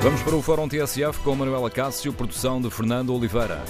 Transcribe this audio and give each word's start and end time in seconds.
Vamos 0.00 0.22
para 0.22 0.36
o 0.36 0.42
Fórum 0.42 0.68
TSF 0.68 1.20
com 1.24 1.34
Manuela 1.34 1.68
Cássio, 1.68 2.12
produção 2.12 2.60
de 2.60 2.70
Fernando 2.70 3.12
Oliveira. 3.12 3.64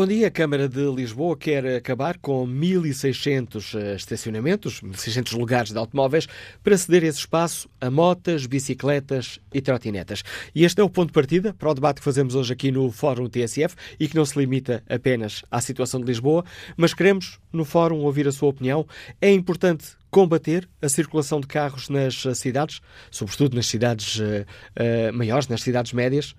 Bom 0.00 0.06
dia. 0.06 0.28
A 0.28 0.30
Câmara 0.30 0.66
de 0.66 0.80
Lisboa 0.80 1.36
quer 1.36 1.76
acabar 1.76 2.16
com 2.16 2.46
1.600 2.48 3.78
eh, 3.78 3.96
estacionamentos, 3.96 4.80
1.600 4.80 5.36
lugares 5.36 5.72
de 5.72 5.76
automóveis, 5.76 6.26
para 6.64 6.78
ceder 6.78 7.04
esse 7.04 7.18
espaço 7.18 7.68
a 7.78 7.90
motas, 7.90 8.46
bicicletas 8.46 9.38
e 9.52 9.60
trotinetas. 9.60 10.22
E 10.54 10.64
este 10.64 10.80
é 10.80 10.82
o 10.82 10.88
ponto 10.88 11.08
de 11.08 11.12
partida 11.12 11.52
para 11.52 11.68
o 11.68 11.74
debate 11.74 11.98
que 11.98 12.04
fazemos 12.04 12.34
hoje 12.34 12.50
aqui 12.50 12.72
no 12.72 12.90
Fórum 12.90 13.28
TSF 13.28 13.76
e 14.00 14.08
que 14.08 14.16
não 14.16 14.24
se 14.24 14.38
limita 14.38 14.82
apenas 14.88 15.44
à 15.50 15.60
situação 15.60 16.00
de 16.00 16.06
Lisboa, 16.06 16.46
mas 16.78 16.94
queremos, 16.94 17.38
no 17.52 17.66
Fórum, 17.66 17.98
ouvir 17.98 18.26
a 18.26 18.32
sua 18.32 18.48
opinião. 18.48 18.86
É 19.20 19.30
importante 19.30 19.88
combater 20.10 20.66
a 20.80 20.88
circulação 20.88 21.42
de 21.42 21.46
carros 21.46 21.90
nas 21.90 22.22
cidades, 22.38 22.80
sobretudo 23.10 23.54
nas 23.54 23.66
cidades 23.66 24.18
uh, 24.18 24.22
uh, 24.22 25.12
maiores, 25.12 25.46
nas 25.46 25.60
cidades 25.60 25.92
médias? 25.92 26.34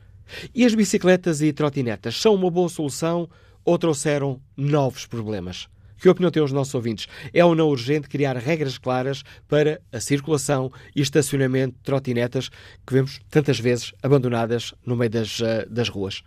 E 0.55 0.66
as 0.66 0.73
bicicletas 0.73 1.41
e 1.43 1.54
trotinetas 1.54 2.20
são 2.20 2.34
uma 2.34 2.49
boa 2.49 2.70
solução 2.70 3.30
ou 3.63 3.77
trouxeram 3.77 4.41
novos 4.55 5.05
problemas? 5.05 5.67
Que 5.97 6.09
opinião 6.09 6.31
têm 6.31 6.41
os 6.41 6.51
nossos 6.51 6.73
ouvintes? 6.73 7.07
É 7.31 7.45
ou 7.45 7.53
não 7.53 7.70
urgente 7.70 8.09
criar 8.09 8.35
regras 8.35 8.79
claras 8.79 9.21
para 9.47 9.79
a 9.91 9.99
circulação 9.99 10.71
e 10.95 11.01
estacionamento 11.01 11.75
de 11.75 11.84
trotinetas 11.84 12.49
que 12.85 12.93
vemos 12.93 13.20
tantas 13.29 13.59
vezes 13.59 13.93
abandonadas 14.01 14.73
no 14.84 14.95
meio 14.95 15.11
das, 15.11 15.39
uh, 15.39 15.70
das 15.70 15.89
ruas? 15.89 16.23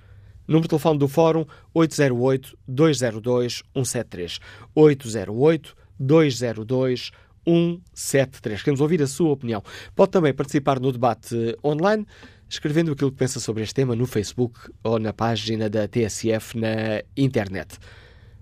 Número 0.46 0.62
de 0.62 0.68
telefone 0.68 0.98
do 0.98 1.08
Fórum 1.08 1.44
808-202-173. 1.74 4.38
808-202-173. 4.76 7.10
173. 7.46 8.62
Queremos 8.62 8.80
ouvir 8.80 9.02
a 9.02 9.06
sua 9.06 9.30
opinião. 9.30 9.62
Pode 9.94 10.10
também 10.10 10.32
participar 10.32 10.80
no 10.80 10.90
debate 10.90 11.56
online 11.62 12.06
escrevendo 12.54 12.92
aquilo 12.92 13.10
que 13.10 13.18
pensa 13.18 13.40
sobre 13.40 13.62
este 13.62 13.74
tema 13.74 13.94
no 13.94 14.06
Facebook 14.06 14.58
ou 14.82 14.98
na 14.98 15.12
página 15.12 15.68
da 15.68 15.86
TSF 15.86 16.58
na 16.58 17.02
internet. 17.16 17.78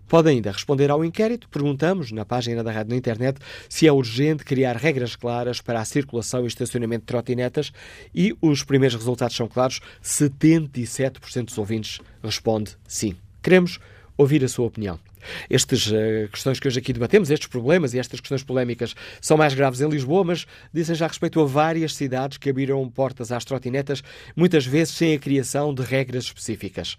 Pode 0.07 0.29
ainda 0.29 0.53
responder 0.53 0.91
ao 0.91 1.03
inquérito. 1.03 1.49
Perguntamos, 1.49 2.13
na 2.13 2.27
página 2.27 2.63
da 2.63 2.71
rádio 2.71 2.91
na 2.91 2.97
internet, 2.97 3.41
se 3.67 3.87
é 3.87 3.93
urgente 3.93 4.45
criar 4.45 4.77
regras 4.77 5.17
claras 5.17 5.63
para 5.63 5.81
a 5.81 5.85
circulação 5.87 6.45
e 6.45 6.49
estacionamento 6.49 7.01
de 7.01 7.07
trotinetas 7.07 7.73
e 8.15 8.37
os 8.43 8.63
primeiros 8.63 8.95
resultados 8.95 9.35
são 9.35 9.49
claros. 9.49 9.81
77% 10.03 11.47
dos 11.47 11.57
ouvintes 11.57 11.99
responde 12.23 12.77
sim. 12.87 13.17
Queremos 13.43 13.79
ouvir 14.17 14.45
a 14.45 14.49
sua 14.49 14.67
opinião. 14.67 15.01
Estas 15.49 15.87
uh, 15.87 16.29
questões 16.31 16.59
que 16.59 16.69
hoje 16.69 16.79
aqui 16.79 16.93
debatemos, 16.93 17.31
estes 17.31 17.49
problemas 17.49 17.95
e 17.95 17.99
estas 17.99 18.21
questões 18.21 18.43
polémicas, 18.43 18.95
são 19.21 19.37
mais 19.37 19.55
graves 19.55 19.81
em 19.81 19.89
Lisboa, 19.89 20.25
mas 20.25 20.47
dizem 20.73 20.95
já 20.95 21.07
respeito 21.07 21.41
a 21.41 21.45
várias 21.45 21.95
cidades 21.95 22.39
que 22.39 22.51
abriram 22.51 22.89
portas 22.89 23.33
às 23.33 23.45
trotinetas, 23.45 24.03
muitas 24.37 24.67
vezes 24.67 24.95
sem 24.95 25.15
a 25.15 25.19
criação 25.19 25.75
de 25.75 25.83
regras 25.83 26.25
específicas. 26.25 26.97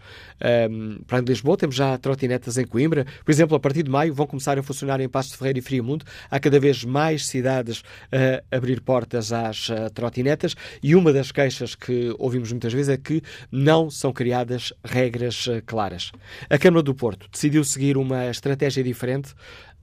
Um, 0.69 1.03
para 1.05 1.19
Lisboa, 1.21 1.57
temos 1.57 1.75
já 1.75 1.97
trotinetas 1.97 2.57
em 2.57 2.65
Coimbra. 2.65 3.05
Por 3.23 3.31
exemplo, 3.31 3.55
a 3.55 3.59
partir 3.59 3.83
de 3.83 3.89
maio 3.89 4.13
vão 4.13 4.27
começar 4.27 4.57
a 4.57 4.63
funcionar 4.63 4.99
em 4.99 5.09
Passo 5.09 5.31
de 5.31 5.37
Ferreira 5.37 5.59
e 5.59 5.61
Friamundo. 5.61 6.05
Há 6.29 6.39
cada 6.39 6.59
vez 6.59 6.83
mais 6.83 7.27
cidades 7.27 7.83
a 8.11 8.55
abrir 8.55 8.81
portas 8.81 9.31
às 9.31 9.69
uh, 9.69 9.89
trotinetas 9.93 10.55
e 10.81 10.95
uma 10.95 11.11
das 11.11 11.31
queixas 11.31 11.75
que 11.75 12.13
ouvimos 12.19 12.51
muitas 12.51 12.73
vezes 12.73 12.89
é 12.89 12.97
que 12.97 13.21
não 13.51 13.89
são 13.89 14.11
criadas 14.11 14.73
regras 14.83 15.47
uh, 15.47 15.61
claras. 15.65 16.11
A 16.49 16.57
Câmara 16.57 16.83
do 16.83 16.93
Porto 16.93 17.27
decidiu 17.31 17.63
seguir 17.63 17.97
uma 17.97 18.12
uma 18.13 18.29
estratégia 18.29 18.83
diferente, 18.83 19.33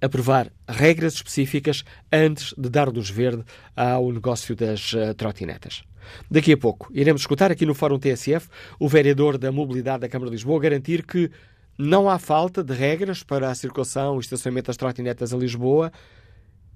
aprovar 0.00 0.50
regras 0.68 1.14
específicas 1.14 1.84
antes 2.12 2.54
de 2.56 2.68
dar 2.68 2.88
luz 2.88 3.10
verde 3.10 3.44
ao 3.76 4.10
negócio 4.12 4.56
das 4.56 4.92
uh, 4.92 5.14
trotinetas. 5.14 5.82
Daqui 6.30 6.52
a 6.52 6.56
pouco 6.56 6.88
iremos 6.92 7.22
escutar 7.22 7.50
aqui 7.50 7.66
no 7.66 7.74
Fórum 7.74 7.98
TSF 7.98 8.48
o 8.78 8.88
vereador 8.88 9.36
da 9.36 9.52
Mobilidade 9.52 10.00
da 10.00 10.08
Câmara 10.08 10.30
de 10.30 10.36
Lisboa 10.36 10.60
garantir 10.60 11.04
que 11.04 11.30
não 11.78 12.08
há 12.08 12.18
falta 12.18 12.62
de 12.62 12.74
regras 12.74 13.22
para 13.22 13.50
a 13.50 13.54
circulação 13.54 14.16
e 14.16 14.20
estacionamento 14.20 14.66
das 14.66 14.76
trotinetas 14.76 15.32
em 15.32 15.38
Lisboa. 15.38 15.92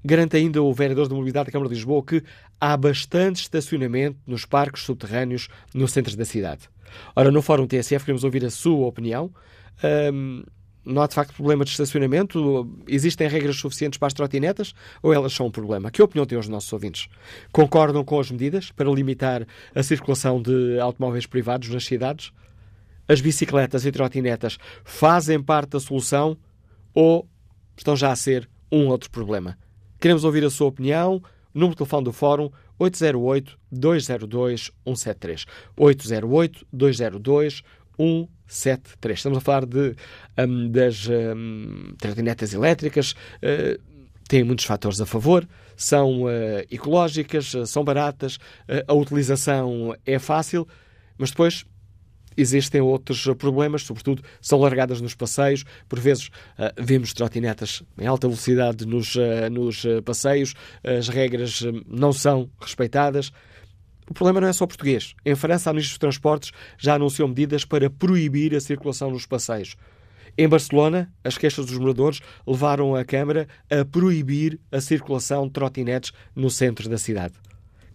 Garante 0.04 0.36
ainda 0.36 0.62
o 0.62 0.72
vereador 0.72 1.08
da 1.08 1.14
Mobilidade 1.14 1.46
da 1.46 1.52
Câmara 1.52 1.68
de 1.68 1.74
Lisboa 1.74 2.04
que 2.04 2.22
há 2.60 2.76
bastante 2.76 3.42
estacionamento 3.42 4.18
nos 4.26 4.44
parques 4.44 4.82
subterrâneos 4.82 5.48
no 5.74 5.88
centro 5.88 6.16
da 6.16 6.24
cidade. 6.24 6.68
Ora, 7.16 7.30
no 7.30 7.42
Fórum 7.42 7.66
TSF 7.66 8.04
queremos 8.04 8.24
ouvir 8.24 8.44
a 8.44 8.50
sua 8.50 8.86
opinião. 8.86 9.32
Um, 10.12 10.44
não 10.84 11.02
há 11.02 11.06
de 11.06 11.14
facto 11.14 11.34
problema 11.34 11.64
de 11.64 11.70
estacionamento? 11.70 12.68
Existem 12.86 13.26
regras 13.28 13.56
suficientes 13.56 13.98
para 13.98 14.08
as 14.08 14.12
trotinetas 14.12 14.74
ou 15.02 15.10
elas 15.12 15.32
são 15.32 15.46
um 15.46 15.50
problema? 15.50 15.90
Que 15.90 16.02
opinião 16.02 16.26
têm 16.26 16.38
os 16.38 16.46
nossos 16.48 16.72
ouvintes? 16.72 17.08
Concordam 17.52 18.04
com 18.04 18.20
as 18.20 18.30
medidas 18.30 18.70
para 18.70 18.88
limitar 18.90 19.44
a 19.74 19.82
circulação 19.82 20.40
de 20.40 20.78
automóveis 20.78 21.26
privados 21.26 21.68
nas 21.70 21.84
cidades? 21.84 22.30
As 23.08 23.20
bicicletas 23.20 23.84
e 23.84 23.90
trotinetas 23.92 24.56
fazem 24.84 25.42
parte 25.42 25.70
da 25.70 25.80
solução 25.80 26.36
ou 26.92 27.28
estão 27.76 27.96
já 27.96 28.12
a 28.12 28.16
ser 28.16 28.48
um 28.70 28.86
outro 28.88 29.10
problema? 29.10 29.58
Queremos 30.00 30.24
ouvir 30.24 30.44
a 30.44 30.50
sua 30.50 30.68
opinião. 30.68 31.22
Número 31.52 31.72
de 31.72 31.78
telefone 31.78 32.04
do 32.04 32.12
Fórum 32.12 32.50
808-202-173. 32.80 35.44
808-202-173. 35.78 36.64
173. 36.74 37.62
Estamos 39.14 39.38
a 39.38 39.40
falar 39.40 39.66
de, 39.66 39.94
um, 40.38 40.70
das 40.70 41.08
um, 41.08 41.94
trotinetas 41.98 42.52
elétricas. 42.52 43.12
Uh, 43.42 43.94
têm 44.28 44.44
muitos 44.44 44.64
fatores 44.64 45.00
a 45.00 45.06
favor, 45.06 45.46
são 45.76 46.22
uh, 46.22 46.28
ecológicas, 46.70 47.54
uh, 47.54 47.66
são 47.66 47.84
baratas, 47.84 48.36
uh, 48.36 48.84
a 48.88 48.94
utilização 48.94 49.94
é 50.04 50.18
fácil, 50.18 50.66
mas 51.18 51.30
depois 51.30 51.64
existem 52.36 52.80
outros 52.80 53.24
problemas, 53.38 53.82
sobretudo 53.82 54.22
são 54.40 54.58
largadas 54.58 55.00
nos 55.00 55.14
passeios, 55.14 55.64
por 55.88 56.00
vezes 56.00 56.30
vemos 56.76 57.12
trotinetas 57.12 57.80
em 57.96 58.08
alta 58.08 58.26
velocidade 58.26 58.84
nos, 58.84 59.14
nos 59.52 59.84
passeios, 60.04 60.52
as 60.82 61.08
regras 61.08 61.62
não 61.86 62.12
são 62.12 62.50
respeitadas. 62.60 63.30
O 64.08 64.14
problema 64.14 64.40
não 64.40 64.48
é 64.48 64.52
só 64.52 64.66
português. 64.66 65.14
Em 65.24 65.34
França, 65.34 65.70
a 65.70 65.72
Ministra 65.72 65.92
dos 65.92 65.98
Transportes 65.98 66.52
já 66.78 66.94
anunciou 66.94 67.26
medidas 67.28 67.64
para 67.64 67.88
proibir 67.88 68.54
a 68.54 68.60
circulação 68.60 69.10
nos 69.10 69.26
passeios. 69.26 69.76
Em 70.36 70.48
Barcelona, 70.48 71.12
as 71.22 71.38
queixas 71.38 71.64
dos 71.64 71.78
moradores 71.78 72.20
levaram 72.46 72.94
a 72.94 73.04
Câmara 73.04 73.46
a 73.70 73.84
proibir 73.84 74.60
a 74.70 74.80
circulação 74.80 75.46
de 75.46 75.52
trotinetes 75.52 76.12
no 76.34 76.50
centro 76.50 76.88
da 76.88 76.98
cidade. 76.98 77.34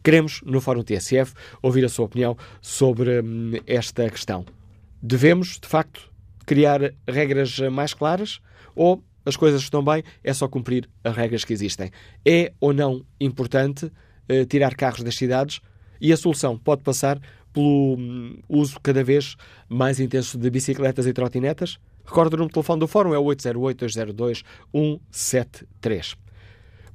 Queremos, 0.02 0.42
no 0.46 0.62
Fórum 0.62 0.81
TSF, 0.81 1.34
ouvir 1.62 1.84
a 1.84 1.90
sua 1.90 2.06
opinião 2.06 2.38
sobre 2.62 3.22
hum, 3.22 3.52
esta 3.68 4.09
questão. 4.09 4.46
Devemos, 5.02 5.59
de 5.59 5.68
facto, 5.68 6.09
criar 6.46 6.94
regras 7.08 7.59
mais 7.59 7.94
claras 7.94 8.40
ou 8.74 9.03
as 9.26 9.36
coisas 9.36 9.62
estão 9.62 9.84
bem, 9.84 10.02
é 10.24 10.34
só 10.34 10.47
cumprir 10.47 10.90
as 11.03 11.16
regras 11.16 11.44
que 11.44 11.53
existem? 11.53 11.91
É 12.26 12.53
ou 12.59 12.74
não 12.74 13.06
importante 13.20 13.91
eh, 14.28 14.46
tirar 14.46 14.76
carros 14.76 15.03
das 15.03 15.16
cidades? 15.16 15.59
E 16.00 16.14
a 16.14 16.18
solução 16.18 16.56
pode 16.58 16.84
passar 16.84 17.20
pelo 17.54 17.96
hum, 17.98 18.40
uso 18.48 18.80
cada 18.82 19.04
vez 19.04 19.36
mais 19.68 20.00
intenso 20.00 20.38
de 20.38 20.50
bicicletas 20.50 21.06
e 21.08 21.14
trotinetas. 21.14 21.78
Recordo 22.06 22.34
o 22.34 22.38
número 22.38 22.50
de 22.50 22.54
telefone 22.54 22.80
do 22.80 22.88
Fórum, 22.88 23.14
é 23.14 23.20
o 23.20 23.26
808-202-173. 23.26 26.16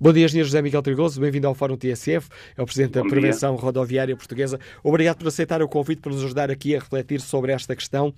Bom 0.01 0.13
dia, 0.13 0.25
Engenheiro 0.25 0.49
José 0.49 0.61
Miguel 0.61 0.83
Trigoso, 0.83 1.21
bem-vindo 1.21 1.47
ao 1.47 1.55
Fórum 1.55 1.77
TSF, 1.77 2.29
é 2.57 2.63
o 2.63 2.67
Presidente 2.67 2.95
da 2.95 3.03
Prevenção. 3.03 3.55
Rodoviária 3.55 4.17
Portuguesa. 4.17 4.59
Obrigado 4.83 5.19
por 5.19 5.29
aceitar 5.29 5.63
o 5.63 5.69
convite 5.69 6.01
para 6.01 6.11
nos 6.11 6.25
ajudar 6.25 6.51
aqui 6.51 6.75
a 6.75 6.81
refletir 6.81 7.21
sobre 7.21 7.53
esta 7.53 7.77
questão. 7.77 8.13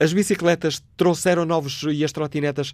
As 0.00 0.12
bicicletas 0.12 0.82
trouxeram 0.96 1.44
novos, 1.44 1.84
e 1.84 2.04
as 2.04 2.10
trotinetas 2.10 2.72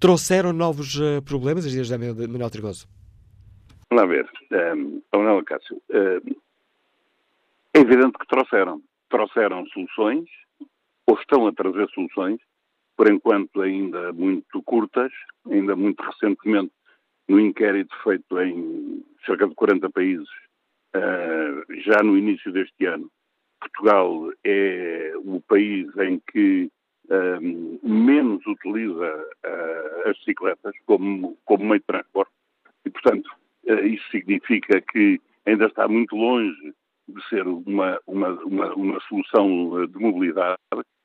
trouxeram 0.00 0.50
novos 0.52 0.96
uh, 0.96 1.20
problemas, 1.22 1.66
Engenheiro 1.66 1.88
José 1.88 2.26
Miguel 2.26 2.50
Trigoso? 2.50 2.88
Vamos 3.92 4.08
ver, 4.08 4.26
um, 4.74 5.02
Manuel 5.12 5.44
Cássio, 5.44 5.76
um, 5.92 6.43
é 7.74 7.80
evidente 7.80 8.16
que 8.18 8.26
trouxeram. 8.26 8.80
Trouxeram 9.10 9.66
soluções, 9.66 10.28
ou 11.06 11.18
estão 11.18 11.46
a 11.46 11.52
trazer 11.52 11.88
soluções, 11.90 12.40
por 12.96 13.10
enquanto 13.10 13.60
ainda 13.60 14.12
muito 14.12 14.62
curtas, 14.62 15.12
ainda 15.50 15.74
muito 15.74 16.00
recentemente, 16.02 16.72
no 17.28 17.40
inquérito 17.40 17.94
feito 18.02 18.40
em 18.40 19.04
cerca 19.26 19.48
de 19.48 19.54
40 19.54 19.90
países, 19.90 20.28
uh, 20.94 21.80
já 21.82 22.02
no 22.02 22.16
início 22.16 22.52
deste 22.52 22.86
ano, 22.86 23.10
Portugal 23.60 24.30
é 24.44 25.12
o 25.16 25.40
país 25.40 25.88
em 25.96 26.20
que 26.30 26.70
eh, 27.08 27.40
menos 27.82 28.46
utiliza 28.46 29.26
uh, 29.46 30.08
as 30.08 30.18
bicicletas 30.18 30.74
como, 30.84 31.36
como 31.46 31.64
meio 31.64 31.80
de 31.80 31.86
transporte 31.86 32.32
e, 32.84 32.90
portanto, 32.90 33.30
isso 33.84 34.06
significa 34.10 34.82
que 34.82 35.18
ainda 35.46 35.66
está 35.66 35.88
muito 35.88 36.14
longe 36.14 36.74
de 37.08 37.28
ser 37.28 37.46
uma, 37.46 37.98
uma, 38.06 38.30
uma, 38.44 38.74
uma 38.74 39.00
solução 39.08 39.82
eh, 39.82 39.86
de 39.86 39.98
mobilidade, 39.98 40.58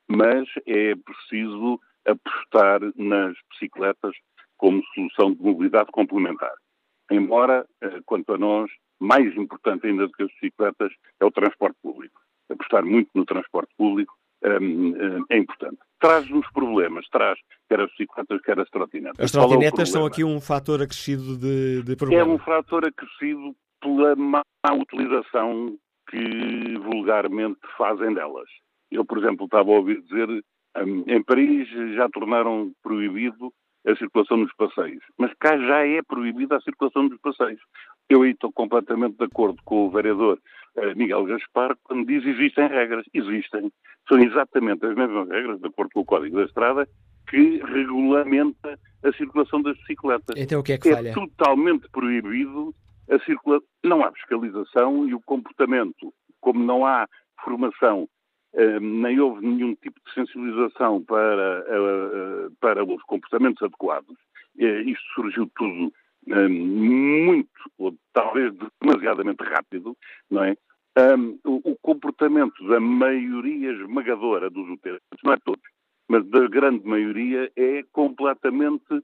mas 0.08 0.48
é 0.66 0.94
preciso 0.94 1.80
apostar 2.06 2.80
nas 2.96 3.36
bicicletas 3.50 4.14
como 4.56 4.82
solução 4.94 5.32
de 5.32 5.42
mobilidade 5.42 5.90
complementar. 5.92 6.54
Embora, 7.10 7.66
eh, 7.82 8.00
quanto 8.06 8.32
a 8.32 8.38
nós, 8.38 8.70
mais 8.98 9.34
importante 9.36 9.86
ainda 9.86 10.06
do 10.06 10.12
que 10.12 10.22
as 10.22 10.30
bicicletas 10.32 10.92
é 11.20 11.24
o 11.24 11.30
transporte 11.30 11.76
público. 11.82 12.20
Apostar 12.50 12.84
muito 12.84 13.10
no 13.14 13.24
transporte 13.24 13.72
público 13.76 14.14
um, 14.42 14.88
um, 14.88 15.24
é 15.28 15.38
importante. 15.38 15.78
Traz-nos 15.98 16.50
problemas, 16.52 17.06
traz 17.10 17.38
quer 17.68 17.80
as 17.80 17.90
bicicletas, 17.90 18.40
quer 18.42 18.58
as 18.58 18.70
trotinetas. 18.70 19.24
As 19.24 19.32
trotinetas 19.32 19.88
é 19.88 19.92
são 19.92 20.06
aqui 20.06 20.24
um 20.24 20.40
fator 20.40 20.82
acrescido 20.82 21.36
de, 21.36 21.82
de 21.82 21.96
problema. 21.96 22.22
É 22.22 22.34
um 22.34 22.38
fator 22.38 22.86
acrescido 22.86 23.54
pela 23.80 24.16
má 24.16 24.42
utilização 24.72 25.76
que 26.10 26.78
vulgarmente 26.78 27.60
fazem 27.78 28.12
delas. 28.12 28.48
Eu, 28.90 29.04
por 29.04 29.18
exemplo, 29.18 29.44
estava 29.44 29.70
a 29.70 29.74
ouvir 29.74 30.02
dizer 30.02 30.28
um, 30.76 31.04
em 31.06 31.22
Paris 31.22 31.68
já 31.94 32.08
tornaram 32.08 32.72
proibido 32.82 33.52
a 33.86 33.96
circulação 33.96 34.36
nos 34.36 34.52
passeios, 34.54 35.02
mas 35.16 35.32
cá 35.38 35.56
já 35.56 35.86
é 35.86 36.02
proibida 36.02 36.56
a 36.56 36.60
circulação 36.60 37.04
nos 37.04 37.18
passeios. 37.20 37.60
Eu 38.08 38.22
aí 38.22 38.32
estou 38.32 38.52
completamente 38.52 39.16
de 39.16 39.24
acordo 39.24 39.58
com 39.64 39.86
o 39.86 39.90
vereador 39.90 40.38
uh, 40.76 40.96
Miguel 40.96 41.24
Gaspar 41.24 41.76
quando 41.84 42.06
diz 42.06 42.22
que 42.22 42.30
existem 42.30 42.68
regras. 42.68 43.06
Existem. 43.14 43.72
São 44.08 44.18
exatamente 44.18 44.84
as 44.84 44.94
mesmas 44.94 45.28
regras, 45.28 45.60
de 45.60 45.68
acordo 45.68 45.90
com 45.94 46.00
o 46.00 46.04
Código 46.04 46.36
da 46.36 46.44
Estrada, 46.44 46.88
que 47.28 47.58
regulamenta 47.58 48.78
a 49.02 49.12
circulação 49.12 49.62
das 49.62 49.76
bicicletas. 49.78 50.36
Então 50.36 50.60
o 50.60 50.62
que 50.62 50.72
é 50.72 50.78
que 50.78 50.88
é 50.88 50.94
falha? 50.94 51.08
É 51.10 51.14
totalmente 51.14 51.88
proibido 51.90 52.74
a 53.10 53.18
circulação. 53.20 53.66
Não 53.84 54.04
há 54.04 54.12
fiscalização 54.12 55.08
e 55.08 55.14
o 55.14 55.20
comportamento, 55.20 56.12
como 56.40 56.62
não 56.62 56.86
há 56.86 57.08
formação, 57.42 58.08
uh, 58.54 58.80
nem 58.80 59.20
houve 59.20 59.46
nenhum 59.46 59.74
tipo 59.74 60.00
de 60.06 60.14
sensibilização 60.14 61.02
para, 61.02 61.60
uh, 61.60 62.52
para 62.60 62.84
os 62.84 63.02
comportamentos 63.04 63.62
adequados. 63.62 64.16
isto 64.56 65.04
surgiu 65.14 65.50
tudo 65.56 65.92
muito, 66.26 67.48
ou 67.78 67.94
talvez 68.12 68.52
demasiadamente 68.80 69.42
rápido, 69.42 69.96
não 70.30 70.44
é? 70.44 70.54
O, 71.44 71.76
comportamento 71.80 72.62
da 72.68 72.78
maioria 72.78 73.72
esmagadora 73.72 74.50
dos 74.50 74.68
utentes, 74.68 75.00
não 75.24 75.32
é 75.32 75.36
todos, 75.44 75.62
mas 76.08 76.26
da 76.28 76.46
grande 76.46 76.86
maioria, 76.86 77.50
é 77.56 77.82
completamente 77.92 79.02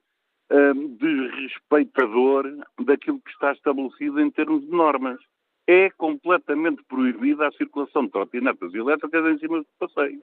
um, 0.51 0.97
desrespeitador 0.97 2.45
daquilo 2.85 3.21
que 3.21 3.31
está 3.31 3.53
estabelecido 3.53 4.21
em 4.21 4.31
termos 4.31 4.63
de 4.63 4.71
normas. 4.71 5.19
É 5.67 5.91
completamente 5.91 6.83
proibida 6.85 7.49
a 7.49 7.53
circulação 7.53 8.05
de 8.05 8.13
trotinetas 8.13 8.73
elétricas 8.73 9.25
em 9.27 9.39
cima 9.39 9.59
do 9.59 9.67
passeio. 9.79 10.23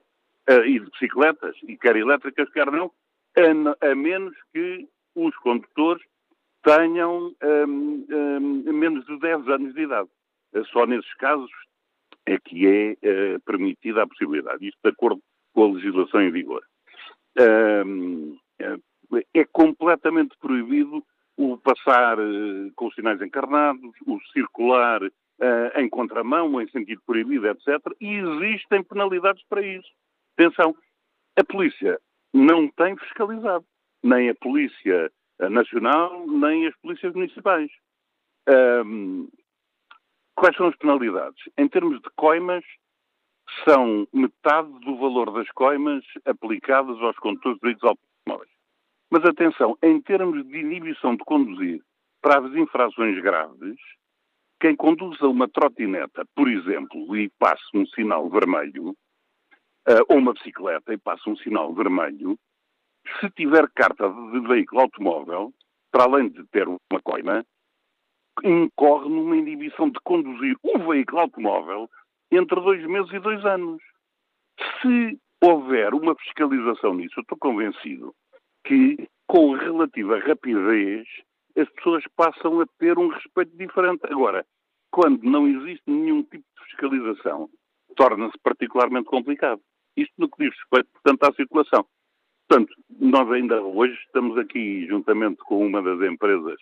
Uh, 0.49 0.65
e 0.65 0.79
de 0.79 0.89
bicicletas, 0.89 1.55
e 1.63 1.77
quer 1.77 1.95
elétricas, 1.95 2.49
quer 2.51 2.69
não, 2.69 2.91
a, 3.37 3.91
a 3.91 3.95
menos 3.95 4.35
que 4.53 4.87
os 5.15 5.35
condutores 5.37 6.03
tenham 6.63 7.33
um, 7.43 8.05
um, 8.09 8.73
menos 8.73 9.05
de 9.05 9.17
10 9.19 9.47
anos 9.47 9.73
de 9.73 9.81
idade. 9.81 10.09
Só 10.71 10.85
nesses 10.85 11.13
casos 11.15 11.49
é 12.25 12.37
que 12.39 12.67
é 12.67 13.35
uh, 13.35 13.39
permitida 13.41 14.03
a 14.03 14.07
possibilidade, 14.07 14.67
isto 14.67 14.79
de 14.83 14.89
acordo 14.89 15.21
com 15.53 15.63
a 15.63 15.73
legislação 15.73 16.21
em 16.21 16.31
vigor. 16.31 16.63
Um, 17.85 18.37
é 19.33 19.45
completamente 19.45 20.35
proibido 20.39 21.03
o 21.37 21.57
passar 21.57 22.19
uh, 22.19 22.71
com 22.75 22.87
os 22.87 22.95
sinais 22.95 23.21
encarnados, 23.21 23.91
o 24.05 24.19
circular 24.31 25.01
uh, 25.03 25.79
em 25.79 25.89
contramão, 25.89 26.61
em 26.61 26.67
sentido 26.69 27.01
proibido, 27.05 27.47
etc. 27.47 27.79
E 27.99 28.15
existem 28.15 28.83
penalidades 28.83 29.43
para 29.49 29.61
isso. 29.61 29.89
Atenção, 30.37 30.75
a 31.37 31.43
polícia 31.43 31.99
não 32.33 32.67
tem 32.67 32.95
fiscalizado, 32.97 33.65
nem 34.03 34.29
a 34.29 34.35
polícia 34.35 35.11
nacional, 35.49 36.25
nem 36.27 36.67
as 36.67 36.75
polícias 36.77 37.13
municipais. 37.13 37.69
Um, 38.85 39.27
quais 40.35 40.55
são 40.55 40.67
as 40.67 40.75
penalidades? 40.75 41.41
Em 41.57 41.67
termos 41.67 42.01
de 42.01 42.09
coimas, 42.15 42.63
são 43.67 44.07
metade 44.13 44.71
do 44.79 44.97
valor 44.97 45.31
das 45.31 45.49
coimas 45.51 46.03
aplicadas 46.25 46.99
aos 46.99 47.17
condutores 47.17 47.59
de 47.59 47.67
veículos 47.67 47.97
automóveis. 48.25 48.51
Mas 49.13 49.23
atenção, 49.25 49.77
em 49.83 50.01
termos 50.01 50.43
de 50.47 50.57
inibição 50.57 51.15
de 51.15 51.23
conduzir 51.23 51.83
para 52.19 52.39
as 52.39 52.51
infrações 52.55 53.21
graves, 53.21 53.77
quem 54.59 54.75
conduza 54.75 55.27
uma 55.27 55.47
trotineta, 55.47 56.25
por 56.35 56.49
exemplo, 56.49 57.15
e 57.15 57.29
passa 57.37 57.63
um 57.75 57.85
sinal 57.85 58.27
vermelho, 58.27 58.89
uh, 58.89 60.03
ou 60.09 60.17
uma 60.17 60.33
bicicleta 60.33 60.91
e 60.95 60.97
passa 60.97 61.29
um 61.29 61.37
sinal 61.37 61.71
vermelho, 61.75 62.39
se 63.19 63.29
tiver 63.29 63.69
carta 63.75 64.09
de 64.09 64.39
veículo 64.47 64.81
automóvel, 64.81 65.53
para 65.91 66.05
além 66.05 66.29
de 66.29 66.43
ter 66.47 66.67
uma 66.67 67.01
coima, 67.03 67.45
incorre 68.43 69.09
numa 69.09 69.37
inibição 69.37 69.91
de 69.91 69.99
conduzir 70.03 70.57
um 70.63 70.87
veículo 70.87 71.21
automóvel 71.21 71.87
entre 72.31 72.59
dois 72.59 72.83
meses 72.87 73.13
e 73.13 73.19
dois 73.19 73.45
anos. 73.45 73.79
Se 74.81 75.19
houver 75.39 75.93
uma 75.93 76.15
fiscalização 76.15 76.95
nisso, 76.95 77.19
eu 77.19 77.21
estou 77.21 77.37
convencido 77.37 78.11
que, 78.63 79.07
com 79.27 79.53
relativa 79.53 80.19
rapidez, 80.19 81.07
as 81.57 81.69
pessoas 81.69 82.03
passam 82.15 82.61
a 82.61 82.65
ter 82.79 82.97
um 82.97 83.07
respeito 83.07 83.55
diferente. 83.55 84.01
Agora, 84.05 84.45
quando 84.91 85.23
não 85.23 85.47
existe 85.47 85.83
nenhum 85.87 86.23
tipo 86.23 86.45
de 86.57 86.65
fiscalização, 86.65 87.49
torna-se 87.95 88.37
particularmente 88.39 89.05
complicado. 89.05 89.61
Isto 89.95 90.13
no 90.17 90.29
que 90.29 90.45
diz 90.45 90.55
respeito, 90.57 90.89
portanto, 90.91 91.23
à 91.23 91.33
circulação. 91.35 91.85
Portanto, 92.47 92.75
nós 92.99 93.31
ainda 93.31 93.61
hoje 93.61 93.93
estamos 94.05 94.37
aqui, 94.37 94.85
juntamente 94.87 95.37
com 95.37 95.65
uma 95.65 95.81
das 95.81 96.01
empresas 96.01 96.59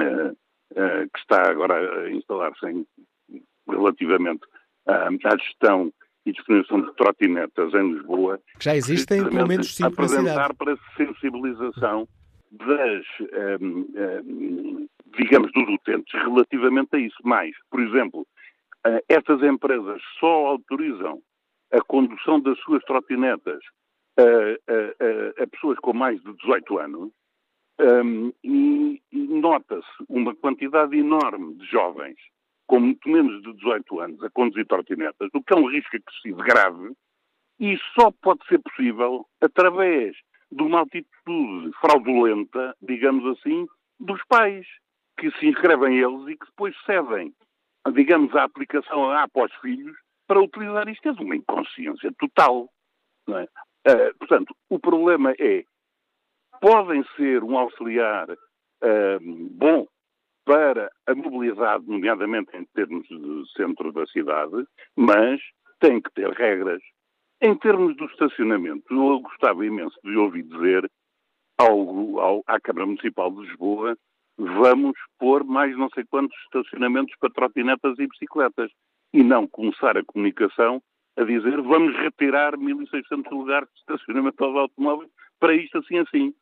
uh, 0.00 0.32
uh, 0.32 1.10
que 1.12 1.18
está 1.18 1.50
agora 1.50 2.04
a 2.04 2.10
instalar-se 2.10 2.86
relativamente 3.68 4.46
à 4.86 5.36
gestão 5.36 5.92
e 6.26 6.32
disponibilização 6.32 6.82
de 6.82 6.94
trotinetas 6.94 7.72
em 7.72 7.92
Lisboa. 7.92 8.40
Que 8.58 8.64
já 8.64 8.76
existem 8.76 9.24
pelo 9.28 9.46
menos 9.46 9.74
cinco 9.74 9.88
apresentar 9.88 10.52
para 10.54 10.76
sensibilização 10.96 12.08
das, 12.50 13.04
um, 13.60 13.86
um, 14.26 14.88
digamos, 15.16 15.50
dos 15.52 15.68
utentes 15.68 16.12
relativamente 16.20 16.96
a 16.96 16.98
isso. 16.98 17.16
Mais, 17.24 17.52
por 17.70 17.80
exemplo, 17.80 18.26
estas 19.08 19.42
empresas 19.42 20.02
só 20.18 20.46
autorizam 20.46 21.20
a 21.72 21.80
condução 21.80 22.40
das 22.40 22.58
suas 22.60 22.82
trotinetas 22.84 23.60
a, 24.18 24.22
a, 24.22 25.42
a 25.44 25.46
pessoas 25.46 25.78
com 25.78 25.92
mais 25.92 26.20
de 26.22 26.32
18 26.36 26.78
anos 26.78 27.12
um, 27.78 28.32
e, 28.42 29.02
e 29.12 29.18
nota-se 29.18 29.86
uma 30.08 30.34
quantidade 30.34 30.96
enorme 30.96 31.54
de 31.56 31.66
jovens 31.66 32.16
com 32.66 32.80
muito 32.80 33.08
menos 33.08 33.42
de 33.42 33.52
18 33.54 34.00
anos 34.00 34.22
a 34.22 34.30
conduzir 34.30 34.66
trotinetas, 34.66 35.30
o 35.34 35.42
que 35.42 35.54
é 35.54 35.56
um 35.56 35.70
risco 35.70 35.96
excessivo 35.96 36.38
grave, 36.38 36.92
e 37.58 37.78
só 37.98 38.10
pode 38.22 38.44
ser 38.46 38.58
possível 38.58 39.26
através 39.40 40.16
de 40.50 40.62
uma 40.62 40.82
atitude 40.82 41.72
fraudulenta, 41.80 42.76
digamos 42.82 43.38
assim, 43.38 43.66
dos 43.98 44.20
pais, 44.28 44.66
que 45.18 45.30
se 45.32 45.46
inscrevem 45.46 45.98
eles 45.98 46.28
e 46.28 46.36
que 46.36 46.46
depois 46.46 46.76
cedem, 46.84 47.34
digamos, 47.94 48.34
a 48.34 48.44
aplicação 48.44 49.10
A 49.10 49.26
os 49.34 49.54
filhos 49.56 49.96
para 50.26 50.40
utilizar 50.40 50.88
isto. 50.88 51.08
É 51.08 51.12
de 51.12 51.22
uma 51.22 51.36
inconsciência 51.36 52.12
total. 52.18 52.68
É? 53.28 53.42
Uh, 53.88 54.18
portanto, 54.18 54.54
o 54.68 54.78
problema 54.78 55.32
é, 55.38 55.64
podem 56.60 57.04
ser 57.16 57.42
um 57.42 57.56
auxiliar 57.56 58.30
uh, 58.30 59.48
bom 59.52 59.86
para 60.46 60.90
a 61.06 61.14
mobilidade, 61.14 61.84
nomeadamente 61.86 62.56
em 62.56 62.64
termos 62.66 63.06
de 63.08 63.52
centro 63.56 63.92
da 63.92 64.06
cidade, 64.06 64.64
mas 64.96 65.40
tem 65.80 66.00
que 66.00 66.10
ter 66.14 66.30
regras. 66.30 66.80
Em 67.42 67.54
termos 67.58 67.96
do 67.96 68.06
estacionamento, 68.06 68.84
eu 68.94 69.20
gostava 69.20 69.66
imenso 69.66 69.98
de 70.02 70.16
ouvir 70.16 70.44
dizer 70.44 70.90
ao, 71.58 72.20
ao, 72.20 72.42
à 72.46 72.60
Câmara 72.60 72.86
Municipal 72.86 73.30
de 73.30 73.42
Lisboa 73.42 73.96
vamos 74.38 74.96
pôr 75.18 75.44
mais 75.44 75.76
não 75.76 75.88
sei 75.90 76.04
quantos 76.04 76.36
estacionamentos 76.44 77.14
para 77.18 77.32
trotinetas 77.32 77.98
e 77.98 78.06
bicicletas 78.06 78.70
e 79.12 79.22
não 79.22 79.46
começar 79.48 79.96
a 79.96 80.04
comunicação 80.04 80.82
a 81.16 81.24
dizer 81.24 81.60
vamos 81.62 81.96
retirar 81.96 82.54
1.600 82.56 83.30
lugares 83.30 83.68
de 83.72 83.80
estacionamento 83.80 84.44
aos 84.44 84.56
automóveis 84.56 85.10
para 85.40 85.54
isto 85.54 85.78
assim 85.78 85.98
assim. 85.98 86.34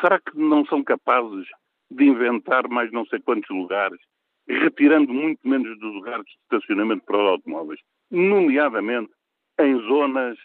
Será 0.00 0.20
que 0.20 0.38
não 0.38 0.64
são 0.66 0.84
capazes 0.84 1.46
de 1.90 2.04
inventar 2.04 2.68
mais 2.68 2.90
não 2.92 3.04
sei 3.06 3.20
quantos 3.20 3.48
lugares, 3.50 4.00
retirando 4.48 5.12
muito 5.12 5.46
menos 5.46 5.78
dos 5.78 5.94
lugares 5.94 6.24
de 6.24 6.32
estacionamento 6.42 7.04
para 7.04 7.16
os 7.16 7.30
automóveis, 7.30 7.80
nomeadamente 8.10 9.12
em 9.60 9.78
zonas 9.82 10.38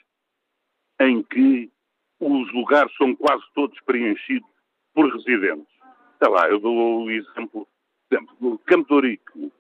em 0.99 1.23
que 1.23 1.71
os 2.19 2.51
lugares 2.53 2.93
são 2.97 3.15
quase 3.15 3.43
todos 3.53 3.79
preenchidos 3.81 4.49
por 4.93 5.11
residentes. 5.13 5.73
Está 6.13 6.29
lá, 6.29 6.49
eu 6.49 6.59
dou 6.59 7.03
o 7.03 7.11
exemplo, 7.11 7.67
exemplo 8.11 8.59
Campo 8.65 8.99
Rico, 8.99 9.51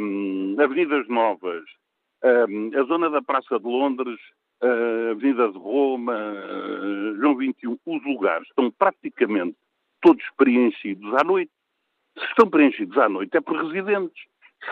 um, 0.00 0.56
Avenidas 0.60 1.08
Novas, 1.08 1.64
a 2.22 2.82
zona 2.84 3.10
da 3.10 3.22
Praça 3.22 3.58
de 3.58 3.66
Londres, 3.66 4.18
a 4.60 5.10
Avenida 5.10 5.50
de 5.50 5.58
Roma, 5.58 6.16
João 7.20 7.36
21, 7.36 7.78
os 7.84 8.04
lugares 8.04 8.46
estão 8.48 8.70
praticamente 8.70 9.56
todos 10.00 10.24
preenchidos 10.36 11.12
à 11.14 11.24
noite. 11.24 11.50
Se 12.18 12.24
estão 12.24 12.48
preenchidos 12.48 12.96
à 12.98 13.08
noite 13.08 13.36
é 13.36 13.40
por 13.40 13.56
residentes. 13.64 14.22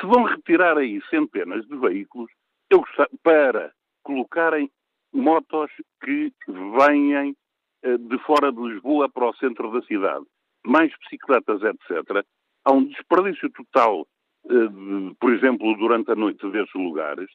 Se 0.00 0.06
vão 0.06 0.24
retirar 0.24 0.76
aí 0.78 1.00
centenas 1.10 1.66
de 1.66 1.76
veículos 1.76 2.30
eu 2.70 2.80
gostava, 2.80 3.08
para 3.22 3.72
colocarem 4.02 4.70
motos 5.12 5.70
que 6.02 6.32
venham 6.48 7.34
eh, 7.82 7.98
de 7.98 8.18
fora 8.20 8.52
de 8.52 8.60
Lisboa 8.60 9.08
para 9.08 9.30
o 9.30 9.34
centro 9.36 9.70
da 9.72 9.86
cidade, 9.86 10.24
mais 10.64 10.92
bicicletas, 10.98 11.62
etc., 11.62 12.24
há 12.64 12.72
um 12.72 12.84
desperdício 12.84 13.50
total, 13.50 14.06
eh, 14.50 15.14
por 15.20 15.32
exemplo, 15.32 15.76
durante 15.76 16.10
a 16.10 16.16
noite 16.16 16.48
desses 16.50 16.74
lugares, 16.74 17.30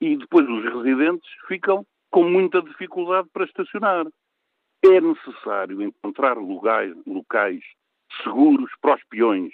e 0.00 0.16
depois 0.16 0.48
os 0.48 0.64
residentes 0.64 1.28
ficam 1.48 1.84
com 2.10 2.24
muita 2.24 2.62
dificuldade 2.62 3.28
para 3.32 3.44
estacionar. 3.44 4.06
É 4.84 5.00
necessário 5.00 5.82
encontrar 5.82 6.36
locais 6.36 7.62
seguros 8.22 8.70
para 8.80 8.96
os 8.96 9.04
peões 9.04 9.52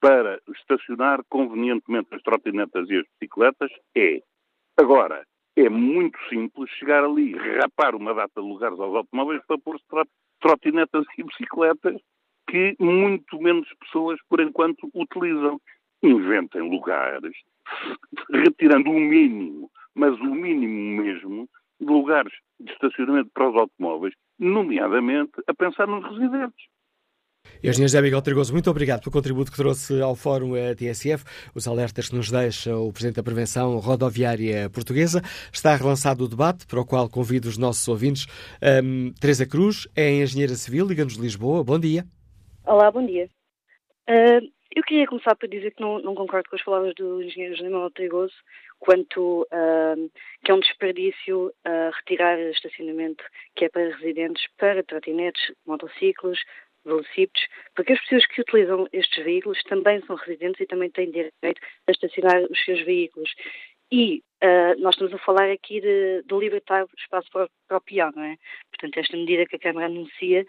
para 0.00 0.40
estacionar 0.56 1.22
convenientemente 1.28 2.08
as 2.12 2.22
trotinetas 2.22 2.90
e 2.90 2.96
as 2.96 3.06
bicicletas? 3.12 3.70
É. 3.96 4.20
Agora, 4.76 5.24
é 5.54 5.68
muito 5.68 6.18
simples 6.28 6.70
chegar 6.72 7.04
ali, 7.04 7.36
rapar 7.60 7.94
uma 7.94 8.12
data 8.12 8.40
de 8.40 8.48
lugares 8.48 8.78
aos 8.80 8.96
automóveis 8.96 9.40
para 9.46 9.58
pôr 9.58 9.78
trotinetas 10.40 11.04
e 11.16 11.22
bicicletas 11.22 12.00
que 12.48 12.74
muito 12.80 13.40
menos 13.40 13.68
pessoas, 13.80 14.18
por 14.28 14.40
enquanto, 14.40 14.90
utilizam. 14.94 15.60
Inventem 16.04 16.68
lugares, 16.68 17.32
retirando 18.28 18.90
o 18.90 18.98
mínimo, 18.98 19.70
mas 19.94 20.18
o 20.18 20.34
mínimo 20.34 21.00
mesmo, 21.00 21.48
de 21.84 21.92
lugares 21.92 22.32
de 22.60 22.72
estacionamento 22.72 23.30
para 23.34 23.50
os 23.50 23.56
automóveis, 23.56 24.14
nomeadamente 24.38 25.32
a 25.46 25.54
pensar 25.54 25.86
nos 25.86 26.04
residentes. 26.04 26.64
Engenheiro 27.58 27.88
José 27.88 28.02
Miguel 28.02 28.22
Trigoso, 28.22 28.52
muito 28.52 28.70
obrigado 28.70 29.00
pelo 29.00 29.12
contributo 29.12 29.50
que 29.50 29.56
trouxe 29.56 30.00
ao 30.00 30.14
Fórum 30.14 30.52
TSF. 30.76 31.24
Os 31.54 31.66
alertas 31.66 32.08
que 32.08 32.14
nos 32.14 32.30
deixa 32.30 32.76
o 32.76 32.92
Presidente 32.92 33.16
da 33.16 33.22
Prevenção 33.22 33.78
Rodoviária 33.78 34.70
Portuguesa. 34.70 35.20
Está 35.52 35.74
relançado 35.74 36.24
o 36.24 36.28
debate, 36.28 36.66
para 36.66 36.80
o 36.80 36.86
qual 36.86 37.08
convido 37.08 37.48
os 37.48 37.58
nossos 37.58 37.86
ouvintes. 37.88 38.26
Um, 38.62 39.12
Teresa 39.20 39.46
Cruz 39.46 39.88
é 39.96 40.22
engenheira 40.22 40.54
civil, 40.54 40.86
Liga-nos 40.86 41.16
de 41.16 41.20
Lisboa. 41.20 41.64
Bom 41.64 41.78
dia. 41.78 42.04
Olá, 42.64 42.90
bom 42.90 43.04
dia. 43.04 43.28
Uh, 44.08 44.46
eu 44.74 44.82
queria 44.84 45.06
começar 45.06 45.36
por 45.36 45.48
dizer 45.48 45.72
que 45.72 45.82
não, 45.82 46.00
não, 46.00 46.14
concordo 46.14 46.48
com 46.48 46.56
as 46.56 46.64
palavras 46.64 46.94
do 46.94 47.22
engenheiro 47.22 47.56
José 47.56 47.68
Miguel 47.68 47.90
Trigoso 47.90 48.34
quanto 48.82 49.42
uh, 49.42 50.10
que 50.44 50.50
é 50.50 50.54
um 50.54 50.58
desperdício 50.58 51.46
uh, 51.46 51.90
retirar 51.98 52.36
estacionamento 52.50 53.24
que 53.54 53.66
é 53.66 53.68
para 53.68 53.94
residentes 53.94 54.44
para 54.58 54.82
trotinetes, 54.82 55.52
motociclos, 55.64 56.40
velocípedes, 56.84 57.46
porque 57.76 57.92
as 57.92 58.00
pessoas 58.00 58.26
que 58.26 58.40
utilizam 58.40 58.88
estes 58.92 59.24
veículos 59.24 59.62
também 59.68 60.02
são 60.04 60.16
residentes 60.16 60.60
e 60.60 60.66
também 60.66 60.90
têm 60.90 61.12
direito 61.12 61.60
a 61.86 61.92
estacionar 61.92 62.42
os 62.50 62.64
seus 62.64 62.82
veículos. 62.82 63.30
E 63.92 64.20
uh, 64.42 64.80
nós 64.80 64.94
estamos 64.94 65.14
a 65.14 65.18
falar 65.18 65.48
aqui 65.52 65.80
de, 65.80 66.24
de 66.24 66.34
libertar 66.34 66.84
espaço 66.98 67.28
para, 67.30 67.48
para, 67.68 67.76
o 67.76 67.80
peão, 67.80 68.10
não 68.16 68.24
é? 68.24 68.36
Portanto, 68.70 68.98
esta 68.98 69.16
medida 69.16 69.46
que 69.46 69.56
a 69.56 69.60
Câmara 69.60 69.86
anuncia 69.86 70.44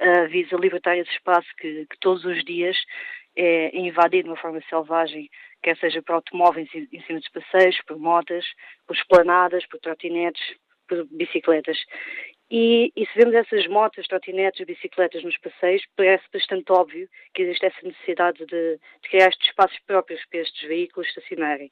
uh, 0.00 0.28
visa 0.28 0.56
libertar 0.56 0.98
esse 0.98 1.12
espaço 1.12 1.48
que, 1.56 1.86
que, 1.86 1.98
todos 2.00 2.22
os 2.26 2.44
dias 2.44 2.76
é 3.34 3.74
invadido 3.78 4.24
de 4.24 4.30
uma 4.30 4.36
forma 4.36 4.60
selvagem, 4.68 5.30
quer 5.62 5.76
seja 5.78 6.02
por 6.02 6.14
automóveis 6.14 6.68
em 6.74 7.02
cima 7.02 7.18
dos 7.18 7.28
passeios, 7.28 7.80
por 7.86 7.98
motas, 7.98 8.44
por 8.86 8.96
esplanadas, 8.96 9.66
por 9.66 9.80
trotinetes, 9.80 10.42
por 10.88 11.04
bicicletas. 11.06 11.78
E, 12.50 12.90
e, 12.96 13.06
se 13.06 13.12
vemos 13.14 13.34
essas 13.34 13.66
motas, 13.66 14.06
trotinetes, 14.06 14.64
bicicletas 14.64 15.22
nos 15.22 15.36
passeios, 15.36 15.84
parece 15.94 16.24
bastante 16.32 16.72
óbvio 16.72 17.08
que 17.34 17.42
existe 17.42 17.66
essa 17.66 17.86
necessidade 17.86 18.38
de, 18.46 18.78
de 19.02 19.08
criar 19.10 19.28
estes 19.28 19.48
espaços 19.48 19.78
próprios 19.86 20.24
para 20.26 20.40
estes 20.40 20.66
veículos 20.66 21.08
estacionarem. 21.08 21.70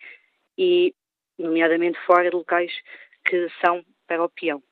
E, 0.58 0.94
nomeadamente, 1.38 1.98
fora 2.06 2.28
de 2.28 2.36
locais 2.36 2.72
que 3.24 3.48
são 3.64 3.82
para 4.06 4.22
o 4.22 4.28
peão. 4.28 4.62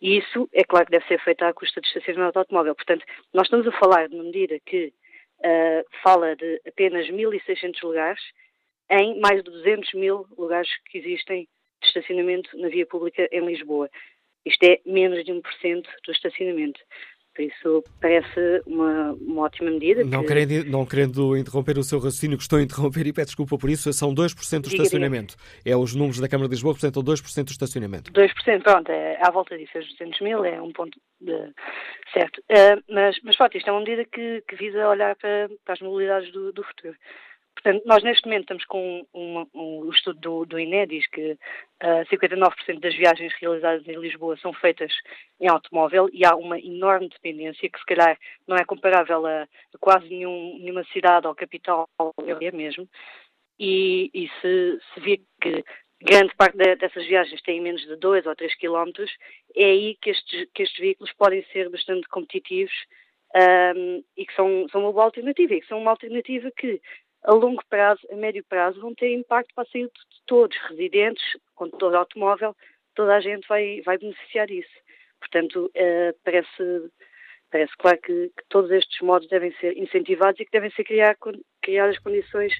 E 0.00 0.18
isso, 0.18 0.48
é 0.52 0.64
claro 0.64 0.86
que 0.86 0.92
deve 0.92 1.06
ser 1.06 1.20
feito 1.20 1.42
à 1.44 1.54
custa 1.54 1.80
de 1.80 1.86
estacionamento 1.86 2.38
automóvel. 2.38 2.74
Portanto, 2.74 3.04
nós 3.32 3.46
estamos 3.46 3.66
a 3.66 3.72
falar 3.72 4.08
de 4.08 4.14
uma 4.14 4.24
medida 4.24 4.58
que 4.66 4.92
uh, 5.38 5.84
fala 6.02 6.34
de 6.36 6.60
apenas 6.66 7.06
1.600 7.06 7.82
lugares 7.82 8.20
em 8.90 9.18
mais 9.20 9.42
de 9.42 9.50
200 9.50 9.94
mil 9.94 10.26
lugares 10.36 10.68
que 10.90 10.98
existem 10.98 11.48
de 11.80 11.88
estacionamento 11.88 12.50
na 12.58 12.68
via 12.68 12.86
pública 12.86 13.28
em 13.30 13.44
Lisboa. 13.44 13.88
Isto 14.44 14.62
é 14.64 14.80
menos 14.84 15.24
de 15.24 15.32
1% 15.32 15.42
do 16.04 16.12
estacionamento. 16.12 16.80
Por 17.34 17.42
isso, 17.42 17.84
parece 18.00 18.62
uma, 18.64 19.12
uma 19.14 19.42
ótima 19.42 19.68
medida. 19.68 20.04
Não, 20.04 20.20
que... 20.20 20.28
querendo, 20.28 20.70
não 20.70 20.86
querendo 20.86 21.36
interromper 21.36 21.76
o 21.78 21.82
seu 21.82 21.98
raciocínio, 21.98 22.36
que 22.36 22.44
estou 22.44 22.60
a 22.60 22.62
interromper 22.62 23.08
e 23.08 23.12
peço 23.12 23.28
desculpa 23.28 23.58
por 23.58 23.68
isso, 23.68 23.92
são 23.92 24.14
2% 24.14 24.60
do 24.60 24.68
estacionamento. 24.68 25.34
É 25.66 25.76
os 25.76 25.96
números 25.96 26.20
da 26.20 26.28
Câmara 26.28 26.48
de 26.48 26.54
Lisboa 26.54 26.74
representam 26.74 27.02
2% 27.02 27.44
do 27.44 27.50
estacionamento. 27.50 28.12
2%, 28.12 28.62
pronto, 28.62 28.88
é 28.88 29.18
à 29.20 29.32
volta 29.32 29.58
disso, 29.58 29.76
os 29.76 29.88
200 29.98 30.20
mil 30.20 30.44
é 30.44 30.62
um 30.62 30.72
ponto 30.72 30.96
de... 31.20 31.50
certo. 32.12 32.38
Uh, 32.38 32.80
mas, 32.88 33.16
mas, 33.24 33.34
fato, 33.34 33.56
isto 33.56 33.68
é 33.68 33.72
uma 33.72 33.80
medida 33.80 34.04
que, 34.04 34.44
que 34.46 34.54
visa 34.54 34.88
olhar 34.88 35.16
para, 35.16 35.50
para 35.64 35.74
as 35.74 35.80
mobilidades 35.80 36.30
do, 36.30 36.52
do 36.52 36.62
futuro. 36.62 36.94
Portanto, 37.64 37.82
nós 37.86 38.02
neste 38.02 38.26
momento 38.26 38.42
estamos 38.42 38.64
com 38.66 39.06
um, 39.14 39.46
um, 39.54 39.86
um 39.86 39.90
estudo 39.90 40.20
do, 40.20 40.44
do 40.44 40.58
INE, 40.58 40.86
diz 40.86 41.06
que 41.06 41.32
uh, 41.32 41.38
ah, 41.80 42.04
59% 42.12 42.78
das 42.78 42.94
viagens 42.94 43.32
realizadas 43.40 43.88
em 43.88 43.96
Lisboa 43.96 44.36
são 44.36 44.52
feitas 44.52 44.92
em 45.40 45.48
automóvel 45.48 46.10
e 46.12 46.26
há 46.26 46.36
uma 46.36 46.58
enorme 46.58 47.08
dependência 47.08 47.70
que 47.70 47.78
se 47.78 47.86
calhar 47.86 48.18
não 48.46 48.54
é 48.58 48.66
comparável 48.66 49.24
a, 49.24 49.44
a 49.44 49.78
quase 49.80 50.06
nenhum, 50.10 50.58
nenhuma 50.58 50.84
cidade 50.92 51.26
ou 51.26 51.34
capital, 51.34 51.88
é 52.26 52.52
mesmo, 52.52 52.86
e, 53.58 54.10
e 54.12 54.28
se, 54.42 54.78
se 54.92 55.00
vê 55.00 55.20
que 55.40 55.64
grande 56.02 56.34
parte 56.36 56.58
de, 56.58 56.76
dessas 56.76 57.06
viagens 57.06 57.40
têm 57.40 57.62
menos 57.62 57.80
de 57.80 57.96
2 57.96 58.26
ou 58.26 58.36
3 58.36 58.54
quilómetros, 58.56 59.10
é 59.56 59.64
aí 59.64 59.96
que 60.02 60.10
estes, 60.10 60.50
que 60.52 60.64
estes 60.64 60.78
veículos 60.78 61.14
podem 61.14 61.42
ser 61.50 61.70
bastante 61.70 62.06
competitivos 62.08 62.74
um, 63.34 64.04
e 64.18 64.26
que 64.26 64.34
são, 64.34 64.68
são 64.70 64.82
uma 64.82 64.92
boa 64.92 65.06
alternativa, 65.06 65.54
e 65.54 65.62
que 65.62 65.66
são 65.66 65.78
uma 65.78 65.92
alternativa 65.92 66.50
que 66.54 66.78
a 67.24 67.32
longo 67.32 67.62
prazo, 67.68 68.00
a 68.12 68.16
médio 68.16 68.44
prazo, 68.48 68.80
vão 68.80 68.94
ter 68.94 69.12
impacto 69.14 69.52
para 69.54 69.64
a 69.64 69.66
saúde 69.66 69.88
de 69.88 70.22
todos, 70.26 70.56
residentes, 70.68 71.24
condutor 71.54 71.94
automóvel, 71.94 72.54
toda 72.94 73.14
a 73.16 73.20
gente 73.20 73.46
vai, 73.48 73.80
vai 73.84 73.98
beneficiar 73.98 74.46
disso. 74.46 74.68
Portanto, 75.18 75.70
uh, 75.74 76.18
parece, 76.22 76.90
parece 77.50 77.72
claro 77.78 77.98
que, 78.02 78.28
que, 78.28 78.44
todos 78.50 78.70
estes 78.70 79.00
modos 79.00 79.26
devem 79.28 79.52
ser 79.58 79.76
incentivados 79.76 80.38
e 80.38 80.44
que 80.44 80.50
devem 80.50 80.70
ser 80.72 80.84
criar, 80.84 81.16
criadas 81.62 81.98
condições 81.98 82.52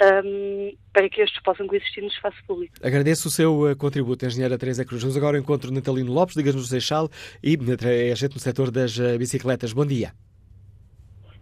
um, 0.00 0.68
ehm, 0.68 0.78
para 0.92 1.08
que 1.08 1.20
estes 1.22 1.42
possam 1.42 1.66
coexistir 1.66 2.02
no 2.02 2.08
espaço 2.08 2.38
público. 2.46 2.74
Agradeço 2.82 3.26
o 3.26 3.30
seu 3.30 3.70
uh, 3.70 3.76
contributo, 3.76 4.24
engenheira 4.24 4.56
Teresa 4.56 4.84
Cruz. 4.84 5.02
Vamos 5.02 5.16
agora 5.16 5.36
ao 5.36 5.42
encontro 5.42 5.72
Natalino 5.72 6.12
Lopes, 6.12 6.36
diga-nos 6.36 6.62
do 6.62 6.68
Seixal 6.68 7.08
e 7.42 7.58
é 7.84 8.12
agente 8.12 8.34
no 8.34 8.40
setor 8.40 8.70
das 8.70 8.96
uh, 8.98 9.18
bicicletas. 9.18 9.72
Bom 9.72 9.84
dia. 9.84 10.12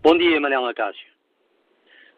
Bom 0.02 0.16
dia, 0.16 0.40
Manela 0.40 0.73
Cássio. 0.73 1.13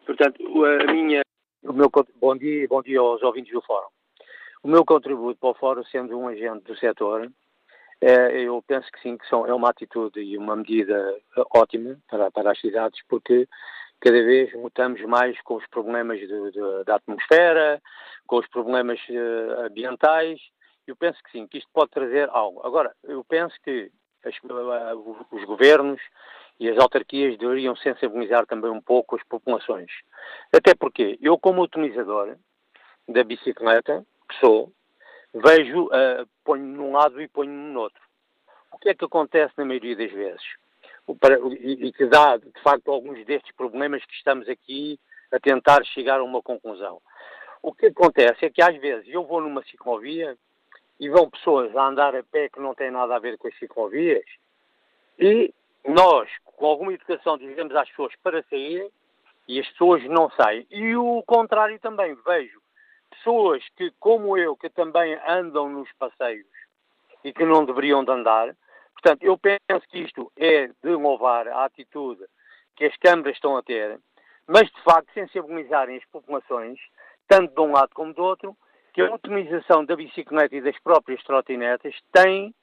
Portanto, 0.07 0.41
a 0.63 0.93
minha, 0.93 1.21
o 1.63 1.73
meu, 1.73 1.91
bom 2.15 2.37
dia 2.37 2.65
bom 2.69 2.81
dia 2.81 2.97
aos 2.97 3.21
ouvintes 3.21 3.51
do 3.51 3.61
Fórum. 3.61 3.89
O 4.63 4.67
meu 4.69 4.85
contributo 4.85 5.37
para 5.37 5.49
o 5.49 5.53
Fórum, 5.53 5.83
sendo 5.83 6.17
um 6.17 6.29
agente 6.29 6.63
do 6.63 6.77
setor, 6.77 7.29
é, 7.99 8.39
eu 8.39 8.63
penso 8.65 8.89
que 8.89 9.01
sim, 9.01 9.17
que 9.17 9.27
são, 9.27 9.45
é 9.45 9.53
uma 9.53 9.69
atitude 9.69 10.21
e 10.21 10.37
uma 10.37 10.55
medida 10.55 11.13
ótima 11.53 11.97
para, 12.09 12.31
para 12.31 12.51
as 12.51 12.59
cidades, 12.61 13.01
porque 13.09 13.49
cada 13.99 14.23
vez 14.23 14.53
mutamos 14.53 15.01
mais 15.01 15.39
com 15.41 15.55
os 15.55 15.67
problemas 15.67 16.19
de, 16.19 16.51
de, 16.51 16.83
da 16.85 16.95
atmosfera, 16.95 17.81
com 18.25 18.37
os 18.37 18.47
problemas 18.47 19.01
uh, 19.09 19.65
ambientais. 19.65 20.39
Eu 20.87 20.95
penso 20.95 21.21
que 21.21 21.31
sim, 21.31 21.47
que 21.47 21.57
isto 21.57 21.69
pode 21.73 21.91
trazer 21.91 22.29
algo. 22.29 22.65
Agora, 22.65 22.95
eu 23.03 23.25
penso 23.25 23.53
que 23.61 23.91
as, 24.23 24.37
uh, 24.37 25.27
os 25.31 25.43
governos 25.43 25.99
e 26.59 26.69
as 26.69 26.77
autarquias 26.77 27.37
deveriam 27.37 27.75
sensibilizar 27.75 28.45
também 28.45 28.71
um 28.71 28.81
pouco 28.81 29.15
as 29.15 29.23
populações. 29.23 29.91
Até 30.53 30.73
porque 30.73 31.17
eu, 31.21 31.37
como 31.37 31.61
utilizador 31.61 32.35
da 33.07 33.23
bicicleta, 33.23 34.05
que 34.27 34.39
sou, 34.39 34.71
vejo, 35.33 35.85
uh, 35.85 36.27
ponho-me 36.43 36.77
num 36.77 36.91
lado 36.91 37.21
e 37.21 37.27
ponho-me 37.27 37.73
no 37.73 37.81
outro. 37.81 38.01
O 38.71 38.77
que 38.77 38.89
é 38.89 38.93
que 38.93 39.05
acontece 39.05 39.53
na 39.57 39.65
maioria 39.65 39.95
das 39.95 40.11
vezes? 40.11 40.43
Para, 41.19 41.39
e, 41.39 41.87
e 41.87 41.93
que 41.93 42.05
dá, 42.05 42.37
de 42.37 42.61
facto, 42.61 42.91
alguns 42.91 43.25
destes 43.25 43.55
problemas 43.55 44.03
que 44.03 44.13
estamos 44.13 44.49
aqui 44.49 44.99
a 45.31 45.39
tentar 45.39 45.83
chegar 45.85 46.19
a 46.19 46.23
uma 46.23 46.41
conclusão. 46.41 47.01
O 47.61 47.73
que 47.73 47.87
acontece 47.87 48.45
é 48.45 48.49
que 48.49 48.61
às 48.61 48.75
vezes 48.77 49.07
eu 49.07 49.25
vou 49.25 49.41
numa 49.41 49.63
ciclovia 49.63 50.37
e 50.99 51.09
vão 51.09 51.29
pessoas 51.29 51.75
a 51.75 51.87
andar 51.87 52.15
a 52.15 52.23
pé 52.23 52.49
que 52.49 52.59
não 52.59 52.73
têm 52.73 52.91
nada 52.91 53.15
a 53.15 53.19
ver 53.19 53.37
com 53.37 53.47
as 53.47 53.57
ciclovias 53.57 54.25
e 55.19 55.53
nós, 55.87 56.29
com 56.43 56.65
alguma 56.65 56.93
educação, 56.93 57.37
dizemos 57.37 57.73
às 57.73 57.89
pessoas 57.89 58.13
para 58.21 58.43
saírem 58.49 58.91
e 59.47 59.59
as 59.59 59.67
pessoas 59.69 60.03
não 60.03 60.29
saem. 60.31 60.67
E 60.69 60.95
o 60.97 61.23
contrário 61.23 61.79
também, 61.79 62.13
vejo 62.25 62.61
pessoas 63.09 63.63
que, 63.77 63.91
como 63.99 64.37
eu, 64.37 64.57
que 64.57 64.69
também 64.69 65.17
andam 65.25 65.69
nos 65.69 65.89
passeios 65.93 66.45
e 67.23 67.31
que 67.31 67.45
não 67.45 67.65
deveriam 67.65 68.03
de 68.03 68.11
andar. 68.11 68.53
Portanto, 68.93 69.23
eu 69.23 69.37
penso 69.37 69.87
que 69.89 69.99
isto 69.99 70.31
é 70.35 70.67
de 70.67 70.89
louvar 70.89 71.47
a 71.47 71.63
atitude 71.63 72.25
que 72.75 72.85
as 72.85 72.97
câmaras 72.97 73.35
estão 73.35 73.55
a 73.55 73.63
ter, 73.63 73.99
mas 74.45 74.69
de 74.69 74.83
facto 74.83 75.11
sensibilizarem 75.13 75.97
as 75.97 76.05
populações, 76.05 76.79
tanto 77.27 77.53
de 77.53 77.61
um 77.61 77.71
lado 77.71 77.89
como 77.93 78.13
do 78.13 78.23
outro, 78.23 78.57
que 78.93 79.01
a 79.01 79.13
utilização 79.13 79.85
da 79.85 79.95
bicicleta 79.95 80.55
e 80.55 80.61
das 80.61 80.77
próprias 80.79 81.23
trotinetas 81.23 81.95
tem 82.11 82.53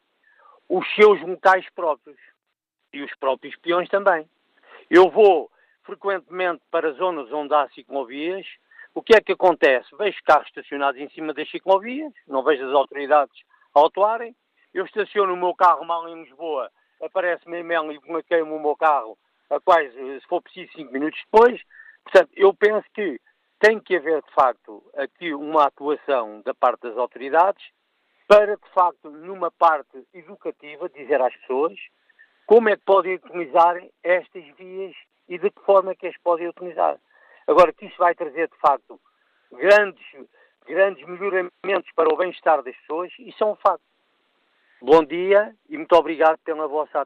os 0.69 0.87
seus 0.95 1.21
locais 1.23 1.66
próprios 1.75 2.19
e 2.95 3.03
os 3.03 3.15
próprios 3.17 3.57
peões 3.57 3.89
também. 3.89 4.29
Eu 4.91 5.11
vou 5.11 5.51
frequentemente 5.85 6.63
para 6.71 6.93
zonas 6.93 7.31
onde 7.33 7.55
há 7.55 7.69
ciclovias. 7.71 8.47
O 8.95 9.03
que 9.03 9.15
é 9.15 9.21
que 9.21 9.33
acontece? 9.33 9.89
Vejo 9.97 10.19
carros 10.25 10.47
estacionados 10.49 11.01
em 11.01 11.09
cima 11.11 11.35
das 11.35 11.51
ciclovias, 11.51 12.13
não 12.27 12.43
vejo 12.43 12.67
as 12.67 12.75
autoridades 12.75 13.37
autuarem. 13.75 14.35
Eu 14.73 14.85
estaciono 14.85 15.35
o 15.35 15.37
meu 15.37 15.55
carro 15.55 15.85
mal 15.85 16.09
em 16.09 16.23
Lisboa, 16.23 16.71
aparece-me 17.03 17.59
em 17.59 17.65
Melo 17.65 17.93
e 17.93 17.99
bloqueio 17.99 18.45
o 18.45 18.61
meu 18.61 18.77
carro 18.77 19.19
a 19.51 19.61
quais, 19.61 19.93
se 19.93 20.27
for 20.29 20.43
preciso, 20.43 20.73
cinco 20.73 20.93
minutos 20.93 21.21
depois. 21.31 21.61
Portanto, 22.05 22.31
eu 22.35 22.53
penso 22.55 22.87
que 22.95 23.21
tem 23.61 23.79
que 23.81 23.97
haver, 23.97 24.23
de 24.23 24.33
facto, 24.33 24.83
aqui 24.97 25.33
uma 25.35 25.67
atuação 25.67 26.43
da 26.43 26.55
parte 26.55 26.83
das 26.83 26.97
autoridades 26.97 27.65
para, 28.27 28.57
de 28.57 28.69
facto, 28.75 29.11
numa 29.11 29.51
parte 29.51 30.07
educativa, 30.13 30.89
dizer 30.89 31.21
às 31.21 31.35
pessoas 31.37 31.79
como 32.47 32.69
é 32.69 32.77
que 32.77 32.85
podem 32.85 33.15
utilizar 33.15 33.83
estas 34.03 34.45
vias 34.57 34.95
e 35.29 35.39
de 35.39 35.51
que 35.51 35.63
forma 35.63 35.93
é 35.93 35.95
que 35.95 36.07
as 36.07 36.17
podem 36.19 36.49
utilizar. 36.49 36.99
Agora, 37.47 37.73
que 37.73 37.87
isso 37.87 37.97
vai 37.99 38.15
trazer, 38.15 38.49
de 38.49 38.57
facto, 38.59 39.01
grandes, 39.53 40.05
grandes 40.67 41.07
melhoramentos 41.07 41.91
para 41.95 42.13
o 42.13 42.17
bem-estar 42.17 42.63
das 42.63 42.77
pessoas, 42.77 43.13
isso 43.19 43.43
é 43.43 43.47
um 43.47 43.57
facto. 43.57 43.85
Bom 44.81 45.03
dia 45.05 45.55
e 45.69 45.79
muito 45.79 45.95
obrigado 45.95 46.39
pela 46.45 46.69
vossa 46.69 47.01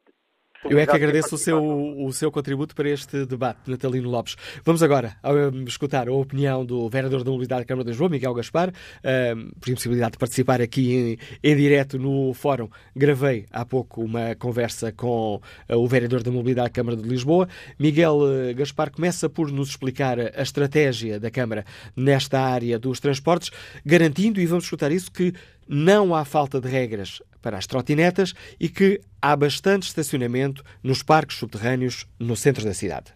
eu 0.65 0.79
é 0.79 0.87
que 0.87 0.95
agradeço 0.95 1.35
o 1.35 1.39
seu, 1.39 1.63
o 1.63 2.13
seu 2.13 2.33
contributo 2.33 2.75
para 2.75 2.89
este 2.89 3.25
debate, 3.25 3.71
Natalino 3.71 4.09
Lopes. 4.09 4.37
Vamos 4.65 4.83
agora 4.83 5.17
um, 5.25 5.65
escutar 5.65 6.09
a 6.09 6.13
opinião 6.13 6.65
do 6.65 6.89
vereador 6.89 7.23
da 7.23 7.31
Mobilidade 7.31 7.63
da 7.63 7.65
Câmara 7.65 7.85
de 7.85 7.91
Lisboa, 7.91 8.11
Miguel 8.11 8.35
Gaspar, 8.35 8.71
um, 8.71 9.51
por 9.61 9.71
impossibilidade 9.71 10.13
de 10.13 10.19
participar 10.19 10.61
aqui 10.61 11.19
em, 11.43 11.51
em 11.51 11.57
direto 11.57 11.99
no 11.99 12.35
fórum. 12.35 12.69
Gravei 12.95 13.47
há 13.53 13.65
pouco 13.65 14.03
uma 14.03 14.35
conversa 14.35 14.91
com 14.91 15.41
uh, 15.69 15.77
o 15.77 15.87
vereador 15.87 16.23
da 16.23 16.31
Mobilidade 16.31 16.69
da 16.69 16.75
Câmara 16.75 16.97
de 16.97 17.09
Lisboa. 17.09 17.49
Miguel 17.79 18.19
uh, 18.19 18.55
Gaspar 18.55 18.91
começa 18.91 19.29
por 19.29 19.53
nos 19.53 19.71
explicar 19.71 20.19
a 20.19 20.43
estratégia 20.43 21.21
da 21.21 21.31
Câmara 21.31 21.65
nesta 21.95 22.41
área 22.41 22.79
dos 22.79 22.99
transportes, 22.99 23.51
garantindo, 23.87 24.41
e 24.41 24.47
vamos 24.47 24.65
escutar 24.65 24.91
isso, 24.91 25.11
que 25.13 25.33
não 25.69 26.15
há 26.15 26.25
falta 26.25 26.61
de 26.61 26.69
regras 26.69 27.21
para 27.41 27.57
as 27.57 27.67
trotinetas 27.67 28.35
e 28.59 28.69
que 28.69 29.01
há 29.21 29.35
bastante 29.37 29.85
estacionamento 29.85 30.63
nos 30.83 31.03
parques 31.03 31.39
subterrâneos 31.39 32.07
no 32.19 32.37
centro 32.37 32.65
da 32.65 32.75
cidade. 32.75 33.13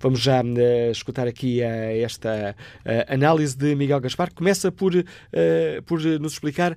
Vamos 0.00 0.20
já 0.20 0.42
uh, 0.42 0.90
escutar 0.90 1.26
aqui 1.26 1.60
uh, 1.60 2.04
esta 2.04 2.54
uh, 2.54 3.12
análise 3.12 3.56
de 3.56 3.74
Miguel 3.74 4.00
Gaspar, 4.00 4.28
que 4.28 4.34
começa 4.34 4.72
por, 4.72 4.92
por 5.84 6.00
nos 6.20 6.32
explicar 6.34 6.76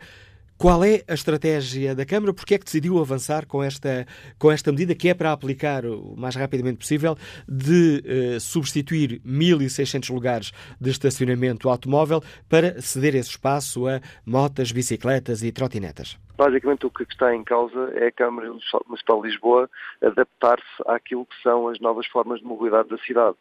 qual 0.59 0.83
é 0.83 1.01
a 1.07 1.13
estratégia 1.13 1.95
da 1.95 2.05
Câmara? 2.05 2.33
Porque 2.33 2.55
é 2.55 2.57
que 2.57 2.65
decidiu 2.65 2.99
avançar 2.99 3.47
com 3.47 3.63
esta, 3.63 4.05
com 4.37 4.51
esta 4.51 4.69
medida 4.73 4.93
que 4.93 5.07
é 5.07 5.13
para 5.13 5.31
aplicar 5.31 5.85
o 5.85 6.15
mais 6.17 6.35
rapidamente 6.35 6.79
possível 6.79 7.15
de 7.47 8.03
uh, 8.35 8.39
substituir 8.41 9.21
1.600 9.25 10.13
lugares 10.13 10.51
de 10.79 10.89
estacionamento 10.89 11.69
automóvel 11.69 12.21
para 12.49 12.81
ceder 12.81 13.15
esse 13.15 13.29
espaço 13.29 13.87
a 13.87 14.01
motas, 14.25 14.73
bicicletas 14.73 15.43
e 15.43 15.51
trotinetas? 15.53 16.19
Basicamente 16.37 16.85
o 16.85 16.89
que 16.89 17.03
está 17.03 17.33
em 17.33 17.43
causa 17.45 17.93
é 17.95 18.07
a 18.07 18.11
Câmara 18.11 18.49
Municipal 18.85 19.21
de 19.21 19.29
Lisboa 19.29 19.69
adaptar-se 20.01 20.83
àquilo 20.87 21.25
que 21.25 21.41
são 21.41 21.69
as 21.69 21.79
novas 21.79 22.05
formas 22.07 22.41
de 22.41 22.45
mobilidade 22.45 22.89
da 22.89 22.97
cidade 22.97 23.37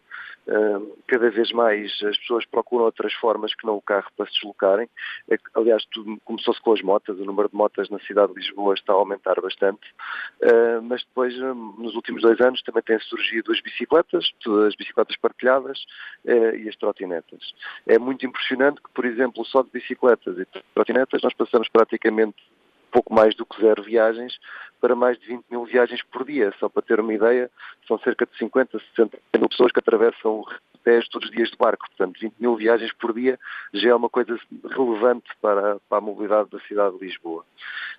cada 1.07 1.31
vez 1.31 1.53
mais 1.53 1.93
as 2.03 2.17
pessoas 2.19 2.45
procuram 2.47 2.85
outras 2.85 3.13
formas 3.15 3.55
que 3.55 3.67
não 3.67 3.77
o 3.77 3.83
carro 3.83 4.09
para 4.17 4.27
se 4.27 4.33
deslocarem. 4.35 4.89
É 5.31 5.37
aliás, 5.55 5.85
começou-se 6.25 6.61
com 6.61 6.73
as 6.73 6.83
motas, 6.83 7.19
o 7.19 7.25
número 7.25 7.49
de 7.49 7.55
motas 7.55 7.89
na 7.91 7.99
cidade 8.01 8.33
de 8.33 8.41
Lisboa 8.41 8.75
está 8.75 8.93
a 8.93 8.97
aumentar 8.97 9.41
bastante, 9.41 9.81
mas 10.83 11.03
depois, 11.05 11.37
nos 11.37 11.95
últimos 11.95 12.23
dois 12.23 12.41
anos, 12.41 12.63
também 12.63 12.83
têm 12.83 12.99
surgido 13.01 13.53
as 13.53 13.61
bicicletas, 13.61 14.31
as 14.67 14.75
bicicletas 14.75 15.17
partilhadas 15.17 15.85
eh, 16.25 16.57
e 16.57 16.69
as 16.69 16.77
trotinetas. 16.77 17.53
É 17.87 17.99
muito 17.99 18.25
impressionante 18.27 18.81
que, 18.83 18.91
por 18.91 19.05
exemplo, 19.05 19.45
só 19.45 19.63
de 19.63 19.71
bicicletas 19.71 20.39
e 20.39 20.47
trotinetas 20.75 21.23
nós 21.23 21.35
passamos 21.35 21.69
praticamente 21.69 22.37
pouco 22.90 23.12
mais 23.12 23.35
do 23.35 23.46
que 23.46 23.61
zero 23.61 23.83
viagens 23.83 24.38
para 24.81 24.94
mais 24.94 25.18
de 25.18 25.27
20 25.27 25.44
mil 25.51 25.64
viagens 25.64 26.03
por 26.03 26.24
dia. 26.24 26.53
Só 26.59 26.68
para 26.68 26.83
ter 26.83 27.01
uma 27.01 27.12
ideia, 27.12 27.51
são 27.87 27.98
cerca 27.98 28.27
de 28.27 28.37
50, 28.38 28.79
60 28.96 29.18
mil 29.37 29.48
pessoas 29.48 29.72
que 29.72 29.81
atravessam 29.81 30.40
o 30.40 30.46
Tejo 30.85 31.11
todos 31.11 31.29
os 31.29 31.35
dias 31.35 31.51
de 31.51 31.57
barco. 31.57 31.87
Portanto, 31.88 32.18
20 32.20 32.35
mil 32.38 32.57
viagens 32.57 32.92
por 32.92 33.12
dia 33.12 33.38
já 33.74 33.90
é 33.90 33.94
uma 33.94 34.09
coisa 34.09 34.38
relevante 34.70 35.29
para, 35.40 35.79
para 35.88 35.98
a 35.98 36.01
mobilidade 36.01 36.51
da 36.51 36.61
cidade 36.61 36.98
de 36.98 37.05
Lisboa. 37.05 37.44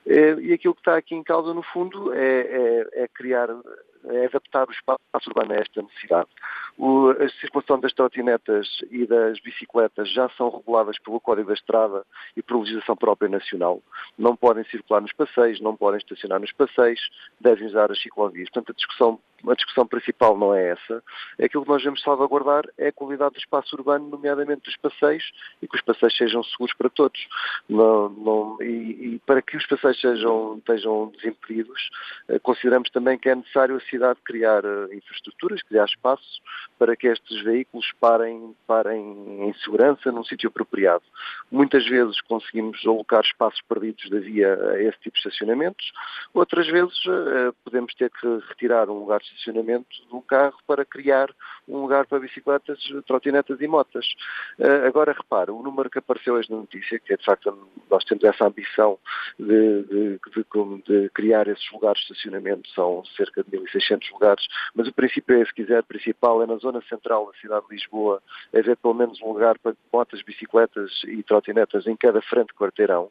É, 0.05 0.33
e 0.35 0.53
aquilo 0.53 0.73
que 0.73 0.81
está 0.81 0.97
aqui 0.97 1.13
em 1.13 1.23
causa, 1.23 1.53
no 1.53 1.61
fundo, 1.61 2.13
é, 2.13 2.39
é, 2.39 3.03
é 3.03 3.07
criar 3.07 3.49
é 4.05 4.25
adaptar 4.25 4.67
o 4.67 4.71
espaço 4.71 4.99
urbano 5.27 5.53
a 5.53 5.57
esta 5.57 5.81
necessidade. 5.81 6.29
O, 6.77 7.09
a 7.09 7.29
circulação 7.41 7.79
das 7.79 7.93
trotinetas 7.93 8.67
e 8.89 9.05
das 9.05 9.39
bicicletas 9.39 10.11
já 10.11 10.29
são 10.29 10.49
reguladas 10.49 10.97
pelo 10.99 11.19
Código 11.19 11.47
da 11.49 11.53
Estrada 11.53 12.05
e 12.35 12.41
por 12.41 12.59
legislação 12.59 12.95
própria 12.95 13.29
nacional. 13.29 13.81
Não 14.17 14.35
podem 14.35 14.63
circular 14.65 15.01
nos 15.01 15.13
passeios, 15.13 15.59
não 15.59 15.75
podem 15.75 15.97
estacionar 15.97 16.39
nos 16.39 16.51
passeios, 16.51 16.99
devem 17.39 17.67
usar 17.67 17.91
as 17.91 18.01
ciclovias. 18.01 18.49
Portanto, 18.49 18.71
a 18.71 18.75
discussão, 18.75 19.19
a 19.47 19.53
discussão 19.53 19.85
principal 19.85 20.37
não 20.37 20.53
é 20.53 20.69
essa. 20.69 21.03
Aquilo 21.41 21.63
que 21.63 21.69
nós 21.69 21.81
devemos 21.81 22.01
salvaguardar 22.01 22.65
é 22.77 22.87
a 22.87 22.91
qualidade 22.91 23.35
do 23.35 23.39
espaço 23.39 23.75
urbano, 23.75 24.09
nomeadamente 24.09 24.63
dos 24.63 24.75
passeios, 24.77 25.31
e 25.61 25.67
que 25.67 25.75
os 25.75 25.81
passeios 25.81 26.15
sejam 26.17 26.43
seguros 26.43 26.73
para 26.75 26.89
todos. 26.89 27.27
Não, 27.67 28.09
não, 28.09 28.57
e, 28.61 29.15
e, 29.15 29.21
para 29.25 29.41
que 29.41 29.57
os 29.57 29.65
passeios 29.65 29.99
sejam, 29.99 30.57
estejam 30.57 31.11
desimpedidos, 31.15 31.89
eh, 32.27 32.39
consideramos 32.39 32.89
também 32.89 33.17
que 33.17 33.29
é 33.29 33.35
necessário 33.35 33.75
a 33.75 33.81
cidade 33.81 34.19
criar 34.23 34.63
eh, 34.65 34.95
infraestruturas, 34.95 35.61
criar 35.63 35.85
espaços 35.85 36.41
para 36.77 36.95
que 36.95 37.07
estes 37.07 37.41
veículos 37.43 37.91
parem, 37.99 38.55
parem 38.65 39.49
em 39.49 39.53
segurança 39.63 40.11
num 40.11 40.23
sítio 40.23 40.49
apropriado. 40.49 41.03
Muitas 41.51 41.85
vezes 41.85 42.21
conseguimos 42.21 42.85
alocar 42.85 43.23
espaços 43.23 43.61
perdidos 43.61 44.09
da 44.09 44.19
via 44.19 44.53
a 44.53 44.81
esse 44.81 44.97
tipo 44.99 45.13
de 45.13 45.19
estacionamentos, 45.19 45.91
outras 46.33 46.67
vezes 46.67 47.05
uh, 47.05 47.53
podemos 47.63 47.93
ter 47.95 48.09
que 48.09 48.27
retirar 48.47 48.89
um 48.89 48.99
lugar 48.99 49.19
de 49.19 49.28
estacionamento 49.29 49.87
do 50.09 50.21
carro 50.21 50.57
para 50.67 50.85
criar 50.85 51.29
um 51.67 51.81
lugar 51.81 52.05
para 52.05 52.19
bicicletas, 52.19 52.79
trotinetas 53.05 53.59
e 53.61 53.67
motas. 53.67 54.05
Uh, 54.57 54.87
agora 54.87 55.13
repara, 55.13 55.53
o 55.53 55.61
número 55.61 55.89
que 55.89 55.99
apareceu 55.99 56.35
hoje 56.35 56.49
na 56.51 56.57
notícia, 56.57 56.99
que 56.99 57.13
é 57.13 57.17
de 57.17 57.25
facto 57.25 57.69
nós 57.89 58.03
temos 58.05 58.23
essa 58.23 58.45
ambição 58.45 58.97
de, 59.37 59.83
de, 59.83 60.19
de, 60.35 60.83
de 60.85 61.09
criar 61.09 61.47
esses 61.47 61.71
lugares 61.71 61.99
de 62.01 62.13
estacionamento, 62.13 62.67
são 62.69 63.03
cerca 63.15 63.43
de 63.43 63.57
1.600 63.57 64.11
lugares, 64.11 64.45
mas 64.75 64.87
o 64.87 64.93
princípio 64.93 65.41
é, 65.41 65.45
se 65.45 65.53
quiser, 65.53 65.83
principal 65.83 66.41
é 66.43 66.45
na 66.45 66.55
zona 66.57 66.81
central 66.83 67.27
da 67.27 67.39
cidade 67.39 67.65
de 67.67 67.75
Lisboa 67.75 68.21
haver 68.53 68.77
pelo 68.77 68.93
menos 68.93 69.21
um 69.21 69.33
lugar 69.33 69.57
para 69.59 69.75
motas, 69.91 70.21
bicicletas 70.21 70.91
e 71.05 71.23
trotinetas 71.23 71.87
em 71.87 71.95
cada 71.95 72.21
frente 72.21 72.53
quarteirão. 72.53 73.09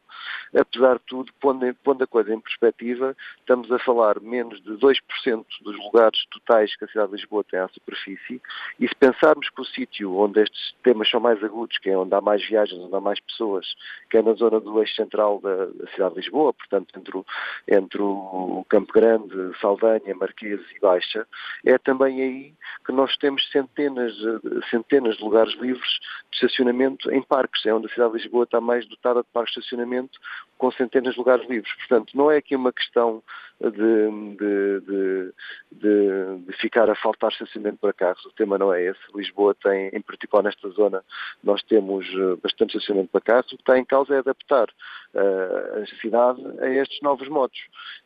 Apesar 0.55 0.95
de 0.95 1.05
tudo, 1.07 1.33
pondo, 1.41 1.75
pondo 1.85 2.05
a 2.05 2.07
coisa 2.07 2.33
em 2.33 2.41
perspectiva, 2.41 3.17
estamos 3.39 3.71
a 3.71 3.79
falar 3.79 4.21
menos 4.21 4.63
de 4.63 4.73
2% 4.73 5.45
dos 5.63 5.77
lugares 5.77 6.08
totais 6.31 6.75
que 6.77 6.85
a 6.85 6.89
cidade 6.89 7.11
de 7.11 7.17
Lisboa 7.17 7.45
tem 7.45 7.59
à 7.59 7.69
superfície 7.69 8.41
e 8.79 8.89
se 8.89 8.95
pensarmos 8.95 9.49
que 9.51 9.61
o 9.61 9.65
sítio 9.65 10.17
onde 10.17 10.43
estes 10.43 10.75
temas 10.83 11.09
são 11.11 11.21
mais 11.21 11.43
agudos, 11.43 11.79
que 11.79 11.91
é 11.91 11.97
onde 11.97 12.15
há 12.15 12.21
mais 12.21 12.47
viagens, 12.47 12.81
onde 12.81 12.95
há 12.95 13.01
mais 13.01 13.21
pessoas, 13.21 13.67
que 14.11 14.17
é 14.17 14.23
na 14.23 14.33
zona 14.35 14.61
do 14.61 14.81
eixo 14.81 14.95
central 14.95 15.41
da, 15.41 15.67
da 15.67 15.87
cidade 15.93 16.15
de 16.15 16.21
Lisboa, 16.21 16.53
portanto 16.53 16.99
entre 16.99 17.17
o, 17.17 17.27
entre 17.67 18.03
o 18.03 18.65
Campo 18.69 18.93
Grande, 18.93 19.35
Saldanha, 19.61 20.15
Marquês 20.15 20.61
e 20.75 20.81
Baixa, 20.81 21.27
é 21.65 21.79
também 21.79 22.23
aí 22.23 22.55
que 22.85 22.93
nós 22.93 23.17
temos 23.17 23.49
centenas, 23.51 24.15
centenas 24.71 25.17
de 25.17 25.25
lugares 25.25 25.55
livres 25.55 25.91
de 26.31 26.37
estacionamento 26.37 27.11
em 27.11 27.23
parques, 27.23 27.65
é 27.67 27.75
onde 27.75 27.87
a 27.87 27.91
cidade 27.91 28.13
de 28.13 28.19
Lisboa 28.19 28.45
está 28.45 28.61
mais 28.61 28.87
dotada 28.87 29.23
de 29.23 29.29
parques 29.33 29.55
de 29.55 29.61
estacionamento 29.61 30.19
com 30.59 30.71
centenas 30.73 31.15
de 31.15 31.19
lugares 31.19 31.49
livres. 31.49 31.73
Portanto, 31.77 32.13
não 32.15 32.31
é 32.31 32.37
aqui 32.37 32.55
uma 32.55 32.73
questão 32.73 33.23
de, 33.61 33.71
de, 34.37 35.33
de, 35.73 36.43
de, 36.43 36.53
ficar 36.59 36.89
a 36.89 36.95
faltar 36.95 37.31
estacionamento 37.31 37.79
para 37.79 37.93
carros. 37.93 38.25
O 38.25 38.33
tema 38.33 38.59
não 38.59 38.73
é 38.73 38.85
esse. 38.85 39.01
Lisboa 39.15 39.55
tem, 39.55 39.89
em 39.93 40.01
particular 40.01 40.43
nesta 40.43 40.69
zona, 40.71 41.03
nós 41.43 41.63
temos 41.63 42.07
eh, 42.07 42.37
bastante 42.43 42.77
estacionamento 42.77 43.11
para 43.11 43.21
carros. 43.21 43.53
O 43.53 43.57
que 43.57 43.63
está 43.63 43.79
em 43.79 43.85
causa 43.85 44.15
é 44.15 44.19
adaptar 44.19 44.69
uh, 45.15 45.83
a 45.83 46.01
cidade 46.01 46.41
a 46.61 46.69
estes 46.69 47.01
novos 47.03 47.29
modos. 47.29 47.59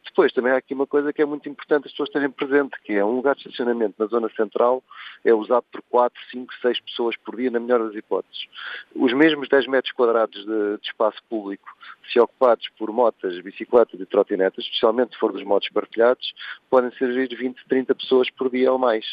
Depois, 0.04 0.32
também 0.32 0.52
há 0.52 0.56
aqui 0.56 0.72
uma 0.72 0.86
coisa 0.86 1.12
que 1.12 1.20
é 1.20 1.24
muito 1.26 1.48
importante 1.48 1.86
as 1.86 1.92
pessoas 1.92 2.10
terem 2.10 2.30
presente, 2.30 2.78
que 2.82 2.94
é 2.94 3.04
um 3.04 3.16
lugar 3.16 3.34
de 3.34 3.42
estacionamento 3.42 3.94
na 3.98 4.06
zona 4.06 4.28
central 4.30 4.82
é 5.24 5.32
usado 5.32 5.64
por 5.70 5.82
4, 5.82 6.20
5, 6.30 6.54
6 6.60 6.80
pessoas 6.80 7.16
por 7.16 7.36
dia, 7.36 7.50
na 7.50 7.60
melhor 7.60 7.86
das 7.86 7.94
hipóteses. 7.94 8.46
Os 8.94 9.12
mesmos 9.12 9.48
10 9.48 9.66
metros 9.68 9.92
quadrados 9.92 10.44
de, 10.44 10.78
espaço 10.82 11.22
público, 11.28 11.68
se 12.10 12.18
ocupados 12.42 12.68
por 12.76 12.90
motas, 12.92 13.40
bicicletas 13.40 14.00
e 14.00 14.07
trotinetas, 14.07 14.64
especialmente 14.64 15.12
se 15.12 15.18
for 15.20 15.33
dos 15.33 15.44
modos 15.44 15.68
partilhados, 15.68 16.35
podem 16.68 16.90
servir 16.98 17.28
20, 17.28 17.57
30 17.68 17.94
pessoas 17.94 18.28
por 18.31 18.50
dia 18.50 18.72
ou 18.72 18.78
mais. 18.78 19.05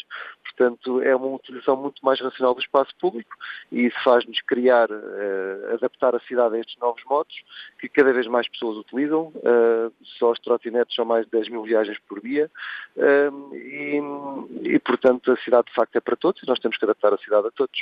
Portanto, 0.44 1.00
é 1.00 1.14
uma 1.14 1.28
utilização 1.36 1.76
muito 1.76 2.04
mais 2.04 2.20
racional 2.20 2.54
do 2.54 2.60
espaço 2.60 2.90
público 3.00 3.30
e 3.70 3.86
isso 3.86 3.96
faz-nos 4.02 4.40
criar, 4.42 4.90
uh, 4.90 5.74
adaptar 5.74 6.14
a 6.14 6.20
cidade 6.20 6.56
a 6.56 6.58
estes 6.58 6.76
novos 6.78 7.02
modos, 7.04 7.34
que 7.78 7.88
cada 7.88 8.12
vez 8.12 8.26
mais 8.26 8.48
pessoas 8.48 8.76
utilizam. 8.78 9.32
Uh, 9.36 9.92
só 10.18 10.32
os 10.32 10.40
trotinetes 10.40 10.94
são 10.94 11.04
mais 11.04 11.24
de 11.26 11.30
10 11.30 11.50
mil 11.50 11.62
viagens 11.62 11.98
por 12.08 12.20
dia 12.20 12.50
uh, 12.96 13.54
e, 13.54 14.00
e, 14.64 14.78
portanto, 14.80 15.30
a 15.30 15.36
cidade 15.36 15.68
de 15.68 15.74
facto 15.74 15.94
é 15.96 16.00
para 16.00 16.16
todos 16.16 16.42
e 16.42 16.46
nós 16.46 16.58
temos 16.58 16.76
que 16.76 16.84
adaptar 16.84 17.14
a 17.14 17.18
cidade 17.18 17.46
a 17.46 17.50
todos. 17.52 17.80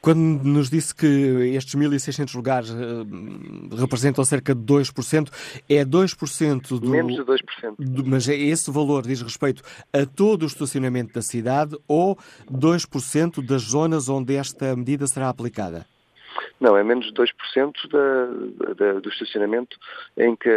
Quando 0.00 0.42
nos 0.42 0.68
disse 0.68 0.92
que 0.92 1.06
estes 1.54 1.74
1.600 1.76 2.34
lugares 2.34 2.70
uh, 2.70 3.76
representam 3.76 4.24
cerca 4.24 4.54
de 4.54 4.71
2%, 4.72 5.30
é 5.68 5.84
2% 5.84 6.78
do... 6.78 6.90
Menos 6.90 7.14
de 7.14 7.22
2%. 7.22 7.74
Do, 7.78 8.04
mas 8.06 8.28
é 8.28 8.34
esse 8.36 8.70
valor 8.70 9.06
diz 9.06 9.22
respeito 9.22 9.62
a 9.92 10.06
todo 10.06 10.42
o 10.42 10.46
estacionamento 10.46 11.14
da 11.14 11.22
cidade 11.22 11.76
ou 11.86 12.18
2% 12.50 13.44
das 13.44 13.62
zonas 13.62 14.08
onde 14.08 14.34
esta 14.34 14.74
medida 14.76 15.06
será 15.06 15.28
aplicada? 15.28 15.86
Não, 16.60 16.76
é 16.76 16.82
menos 16.82 17.06
de 17.06 17.12
2% 17.12 17.72
da, 17.90 18.74
da, 18.74 19.00
do 19.00 19.08
estacionamento 19.08 19.76
em 20.16 20.36
que, 20.36 20.50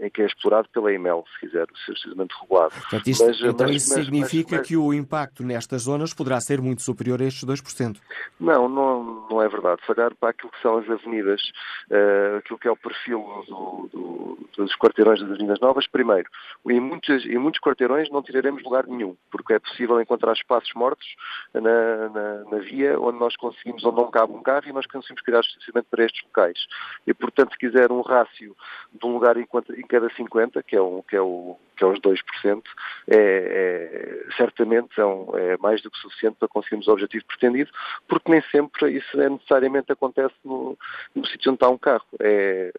em 0.00 0.10
que 0.10 0.22
é 0.22 0.26
explorado 0.26 0.68
pela 0.70 0.92
EML, 0.92 1.24
se 1.34 1.46
quiser, 1.46 1.66
o 1.70 1.74
estacionamento 1.76 2.34
regulado. 2.40 2.74
Portanto, 2.74 3.06
isto, 3.06 3.26
mas, 3.26 3.40
então 3.40 3.66
mas, 3.66 3.76
isso 3.76 3.94
mas, 3.94 4.04
significa 4.04 4.62
que 4.62 4.76
o 4.76 4.92
impacto 4.94 5.42
nestas 5.42 5.82
zonas 5.82 6.14
poderá 6.14 6.40
ser 6.40 6.60
muito 6.60 6.82
superior 6.82 7.20
a 7.20 7.24
estes 7.24 7.44
2%? 7.44 7.98
Não, 8.40 8.68
não, 8.68 9.28
não 9.30 9.42
é 9.42 9.48
verdade. 9.48 9.80
Se 9.84 9.92
olhar 9.92 10.14
para 10.14 10.30
aquilo 10.30 10.50
que 10.50 10.60
são 10.62 10.78
as 10.78 10.88
avenidas, 10.88 11.40
uh, 11.90 12.38
aquilo 12.38 12.58
que 12.58 12.68
é 12.68 12.70
o 12.70 12.76
perfil 12.76 13.22
do, 13.48 13.88
do, 13.92 14.48
dos 14.56 14.76
quarteirões 14.76 15.20
das 15.20 15.30
avenidas 15.30 15.60
novas, 15.60 15.86
primeiro, 15.86 16.28
em 16.68 16.80
muitos, 16.80 17.24
em 17.26 17.38
muitos 17.38 17.60
quarteirões 17.60 18.10
não 18.10 18.22
tiraremos 18.22 18.62
lugar 18.62 18.86
nenhum, 18.86 19.16
porque 19.30 19.54
é 19.54 19.58
possível 19.58 20.00
encontrar 20.00 20.32
espaços 20.32 20.72
mortos 20.74 21.06
na, 21.52 21.60
na, 22.08 22.44
na 22.50 22.58
via 22.58 22.98
onde 22.98 23.18
nós 23.18 23.36
conseguimos, 23.36 23.84
onde 23.84 23.96
não 23.96 24.10
cabe 24.10 24.32
um 24.32 24.42
carro 24.42 24.68
e 24.68 24.72
nós 24.72 24.86
conseguimos 24.86 25.11
criar 25.20 25.40
estacionamento 25.40 25.88
para 25.90 26.04
estes 26.04 26.22
locais. 26.24 26.66
E, 27.06 27.12
portanto, 27.12 27.52
se 27.52 27.58
quiser 27.58 27.90
um 27.90 28.00
rácio 28.00 28.56
de 28.92 29.06
um 29.06 29.12
lugar 29.12 29.36
em, 29.36 29.46
cada 29.88 30.08
50, 30.10 30.62
que 30.62 30.76
é, 30.76 30.80
um, 30.80 31.02
que 31.02 31.16
é, 31.16 31.20
o, 31.20 31.58
que 31.82 31.84
é 31.84 31.88
os 31.88 32.00
2%, 32.00 32.62
é, 33.08 33.16
é, 33.16 34.36
certamente 34.36 34.94
são, 34.94 35.32
é 35.34 35.56
mais 35.58 35.82
do 35.82 35.90
que 35.90 35.98
suficiente 35.98 36.36
para 36.38 36.48
conseguirmos 36.48 36.86
o 36.86 36.92
objetivo 36.92 37.24
pretendido, 37.26 37.70
porque 38.06 38.30
nem 38.30 38.40
sempre 38.50 38.92
isso 38.92 39.20
é 39.20 39.28
necessariamente 39.28 39.90
acontece 39.90 40.34
no, 40.44 40.78
no 41.14 41.26
sítio 41.26 41.50
onde 41.50 41.56
está 41.56 41.68
um 41.68 41.78
carro. 41.78 42.06
É, 42.20 42.72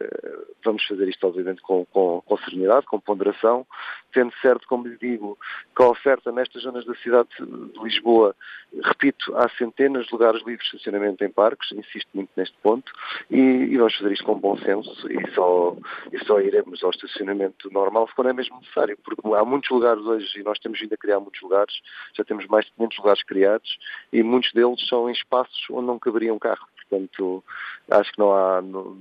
vamos 0.63 0.85
fazer 0.85 1.07
isto, 1.09 1.27
obviamente, 1.27 1.61
com, 1.61 1.85
com, 1.85 2.21
com 2.25 2.37
serenidade, 2.37 2.85
com 2.85 2.99
ponderação, 2.99 3.65
tendo 4.13 4.33
certo, 4.41 4.67
como 4.67 4.87
lhe 4.87 4.97
digo, 4.97 5.37
que 5.75 5.83
a 5.83 5.87
oferta 5.87 6.31
nestas 6.31 6.63
zonas 6.63 6.85
da 6.85 6.95
cidade 6.95 7.29
de 7.39 7.83
Lisboa, 7.83 8.35
repito, 8.83 9.35
há 9.35 9.49
centenas 9.57 10.05
de 10.05 10.13
lugares 10.13 10.41
livres 10.45 10.69
de 10.69 10.77
estacionamento 10.77 11.23
em 11.23 11.29
parques, 11.29 11.71
insisto 11.71 12.09
muito 12.13 12.29
neste 12.37 12.55
ponto, 12.61 12.91
e, 13.29 13.37
e 13.37 13.77
vamos 13.77 13.95
fazer 13.95 14.13
isto 14.13 14.23
com 14.23 14.35
bom 14.35 14.57
senso 14.57 15.11
e 15.11 15.31
só, 15.31 15.75
e 16.11 16.23
só 16.25 16.39
iremos 16.39 16.83
ao 16.83 16.91
estacionamento 16.91 17.69
normal 17.71 18.07
se 18.07 18.13
for 18.15 18.25
é 18.27 18.33
mesmo 18.33 18.57
necessário, 18.59 18.92
porque 19.03 19.21
há 19.35 19.45
muitos 19.45 19.69
lugares 19.69 20.03
hoje, 20.03 20.39
e 20.39 20.43
nós 20.43 20.59
temos 20.59 20.79
vindo 20.79 20.93
a 20.93 20.97
criar 20.97 21.19
muitos 21.19 21.41
lugares, 21.41 21.73
já 22.13 22.23
temos 22.23 22.45
mais 22.47 22.65
de 22.65 22.71
500 22.73 22.97
lugares 22.97 23.23
criados, 23.23 23.77
e 24.11 24.23
muitos 24.23 24.51
deles 24.53 24.87
são 24.87 25.09
em 25.09 25.13
espaços 25.13 25.65
onde 25.69 25.87
não 25.87 25.99
caberia 25.99 26.33
um 26.33 26.39
carro. 26.39 26.67
Portanto, 26.89 27.43
acho 27.89 28.11
que 28.11 28.19
não 28.19 28.33
há. 28.33 28.61
Não, 28.61 28.97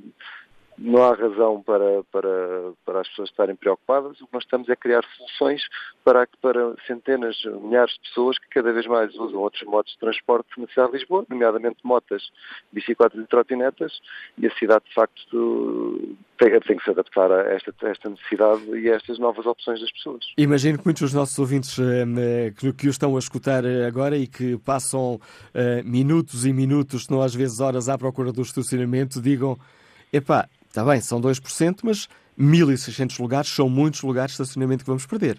não 0.82 1.04
há 1.04 1.14
razão 1.14 1.62
para, 1.62 2.02
para, 2.10 2.72
para 2.84 3.00
as 3.00 3.08
pessoas 3.08 3.30
estarem 3.30 3.54
preocupadas. 3.54 4.20
O 4.20 4.26
que 4.26 4.32
nós 4.32 4.42
estamos 4.42 4.68
é 4.68 4.74
criar 4.74 5.04
soluções 5.16 5.62
para, 6.04 6.28
para 6.40 6.74
centenas, 6.86 7.36
milhares 7.62 7.94
de 7.94 8.00
pessoas 8.00 8.36
que 8.38 8.48
cada 8.48 8.72
vez 8.72 8.86
mais 8.86 9.14
usam 9.14 9.40
outros 9.40 9.62
modos 9.62 9.92
de 9.92 9.98
transporte 9.98 10.48
na 10.58 10.66
cidade 10.66 10.92
de 10.92 10.98
Lisboa, 10.98 11.24
nomeadamente 11.28 11.78
motas, 11.84 12.22
bicicletas 12.72 13.20
e 13.20 13.26
trotinetas, 13.26 13.92
e 14.36 14.46
a 14.46 14.54
cidade, 14.56 14.84
de 14.88 14.94
facto, 14.94 16.16
tem, 16.36 16.60
tem 16.60 16.76
que 16.76 16.84
se 16.84 16.90
adaptar 16.90 17.30
a 17.30 17.42
esta, 17.52 17.72
a 17.82 17.88
esta, 17.88 18.10
necessidade 18.10 18.62
e 18.76 18.90
a 18.90 18.96
estas 18.96 19.18
novas 19.20 19.46
opções 19.46 19.80
das 19.80 19.92
pessoas. 19.92 20.24
Imagino 20.36 20.78
que 20.78 20.84
muitos 20.84 21.02
dos 21.02 21.14
nossos 21.14 21.38
ouvintes 21.38 21.78
eh, 21.78 22.52
que, 22.56 22.72
que 22.72 22.88
o 22.88 22.90
estão 22.90 23.14
a 23.14 23.18
escutar 23.20 23.64
eh, 23.64 23.86
agora 23.86 24.16
e 24.16 24.26
que 24.26 24.58
passam 24.58 25.20
eh, 25.54 25.82
minutos 25.84 26.44
e 26.44 26.52
minutos, 26.52 27.04
se 27.04 27.10
não 27.10 27.22
às 27.22 27.34
vezes 27.34 27.60
horas, 27.60 27.88
à 27.88 27.96
procura 27.96 28.32
do 28.32 28.42
estacionamento, 28.42 29.22
digam: 29.22 29.56
epá, 30.12 30.48
Está 30.72 30.82
bem, 30.86 31.02
são 31.02 31.20
2%, 31.20 31.80
mas 31.82 32.08
1.600 32.40 33.20
lugares 33.20 33.50
são 33.50 33.68
muitos 33.68 34.00
lugares 34.00 34.30
de 34.30 34.42
estacionamento 34.42 34.84
que 34.84 34.88
vamos 34.88 35.04
perder. 35.04 35.38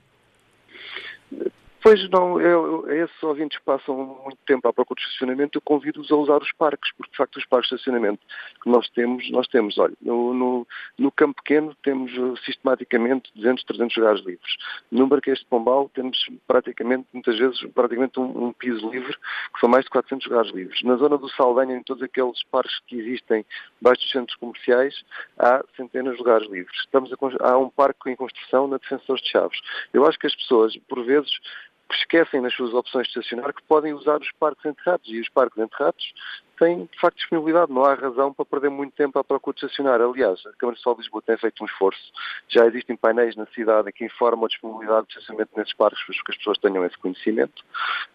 Pois 1.84 2.10
não, 2.10 2.40
eu, 2.40 2.90
esses 2.94 3.22
ouvintes 3.22 3.60
passam 3.60 4.18
muito 4.24 4.38
tempo 4.46 4.66
à 4.70 4.72
procura 4.72 4.98
de 4.98 5.06
estacionamento, 5.06 5.58
eu 5.58 5.62
convido-os 5.62 6.10
a 6.14 6.16
usar 6.16 6.42
os 6.42 6.50
parques, 6.54 6.94
porque 6.96 7.12
de 7.12 7.18
facto 7.18 7.36
os 7.36 7.46
parques 7.46 7.68
de 7.68 7.76
estacionamento 7.76 8.22
que 8.64 8.70
nós 8.70 8.88
temos, 8.92 9.30
nós 9.32 9.46
temos, 9.50 9.78
olha, 9.78 9.94
no, 10.02 10.34
no, 10.34 10.68
no 10.98 11.12
campo 11.12 11.44
pequeno 11.44 11.76
temos 11.84 12.18
uh, 12.18 12.38
sistematicamente 12.46 13.30
200, 13.36 13.66
300 13.66 13.98
lugares 13.98 14.26
livres. 14.26 14.56
No 14.90 15.08
Marquês 15.08 15.40
de 15.40 15.46
Pombal 15.46 15.92
temos 15.94 16.18
praticamente, 16.48 17.06
muitas 17.12 17.38
vezes, 17.38 17.62
praticamente 17.76 18.18
um, 18.18 18.46
um, 18.46 18.54
piso 18.54 18.90
livre, 18.90 19.14
que 19.54 19.60
são 19.60 19.68
mais 19.68 19.84
de 19.84 19.92
400 19.92 20.26
lugares 20.28 20.54
livres. 20.54 20.82
Na 20.84 20.96
zona 20.96 21.18
do 21.18 21.28
Saldanha, 21.32 21.76
em 21.76 21.84
todos 21.84 22.02
aqueles 22.02 22.42
parques 22.44 22.80
que 22.88 22.96
existem 22.96 23.46
baixo 23.82 24.04
dos 24.04 24.12
centros 24.12 24.38
comerciais, 24.38 25.04
há 25.38 25.62
centenas 25.76 26.14
de 26.14 26.20
lugares 26.20 26.50
livres. 26.50 26.80
Estamos 26.80 27.12
a, 27.12 27.50
há 27.50 27.58
um 27.58 27.70
parque 27.70 28.10
em 28.10 28.16
construção 28.16 28.70
na 28.70 28.78
Defensores 28.78 29.22
de 29.22 29.32
Chaves. 29.32 29.60
Eu 29.92 30.06
acho 30.06 30.18
que 30.18 30.28
as 30.28 30.36
pessoas, 30.36 30.78
por 30.88 31.04
vezes, 31.04 31.30
esquecem 31.92 32.42
nas 32.42 32.54
suas 32.54 32.74
opções 32.74 33.08
de 33.08 33.20
estacionar 33.20 33.54
que 33.54 33.64
podem 33.64 33.94
usar 33.94 34.20
os 34.20 34.32
parques 34.40 34.66
enterrados. 34.66 35.08
E 35.08 35.20
os 35.20 35.30
parques 35.30 35.58
enterrados 35.58 36.14
têm, 36.64 36.86
de 36.86 37.00
facto, 37.00 37.18
disponibilidade. 37.18 37.72
Não 37.72 37.84
há 37.84 37.94
razão 37.94 38.34
para 38.34 38.46
perder 38.46 38.70
muito 38.70 38.94
tempo 38.96 39.20
à 39.20 39.24
procura 39.24 39.56
de 39.56 39.66
estacionar. 39.66 40.02
Aliás, 40.02 40.40
a 40.40 40.54
Câmara 40.54 40.74
Municipal 40.74 40.96
de 40.96 41.02
Lisboa 41.02 41.24
tem 41.26 41.38
feito 41.38 41.64
um 41.64 41.66
esforço. 41.66 42.12
Já 42.48 42.66
existem 42.66 42.96
painéis 42.96 43.36
na 43.36 43.46
cidade 43.48 43.92
que 43.92 44.06
informam 44.06 44.46
a 44.46 44.48
disponibilidade 44.48 45.08
de 45.08 45.14
estacionamento 45.14 45.52
nesses 45.58 45.74
parques 45.74 46.04
para 46.06 46.16
que 46.16 46.32
as 46.32 46.38
pessoas 46.38 46.58
tenham 46.60 46.86
esse 46.86 46.98
conhecimento. 46.98 47.64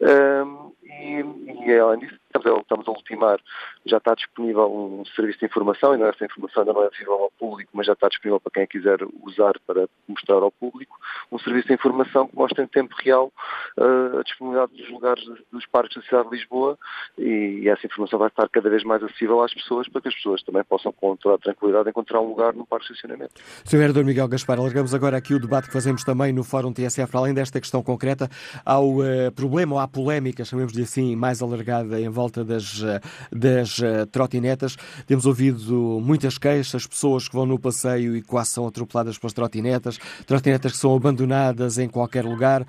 Um, 0.00 0.72
e, 0.84 1.66
e, 1.66 1.78
além 1.78 2.00
disso, 2.00 2.18
estamos 2.34 2.88
a 2.88 2.90
ultimar, 2.90 3.40
já 3.84 3.98
está 3.98 4.14
disponível 4.14 4.70
um 4.70 5.04
serviço 5.04 5.38
de 5.40 5.46
informação, 5.46 5.92
ainda 5.92 6.08
essa 6.08 6.24
informação 6.24 6.62
ainda 6.62 6.72
não 6.72 6.84
é 6.84 6.88
visível 6.90 7.14
ao 7.14 7.30
público, 7.32 7.70
mas 7.74 7.86
já 7.86 7.92
está 7.92 8.08
disponível 8.08 8.40
para 8.40 8.52
quem 8.52 8.66
quiser 8.66 8.98
usar 9.22 9.54
para 9.66 9.88
mostrar 10.06 10.36
ao 10.36 10.50
público, 10.50 10.98
um 11.30 11.38
serviço 11.38 11.68
de 11.68 11.74
informação 11.74 12.26
que 12.26 12.36
mostra 12.36 12.62
em 12.62 12.66
tempo 12.66 12.94
real 12.98 13.32
uh, 13.78 14.18
a 14.18 14.22
disponibilidade 14.22 14.76
dos 14.76 14.90
lugares 14.90 15.24
dos 15.52 15.66
parques 15.66 15.96
da 15.96 16.02
cidade 16.02 16.28
de 16.30 16.36
Lisboa 16.36 16.78
e, 17.16 17.60
e 17.62 17.68
essa 17.68 17.86
informação 17.86 18.18
vai 18.18 18.28
estar 18.38 18.48
cada 18.48 18.70
vez 18.70 18.84
mais 18.84 19.02
acessível 19.02 19.42
às 19.42 19.52
pessoas 19.52 19.88
para 19.88 20.00
que 20.00 20.08
as 20.08 20.14
pessoas 20.14 20.42
também 20.42 20.62
possam 20.64 20.92
com 20.92 21.16
toda 21.16 21.38
tranquilidade 21.38 21.90
encontrar 21.90 22.20
um 22.20 22.28
lugar 22.28 22.54
no 22.54 22.64
parque 22.64 22.86
de 22.86 22.92
estacionamento. 22.92 23.32
Sr. 23.64 23.78
Vereador 23.78 24.04
Miguel 24.04 24.28
Gaspar, 24.28 24.58
alargamos 24.58 24.94
agora 24.94 25.16
aqui 25.16 25.34
o 25.34 25.40
debate 25.40 25.66
que 25.66 25.72
fazemos 25.72 26.04
também 26.04 26.32
no 26.32 26.44
Fórum 26.44 26.72
TSF, 26.72 27.16
além 27.16 27.34
desta 27.34 27.60
questão 27.60 27.82
concreta, 27.82 28.30
ao 28.64 28.98
uh, 28.98 29.32
problema 29.34 29.74
ou 29.74 29.80
à 29.80 29.88
polémica, 29.88 30.44
chamemos-lhe 30.44 30.82
assim, 30.82 31.16
mais 31.16 31.42
alargada 31.42 32.00
em 32.00 32.08
volta 32.08 32.44
das, 32.44 32.80
uh, 32.82 33.00
das 33.32 33.78
uh, 33.78 34.06
trotinetas. 34.10 34.76
Temos 35.06 35.26
ouvido 35.26 36.00
muitas 36.00 36.38
queixas, 36.38 36.86
pessoas 36.86 37.28
que 37.28 37.34
vão 37.34 37.46
no 37.46 37.58
passeio 37.58 38.16
e 38.16 38.22
quase 38.22 38.50
são 38.50 38.66
atropeladas 38.66 39.18
pelas 39.18 39.32
trotinetas, 39.32 39.98
trotinetas 40.26 40.72
que 40.72 40.78
são 40.78 40.94
abandonadas 40.94 41.78
em 41.78 41.88
qualquer 41.88 42.24
lugar. 42.24 42.64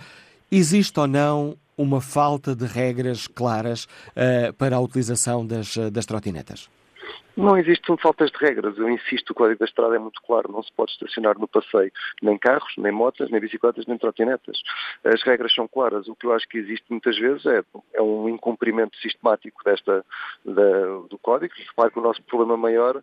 Existe 0.52 1.00
ou 1.00 1.06
não 1.06 1.56
uma 1.80 2.02
falta 2.02 2.54
de 2.54 2.66
regras 2.66 3.26
claras 3.26 3.86
uh, 3.86 4.54
para 4.58 4.76
a 4.76 4.82
utilização 4.82 5.48
das, 5.48 5.78
eh, 5.78 5.90
das 5.90 6.06
trotinetas? 6.06 6.70
Não 7.38 7.58
existem 7.58 7.96
faltas 7.98 8.30
de 8.32 8.38
regras. 8.38 8.78
Eu 8.78 8.90
insisto, 8.90 9.30
o 9.30 9.34
Código 9.34 9.60
da 9.60 9.66
Estrada 9.66 9.96
é 9.96 10.00
muito 10.00 10.22
claro. 10.22 10.52
Não 10.52 10.62
se 10.62 10.72
pode 10.74 10.92
estacionar 10.92 11.40
no 11.40 11.48
passeio 11.48 11.90
nem 12.22 12.38
carros, 12.38 12.74
nem 12.78 12.92
motas, 12.92 13.32
nem 13.32 13.40
bicicletas, 13.40 13.86
nem 13.86 13.98
trotinetas. 13.98 14.62
As 15.06 15.24
regras 15.24 15.54
são 15.54 15.66
claras. 15.66 16.10
O 16.10 16.16
que 16.16 16.26
eu 16.26 16.34
acho 16.34 16.48
que 16.50 16.58
existe 16.58 16.86
muitas 16.90 17.18
vezes 17.18 17.46
é, 17.46 17.64
é 17.94 18.02
um 18.02 18.28
incumprimento 18.28 18.98
sistemático 18.98 19.64
desta, 19.64 20.06
da, 20.44 20.86
do 21.10 21.18
Código. 21.22 21.54
Repare 21.70 21.92
que 21.92 22.00
o 22.00 22.04
nosso 22.04 22.22
problema 22.24 22.58
maior 22.58 23.02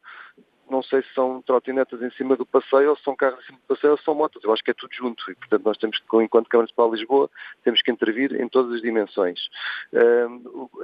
não 0.70 0.82
sei 0.82 1.02
se 1.02 1.14
são 1.14 1.42
trotinetas 1.42 2.02
em 2.02 2.10
cima 2.12 2.36
do 2.36 2.46
passeio 2.46 2.90
ou 2.90 2.96
se 2.96 3.02
são 3.02 3.16
carros 3.16 3.42
em 3.44 3.46
cima 3.46 3.58
do 3.58 3.74
passeio 3.74 3.92
ou 3.92 3.98
se 3.98 4.04
são 4.04 4.14
motos. 4.14 4.42
Eu 4.42 4.52
acho 4.52 4.62
que 4.62 4.70
é 4.70 4.74
tudo 4.74 4.94
junto 4.94 5.30
e, 5.30 5.34
portanto, 5.34 5.64
nós 5.64 5.78
temos 5.78 5.98
que, 5.98 6.22
enquanto 6.22 6.48
Câmara 6.48 6.64
Municipal 6.64 6.90
de 6.90 6.96
Lisboa, 6.96 7.30
temos 7.64 7.82
que 7.82 7.90
intervir 7.90 8.40
em 8.40 8.48
todas 8.48 8.72
as 8.74 8.82
dimensões. 8.82 9.48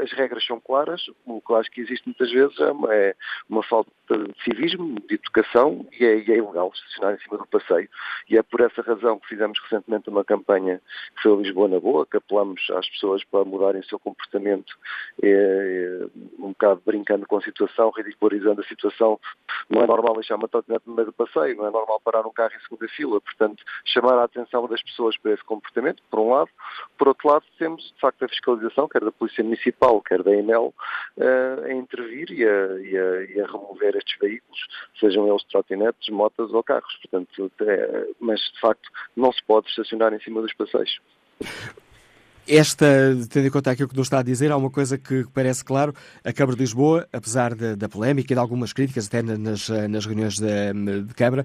as 0.01 0.13
regras 0.13 0.45
são 0.45 0.61
claras, 0.61 1.03
o 1.27 1.41
que 1.41 1.53
eu 1.53 1.57
acho 1.57 1.71
que 1.71 1.81
existe 1.81 2.07
muitas 2.07 2.31
vezes 2.31 2.59
é 2.61 2.71
uma, 2.71 2.95
é 2.95 3.15
uma 3.49 3.63
falta 3.63 3.91
de 4.09 4.45
civismo, 4.45 5.01
de 5.09 5.15
educação 5.15 5.87
e 5.99 6.05
é, 6.05 6.19
e 6.19 6.33
é, 6.33 6.37
ilegal 6.37 6.71
estacionar 6.75 7.15
em 7.15 7.19
cima 7.19 7.39
do 7.39 7.47
passeio. 7.47 7.89
E 8.29 8.37
é 8.37 8.43
por 8.43 8.61
essa 8.61 8.83
razão 8.83 9.19
que 9.19 9.29
fizemos 9.29 9.59
recentemente 9.61 10.09
uma 10.09 10.25
campanha 10.25 10.81
que 11.17 11.23
foi 11.23 11.33
a 11.33 11.37
Lisboa 11.37 11.69
na 11.69 11.81
Boa, 11.81 12.07
que 12.07 12.17
apelamos 12.17 12.61
às 12.71 12.89
pessoas 12.91 13.25
para 13.25 13.45
mudarem 13.45 13.81
o 13.81 13.85
seu 13.85 13.99
comportamento, 13.99 14.77
é, 15.23 16.07
um 16.39 16.49
bocado 16.49 16.83
brincando 16.85 17.27
com 17.27 17.37
a 17.37 17.43
situação, 17.43 17.91
ridicularizando 17.91 18.61
a 18.61 18.65
situação, 18.65 19.19
Não 19.73 19.83
é 19.83 19.87
normal 19.87 20.15
deixar 20.15 20.37
uma 20.37 20.49
trotinete 20.49 20.87
no 20.87 20.95
meio 20.95 21.07
do 21.07 21.13
passeio, 21.15 21.57
não 21.57 21.67
é 21.67 21.71
normal 21.71 21.99
parar 22.05 22.27
um 22.27 22.33
carro 22.33 22.53
em 22.55 22.61
segunda 22.61 22.87
fila. 22.89 23.19
Portanto, 23.23 23.65
chamar 23.87 24.19
a 24.19 24.25
atenção 24.25 24.69
das 24.69 24.83
pessoas 24.83 25.17
para 25.17 25.33
esse 25.33 25.43
comportamento, 25.45 26.03
por 26.11 26.21
um 26.21 26.31
lado. 26.31 26.51
Por 26.99 27.09
outro 27.09 27.27
lado, 27.27 27.45
temos, 27.59 27.83
de 27.83 27.99
facto, 27.99 28.23
a 28.23 28.29
fiscalização, 28.29 28.87
quer 28.87 29.03
da 29.03 29.11
Polícia 29.11 29.43
Municipal, 29.43 30.03
quer 30.03 30.23
da 30.23 30.31
EMEL, 30.31 30.75
uh, 31.17 31.65
a 31.65 31.73
intervir 31.73 32.31
e 32.31 32.45
a, 32.45 32.81
e, 32.81 32.99
a, 32.99 33.23
e 33.33 33.41
a, 33.41 33.47
remover 33.47 33.97
estes 33.97 34.19
veículos, 34.19 34.61
sejam 35.01 35.27
eles 35.27 35.43
trotinetes, 35.45 36.11
motas 36.11 36.53
ou 36.53 36.63
carros. 36.63 36.95
Portanto, 36.97 37.51
é, 37.63 38.09
mas, 38.21 38.41
de 38.41 38.61
facto, 38.61 38.91
não 39.17 39.33
se 39.33 39.43
pode 39.45 39.69
estacionar 39.69 40.13
em 40.13 40.21
cima 40.21 40.43
dos 40.43 40.53
passeios. 40.53 41.01
Esta, 42.47 42.87
tendo 43.31 43.47
em 43.47 43.51
conta 43.51 43.71
aquilo 43.71 43.89
que 43.89 43.97
nos 43.97 44.07
está 44.07 44.19
a 44.19 44.23
dizer, 44.23 44.51
há 44.51 44.57
uma 44.57 44.71
coisa 44.71 44.99
que 44.99 45.25
parece 45.33 45.65
claro: 45.65 45.95
a 46.25 46.33
Câmara 46.33 46.57
de 46.57 46.63
Lisboa, 46.63 47.07
apesar 47.13 47.55
de, 47.55 47.77
da 47.77 47.89
polémica 47.89 48.33
e 48.33 48.35
de 48.35 48.41
algumas 48.41 48.73
críticas, 48.73 49.07
até 49.07 49.23
nas, 49.23 49.69
nas 49.69 50.07
reuniões 50.07 50.39
de, 50.39 51.03
de 51.07 51.15
Câmara, 51.15 51.45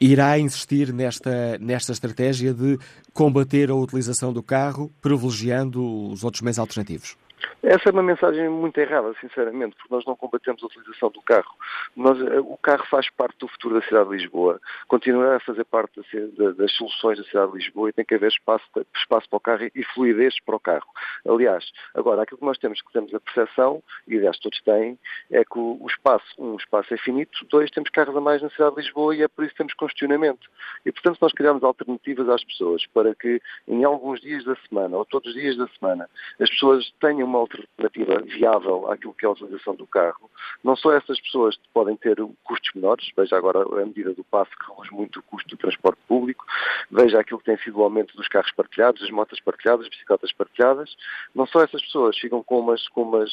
irá 0.00 0.38
insistir 0.38 0.92
nesta, 0.94 1.58
nesta 1.58 1.92
estratégia 1.92 2.54
de 2.54 2.78
combater 3.12 3.70
a 3.70 3.74
utilização 3.74 4.32
do 4.32 4.42
carro, 4.42 4.90
privilegiando 5.02 6.10
os 6.10 6.24
outros 6.24 6.40
meios 6.40 6.58
alternativos. 6.58 7.16
Essa 7.62 7.90
é 7.90 7.92
uma 7.92 8.02
mensagem 8.02 8.48
muito 8.48 8.78
errada, 8.78 9.14
sinceramente, 9.20 9.76
porque 9.76 9.94
nós 9.94 10.04
não 10.06 10.16
combatemos 10.16 10.62
a 10.62 10.66
utilização 10.66 11.10
do 11.10 11.20
carro. 11.20 11.54
Nós, 11.94 12.18
eh, 12.18 12.40
o 12.40 12.56
carro 12.56 12.86
faz 12.86 13.10
parte 13.10 13.38
do 13.38 13.48
futuro 13.48 13.78
da 13.78 13.86
cidade 13.86 14.08
de 14.08 14.16
Lisboa, 14.16 14.58
continuará 14.88 15.36
a 15.36 15.40
fazer 15.40 15.64
parte 15.64 16.00
das 16.56 16.72
soluções 16.72 17.18
da 17.18 17.24
cidade 17.24 17.52
de 17.52 17.58
Lisboa 17.58 17.90
e 17.90 17.92
tem 17.92 18.04
que 18.04 18.14
haver 18.14 18.30
espaço, 18.30 18.64
espaço 18.96 19.28
para 19.28 19.36
o 19.36 19.40
carro 19.40 19.70
e 19.74 19.84
fluidez 19.94 20.40
para 20.40 20.56
o 20.56 20.60
carro. 20.60 20.86
Aliás, 21.28 21.70
agora, 21.94 22.22
aquilo 22.22 22.38
que 22.38 22.46
nós 22.46 22.56
temos, 22.56 22.80
que 22.80 22.92
temos 22.92 23.12
a 23.14 23.20
percepção, 23.20 23.82
e 24.08 24.16
aliás 24.16 24.38
todos 24.38 24.58
têm, 24.62 24.98
é 25.30 25.44
que 25.44 25.58
o, 25.58 25.86
espaço, 25.86 26.26
um, 26.38 26.54
o 26.54 26.56
espaço 26.56 26.94
é 26.94 26.96
finito, 26.96 27.44
dois, 27.50 27.70
temos 27.70 27.90
carros 27.90 28.16
a 28.16 28.20
mais 28.20 28.40
na 28.40 28.48
cidade 28.50 28.74
de 28.76 28.80
Lisboa 28.80 29.14
e 29.14 29.22
é 29.22 29.28
por 29.28 29.44
isso 29.44 29.52
que 29.52 29.58
temos 29.58 29.74
congestionamento. 29.74 30.48
E, 30.86 30.92
portanto, 30.92 31.18
nós 31.20 31.32
criamos 31.32 31.62
alternativas 31.62 32.28
às 32.30 32.42
pessoas 32.42 32.86
para 32.86 33.14
que 33.14 33.40
em 33.68 33.84
alguns 33.84 34.20
dias 34.22 34.44
da 34.44 34.56
semana, 34.66 34.96
ou 34.96 35.04
todos 35.04 35.28
os 35.28 35.34
dias 35.34 35.58
da 35.58 35.68
semana, 35.78 36.08
as 36.40 36.48
pessoas 36.48 36.90
tenham 37.00 37.28
uma 37.28 37.38
alternativa 37.58 38.20
viável 38.22 38.90
àquilo 38.90 39.14
que 39.14 39.24
é 39.24 39.28
a 39.28 39.32
utilização 39.32 39.74
do 39.74 39.86
carro, 39.86 40.30
não 40.62 40.76
só 40.76 40.92
essas 40.92 41.20
pessoas 41.20 41.58
podem 41.72 41.96
ter 41.96 42.16
custos 42.44 42.70
menores, 42.74 43.10
veja 43.16 43.36
agora 43.36 43.62
a 43.62 43.86
medida 43.86 44.12
do 44.12 44.24
passo 44.24 44.50
que 44.50 44.70
reduz 44.70 44.90
muito 44.90 45.20
o 45.20 45.22
custo 45.22 45.48
do 45.50 45.56
transporte 45.56 45.98
público, 46.06 46.44
veja 46.90 47.20
aquilo 47.20 47.38
que 47.38 47.46
tem 47.46 47.58
sido 47.58 47.78
o 47.78 47.82
aumento 47.82 48.16
dos 48.16 48.28
carros 48.28 48.52
partilhados, 48.52 49.00
das 49.00 49.10
motas 49.10 49.40
partilhadas, 49.40 49.86
das 49.86 49.90
bicicletas 49.90 50.32
partilhadas, 50.32 50.96
não 51.34 51.46
só 51.46 51.62
essas 51.62 51.82
pessoas 51.82 52.18
ficam 52.18 52.42
com, 52.42 52.60
umas, 52.60 52.86
com, 52.88 53.02
umas, 53.02 53.30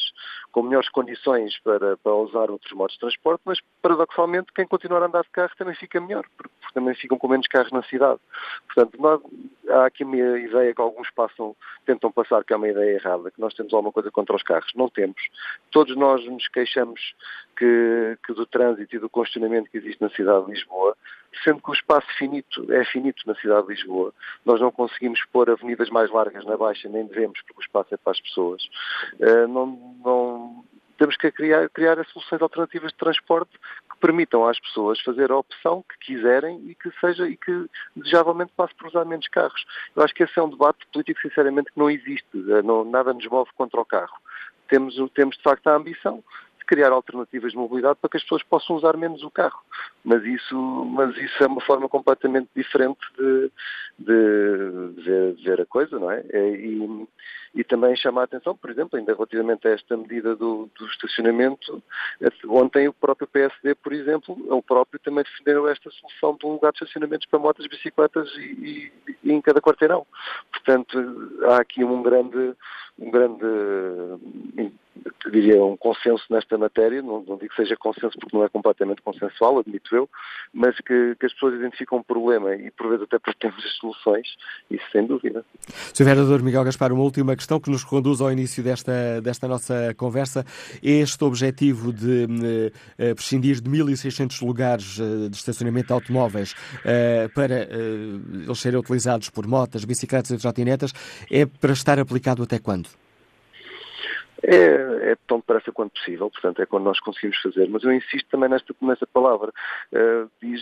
com 0.51 0.63
melhores 0.63 0.89
condições 0.89 1.57
para, 1.59 1.97
para 1.97 2.15
usar 2.15 2.49
outros 2.49 2.71
modos 2.73 2.93
de 2.93 2.99
transporte, 2.99 3.41
mas 3.45 3.59
paradoxalmente 3.81 4.51
quem 4.53 4.65
continuar 4.67 5.03
a 5.03 5.07
andar 5.07 5.23
de 5.23 5.29
carro 5.29 5.51
também 5.57 5.75
fica 5.75 5.99
melhor, 5.99 6.25
porque 6.37 6.53
também 6.73 6.95
ficam 6.95 7.17
com 7.17 7.27
menos 7.27 7.47
carros 7.47 7.71
na 7.71 7.83
cidade. 7.83 8.19
Portanto, 8.67 9.01
nós, 9.01 9.21
há 9.69 9.85
aqui 9.85 10.03
uma 10.03 10.15
ideia 10.15 10.73
que 10.73 10.81
alguns 10.81 11.09
passam, 11.11 11.55
tentam 11.85 12.11
passar 12.11 12.43
que 12.43 12.53
é 12.53 12.55
uma 12.55 12.67
ideia 12.67 12.95
errada, 12.95 13.31
que 13.31 13.41
nós 13.41 13.53
temos 13.53 13.73
alguma 13.73 13.91
coisa 13.91 14.06
contra 14.11 14.35
os 14.35 14.43
carros. 14.43 14.71
Não 14.75 14.89
temos. 14.89 15.21
Todos 15.71 15.95
nós 15.95 16.25
nos 16.25 16.47
queixamos 16.47 17.15
que, 17.57 18.17
que 18.25 18.33
do 18.33 18.45
trânsito 18.45 18.95
e 18.95 18.99
do 18.99 19.09
congestionamento 19.09 19.69
que 19.69 19.77
existe 19.77 20.01
na 20.01 20.09
cidade 20.09 20.45
de 20.45 20.51
Lisboa, 20.51 20.95
sendo 21.43 21.61
que 21.61 21.69
o 21.69 21.73
espaço 21.73 22.07
finito 22.17 22.71
é 22.71 22.83
finito 22.85 23.23
na 23.25 23.35
cidade 23.35 23.67
de 23.67 23.73
Lisboa. 23.73 24.13
Nós 24.45 24.59
não 24.61 24.71
conseguimos 24.71 25.23
pôr 25.31 25.49
avenidas 25.49 25.89
mais 25.89 26.09
largas 26.11 26.45
na 26.45 26.57
Baixa, 26.57 26.87
nem 26.89 27.05
devemos, 27.05 27.41
porque 27.41 27.59
o 27.59 27.63
espaço 27.63 27.93
é 27.93 27.97
para 27.97 28.11
as 28.11 28.21
pessoas. 28.21 28.63
Uh, 29.19 29.47
não, 29.47 29.65
não, 30.03 30.65
temos 30.97 31.15
que 31.15 31.31
criar, 31.31 31.69
criar 31.69 32.03
soluções 32.05 32.41
alternativas 32.41 32.91
de 32.91 32.97
transporte 32.97 33.51
permitam 33.99 34.47
às 34.47 34.59
pessoas 34.59 34.99
fazer 35.01 35.31
a 35.31 35.37
opção 35.37 35.83
que 35.83 36.13
quiserem 36.13 36.69
e 36.69 36.75
que 36.75 36.91
seja 36.99 37.27
e 37.27 37.37
que 37.37 37.65
desejavelmente 37.95 38.51
passe 38.55 38.73
por 38.75 38.87
usar 38.87 39.05
menos 39.05 39.27
carros. 39.27 39.65
Eu 39.95 40.03
acho 40.03 40.13
que 40.13 40.23
esse 40.23 40.37
é 40.39 40.43
um 40.43 40.49
debate 40.49 40.85
político, 40.91 41.19
sinceramente, 41.21 41.71
que 41.71 41.79
não 41.79 41.89
existe. 41.89 42.27
Eh, 42.33 42.61
não, 42.61 42.83
nada 42.83 43.13
nos 43.13 43.27
move 43.27 43.49
contra 43.55 43.79
o 43.79 43.85
carro. 43.85 44.17
Temos, 44.67 44.95
temos 45.13 45.37
de 45.37 45.43
facto 45.43 45.67
a 45.67 45.75
ambição 45.75 46.23
criar 46.67 46.91
alternativas 46.91 47.53
de 47.53 47.57
mobilidade 47.57 47.97
para 47.99 48.09
que 48.09 48.17
as 48.17 48.23
pessoas 48.23 48.43
possam 48.43 48.75
usar 48.75 48.97
menos 48.97 49.23
o 49.23 49.31
carro. 49.31 49.59
Mas 50.07 50.23
isso, 50.23 50.55
mas 50.85 51.17
isso 51.17 51.43
é 51.43 51.47
uma 51.47 51.59
forma 51.59 51.89
completamente 51.89 52.47
diferente 52.55 52.97
de, 53.17 53.51
de, 53.99 55.03
ver, 55.03 55.33
de 55.33 55.43
ver, 55.43 55.59
a 55.59 55.65
coisa, 55.65 55.99
não 55.99 56.09
é? 56.09 56.23
é? 56.29 56.49
E, 56.51 57.07
e 57.53 57.61
também 57.65 57.93
chama 57.97 58.21
a 58.21 58.23
atenção, 58.23 58.55
por 58.55 58.69
exemplo, 58.69 58.97
ainda 58.97 59.13
relativamente 59.13 59.67
a 59.67 59.71
esta 59.71 59.97
medida 59.97 60.33
do, 60.33 60.69
do 60.79 60.87
estacionamento, 60.87 61.83
ontem 62.47 62.87
o 62.87 62.93
próprio 62.93 63.27
PSD, 63.27 63.75
por 63.75 63.91
exemplo, 63.91 64.37
o 64.47 64.63
próprio 64.63 64.97
também 65.01 65.25
defendeu 65.25 65.67
esta 65.67 65.91
solução 65.91 66.37
de 66.39 66.45
um 66.45 66.53
lugar 66.53 66.71
de 66.71 66.77
estacionamentos 66.77 67.27
para 67.27 67.39
motas, 67.39 67.67
bicicletas 67.67 68.29
e, 68.37 68.91
e, 69.09 69.17
e 69.25 69.31
em 69.33 69.41
cada 69.41 69.59
quarteirão. 69.59 70.07
Portanto, 70.53 70.97
há 71.49 71.57
aqui 71.57 71.83
um 71.83 72.01
grande, 72.01 72.55
um 72.97 73.11
grande 73.11 73.45
diria, 75.31 75.63
um 75.63 75.77
consenso 75.77 76.23
nesta 76.29 76.57
matéria, 76.57 77.01
não, 77.01 77.21
não, 77.21 77.37
digo 77.37 77.49
que 77.49 77.55
seja 77.55 77.75
consenso 77.75 78.17
porque 78.19 78.35
não 78.35 78.43
é 78.43 78.49
completamente 78.49 79.01
consensual, 79.01 79.59
admito 79.59 79.95
mas 80.53 80.75
que, 80.77 81.15
que 81.19 81.25
as 81.25 81.33
pessoas 81.33 81.55
identificam 81.55 81.99
um 81.99 82.03
problema 82.03 82.55
e 82.55 82.71
por 82.71 82.89
vezes 82.89 83.03
até 83.03 83.19
porque 83.19 83.39
temos 83.39 83.63
as 83.63 83.71
soluções, 83.77 84.27
isso 84.69 84.83
sem 84.91 85.05
dúvida. 85.05 85.45
Sr. 85.93 86.03
Vereador 86.03 86.41
Miguel 86.41 86.63
Gaspar, 86.63 86.91
uma 86.91 87.03
última 87.03 87.35
questão 87.35 87.59
que 87.59 87.69
nos 87.69 87.83
conduz 87.83 88.21
ao 88.21 88.31
início 88.31 88.63
desta, 88.63 89.21
desta 89.21 89.47
nossa 89.47 89.93
conversa. 89.95 90.45
Este 90.81 91.23
objetivo 91.23 91.93
de 91.93 92.25
uh, 92.25 93.15
prescindir 93.15 93.61
de 93.61 93.69
1.600 93.69 94.45
lugares 94.45 94.97
uh, 94.99 95.29
de 95.29 95.35
estacionamento 95.35 95.87
de 95.87 95.93
automóveis 95.93 96.53
uh, 96.53 97.29
para 97.33 97.67
eles 97.67 98.59
serem 98.59 98.79
utilizados 98.79 99.29
por 99.29 99.47
motas, 99.47 99.85
bicicletas 99.85 100.31
e 100.31 100.37
trotinetas 100.37 100.93
é 101.31 101.45
para 101.45 101.73
estar 101.73 101.99
aplicado 101.99 102.43
até 102.43 102.59
quando? 102.59 102.89
É, 104.43 105.11
é, 105.11 105.17
tão 105.27 105.39
depressa 105.39 105.71
quanto 105.71 105.93
possível, 105.93 106.29
portanto, 106.29 106.61
é 106.61 106.65
quando 106.65 106.83
nós 106.83 106.99
conseguimos 106.99 107.37
fazer. 107.41 107.67
Mas 107.69 107.83
eu 107.83 107.91
insisto 107.91 108.27
também 108.29 108.49
nesta, 108.49 108.73
nesta 108.81 109.07
palavra. 109.07 109.51
Uh, 109.91 110.29
diz, 110.41 110.61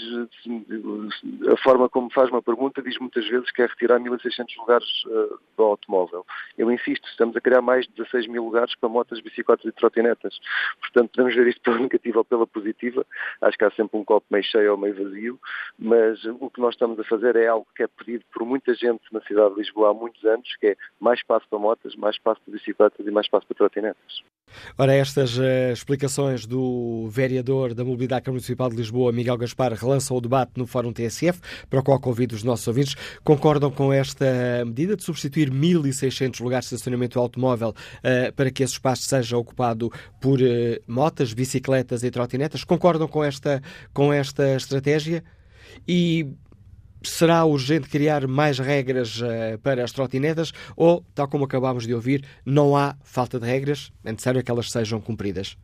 a 1.51 1.57
forma 1.57 1.89
como 1.89 2.09
faz 2.11 2.29
uma 2.29 2.41
pergunta 2.41 2.81
diz 2.81 2.97
muitas 2.99 3.27
vezes 3.27 3.51
que 3.51 3.61
é 3.61 3.65
retirar 3.65 3.99
1.600 3.99 4.45
lugares 4.57 4.87
uh, 5.05 5.39
do 5.57 5.63
automóvel. 5.63 6.25
Eu 6.57 6.71
insisto, 6.71 7.07
estamos 7.09 7.35
a 7.35 7.41
criar 7.41 7.61
mais 7.61 7.85
de 7.85 7.93
16 7.95 8.27
mil 8.27 8.45
lugares 8.45 8.73
para 8.75 8.87
motas, 8.87 9.19
bicicletas 9.19 9.65
e 9.65 9.71
trotinetas. 9.71 10.39
Portanto, 10.79 11.11
podemos 11.11 11.35
ver 11.35 11.47
isto 11.47 11.61
pela 11.61 11.79
negativa 11.79 12.19
ou 12.19 12.25
pela 12.25 12.47
positiva. 12.47 13.05
Acho 13.41 13.57
que 13.57 13.65
há 13.65 13.71
sempre 13.71 13.97
um 13.97 14.05
copo 14.05 14.25
meio 14.29 14.43
cheio 14.43 14.71
ou 14.71 14.77
meio 14.77 14.95
vazio, 14.95 15.39
mas 15.77 16.23
o 16.25 16.49
que 16.49 16.61
nós 16.61 16.73
estamos 16.73 16.97
a 16.99 17.03
fazer 17.03 17.35
é 17.35 17.47
algo 17.47 17.67
que 17.75 17.83
é 17.83 17.87
pedido 17.87 18.23
por 18.33 18.45
muita 18.45 18.73
gente 18.73 19.03
na 19.11 19.21
cidade 19.21 19.53
de 19.53 19.59
Lisboa 19.61 19.91
há 19.91 19.93
muitos 19.93 20.23
anos, 20.23 20.55
que 20.57 20.67
é 20.67 20.77
mais 20.99 21.19
espaço 21.19 21.45
para 21.49 21.59
motas, 21.59 21.95
mais 21.95 22.15
espaço 22.15 22.39
para 22.41 22.53
bicicletas 22.53 23.05
e 23.05 23.11
mais 23.11 23.25
espaço 23.25 23.45
para 23.47 23.64
trotinetas. 23.69 24.23
Ora, 24.77 24.93
estas 24.93 25.37
uh, 25.37 25.73
explicações 25.73 26.45
do 26.45 27.07
vereador 27.09 27.73
da 27.73 27.83
Mobilidade 27.83 28.21
Câmara 28.21 28.37
Municipal 28.37 28.69
de 28.69 28.75
Lisboa, 28.75 29.11
Miguel 29.11 29.37
Gaspar, 29.37 29.73
relançam 29.73 30.15
o 30.15 30.21
debate 30.21 30.53
no 30.55 30.65
Fórum 30.65 30.93
TSF, 30.93 31.39
para 31.69 31.79
o 31.79 31.83
qual 31.83 31.99
convido 31.99 32.35
os 32.35 32.43
nossos 32.43 32.67
ouvintes. 32.67 32.95
Concordam 33.23 33.71
com 33.71 33.91
esta 33.91 34.25
medida 34.65 34.95
de 34.95 35.03
substituir 35.03 35.51
1.600 35.51 36.41
lugares 36.41 36.69
de 36.69 36.75
estacionamento 36.75 37.19
automóvel 37.19 37.69
uh, 37.69 38.33
para 38.33 38.51
que 38.51 38.63
esse 38.63 38.73
espaço 38.73 39.03
seja 39.03 39.37
ocupado 39.37 39.91
por 40.21 40.39
uh, 40.39 40.45
motas, 40.87 41.33
bicicletas 41.33 42.03
e 42.03 42.11
trotinetas? 42.11 42.63
Concordam 42.63 43.07
com 43.07 43.23
esta, 43.23 43.61
com 43.93 44.13
esta 44.13 44.55
estratégia? 44.55 45.23
E 45.87 46.27
será 47.09 47.43
urgente 47.45 47.89
criar 47.89 48.27
mais 48.27 48.59
regras 48.59 49.21
uh, 49.21 49.57
para 49.61 49.83
as 49.83 49.91
trotinetas? 49.91 50.51
Ou, 50.75 51.03
tal 51.13 51.27
como 51.27 51.45
acabámos 51.45 51.85
de 51.85 51.93
ouvir, 51.93 52.23
não 52.45 52.75
há 52.75 52.95
falta 53.03 53.39
de 53.39 53.45
regras, 53.45 53.91
é 54.03 54.11
necessário 54.11 54.43
que 54.43 54.51
elas 54.51 54.71
sejam 54.71 54.99
cumpridas. 54.99 55.57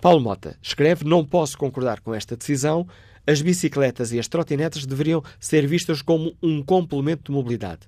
Paulo 0.00 0.20
Mota 0.20 0.56
escreve: 0.62 1.04
Não 1.04 1.24
posso 1.24 1.58
concordar 1.58 2.00
com 2.00 2.14
esta 2.14 2.36
decisão. 2.36 2.86
As 3.24 3.40
bicicletas 3.40 4.12
e 4.12 4.18
as 4.18 4.26
trotinetas 4.26 4.84
deveriam 4.84 5.22
ser 5.38 5.64
vistas 5.64 6.02
como 6.02 6.36
um 6.42 6.60
complemento 6.60 7.30
de 7.30 7.30
mobilidade. 7.30 7.82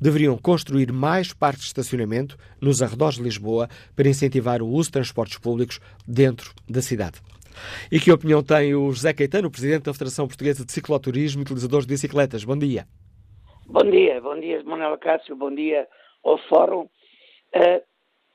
Deveriam 0.00 0.38
construir 0.38 0.92
mais 0.92 1.32
parques 1.32 1.62
de 1.62 1.66
estacionamento 1.68 2.36
nos 2.60 2.80
arredores 2.82 3.16
de 3.16 3.24
Lisboa 3.24 3.68
para 3.96 4.08
incentivar 4.08 4.62
o 4.62 4.68
uso 4.68 4.88
de 4.88 4.92
transportes 4.92 5.38
públicos 5.38 5.80
dentro 6.06 6.52
da 6.68 6.80
cidade. 6.80 7.20
E 7.90 7.98
que 7.98 8.12
opinião 8.12 8.42
tem 8.42 8.74
o 8.74 8.90
José 8.90 9.12
Caetano, 9.12 9.50
presidente 9.50 9.84
da 9.84 9.92
Federação 9.92 10.26
Portuguesa 10.26 10.64
de 10.64 10.72
Cicloturismo 10.72 11.40
e 11.40 11.44
Utilizadores 11.44 11.86
de 11.86 11.92
Bicicletas? 11.92 12.44
Bom 12.44 12.58
dia. 12.58 12.86
Bom 13.68 13.90
dia, 13.90 14.20
bom 14.20 14.38
dia, 14.38 14.62
Manuel 14.62 14.96
Cássio, 14.96 15.34
bom 15.34 15.52
dia 15.52 15.88
ao 16.22 16.38
Fórum. 16.48 16.82
Uh, 17.54 17.82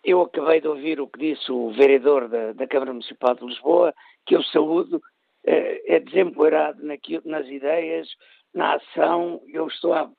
eu 0.03 0.21
acabei 0.21 0.59
de 0.59 0.67
ouvir 0.67 0.99
o 0.99 1.07
que 1.07 1.19
disse 1.19 1.51
o 1.51 1.71
vereador 1.71 2.27
da, 2.27 2.51
da 2.51 2.67
Câmara 2.67 2.91
Municipal 2.91 3.35
de 3.35 3.45
Lisboa, 3.45 3.93
que 4.25 4.35
eu 4.35 4.43
saúdo, 4.43 4.97
uh, 4.97 5.01
é 5.45 5.99
desempoeirado 5.99 6.81
nas 7.23 7.47
ideias, 7.47 8.09
na 8.53 8.75
ação. 8.75 9.41
Eu 9.47 9.67
estou 9.67 9.93
a, 9.93 10.09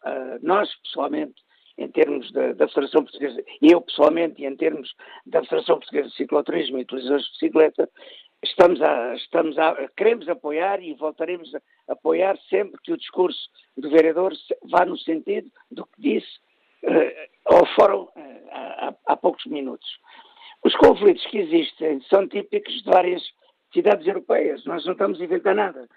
nós 0.42 0.68
pessoalmente, 0.82 1.34
em 1.76 1.88
termos 1.88 2.32
da, 2.32 2.52
da, 2.54 2.68
Federação 2.68 3.02
Portuguesa, 3.02 3.42
e 3.60 3.70
eu 3.70 3.80
pessoalmente, 3.82 4.44
em 4.44 4.56
termos 4.56 4.94
da 5.26 5.42
Federação 5.42 5.76
Portuguesa 5.76 6.08
de 6.08 6.16
Cicloturismo 6.16 6.78
e 6.78 6.82
Utilizadores 6.82 7.26
de 7.26 7.32
Bicicleta, 7.32 7.90
estamos 8.42 8.80
a, 8.82 9.14
estamos 9.14 9.58
a, 9.58 9.88
queremos 9.96 10.28
apoiar 10.28 10.82
e 10.82 10.94
voltaremos 10.94 11.54
a 11.54 11.60
apoiar 11.92 12.36
sempre 12.50 12.80
que 12.82 12.92
o 12.92 12.96
discurso 12.96 13.50
do 13.76 13.88
vereador 13.90 14.32
vá 14.70 14.84
no 14.84 14.98
sentido 14.98 15.50
do 15.70 15.86
que 15.86 16.00
disse 16.00 16.38
uh, 16.84 17.54
ao 17.54 17.66
fórum 17.74 18.02
uh, 18.02 18.48
há, 18.50 18.94
há, 19.06 19.16
poucos 19.16 19.46
minutos. 19.46 19.88
Os 20.64 20.74
conflitos 20.76 21.24
que 21.26 21.38
existem 21.38 22.00
são 22.02 22.28
típicos 22.28 22.82
de 22.82 22.90
várias 22.90 23.22
cidades 23.72 24.06
europeias, 24.06 24.64
nós 24.64 24.84
não 24.84 24.92
estamos 24.92 25.20
a 25.20 25.24
inventar 25.24 25.54
nada. 25.54 25.88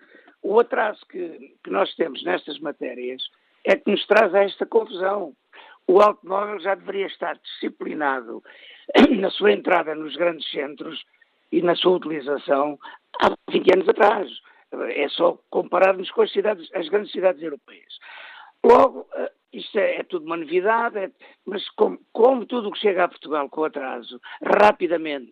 O 0.42 0.60
atraso 0.60 1.04
que, 1.08 1.56
que 1.64 1.70
nós 1.72 1.94
temos 1.96 2.24
nestas 2.24 2.60
matérias 2.60 3.22
é 3.64 3.76
que 3.76 3.90
nos 3.90 4.06
traz 4.06 4.34
a 4.34 4.44
esta 4.44 4.66
confusão. 4.66 5.34
O 5.88 6.02
automóvel 6.02 6.60
já 6.60 6.76
deveria 6.76 7.08
estar 7.08 7.38
disciplinado 7.38 8.44
na 9.20 9.30
sua 9.32 9.52
entrada 9.52 9.94
nos 9.94 10.16
grandes 10.16 10.50
centros 10.52 11.04
e 11.56 11.62
na 11.62 11.74
sua 11.76 11.96
utilização 11.96 12.78
há 13.22 13.34
20 13.50 13.74
anos 13.74 13.90
atrás. 13.90 14.30
É 14.90 15.08
só 15.08 15.40
compararmos 15.50 16.12
com 16.12 16.22
as, 16.22 16.32
cidades, 16.32 16.70
as 16.74 16.90
grandes 16.90 17.14
cidades 17.14 17.42
europeias. 17.42 17.98
Logo, 18.62 19.08
eh, 19.16 19.32
isto 19.54 19.80
é, 19.80 19.98
é 19.98 20.04
tudo 20.04 20.26
uma 20.26 20.36
novidade, 20.36 20.98
é, 20.98 21.12
mas 21.46 21.70
como, 21.72 21.98
como 22.12 22.46
tudo 22.46 22.68
o 22.68 22.72
que 22.74 22.80
chega 22.80 23.06
a 23.06 23.08
Portugal 23.08 23.48
com 23.50 23.64
atraso, 23.64 24.20
rapidamente 24.44 25.32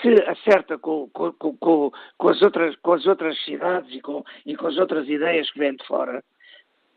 se 0.00 0.14
acerta 0.26 0.78
com, 0.78 1.10
com, 1.10 1.32
com, 1.32 1.90
com, 2.16 2.28
as 2.28 2.40
outras, 2.40 2.74
com 2.76 2.94
as 2.94 3.06
outras 3.06 3.38
cidades 3.44 3.94
e 3.94 4.00
com, 4.00 4.24
e 4.46 4.56
com 4.56 4.66
as 4.66 4.78
outras 4.78 5.06
ideias 5.08 5.50
que 5.50 5.58
vêm 5.58 5.76
de 5.76 5.86
fora, 5.86 6.24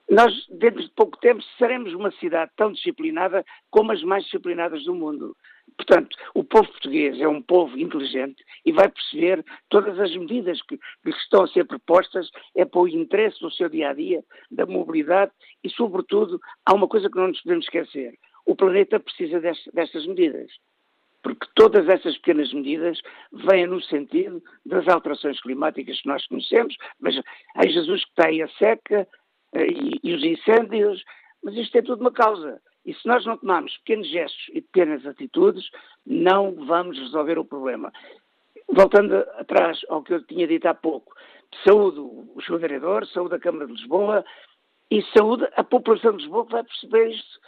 nós, 0.09 0.33
dentro 0.49 0.81
de 0.81 0.89
pouco 0.91 1.17
tempo, 1.17 1.43
seremos 1.57 1.93
uma 1.93 2.11
cidade 2.11 2.51
tão 2.55 2.71
disciplinada 2.71 3.45
como 3.69 3.91
as 3.91 4.01
mais 4.03 4.23
disciplinadas 4.23 4.83
do 4.85 4.95
mundo. 4.95 5.35
Portanto, 5.77 6.15
o 6.33 6.43
povo 6.43 6.67
português 6.69 7.19
é 7.19 7.27
um 7.27 7.41
povo 7.41 7.77
inteligente 7.77 8.43
e 8.65 8.71
vai 8.71 8.89
perceber 8.89 9.43
todas 9.69 9.99
as 9.99 10.15
medidas 10.15 10.61
que, 10.63 10.77
que 10.77 11.09
estão 11.09 11.43
a 11.43 11.47
ser 11.47 11.65
propostas 11.65 12.29
é 12.55 12.65
para 12.65 12.81
o 12.81 12.87
interesse 12.87 13.39
do 13.39 13.51
seu 13.51 13.69
dia 13.69 13.89
a 13.89 13.93
dia, 13.93 14.23
da 14.49 14.65
mobilidade 14.65 15.31
e, 15.63 15.69
sobretudo, 15.69 16.39
há 16.65 16.73
uma 16.73 16.87
coisa 16.87 17.09
que 17.09 17.17
não 17.17 17.29
nos 17.29 17.41
podemos 17.41 17.65
esquecer: 17.65 18.13
o 18.45 18.55
planeta 18.55 18.99
precisa 18.99 19.39
dest, 19.39 19.67
destas 19.73 20.05
medidas. 20.05 20.51
Porque 21.23 21.45
todas 21.55 21.87
essas 21.87 22.17
pequenas 22.17 22.51
medidas 22.51 22.99
vêm 23.31 23.67
no 23.67 23.79
sentido 23.81 24.41
das 24.65 24.87
alterações 24.87 25.39
climáticas 25.39 26.01
que 26.01 26.07
nós 26.07 26.25
conhecemos. 26.25 26.75
Mas 26.99 27.15
ai 27.55 27.69
Jesus 27.69 28.03
que 28.05 28.25
aí 28.25 28.41
a 28.41 28.47
seca 28.49 29.07
eh, 29.53 29.67
e, 29.67 29.99
e 30.03 30.13
os 30.15 30.23
incêndios, 30.23 31.03
mas 31.43 31.55
isto 31.55 31.77
é 31.77 31.81
tudo 31.83 32.01
uma 32.01 32.11
causa. 32.11 32.59
E 32.85 32.93
se 32.93 33.07
nós 33.07 33.25
não 33.25 33.37
tomarmos 33.37 33.77
pequenos 33.77 34.09
gestos 34.09 34.49
e 34.53 34.61
pequenas 34.61 35.05
atitudes, 35.05 35.69
não 36.05 36.53
vamos 36.65 36.97
resolver 36.97 37.37
o 37.37 37.45
problema. 37.45 37.91
Voltando 38.67 39.15
atrás 39.37 39.79
ao 39.89 40.01
que 40.01 40.13
eu 40.13 40.23
tinha 40.23 40.47
dito 40.47 40.65
há 40.67 40.73
pouco, 40.73 41.13
saúde 41.63 41.99
o 41.99 42.41
seu 42.45 42.57
vereador, 42.57 43.05
saúde 43.07 43.35
a 43.35 43.39
Câmara 43.39 43.67
de 43.67 43.73
Lisboa 43.73 44.25
e 44.89 45.01
saúde 45.15 45.47
a 45.55 45.63
população 45.63 46.15
de 46.15 46.23
Lisboa 46.23 46.45
que 46.45 46.51
vai 46.53 46.63
perceber 46.63 47.11
isto 47.11 47.39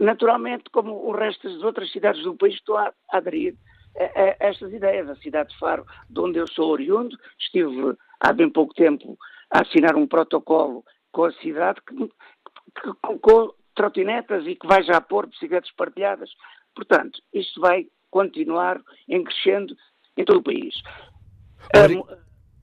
naturalmente 0.00 0.64
como 0.70 0.92
o 1.06 1.12
resto 1.12 1.48
das 1.48 1.62
outras 1.62 1.90
cidades 1.92 2.22
do 2.22 2.36
país 2.36 2.54
estão 2.54 2.76
a, 2.76 2.92
aderir 3.10 3.54
a, 3.96 4.04
a, 4.04 4.36
estas 4.40 4.72
ideias. 4.72 5.08
A 5.08 5.16
cidade 5.16 5.50
de 5.50 5.58
Faro, 5.58 5.86
de 6.08 6.20
onde 6.20 6.38
eu 6.38 6.48
sou 6.48 6.70
oriundo, 6.70 7.16
estive 7.38 7.96
há 8.20 8.32
bem 8.32 8.50
pouco 8.50 8.74
tempo 8.74 9.16
a 9.50 9.62
assinar 9.62 9.96
um 9.96 10.06
protocolo 10.06 10.84
com 11.12 11.24
a 11.24 11.32
cidade 11.32 11.80
que, 11.86 11.96
que, 11.96 13.18
com, 13.20 13.54
trotinetas 13.74 14.46
e 14.46 14.56
que 14.56 14.66
vai 14.66 14.82
já 14.82 15.00
pôr 15.00 15.26
bicicletas 15.26 15.70
partilhadas. 15.76 16.30
Portanto, 16.74 17.20
isto 17.32 17.60
vai 17.60 17.86
continuar 18.10 18.80
em 19.08 19.24
crescendo 19.24 19.74
em 20.16 20.24
todo 20.24 20.38
o 20.38 20.42
país. 20.42 20.74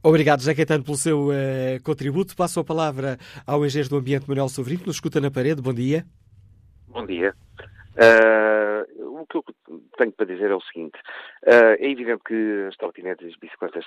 Obrigado, 0.02 0.40
José 0.40 0.56
Caetano, 0.56 0.84
pelo 0.84 0.96
seu 0.96 1.28
uh, 1.28 1.84
contributo. 1.84 2.36
Passo 2.36 2.60
a 2.60 2.64
palavra 2.64 3.18
ao 3.46 3.66
engenheiro 3.66 3.90
do 3.90 3.98
Ambiente, 3.98 4.30
Manuel 4.30 4.48
Sobrinho, 4.48 4.80
que 4.80 4.88
nos 4.88 4.96
escuta 4.96 5.20
na 5.20 5.30
parede. 5.30 5.62
Bom 5.62 5.74
dia. 5.74 6.06
Bom 6.88 7.06
dia. 7.06 7.34
Uh, 7.96 9.20
o 9.20 9.26
que 9.28 9.38
eu 9.38 9.44
tenho 9.98 10.12
para 10.14 10.26
dizer 10.26 10.52
é 10.52 10.56
o 10.56 10.62
seguinte: 10.62 10.98
uh, 11.46 11.76
é 11.78 11.92
evidente 11.92 12.22
que 12.26 12.68
as 12.70 12.78
trotinetas 12.78 13.28
e 13.28 13.32
as 13.32 13.38
bicicletas 13.38 13.86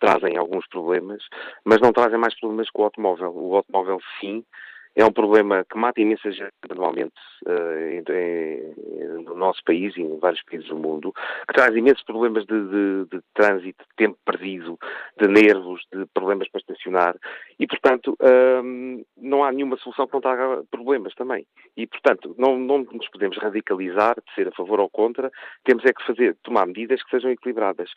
trazem 0.00 0.36
alguns 0.36 0.66
problemas, 0.66 1.22
mas 1.64 1.80
não 1.80 1.92
trazem 1.92 2.18
mais 2.18 2.38
problemas 2.40 2.68
que 2.68 2.80
o 2.80 2.84
automóvel. 2.84 3.32
O 3.32 3.56
automóvel, 3.56 4.00
sim, 4.20 4.44
é 4.96 5.04
um 5.04 5.12
problema 5.12 5.64
que 5.64 5.78
mata 5.78 6.00
imensa 6.00 6.30
gente 6.30 6.52
anualmente 6.68 7.14
uh, 7.46 9.22
no 9.22 9.36
nosso 9.36 9.62
país 9.64 9.96
e 9.96 10.02
em 10.02 10.18
vários 10.18 10.42
países 10.42 10.68
do 10.68 10.76
mundo, 10.76 11.12
que 11.12 11.54
traz 11.54 11.74
imensos 11.74 12.02
problemas 12.04 12.44
de, 12.44 12.68
de, 12.68 13.04
de, 13.10 13.20
trânsito, 13.34 13.84
de 13.84 13.96
tempo 13.96 14.18
perdido, 14.24 14.78
de 15.18 15.28
nervos, 15.28 15.82
de 15.92 16.06
problemas 16.12 16.48
para 16.48 16.60
estacionar 16.60 17.16
e, 17.58 17.66
portanto, 17.66 18.16
uh, 18.20 19.04
não 19.16 19.44
há 19.44 19.52
nenhuma 19.52 19.76
solução 19.76 20.06
que 20.06 20.14
não 20.14 20.20
traga 20.20 20.64
problemas 20.70 21.14
também. 21.14 21.46
E, 21.76 21.86
portanto, 21.86 22.34
não, 22.38 22.58
não 22.58 22.78
nos 22.78 23.08
podemos 23.10 23.38
radicalizar 23.38 24.16
de 24.16 24.34
ser 24.34 24.48
a 24.48 24.52
favor 24.52 24.80
ou 24.80 24.90
contra, 24.90 25.30
temos 25.64 25.84
é 25.84 25.92
que 25.92 26.04
fazer, 26.04 26.36
tomar 26.42 26.66
medidas 26.66 27.02
que 27.02 27.10
sejam 27.10 27.30
equilibradas. 27.30 27.90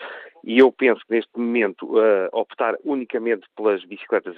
E 0.44 0.60
eu 0.60 0.72
penso 0.72 1.02
que 1.08 1.14
neste 1.14 1.32
momento 1.38 1.84
uh, 1.98 2.30
optar 2.32 2.76
unicamente 2.84 3.48
pelas 3.56 3.84
bicicletas 3.86 4.36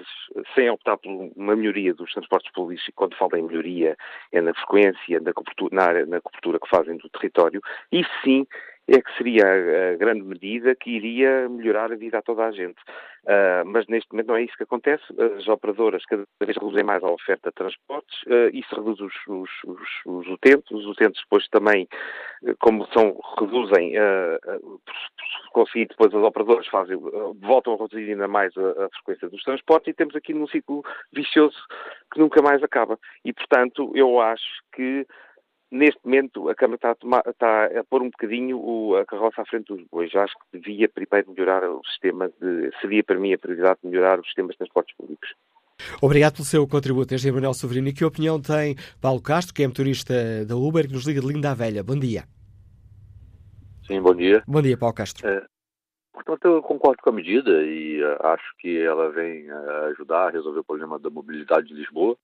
sem 0.54 0.70
optar 0.70 0.98
por 0.98 1.10
uma 1.36 1.56
melhoria 1.56 1.94
dos 1.94 2.12
transportes 2.12 2.45
públicos, 2.52 2.90
quando 2.96 3.16
falo 3.16 3.36
em 3.38 3.44
melhoria, 3.44 3.98
é 4.32 4.42
na 4.42 4.54
frequência, 4.54 5.20
na 5.20 5.34
cobertura, 5.34 5.76
na, 5.76 6.06
na 6.06 6.22
cobertura 6.22 6.60
que 6.60 6.70
fazem 6.70 6.98
do 6.98 7.10
território, 7.10 7.62
e 7.92 8.04
sim 8.24 8.46
é 8.88 9.02
que 9.02 9.18
seria 9.18 9.44
a 9.94 9.96
grande 9.96 10.22
medida 10.22 10.76
que 10.76 10.92
iria 10.92 11.50
melhorar 11.50 11.92
a 11.92 11.96
vida 11.96 12.20
a 12.20 12.22
toda 12.22 12.46
a 12.46 12.52
gente. 12.52 12.80
Uh, 13.26 13.66
mas 13.66 13.88
neste 13.88 14.12
momento 14.12 14.28
não 14.28 14.36
é 14.36 14.44
isso 14.44 14.56
que 14.56 14.64
acontece. 14.64 15.04
As 15.38 15.48
operadoras 15.48 16.06
cada 16.06 16.24
vez 16.40 16.56
reduzem 16.56 16.84
mais 16.84 17.04
a 17.04 17.10
oferta 17.10 17.50
de 17.50 17.56
transportes, 17.56 18.22
uh, 18.24 18.50
isso 18.54 18.76
reduz 18.76 19.00
os, 19.00 19.14
os, 19.28 19.50
os, 19.66 19.90
os, 20.06 20.28
utentes. 20.28 20.70
Os 20.70 20.86
utentes 20.86 21.22
depois 21.24 21.48
também, 21.48 21.88
como 22.60 22.86
são, 22.94 23.20
reduzem, 23.40 23.96
uh, 23.98 24.60
por 24.62 25.52
conseguir 25.54 25.88
depois 25.88 26.14
as 26.14 26.22
operadoras 26.22 26.68
fazem, 26.68 26.98
voltam 27.42 27.74
a 27.74 27.78
reduzir 27.78 28.12
ainda 28.12 28.28
mais 28.28 28.56
a, 28.56 28.86
a, 28.86 28.90
frequência 28.90 29.28
dos 29.28 29.42
transportes 29.42 29.88
e 29.88 29.96
temos 29.96 30.16
aqui 30.16 30.32
num 30.32 30.48
ciclo 30.48 30.84
vicioso 31.12 31.58
que 32.14 32.20
nunca 32.20 32.44
mais 32.44 32.62
acaba. 32.62 33.00
E, 33.24 33.34
portanto, 33.34 33.92
eu 33.96 34.22
acho 34.22 34.62
que 34.72 35.08
Neste 35.76 36.00
momento, 36.06 36.48
a 36.48 36.56
Câmara 36.56 36.78
está 36.78 36.92
a, 36.92 36.96
tomar, 36.96 37.22
está 37.28 37.66
a 37.66 37.84
pôr 37.84 38.02
um 38.02 38.10
bocadinho 38.10 38.58
o, 38.58 38.96
a 38.96 39.06
carroça 39.06 39.42
à 39.42 39.46
frente 39.46 39.76
dos 39.76 39.84
bois. 39.92 40.10
Acho 40.16 40.34
que 40.40 40.58
devia 40.58 40.88
primeiro 40.88 41.30
melhorar 41.32 41.70
o 41.70 41.82
sistema 41.86 42.32
de. 42.40 42.72
Seria 42.80 43.04
para 43.04 43.20
mim 43.20 43.34
a 43.34 43.38
prioridade 43.38 43.80
melhorar 43.84 44.18
o 44.18 44.24
sistema 44.24 44.54
de 44.54 44.58
transportes 44.58 44.96
públicos. 44.96 45.28
Obrigado 46.02 46.36
pelo 46.36 46.46
seu 46.46 46.66
contributo. 46.66 47.14
Este 47.14 47.28
é 47.28 47.32
Manuel 47.34 47.54
Soverino. 47.54 47.90
E 47.90 47.94
que 47.94 48.06
opinião 48.06 48.42
tem 48.42 48.78
Paulo 49.02 49.22
Castro, 49.22 49.54
que 49.54 49.64
é 49.64 49.68
motorista 49.68 50.46
da 50.46 50.56
Uber, 50.56 50.88
que 50.88 50.94
nos 50.94 51.06
liga 51.06 51.20
de 51.20 51.28
Linda 51.28 51.54
Velha? 51.54 51.84
Bom 51.84 52.00
dia. 52.00 52.24
Sim, 53.86 54.00
bom 54.02 54.16
dia. 54.16 54.44
Bom 54.48 54.62
dia, 54.62 54.78
Paulo 54.78 54.96
Castro. 54.96 55.28
É, 55.28 55.46
portanto, 56.14 56.46
eu 56.46 56.62
concordo 56.62 57.02
com 57.04 57.10
a 57.10 57.14
medida 57.14 57.52
e 57.66 58.02
uh, 58.02 58.28
acho 58.28 58.56
que 58.60 58.80
ela 58.80 59.12
vem 59.12 59.52
uh, 59.52 59.92
ajudar 59.92 60.28
a 60.28 60.32
resolver 60.32 60.62
o 60.62 60.64
problema 60.64 60.98
da 60.98 61.10
mobilidade 61.10 61.68
de 61.68 61.74
Lisboa. 61.74 62.16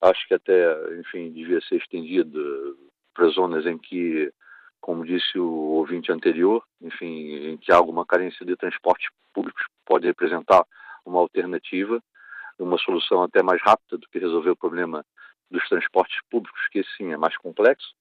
Acho 0.00 0.26
que 0.28 0.34
até, 0.34 0.98
enfim, 0.98 1.32
devia 1.32 1.60
ser 1.62 1.76
estendido 1.76 2.76
para 3.14 3.28
zonas 3.28 3.66
em 3.66 3.76
que, 3.76 4.32
como 4.80 5.04
disse 5.04 5.38
o 5.38 5.50
ouvinte 5.50 6.12
anterior, 6.12 6.62
enfim, 6.80 7.50
em 7.50 7.56
que 7.56 7.72
há 7.72 7.76
alguma 7.76 8.06
carência 8.06 8.46
de 8.46 8.56
transportes 8.56 9.08
públicos, 9.34 9.64
pode 9.84 10.06
representar 10.06 10.64
uma 11.04 11.18
alternativa 11.20 12.00
uma 12.58 12.78
solução 12.78 13.22
até 13.22 13.42
mais 13.42 13.60
rápida 13.62 13.96
do 13.96 14.08
que 14.08 14.18
resolver 14.18 14.50
o 14.50 14.56
problema 14.56 15.04
dos 15.50 15.66
transportes 15.68 16.18
públicos, 16.30 16.60
que 16.70 16.82
sim 16.96 17.12
é 17.12 17.16
mais 17.16 17.36
complexo. 17.36 17.94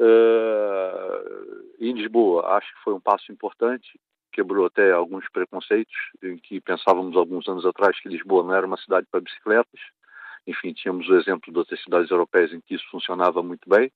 Uh, 0.00 1.74
em 1.78 1.92
Lisboa, 1.92 2.56
acho 2.56 2.72
que 2.74 2.82
foi 2.82 2.94
um 2.94 3.00
passo 3.00 3.30
importante, 3.30 3.98
quebrou 4.32 4.66
até 4.66 4.92
alguns 4.92 5.28
preconceitos, 5.30 5.94
em 6.22 6.36
que 6.38 6.60
pensávamos 6.60 7.16
alguns 7.16 7.48
anos 7.48 7.66
atrás 7.66 7.98
que 8.00 8.08
Lisboa 8.08 8.42
não 8.42 8.54
era 8.54 8.66
uma 8.66 8.76
cidade 8.76 9.06
para 9.10 9.20
bicicletas. 9.20 9.80
Enfim, 10.48 10.72
tínhamos 10.72 11.06
o 11.10 11.16
exemplo 11.16 11.52
de 11.52 11.58
outras 11.58 11.80
cidades 11.82 12.10
europeias 12.10 12.52
em 12.54 12.60
que 12.60 12.74
isso 12.74 12.88
funcionava 12.90 13.42
muito 13.42 13.68
bem. 13.68 13.92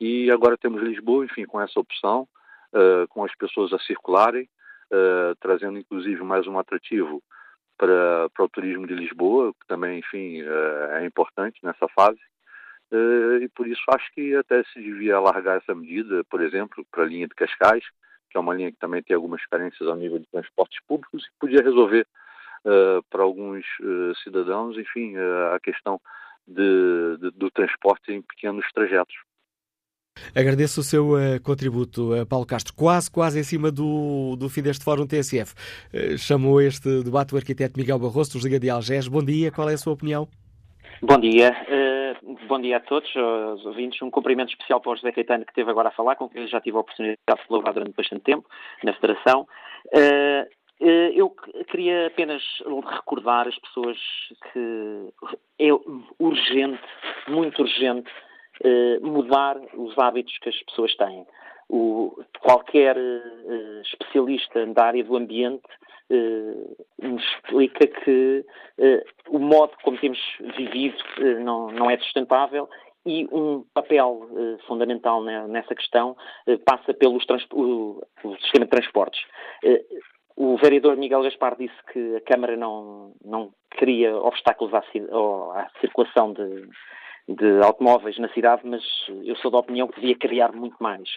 E 0.00 0.28
agora 0.32 0.58
temos 0.58 0.82
Lisboa, 0.82 1.24
enfim, 1.24 1.44
com 1.44 1.60
essa 1.60 1.78
opção, 1.78 2.28
uh, 2.74 3.06
com 3.08 3.24
as 3.24 3.34
pessoas 3.36 3.72
a 3.72 3.78
circularem, 3.78 4.48
uh, 4.90 5.36
trazendo 5.40 5.78
inclusive 5.78 6.22
mais 6.24 6.44
um 6.48 6.58
atrativo 6.58 7.22
para, 7.78 8.28
para 8.34 8.44
o 8.44 8.48
turismo 8.48 8.84
de 8.84 8.94
Lisboa, 8.94 9.52
que 9.52 9.66
também, 9.68 10.00
enfim, 10.00 10.42
é, 10.42 11.02
é 11.02 11.06
importante 11.06 11.60
nessa 11.62 11.86
fase. 11.88 12.20
E 13.42 13.48
por 13.54 13.66
isso 13.66 13.82
acho 13.90 14.10
que 14.14 14.34
até 14.34 14.62
se 14.64 14.80
devia 14.80 15.16
alargar 15.16 15.58
essa 15.58 15.74
medida, 15.74 16.24
por 16.30 16.40
exemplo, 16.40 16.86
para 16.90 17.02
a 17.02 17.06
linha 17.06 17.28
de 17.28 17.34
Cascais, 17.34 17.84
que 18.30 18.38
é 18.38 18.40
uma 18.40 18.54
linha 18.54 18.72
que 18.72 18.78
também 18.78 19.02
tem 19.02 19.14
algumas 19.14 19.44
carências 19.46 19.86
ao 19.86 19.96
nível 19.96 20.18
de 20.18 20.26
transportes 20.28 20.80
públicos 20.86 21.26
e 21.26 21.38
podia 21.38 21.62
resolver 21.62 22.06
uh, 22.06 22.25
para 23.10 23.22
alguns 23.22 23.64
uh, 23.80 24.14
cidadãos, 24.22 24.76
enfim, 24.76 25.16
uh, 25.16 25.54
a 25.54 25.60
questão 25.60 26.00
de, 26.46 27.16
de, 27.20 27.30
do 27.32 27.50
transporte 27.50 28.12
em 28.12 28.22
pequenos 28.22 28.64
trajetos. 28.72 29.14
Agradeço 30.34 30.80
o 30.80 30.82
seu 30.82 31.10
uh, 31.12 31.40
contributo, 31.42 32.14
uh, 32.14 32.26
Paulo 32.26 32.46
Castro. 32.46 32.74
Quase, 32.74 33.10
quase 33.10 33.38
em 33.38 33.42
cima 33.42 33.70
do, 33.70 34.36
do 34.36 34.48
fim 34.48 34.62
deste 34.62 34.84
Fórum 34.84 35.06
TSF. 35.06 35.54
Uh, 35.92 36.16
chamou 36.16 36.60
este 36.60 37.02
debate 37.02 37.34
o 37.34 37.36
arquiteto 37.36 37.78
Miguel 37.78 37.98
Barroso, 37.98 38.32
dos 38.32 38.44
Liga 38.44 38.58
de 38.58 38.70
Algés. 38.70 39.08
Bom 39.08 39.22
dia, 39.22 39.50
qual 39.52 39.68
é 39.68 39.74
a 39.74 39.78
sua 39.78 39.92
opinião? 39.92 40.26
Bom 41.02 41.18
dia. 41.18 41.52
bom 42.48 42.58
dia 42.58 42.78
a 42.78 42.80
todos, 42.80 43.10
os 43.14 43.66
ouvintes. 43.66 44.00
Um 44.00 44.10
cumprimento 44.10 44.48
especial 44.48 44.80
para 44.80 44.92
o 44.92 44.96
José 44.96 45.12
Caetano, 45.12 45.44
que 45.44 45.50
esteve 45.50 45.70
agora 45.70 45.88
a 45.88 45.92
falar, 45.92 46.16
com 46.16 46.28
quem 46.28 46.48
já 46.48 46.60
tive 46.60 46.78
a 46.78 46.80
oportunidade 46.80 47.18
de 47.28 47.46
falar 47.46 47.72
durante 47.72 47.94
bastante 47.94 48.22
tempo 48.22 48.48
na 48.82 48.94
Federação. 48.94 49.46
Eu 50.78 51.30
queria 51.68 52.08
apenas 52.08 52.42
recordar 52.84 53.48
as 53.48 53.58
pessoas 53.58 53.98
que 54.52 55.12
é 55.58 55.68
urgente, 56.18 56.82
muito 57.28 57.62
urgente, 57.62 58.10
eh, 58.64 58.98
mudar 59.00 59.60
os 59.74 59.98
hábitos 59.98 60.36
que 60.38 60.48
as 60.48 60.62
pessoas 60.62 60.94
têm. 60.96 61.26
O, 61.68 62.22
qualquer 62.40 62.96
uh, 62.96 63.80
especialista 63.82 64.64
da 64.66 64.84
área 64.84 65.02
do 65.02 65.16
ambiente 65.16 65.66
uh, 66.10 66.76
nos 67.02 67.22
explica 67.22 67.86
que 67.88 68.44
o 69.28 69.38
modo 69.40 69.72
como 69.82 69.98
temos 69.98 70.18
vivido 70.56 70.96
não, 71.42 71.68
não 71.72 71.90
é 71.90 71.98
sustentável 71.98 72.68
e 73.04 73.26
um 73.32 73.64
papel 73.74 74.28
fundamental 74.66 75.22
nessa 75.22 75.74
questão 75.74 76.16
passa 76.64 76.94
pelo 76.94 77.18
o, 77.52 78.02
o, 78.24 78.36
sistema 78.36 78.64
de 78.64 78.70
transportes. 78.70 79.20
O 80.36 80.56
vereador 80.58 80.96
Miguel 80.98 81.22
Gaspar 81.22 81.56
disse 81.56 81.74
que 81.92 82.16
a 82.16 82.20
Câmara 82.20 82.56
não, 82.58 83.14
não 83.24 83.50
cria 83.70 84.14
obstáculos 84.14 84.74
à, 84.74 84.80
à 84.80 85.70
circulação 85.80 86.34
de, 86.34 86.68
de 87.26 87.60
automóveis 87.64 88.18
na 88.18 88.28
cidade, 88.28 88.60
mas 88.64 88.82
eu 89.24 89.34
sou 89.36 89.50
da 89.50 89.58
opinião 89.58 89.88
que 89.88 89.98
devia 89.98 90.14
criar 90.14 90.52
muito 90.52 90.76
mais, 90.78 91.08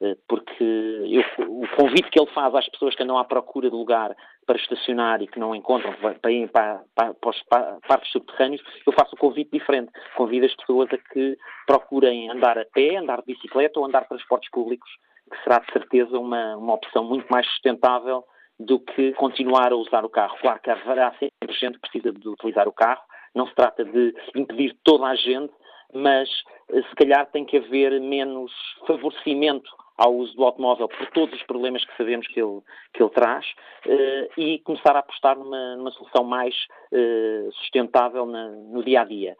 eh, 0.00 0.16
porque 0.28 0.64
eu, 0.64 1.22
o 1.44 1.66
convite 1.76 2.08
que 2.08 2.20
ele 2.20 2.30
faz 2.30 2.54
às 2.54 2.68
pessoas 2.68 2.94
que 2.94 3.02
andam 3.02 3.18
à 3.18 3.24
procura 3.24 3.68
de 3.68 3.74
lugar 3.74 4.16
para 4.46 4.56
estacionar 4.56 5.20
e 5.22 5.26
que 5.26 5.40
não 5.40 5.56
encontram 5.56 5.92
para 5.94 6.30
ir 6.30 6.48
para, 6.48 6.80
para, 6.94 7.14
para 7.14 7.30
os 7.30 7.42
parques 7.42 8.12
subterrâneos, 8.12 8.62
eu 8.86 8.92
faço 8.92 9.14
um 9.14 9.18
convite 9.18 9.50
diferente. 9.50 9.90
Convido 10.16 10.46
as 10.46 10.54
pessoas 10.54 10.88
a 10.92 10.98
que 10.98 11.36
procurem 11.66 12.30
andar 12.30 12.56
a 12.56 12.64
pé, 12.64 12.96
andar 12.96 13.18
de 13.22 13.34
bicicleta 13.34 13.78
ou 13.78 13.86
andar 13.86 14.02
de 14.02 14.08
transportes 14.08 14.50
públicos, 14.50 14.88
que 15.30 15.42
será 15.42 15.58
de 15.58 15.72
certeza 15.72 16.18
uma, 16.18 16.56
uma 16.56 16.74
opção 16.74 17.04
muito 17.04 17.26
mais 17.28 17.46
sustentável 17.48 18.24
do 18.58 18.80
que 18.80 19.12
continuar 19.12 19.72
a 19.72 19.76
usar 19.76 20.04
o 20.04 20.08
carro. 20.08 20.36
Claro 20.40 20.60
que 20.60 20.70
haverá 20.70 21.12
sempre 21.12 21.54
gente 21.58 21.74
que 21.74 21.88
precisa 21.88 22.12
de 22.12 22.28
utilizar 22.28 22.66
o 22.66 22.72
carro, 22.72 23.02
não 23.34 23.46
se 23.46 23.54
trata 23.54 23.84
de 23.84 24.14
impedir 24.34 24.76
toda 24.82 25.06
a 25.06 25.14
gente, 25.14 25.52
mas 25.92 26.28
eh, 26.70 26.82
se 26.82 26.94
calhar 26.96 27.26
tem 27.30 27.44
que 27.44 27.56
haver 27.56 28.00
menos 28.00 28.52
favorecimento 28.86 29.70
ao 29.98 30.14
uso 30.14 30.34
do 30.36 30.44
automóvel 30.44 30.88
por 30.88 31.10
todos 31.10 31.34
os 31.34 31.42
problemas 31.42 31.84
que 31.84 31.96
sabemos 31.96 32.26
que 32.28 32.40
ele, 32.40 32.60
que 32.94 33.02
ele 33.02 33.10
traz 33.10 33.44
uh, 33.84 34.40
e 34.40 34.60
começar 34.60 34.94
a 34.94 35.00
apostar 35.00 35.36
numa, 35.36 35.74
numa 35.74 35.90
solução 35.90 36.22
mais 36.22 36.54
uh, 36.92 37.52
sustentável 37.54 38.24
no 38.24 38.82
dia 38.84 39.00
a 39.00 39.04
dia. 39.04 39.36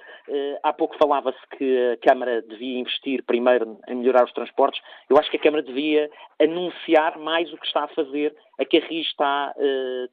Há 0.65 0.73
pouco 0.73 0.97
falava-se 0.99 1.39
que 1.57 1.93
a 1.93 1.97
Câmara 1.99 2.43
devia 2.43 2.81
investir 2.81 3.23
primeiro 3.23 3.79
em 3.87 3.95
melhorar 3.95 4.25
os 4.25 4.33
transportes. 4.33 4.83
Eu 5.09 5.17
acho 5.17 5.31
que 5.31 5.37
a 5.37 5.41
Câmara 5.41 5.63
devia 5.63 6.11
anunciar 6.41 7.17
mais 7.19 7.53
o 7.53 7.57
que 7.57 7.67
está 7.67 7.85
a 7.85 7.89
fazer. 7.89 8.35
A 8.59 8.65
Carris 8.65 9.07
está 9.07 9.55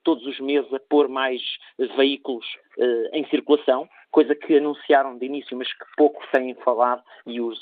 todos 0.04 0.26
os 0.26 0.40
meses 0.40 0.72
a 0.74 0.80
pôr 0.80 1.08
mais 1.08 1.42
veículos 1.98 2.46
em 3.14 3.26
circulação 3.30 3.90
coisa 4.16 4.34
que 4.34 4.56
anunciaram 4.56 5.18
de 5.18 5.26
início, 5.26 5.58
mas 5.58 5.68
que 5.74 5.84
pouco 5.98 6.24
têm 6.32 6.56
falado 6.64 7.04
e 7.28 7.42
os 7.42 7.60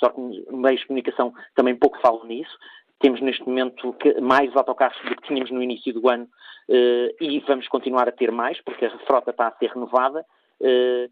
meios 0.52 0.82
de 0.82 0.86
comunicação 0.86 1.34
também 1.56 1.76
pouco 1.76 2.00
falam 2.00 2.24
nisso. 2.26 2.56
Temos 3.00 3.20
neste 3.22 3.44
momento 3.44 3.96
mais 4.22 4.56
autocarros 4.56 4.96
do 5.04 5.16
que 5.16 5.28
tínhamos 5.28 5.50
no 5.50 5.64
início 5.64 5.92
do 5.92 6.08
ano 6.08 6.28
eh, 6.70 7.16
e 7.20 7.40
vamos 7.40 7.68
continuar 7.68 8.08
a 8.08 8.12
ter 8.12 8.32
mais, 8.32 8.62
porque 8.62 8.86
a 8.86 9.00
frota 9.00 9.32
está 9.32 9.48
a 9.48 9.58
ser 9.58 9.72
renovada. 9.72 10.24
Eh, 10.62 11.10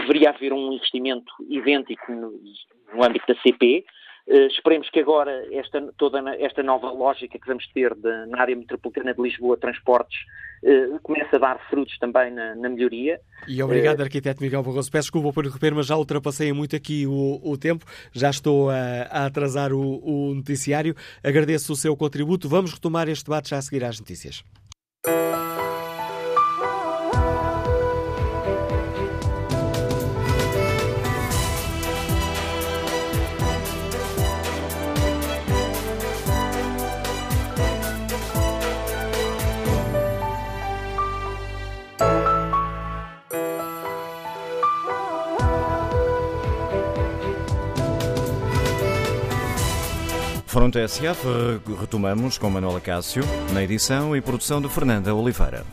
deveria 0.00 0.30
haver 0.30 0.52
um 0.52 0.72
investimento 0.72 1.32
idêntico 1.48 2.10
no, 2.10 2.32
no 2.92 3.04
âmbito 3.04 3.32
da 3.32 3.40
CP, 3.40 3.84
Uh, 3.84 4.01
esperemos 4.26 4.88
que 4.90 5.00
agora 5.00 5.46
esta, 5.52 5.80
toda 5.96 6.22
esta 6.36 6.62
nova 6.62 6.90
lógica 6.90 7.38
que 7.38 7.46
vamos 7.46 7.66
ter 7.68 7.94
de, 7.94 8.26
na 8.26 8.40
área 8.40 8.56
metropolitana 8.56 9.14
de 9.14 9.20
Lisboa, 9.20 9.56
transportes, 9.56 10.18
uh, 10.62 10.98
comece 11.02 11.34
a 11.36 11.38
dar 11.38 11.58
frutos 11.68 11.98
também 11.98 12.30
na, 12.30 12.54
na 12.54 12.68
melhoria. 12.68 13.20
E 13.48 13.62
obrigado, 13.62 14.00
uh, 14.00 14.02
arquiteto 14.02 14.42
Miguel 14.42 14.62
Barroso. 14.62 14.90
Peço 14.90 15.06
desculpa 15.06 15.32
por 15.32 15.44
interromper, 15.44 15.74
mas 15.74 15.86
já 15.86 15.96
ultrapassei 15.96 16.52
muito 16.52 16.76
aqui 16.76 17.06
o, 17.06 17.40
o 17.42 17.58
tempo, 17.58 17.84
já 18.12 18.30
estou 18.30 18.70
a, 18.70 19.02
a 19.10 19.26
atrasar 19.26 19.72
o, 19.72 19.80
o 19.80 20.34
noticiário. 20.34 20.94
Agradeço 21.22 21.72
o 21.72 21.76
seu 21.76 21.96
contributo. 21.96 22.48
Vamos 22.48 22.72
retomar 22.72 23.08
este 23.08 23.24
debate 23.24 23.50
já 23.50 23.58
a 23.58 23.62
seguir 23.62 23.84
às 23.84 23.98
notícias. 23.98 24.44
Fronte 50.52 50.86
SF, 50.86 51.24
retomamos 51.80 52.36
com 52.36 52.50
Manuela 52.50 52.78
Cássio, 52.78 53.24
na 53.54 53.64
edição 53.64 54.14
e 54.14 54.20
produção 54.20 54.60
de 54.60 54.68
Fernanda 54.68 55.14
Oliveira. 55.14 55.64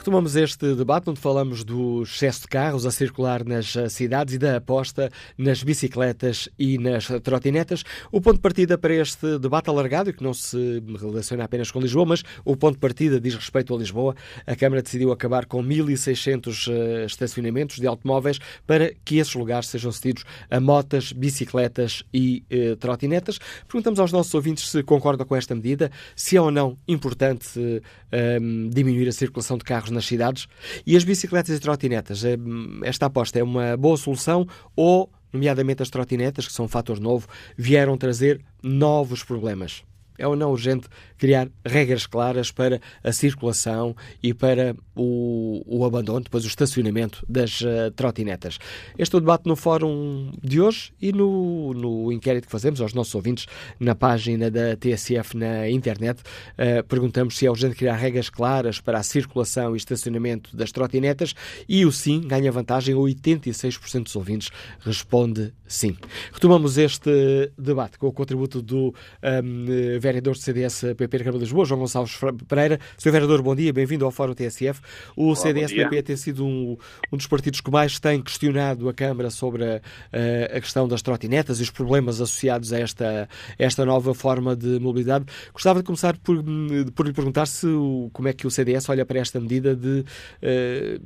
Retomamos 0.00 0.34
este 0.34 0.74
debate 0.74 1.10
onde 1.10 1.20
falamos 1.20 1.62
do 1.62 2.04
excesso 2.04 2.40
de 2.40 2.48
carros 2.48 2.86
a 2.86 2.90
circular 2.90 3.44
nas 3.44 3.76
eh, 3.76 3.86
cidades 3.90 4.32
e 4.32 4.38
da 4.38 4.56
aposta 4.56 5.10
nas 5.36 5.62
bicicletas 5.62 6.48
e 6.58 6.78
nas 6.78 7.08
trotinetas. 7.22 7.84
O 8.10 8.18
ponto 8.18 8.36
de 8.36 8.40
partida 8.40 8.78
para 8.78 8.94
este 8.94 9.38
debate 9.38 9.68
alargado, 9.68 10.08
e 10.08 10.14
que 10.14 10.24
não 10.24 10.32
se 10.32 10.82
relaciona 10.98 11.44
apenas 11.44 11.70
com 11.70 11.78
Lisboa, 11.78 12.06
mas 12.06 12.22
o 12.46 12.56
ponto 12.56 12.76
de 12.76 12.80
partida 12.80 13.20
diz 13.20 13.34
respeito 13.34 13.74
a 13.74 13.78
Lisboa. 13.78 14.14
A 14.46 14.56
Câmara 14.56 14.80
decidiu 14.80 15.12
acabar 15.12 15.44
com 15.44 15.62
1.600 15.62 16.72
eh, 16.72 17.04
estacionamentos 17.04 17.76
de 17.76 17.86
automóveis 17.86 18.38
para 18.66 18.94
que 19.04 19.18
esses 19.18 19.34
lugares 19.34 19.68
sejam 19.68 19.92
cedidos 19.92 20.24
a 20.50 20.58
motas, 20.58 21.12
bicicletas 21.12 22.04
e 22.10 22.42
eh, 22.48 22.74
trotinetas. 22.76 23.38
Perguntamos 23.68 24.00
aos 24.00 24.12
nossos 24.12 24.32
ouvintes 24.32 24.66
se 24.66 24.82
concordam 24.82 25.26
com 25.26 25.36
esta 25.36 25.54
medida, 25.54 25.90
se 26.16 26.38
é 26.38 26.40
ou 26.40 26.50
não 26.50 26.78
importante 26.88 27.82
eh, 28.12 28.38
diminuir 28.70 29.08
a 29.08 29.12
circulação 29.12 29.56
de 29.56 29.64
carros 29.64 29.90
nas 29.90 30.06
cidades. 30.06 30.46
E 30.86 30.96
as 30.96 31.04
bicicletas 31.04 31.56
e 31.56 31.60
trotinetas, 31.60 32.24
eh, 32.24 32.36
esta 32.84 33.06
aposta 33.06 33.38
é 33.38 33.42
uma 33.42 33.76
boa 33.76 33.96
solução 33.96 34.46
ou, 34.74 35.10
nomeadamente 35.32 35.82
as 35.82 35.90
trotinetas, 35.90 36.46
que 36.46 36.52
são 36.52 36.64
um 36.64 36.68
fator 36.68 37.00
novo, 37.00 37.26
vieram 37.56 37.96
trazer 37.96 38.40
novos 38.62 39.22
problemas? 39.22 39.82
É 40.18 40.26
ou 40.26 40.36
não 40.36 40.50
urgente 40.50 40.86
criar 41.20 41.50
regras 41.64 42.06
claras 42.06 42.50
para 42.50 42.80
a 43.04 43.12
circulação 43.12 43.94
e 44.22 44.32
para 44.32 44.74
o, 44.96 45.62
o 45.66 45.84
abandono, 45.84 46.22
depois 46.22 46.44
o 46.44 46.48
estacionamento 46.48 47.24
das 47.28 47.60
uh, 47.60 47.90
trotinetas? 47.94 48.58
Este 48.98 49.14
é 49.14 49.18
o 49.18 49.20
debate 49.20 49.46
no 49.46 49.54
fórum 49.54 50.32
de 50.42 50.60
hoje 50.60 50.92
e 51.00 51.12
no, 51.12 51.74
no 51.74 52.10
inquérito 52.10 52.46
que 52.46 52.50
fazemos 52.50 52.80
aos 52.80 52.94
nossos 52.94 53.14
ouvintes 53.14 53.46
na 53.78 53.94
página 53.94 54.50
da 54.50 54.74
TSF 54.76 55.36
na 55.36 55.68
internet. 55.68 56.22
Uh, 56.52 56.82
perguntamos 56.88 57.36
se 57.36 57.44
é 57.44 57.50
urgente 57.50 57.76
criar 57.76 57.96
regras 57.96 58.30
claras 58.30 58.80
para 58.80 58.98
a 58.98 59.02
circulação 59.02 59.74
e 59.74 59.76
estacionamento 59.76 60.56
das 60.56 60.72
trotinetas 60.72 61.34
e 61.68 61.84
o 61.84 61.92
sim 61.92 62.22
ganha 62.22 62.50
vantagem. 62.50 62.94
86% 62.94 64.04
dos 64.04 64.16
ouvintes 64.16 64.50
responde 64.80 65.52
sim. 65.66 65.96
Retomamos 66.32 66.78
este 66.78 67.52
debate 67.58 67.98
com 67.98 68.06
o 68.06 68.12
contributo 68.12 68.62
do 68.62 68.94
um, 69.22 70.00
vereador 70.00 70.30
do 70.34 70.38
CDS-PP 70.38 71.09
de 71.18 71.24
Câmara 71.24 71.38
de 71.38 71.44
Lisboa, 71.44 71.64
João 71.64 71.80
Gonçalves 71.80 72.16
Pereira. 72.48 72.78
Sr. 72.96 73.10
Vereador, 73.10 73.42
bom 73.42 73.54
dia, 73.54 73.72
bem-vindo 73.72 74.04
ao 74.04 74.10
Fórum 74.10 74.34
TSF. 74.34 74.80
O 75.16 75.34
CDS-PP 75.34 76.02
tem 76.02 76.16
sido 76.16 76.44
um, 76.44 76.76
um, 77.12 77.16
dos 77.16 77.26
partidos 77.26 77.60
que 77.60 77.70
mais 77.70 77.98
tem 77.98 78.20
questionado 78.20 78.88
a 78.88 78.94
Câmara 78.94 79.30
sobre 79.30 79.64
a, 79.64 79.80
a, 80.56 80.60
questão 80.60 80.86
das 80.86 81.02
trotinetas 81.02 81.60
e 81.60 81.62
os 81.62 81.70
problemas 81.70 82.20
associados 82.20 82.72
a 82.72 82.78
esta, 82.78 83.28
esta 83.58 83.84
nova 83.84 84.14
forma 84.14 84.56
de 84.56 84.78
mobilidade. 84.78 85.24
Gostava 85.52 85.80
de 85.80 85.86
começar 85.86 86.16
por, 86.18 86.42
por 86.94 87.06
lhe 87.06 87.12
perguntar 87.12 87.46
se 87.46 87.66
como 88.12 88.28
é 88.28 88.32
que 88.32 88.46
o 88.46 88.50
CDS 88.50 88.88
olha 88.88 89.04
para 89.04 89.18
esta 89.18 89.40
medida 89.40 89.74
de 89.74 90.00
uh, 90.00 91.00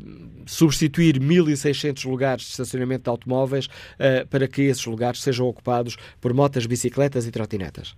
substituir 0.46 1.18
1.600 1.18 2.08
lugares 2.08 2.44
de 2.44 2.50
estacionamento 2.50 3.04
de 3.04 3.10
automóveis 3.10 3.66
uh, 3.66 4.26
para 4.28 4.46
que 4.48 4.62
esses 4.62 4.84
lugares 4.86 5.22
sejam 5.22 5.46
ocupados 5.46 5.96
por 6.20 6.32
motas, 6.32 6.66
bicicletas 6.66 7.26
e 7.26 7.30
trotinetas. 7.30 7.94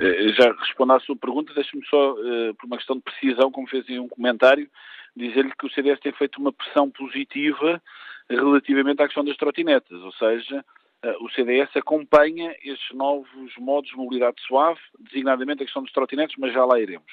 Eh, 0.00 0.32
já 0.32 0.50
respondo 0.52 0.94
à 0.94 1.00
sua 1.00 1.14
pergunta, 1.14 1.52
deixe-me 1.52 1.84
só, 1.86 2.12
uh, 2.14 2.54
por 2.54 2.66
uma 2.66 2.78
questão 2.78 2.96
de 2.96 3.02
precisão, 3.02 3.52
como 3.52 3.68
fez 3.68 3.86
em 3.90 3.98
um 3.98 4.08
comentário, 4.08 4.66
dizer-lhe 5.14 5.52
que 5.52 5.66
o 5.66 5.70
CDS 5.70 6.00
tem 6.00 6.10
feito 6.12 6.40
uma 6.40 6.52
pressão 6.52 6.90
positiva 6.90 7.82
relativamente 8.30 9.02
à 9.02 9.06
questão 9.06 9.22
das 9.22 9.36
trotinetas, 9.36 10.00
ou 10.00 10.12
seja, 10.12 10.64
uh, 11.04 11.24
o 11.24 11.28
CDS 11.30 11.68
acompanha 11.76 12.56
estes 12.62 12.96
novos 12.96 13.54
modos 13.58 13.90
de 13.90 13.96
mobilidade 13.96 14.40
suave, 14.46 14.80
designadamente 14.98 15.62
a 15.62 15.66
questão 15.66 15.82
dos 15.82 15.92
trotinetes, 15.92 16.36
mas 16.38 16.54
já 16.54 16.64
lá 16.64 16.80
iremos. 16.80 17.12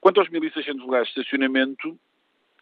Quanto 0.00 0.20
aos 0.20 0.28
1.600 0.28 0.78
lugares 0.78 1.08
de 1.08 1.18
estacionamento, 1.18 1.98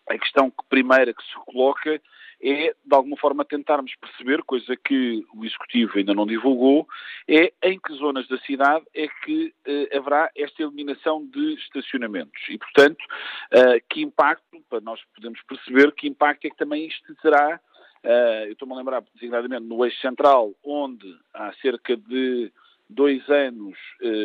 a 0.09 0.17
questão 0.17 0.51
primeira 0.71 1.13
que 1.13 1.23
se 1.23 1.35
coloca 1.45 2.01
é, 2.41 2.75
de 2.85 2.95
alguma 2.95 3.17
forma, 3.17 3.45
tentarmos 3.45 3.95
perceber, 3.97 4.43
coisa 4.45 4.77
que 4.77 5.25
o 5.35 5.45
Executivo 5.45 5.99
ainda 5.99 6.15
não 6.15 6.27
divulgou, 6.27 6.87
é 7.27 7.53
em 7.63 7.79
que 7.79 7.93
zonas 7.95 8.29
da 8.29 8.39
cidade 8.39 8.85
é 8.95 9.09
que 9.25 9.53
eh, 9.67 9.97
haverá 9.97 10.31
esta 10.37 10.63
eliminação 10.63 11.27
de 11.27 11.55
estacionamentos. 11.55 12.41
E, 12.49 12.57
portanto, 12.57 13.05
eh, 13.51 13.83
que 13.89 14.03
impacto, 14.03 14.63
para 14.71 14.81
nós 14.81 15.01
podermos 15.15 15.41
perceber, 15.43 15.93
que 15.93 16.07
impacto 16.07 16.47
é 16.47 16.51
que 16.51 16.57
também 16.57 16.87
isto 16.87 17.13
terá, 17.17 17.61
eh, 18.05 18.45
eu 18.47 18.53
estou-me 18.53 18.75
a 18.75 18.79
lembrar, 18.79 19.03
designadamente, 19.15 19.67
no 19.67 19.85
eixo 19.85 20.01
central, 20.01 20.55
onde 20.63 21.19
há 21.35 21.53
cerca 21.55 21.97
de 21.97 22.53
dois 22.89 23.29
anos 23.29 23.77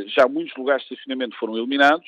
já 0.06 0.26
muitos 0.26 0.56
lugares 0.56 0.86
de 0.88 0.94
estacionamento 0.94 1.36
foram 1.38 1.58
eliminados, 1.58 2.08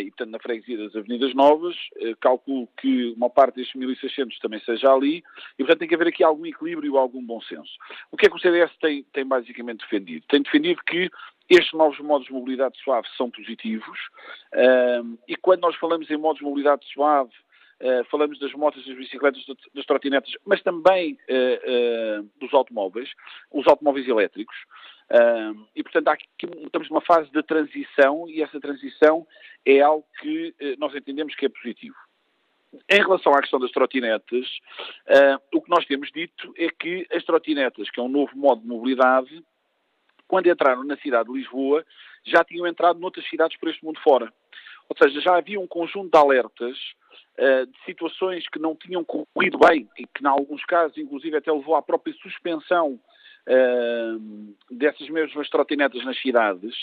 e, 0.00 0.04
portanto, 0.06 0.30
na 0.30 0.38
freguesia 0.38 0.78
das 0.78 0.96
Avenidas 0.96 1.34
Novas, 1.34 1.76
uh, 1.96 2.16
calculo 2.20 2.68
que 2.78 3.12
uma 3.16 3.28
parte 3.28 3.56
destes 3.56 3.80
1.600 3.80 4.38
também 4.40 4.60
seja 4.60 4.92
ali, 4.92 5.22
e, 5.58 5.58
portanto, 5.58 5.78
tem 5.78 5.88
que 5.88 5.94
haver 5.94 6.08
aqui 6.08 6.24
algum 6.24 6.46
equilíbrio 6.46 6.96
algum 6.96 7.24
bom 7.24 7.40
senso. 7.42 7.72
O 8.10 8.16
que 8.16 8.26
é 8.26 8.28
que 8.30 8.36
o 8.36 8.40
CDS 8.40 8.70
tem, 8.80 9.02
tem 9.12 9.26
basicamente 9.26 9.80
defendido? 9.80 10.24
Tem 10.28 10.42
defendido 10.42 10.80
que 10.86 11.10
estes 11.48 11.72
novos 11.72 11.98
modos 12.00 12.26
de 12.26 12.32
mobilidade 12.32 12.76
suave 12.82 13.06
são 13.16 13.30
positivos, 13.30 13.98
uh, 14.54 15.18
e 15.28 15.36
quando 15.36 15.60
nós 15.62 15.76
falamos 15.76 16.10
em 16.10 16.16
modos 16.16 16.38
de 16.38 16.44
mobilidade 16.44 16.84
suave, 16.92 17.32
Uh, 17.78 18.02
falamos 18.10 18.38
das 18.38 18.54
motos, 18.54 18.86
das 18.86 18.96
bicicletas, 18.96 19.44
das 19.74 19.84
trotinetas, 19.84 20.32
mas 20.46 20.62
também 20.62 21.18
dos 22.40 22.54
automóveis, 22.54 23.10
os 23.52 23.66
automóveis 23.66 24.08
elétricos. 24.08 24.56
E, 25.74 25.82
portanto, 25.82 26.08
aqui, 26.08 26.26
estamos 26.64 26.88
numa 26.90 27.00
fase 27.00 27.30
de 27.30 27.42
transição 27.42 28.28
e 28.28 28.42
essa 28.42 28.60
transição 28.60 29.26
é 29.64 29.80
algo 29.80 30.04
que 30.20 30.54
nós 30.78 30.94
entendemos 30.94 31.34
que 31.34 31.46
é 31.46 31.48
positivo. 31.48 31.96
Em 32.90 32.98
relação 32.98 33.32
à 33.32 33.40
questão 33.40 33.60
das 33.60 33.70
trotinetas, 33.70 34.46
o 35.54 35.62
que 35.62 35.70
nós 35.70 35.86
temos 35.86 36.10
dito 36.10 36.52
é 36.56 36.68
que 36.68 37.06
as 37.12 37.24
trotinetas, 37.24 37.88
que 37.90 38.00
é 38.00 38.02
um 38.02 38.08
novo 38.08 38.36
modo 38.36 38.62
de 38.62 38.68
mobilidade, 38.68 39.44
quando 40.28 40.48
entraram 40.48 40.84
na 40.84 40.96
cidade 40.96 41.28
de 41.28 41.38
Lisboa, 41.38 41.84
já 42.24 42.44
tinham 42.44 42.66
entrado 42.66 42.98
noutras 42.98 43.28
cidades 43.28 43.56
por 43.58 43.68
este 43.68 43.84
mundo 43.84 44.00
fora. 44.00 44.32
Ou 44.88 44.96
seja, 44.96 45.20
já 45.20 45.36
havia 45.36 45.60
um 45.60 45.66
conjunto 45.66 46.10
de 46.10 46.18
alertas 46.18 46.76
uh, 47.38 47.66
de 47.66 47.84
situações 47.84 48.48
que 48.48 48.58
não 48.58 48.74
tinham 48.74 49.04
corrido 49.04 49.58
bem 49.58 49.88
e 49.98 50.06
que, 50.06 50.22
em 50.22 50.26
alguns 50.26 50.64
casos, 50.64 50.96
inclusive, 50.98 51.36
até 51.36 51.52
levou 51.52 51.74
à 51.74 51.82
própria 51.82 52.14
suspensão 52.14 53.00
dessas 54.70 55.08
mesmas 55.08 55.48
trotinetas 55.48 56.04
nas 56.04 56.20
cidades. 56.20 56.74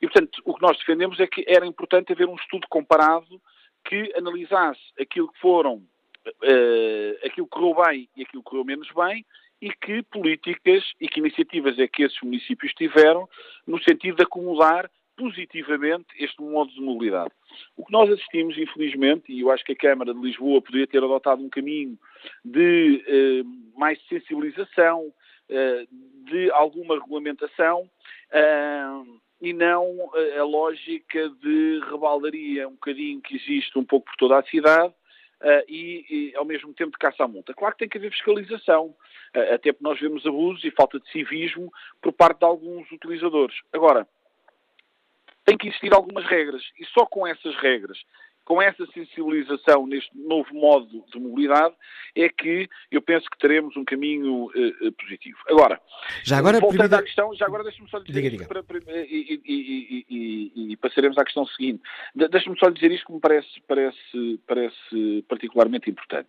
E, 0.00 0.06
portanto, 0.06 0.42
o 0.44 0.54
que 0.54 0.62
nós 0.62 0.76
defendemos 0.78 1.20
é 1.20 1.26
que 1.26 1.44
era 1.46 1.66
importante 1.66 2.12
haver 2.12 2.28
um 2.28 2.34
estudo 2.34 2.66
comparado 2.68 3.40
que 3.84 4.12
analisasse 4.16 4.80
aquilo 5.00 5.32
que 5.32 5.40
foram, 5.40 5.74
uh, 5.76 7.26
aquilo 7.26 7.46
que 7.46 7.52
correu 7.52 7.84
bem 7.84 8.08
e 8.16 8.22
aquilo 8.22 8.42
que 8.42 8.50
correu 8.50 8.64
menos 8.64 8.88
bem 8.92 9.24
e 9.60 9.70
que 9.70 10.02
políticas 10.04 10.84
e 11.00 11.08
que 11.08 11.20
iniciativas 11.20 11.78
é 11.78 11.86
que 11.86 12.02
esses 12.02 12.20
municípios 12.22 12.72
tiveram 12.72 13.28
no 13.66 13.82
sentido 13.82 14.16
de 14.16 14.22
acumular 14.22 14.90
positivamente 15.16 16.08
este 16.18 16.40
modo 16.40 16.72
de 16.72 16.80
mobilidade. 16.80 17.30
O 17.76 17.84
que 17.84 17.92
nós 17.92 18.10
assistimos, 18.10 18.56
infelizmente, 18.56 19.30
e 19.30 19.40
eu 19.40 19.50
acho 19.50 19.62
que 19.64 19.72
a 19.72 19.76
Câmara 19.76 20.14
de 20.14 20.20
Lisboa 20.20 20.62
poderia 20.62 20.86
ter 20.86 21.04
adotado 21.04 21.44
um 21.44 21.50
caminho 21.50 21.98
de 22.42 23.04
eh, 23.06 23.42
mais 23.76 24.00
sensibilização, 24.08 25.12
de 26.24 26.50
alguma 26.52 26.94
regulamentação, 26.94 27.88
eh, 28.30 29.02
e 29.40 29.52
não 29.52 30.10
eh, 30.14 30.38
a 30.38 30.44
lógica 30.44 31.28
de 31.40 31.80
rebaldaria 31.90 32.68
um 32.68 32.72
bocadinho 32.72 33.20
que 33.20 33.36
existe 33.36 33.78
um 33.78 33.84
pouco 33.84 34.06
por 34.06 34.16
toda 34.16 34.38
a 34.38 34.44
cidade, 34.44 34.94
Uh, 35.42 35.64
e, 35.66 36.04
e, 36.10 36.36
ao 36.36 36.44
mesmo 36.44 36.74
tempo 36.74 36.90
de 36.92 36.98
caça 36.98 37.24
à 37.24 37.26
multa. 37.26 37.54
Claro 37.54 37.72
que 37.72 37.78
tem 37.78 37.88
que 37.88 37.96
haver 37.96 38.12
fiscalização, 38.12 38.88
uh, 39.34 39.54
até 39.54 39.72
porque 39.72 39.82
nós 39.82 39.98
vemos 39.98 40.26
abusos 40.26 40.62
e 40.64 40.70
falta 40.70 41.00
de 41.00 41.10
civismo 41.10 41.72
por 42.02 42.12
parte 42.12 42.40
de 42.40 42.44
alguns 42.44 42.92
utilizadores. 42.92 43.56
Agora, 43.72 44.06
tem 45.46 45.56
que 45.56 45.68
existir 45.68 45.94
algumas 45.94 46.26
regras 46.26 46.62
e 46.78 46.84
só 46.88 47.06
com 47.06 47.26
essas 47.26 47.56
regras, 47.56 47.98
com 48.44 48.60
essa 48.60 48.84
sensibilização 48.92 49.86
neste 49.86 50.10
novo 50.16 50.52
modo 50.54 51.04
de 51.12 51.20
mobilidade, 51.20 51.74
é 52.16 52.28
que 52.28 52.68
eu 52.90 53.00
penso 53.00 53.28
que 53.30 53.38
teremos 53.38 53.76
um 53.76 53.84
caminho 53.84 54.46
uh, 54.46 54.92
positivo. 54.92 55.38
Agora, 55.48 55.80
já 56.24 56.38
agora 56.38 56.58
voltando 56.58 56.80
primeiro... 56.80 56.96
à 56.96 57.02
questão, 57.02 57.34
já 57.34 57.46
agora 57.46 57.62
deixe-me 57.64 57.88
só 57.88 57.98
dizer 58.00 58.12
diga, 58.12 58.30
diga. 58.30 58.46
Para, 58.46 58.62
para, 58.62 58.78
e, 58.78 59.40
e, 59.46 60.06
e, 60.10 60.72
e, 60.72 60.76
passaremos 60.76 61.16
à 61.18 61.24
questão 61.24 61.46
seguinte. 61.46 61.82
De, 62.14 62.28
deixe-me 62.28 62.58
só 62.58 62.70
dizer 62.70 62.90
isto 62.90 63.06
que 63.06 63.12
me 63.12 63.20
parece, 63.20 63.48
parece, 63.68 64.40
parece 64.46 65.24
particularmente 65.28 65.90
importante. 65.90 66.28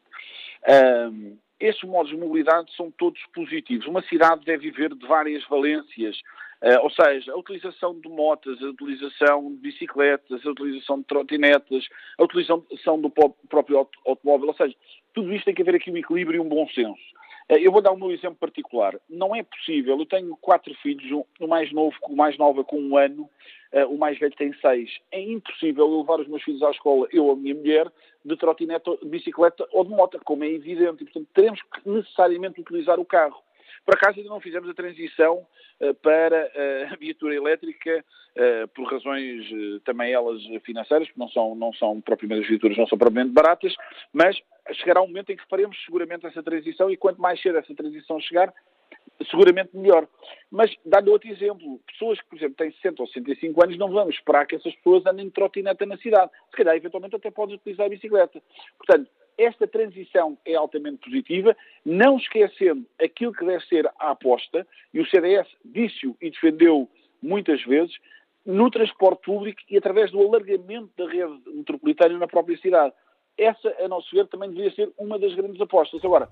Um, 1.12 1.38
estes 1.60 1.88
modos 1.88 2.12
de 2.12 2.18
mobilidade 2.18 2.76
são 2.76 2.92
todos 2.92 3.20
positivos. 3.34 3.86
Uma 3.86 4.02
cidade 4.04 4.44
deve 4.46 4.72
viver 4.72 4.94
de 4.96 5.08
várias 5.08 5.44
valências, 5.48 6.20
Uh, 6.62 6.80
ou 6.84 6.92
seja, 6.92 7.34
a 7.34 7.38
utilização 7.38 8.00
de 8.00 8.08
motas, 8.08 8.62
a 8.62 8.68
utilização 8.68 9.50
de 9.50 9.58
bicicletas, 9.58 10.46
a 10.46 10.50
utilização 10.50 11.00
de 11.00 11.06
trotinetas, 11.06 11.88
a 12.20 12.24
utilização 12.24 13.02
do 13.02 13.10
próprio 13.10 13.88
automóvel, 14.06 14.50
ou 14.50 14.54
seja, 14.54 14.76
tudo 15.12 15.34
isto 15.34 15.46
tem 15.46 15.56
que 15.56 15.64
haver 15.64 15.76
aqui 15.76 15.90
um 15.90 15.98
equilíbrio 15.98 16.38
e 16.38 16.40
um 16.40 16.48
bom 16.48 16.68
senso. 16.68 17.02
Uh, 17.50 17.58
eu 17.58 17.72
vou 17.72 17.82
dar 17.82 17.92
o 17.92 17.98
meu 17.98 18.12
exemplo 18.12 18.38
particular. 18.40 18.96
Não 19.10 19.36
é 19.36 19.42
possível, 19.42 19.98
eu 19.98 20.06
tenho 20.06 20.38
quatro 20.38 20.72
filhos, 20.76 21.26
o 21.40 21.48
mais 21.48 21.72
novo, 21.72 21.96
o 22.04 22.16
mais 22.16 22.38
nova 22.38 22.64
com 22.64 22.80
um 22.80 22.96
ano, 22.96 23.28
uh, 23.74 23.88
o 23.88 23.98
mais 23.98 24.20
velho 24.20 24.36
tem 24.36 24.54
seis. 24.62 24.92
É 25.12 25.20
impossível 25.20 25.88
eu 25.88 26.02
levar 26.02 26.20
os 26.20 26.28
meus 26.28 26.44
filhos 26.44 26.62
à 26.62 26.70
escola, 26.70 27.08
eu 27.12 27.26
ou 27.26 27.32
a 27.32 27.36
minha 27.36 27.56
mulher, 27.56 27.92
de 28.24 28.38
trotinete, 28.38 28.98
de 29.02 29.10
bicicleta 29.10 29.68
ou 29.72 29.84
de 29.84 29.90
moto, 29.90 30.20
como 30.24 30.44
é 30.44 30.50
evidente. 30.50 31.02
E, 31.02 31.06
portanto, 31.06 31.28
teremos 31.34 31.60
que 31.60 31.90
necessariamente 31.90 32.62
utilizar 32.62 33.00
o 33.00 33.06
carro. 33.06 33.42
Por 33.86 33.96
acaso 33.96 34.18
ainda 34.18 34.30
não 34.30 34.40
fizemos 34.40 34.70
a 34.70 34.74
transição 34.74 35.46
uh, 35.80 35.94
para 35.96 36.46
uh, 36.46 36.94
a 36.94 36.96
viatura 36.96 37.36
elétrica, 37.36 38.06
uh, 38.36 38.68
por 38.70 38.92
razões 38.92 39.46
também 39.84 40.14
elas 40.14 40.42
financeiras, 40.64 41.10
que 41.10 41.18
não 41.18 41.30
são, 41.30 41.56
não 41.56 41.74
são 41.74 42.00
propriamente 42.02 42.44
as 42.44 42.50
viaturas, 42.50 42.78
não 42.78 42.88
são 42.88 42.98
propriamente 42.98 43.34
baratas, 43.34 43.74
mas 44.14 44.38
chegará 44.74 45.02
um 45.02 45.08
momento 45.08 45.32
em 45.32 45.36
que 45.36 45.48
faremos 45.50 45.78
seguramente 45.86 46.26
essa 46.26 46.44
transição 46.44 46.90
e 46.90 46.98
quanto 46.98 47.22
mais 47.22 47.42
cedo 47.42 47.58
essa 47.58 47.74
transição 47.74 48.20
chegar, 48.20 48.54
seguramente 49.30 49.76
melhor. 49.76 50.08
Mas, 50.50 50.74
dando 50.86 51.12
outro 51.12 51.30
exemplo, 51.30 51.80
pessoas 51.88 52.20
que, 52.20 52.28
por 52.28 52.38
exemplo, 52.38 52.56
têm 52.56 52.72
60 52.72 53.02
ou 53.02 53.08
65 53.08 53.64
anos, 53.64 53.78
não 53.78 53.92
vamos 53.92 54.16
esperar 54.16 54.46
que 54.46 54.56
essas 54.56 54.76
pessoas 54.76 55.06
andem 55.06 55.26
de 55.26 55.32
trotineta 55.32 55.86
na 55.86 55.98
cidade. 55.98 56.32
Se 56.50 56.58
calhar, 56.58 56.76
eventualmente, 56.76 57.16
até 57.16 57.32
podem 57.32 57.56
utilizar 57.56 57.86
a 57.86 57.90
bicicleta. 57.90 58.42
Portanto, 58.78 59.10
esta 59.38 59.68
transição 59.68 60.38
é 60.46 60.56
altamente 60.56 60.98
positiva, 60.98 61.56
não 61.86 62.18
esquecendo 62.18 62.86
aquilo 63.02 63.34
que 63.34 63.46
deve 63.46 63.66
ser 63.66 63.88
a 64.00 64.12
aposta, 64.12 64.68
e 64.94 65.00
o 65.00 65.06
CDS 65.08 65.48
disse-o 65.64 66.16
e 66.22 66.30
defendeu 66.30 66.90
muitas 67.22 67.64
vezes, 67.64 67.96
no 68.46 68.70
transporte 68.72 69.22
público 69.24 69.62
e 69.70 69.78
através 69.78 70.12
do 70.12 70.20
alargamento 70.20 70.90
da 70.98 71.08
rede 71.08 71.40
metropolitana 71.48 72.18
na 72.18 72.28
própria 72.28 72.58
cidade. 72.58 72.94
Essa, 73.38 73.74
a 73.80 73.88
nosso 73.88 74.14
ver, 74.16 74.28
também 74.28 74.50
deveria 74.50 74.74
ser 74.74 74.92
uma 74.98 75.20
das 75.20 75.34
grandes 75.36 75.62
apostas. 75.62 76.04
Agora, 76.04 76.28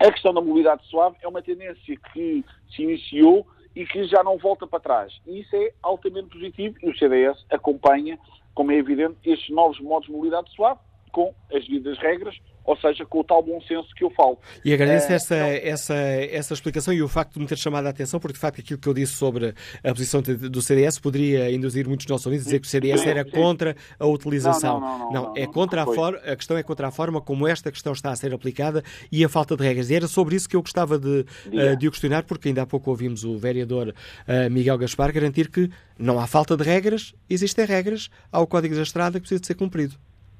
a 0.00 0.10
questão 0.10 0.32
da 0.32 0.40
mobilidade 0.40 0.84
suave 0.86 1.16
é 1.22 1.28
uma 1.28 1.42
tendência 1.42 1.96
que 2.12 2.44
se 2.74 2.82
iniciou 2.82 3.46
e 3.76 3.84
que 3.84 4.04
já 4.04 4.22
não 4.22 4.38
volta 4.38 4.66
para 4.66 4.80
trás. 4.80 5.20
E 5.26 5.40
isso 5.40 5.54
é 5.54 5.72
altamente 5.82 6.28
positivo 6.30 6.76
e 6.82 6.90
o 6.90 6.96
CDS 6.96 7.44
acompanha, 7.50 8.18
como 8.54 8.72
é 8.72 8.76
evidente, 8.76 9.16
estes 9.24 9.50
novos 9.50 9.78
modos 9.80 10.06
de 10.06 10.12
mobilidade 10.12 10.50
suave 10.52 10.80
com 11.14 11.32
as 11.52 11.64
devidas 11.64 11.96
regras, 11.98 12.34
ou 12.64 12.76
seja, 12.78 13.06
com 13.06 13.20
o 13.20 13.24
tal 13.24 13.40
bom 13.40 13.60
senso 13.60 13.88
que 13.94 14.02
eu 14.02 14.10
falo. 14.10 14.36
E 14.64 14.74
agradeço 14.74 15.08
uh, 15.08 15.12
essa, 15.12 15.36
essa, 15.36 15.94
essa 15.94 16.54
explicação 16.54 16.92
e 16.92 17.02
o 17.02 17.08
facto 17.08 17.34
de 17.34 17.40
me 17.40 17.46
ter 17.46 17.56
chamado 17.56 17.86
a 17.86 17.90
atenção, 17.90 18.18
porque 18.18 18.32
de 18.34 18.40
facto 18.40 18.60
aquilo 18.60 18.80
que 18.80 18.88
eu 18.88 18.94
disse 18.94 19.12
sobre 19.12 19.54
a 19.84 19.92
posição 19.92 20.20
do 20.20 20.60
CDS 20.60 20.98
poderia 20.98 21.52
induzir 21.52 21.86
muitos 21.86 22.06
nossos 22.06 22.26
ouvintes 22.26 22.46
a 22.46 22.48
dizer 22.48 22.60
que 22.60 22.66
o 22.66 22.70
CDS 22.70 23.06
era 23.06 23.24
contra 23.24 23.76
a 23.96 24.06
utilização. 24.06 24.80
Não, 24.80 24.98
não, 24.98 25.12
não, 25.12 25.22
não 25.26 25.32
é 25.36 25.46
contra 25.46 25.82
a 25.82 25.86
forma, 25.86 26.18
a 26.18 26.34
questão 26.34 26.56
é 26.56 26.62
contra 26.64 26.88
a 26.88 26.90
forma 26.90 27.20
como 27.20 27.46
esta 27.46 27.70
questão 27.70 27.92
está 27.92 28.10
a 28.10 28.16
ser 28.16 28.34
aplicada 28.34 28.82
e 29.12 29.24
a 29.24 29.28
falta 29.28 29.56
de 29.56 29.62
regras. 29.62 29.90
E 29.90 29.94
era 29.94 30.08
sobre 30.08 30.34
isso 30.34 30.48
que 30.48 30.56
eu 30.56 30.62
gostava 30.62 30.98
de, 30.98 31.24
uh, 31.46 31.76
de 31.78 31.86
o 31.86 31.92
questionar, 31.92 32.24
porque 32.24 32.48
ainda 32.48 32.62
há 32.62 32.66
pouco 32.66 32.90
ouvimos 32.90 33.22
o 33.22 33.38
vereador 33.38 33.90
uh, 33.90 34.50
Miguel 34.50 34.78
Gaspar 34.78 35.12
garantir 35.12 35.48
que 35.48 35.70
não 35.96 36.18
há 36.18 36.26
falta 36.26 36.56
de 36.56 36.64
regras, 36.64 37.14
existem 37.30 37.64
regras, 37.66 38.10
há 38.32 38.40
o 38.40 38.46
Código 38.46 38.74
da 38.74 38.82
Estrada 38.82 39.18
que 39.18 39.20
precisa 39.20 39.40
de 39.40 39.46
ser 39.46 39.54
cumprido. 39.54 39.96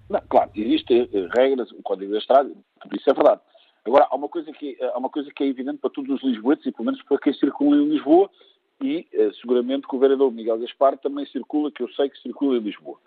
Não, 0.09 0.21
claro, 0.29 0.51
existem 0.55 1.09
eh, 1.13 1.29
regras, 1.37 1.71
o 1.73 1.83
Código 1.83 2.13
da 2.13 2.19
Estrada, 2.19 2.51
tudo 2.81 2.97
isso 2.97 3.11
é 3.11 3.15
verdade. 3.15 3.41
Agora, 3.85 4.07
há 4.11 4.15
uma, 4.15 4.29
coisa 4.29 4.51
que, 4.53 4.79
há 4.81 4.99
uma 4.99 5.11
coisa 5.11 5.31
que 5.31 5.45
é 5.45 5.47
evidente 5.47 5.79
para 5.79 5.91
todos 5.91 6.17
os 6.17 6.23
lisboetas 6.23 6.65
e 6.67 6.73
pelo 6.73 6.87
menos 6.87 7.03
para 7.03 7.19
quem 7.19 7.33
circula 7.35 7.77
em 7.77 7.89
Lisboa 7.89 8.31
e 8.83 9.07
eh, 9.13 9.31
seguramente 9.41 9.87
que 9.87 9.95
o 9.95 9.99
vereador 9.99 10.33
Miguel 10.33 10.59
Gaspar 10.59 10.97
também 10.99 11.27
circula, 11.27 11.71
que 11.71 11.83
eu 11.83 11.89
sei 11.91 12.09
que 12.09 12.19
circula 12.21 12.57
em 12.57 12.61
Lisboa. 12.61 12.99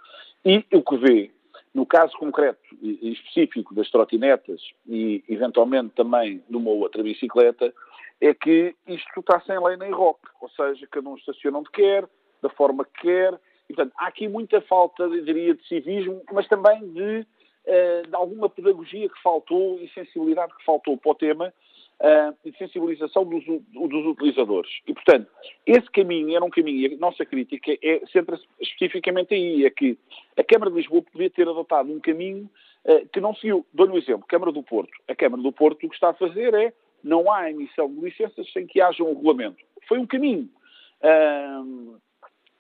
E 0.46 0.64
o 0.74 0.82
que 0.82 0.98
vê, 0.98 1.32
no 1.74 1.86
caso 1.86 2.16
concreto 2.18 2.60
e 2.82 3.12
específico 3.12 3.74
das 3.74 3.90
trotinetas 3.90 4.62
e 4.88 5.24
eventualmente 5.28 5.94
também 5.96 6.44
de 6.50 6.56
uma 6.56 6.72
outra 6.72 7.04
bicicleta, 7.04 7.74
é 8.22 8.34
que 8.34 8.76
isto 8.88 9.20
está 9.20 9.40
sem 9.42 9.60
lei 9.64 9.78
nem 9.78 9.92
rock, 9.92 10.20
ou 10.42 10.50
seja, 10.50 10.88
cada 10.90 11.08
um 11.10 11.16
estaciona 11.16 11.60
onde 11.60 11.70
quer, 11.72 12.08
da 12.42 12.50
forma 12.50 12.86
que 12.86 13.02
quer, 13.02 13.40
e, 13.70 13.74
portanto, 13.74 13.94
há 13.98 14.08
aqui 14.08 14.28
muita 14.28 14.62
falta, 14.62 15.10
diria, 15.10 15.54
de 15.54 15.68
civismo, 15.68 16.22
mas 16.32 16.48
também 16.48 16.80
de, 16.94 17.20
uh, 17.20 18.08
de 18.08 18.16
alguma 18.16 18.50
pedagogia 18.50 19.10
que 19.10 19.22
faltou 19.22 19.80
e 19.82 19.90
sensibilidade 19.90 20.56
que 20.56 20.64
faltou 20.64 20.98
para 20.98 21.12
o 21.12 21.16
tema 21.16 21.54
uh, 22.00 22.38
e 22.46 22.52
de 22.52 22.58
sensibilização 22.58 23.26
dos, 23.26 23.44
dos, 23.46 24.06
utilizadores. 24.06 24.72
E, 24.88 24.94
portanto, 24.94 25.30
esse 25.66 25.90
caminho 25.92 26.34
era 26.34 26.46
um 26.46 26.50
caminho, 26.50 26.92
e 26.92 26.96
a 26.96 26.98
nossa 26.98 27.26
crítica 27.26 27.78
é 27.84 28.02
centra-se 28.12 28.46
especificamente 28.62 29.34
aí, 29.34 29.66
é 29.66 29.70
que 29.70 29.98
a 30.38 30.44
Câmara 30.44 30.72
de 30.72 30.78
Lisboa 30.78 31.02
poderia 31.02 31.30
ter 31.30 31.48
adotado 31.48 31.92
um 31.92 32.00
caminho 32.00 32.50
uh, 32.86 33.08
que 33.10 33.20
não 33.20 33.36
seguiu. 33.36 33.66
Dou-lhe 33.74 33.92
um 33.92 33.98
exemplo, 33.98 34.26
Câmara 34.28 34.54
do 34.54 34.64
Porto. 34.64 34.94
A 35.10 35.16
Câmara 35.16 35.44
do 35.44 35.52
Porto 35.52 35.86
o 35.86 35.90
que 35.90 35.96
está 35.96 36.10
a 36.10 36.14
fazer 36.14 36.54
é 36.54 36.72
não 37.04 37.30
há 37.30 37.50
emissão 37.50 37.94
de 37.94 38.00
licenças 38.00 38.50
sem 38.54 38.66
que 38.66 38.80
haja 38.80 39.04
um 39.04 39.10
regulamento. 39.10 39.58
Foi 39.88 40.00
um 40.00 40.08
caminho. 40.08 40.50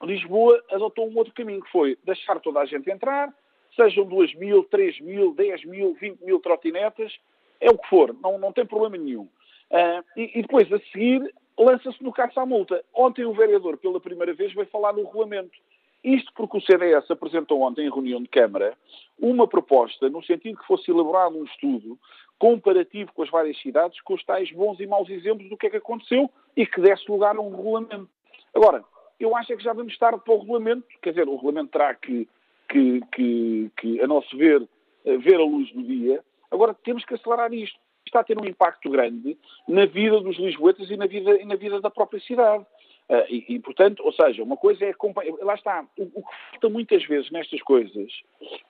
Lisboa 0.03 0.63
adotou 0.71 1.09
um 1.09 1.17
outro 1.17 1.33
caminho, 1.33 1.61
que 1.61 1.71
foi 1.71 1.97
deixar 2.03 2.39
toda 2.39 2.59
a 2.59 2.65
gente 2.65 2.89
entrar, 2.89 3.33
sejam 3.75 4.05
2 4.05 4.35
mil, 4.35 4.63
3 4.65 4.99
mil, 5.01 5.33
10 5.33 5.65
mil, 5.65 5.93
20 5.95 6.23
mil 6.23 6.39
trotinetas, 6.39 7.13
é 7.59 7.69
o 7.69 7.77
que 7.77 7.89
for, 7.89 8.15
não, 8.21 8.37
não 8.37 8.53
tem 8.53 8.65
problema 8.65 8.97
nenhum. 8.97 9.27
Uh, 9.71 10.03
e, 10.15 10.39
e, 10.39 10.41
depois, 10.41 10.71
a 10.71 10.79
seguir, 10.91 11.33
lança-se 11.57 12.01
no 12.03 12.13
caça 12.13 12.41
à 12.41 12.45
multa. 12.45 12.83
Ontem 12.93 13.25
o 13.25 13.33
vereador, 13.33 13.77
pela 13.77 13.99
primeira 13.99 14.33
vez, 14.33 14.53
veio 14.53 14.67
falar 14.67 14.93
no 14.93 15.03
regulamento. 15.03 15.57
Isto 16.03 16.31
porque 16.35 16.57
o 16.57 16.61
CDS 16.61 17.09
apresentou 17.09 17.61
ontem 17.61 17.85
em 17.85 17.91
reunião 17.91 18.21
de 18.21 18.29
Câmara 18.29 18.77
uma 19.19 19.47
proposta 19.47 20.09
no 20.09 20.23
sentido 20.23 20.59
que 20.59 20.67
fosse 20.67 20.89
elaborado 20.91 21.37
um 21.37 21.43
estudo 21.43 21.97
comparativo 22.39 23.11
com 23.13 23.23
as 23.23 23.29
várias 23.29 23.59
cidades, 23.59 23.99
com 24.01 24.13
os 24.13 24.23
tais 24.23 24.51
bons 24.51 24.79
e 24.79 24.85
maus 24.85 25.09
exemplos 25.09 25.49
do 25.49 25.57
que 25.57 25.67
é 25.67 25.69
que 25.71 25.77
aconteceu 25.77 26.29
e 26.55 26.65
que 26.65 26.79
desse 26.79 27.09
lugar 27.09 27.35
a 27.35 27.41
um 27.41 27.49
regulamento. 27.49 28.07
Agora, 28.53 28.85
eu 29.19 29.35
acho 29.35 29.53
é 29.53 29.57
que 29.57 29.63
já 29.63 29.73
vamos 29.73 29.97
tarde 29.97 30.21
para 30.23 30.33
o 30.33 30.39
regulamento, 30.39 30.87
quer 31.01 31.11
dizer, 31.11 31.27
o 31.27 31.35
regulamento 31.35 31.71
terá 31.71 31.93
que, 31.95 32.27
que, 32.69 33.01
que, 33.11 33.71
que 33.77 34.01
a 34.01 34.07
nosso 34.07 34.37
ver, 34.37 34.67
eh, 35.05 35.17
ver 35.17 35.35
a 35.35 35.43
luz 35.43 35.71
do 35.71 35.83
dia. 35.83 36.23
Agora, 36.51 36.73
temos 36.73 37.03
que 37.03 37.13
acelerar 37.13 37.53
isto. 37.53 37.79
Está 38.05 38.21
a 38.21 38.23
ter 38.23 38.39
um 38.39 38.45
impacto 38.45 38.89
grande 38.89 39.37
na 39.67 39.85
vida 39.85 40.21
dos 40.21 40.37
lisboetas 40.37 40.89
e 40.89 40.95
na 40.95 41.07
vida, 41.07 41.41
e 41.41 41.45
na 41.45 41.55
vida 41.55 41.81
da 41.81 41.89
própria 41.89 42.21
cidade. 42.21 42.65
Uh, 43.09 43.23
e, 43.29 43.55
e, 43.55 43.59
portanto, 43.59 44.03
ou 44.03 44.11
seja, 44.11 44.43
uma 44.43 44.57
coisa 44.57 44.83
é. 44.83 44.93
Lá 45.41 45.55
está. 45.55 45.85
O, 45.97 46.03
o, 46.03 46.23
que 46.23 46.31
falta 46.51 46.69
muitas 46.69 47.05
vezes 47.05 47.31
nestas 47.31 47.61
coisas, 47.61 48.11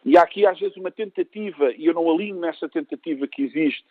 e 0.05 0.15
há 0.15 0.21
aqui 0.21 0.45
às 0.45 0.59
vezes 0.59 0.77
uma 0.77 0.91
tentativa, 0.91 1.71
e 1.71 1.87
eu 1.87 1.93
não 1.93 2.09
alinho 2.09 2.39
nessa 2.39 2.69
tentativa 2.69 3.27
que 3.27 3.41
existe, 3.41 3.83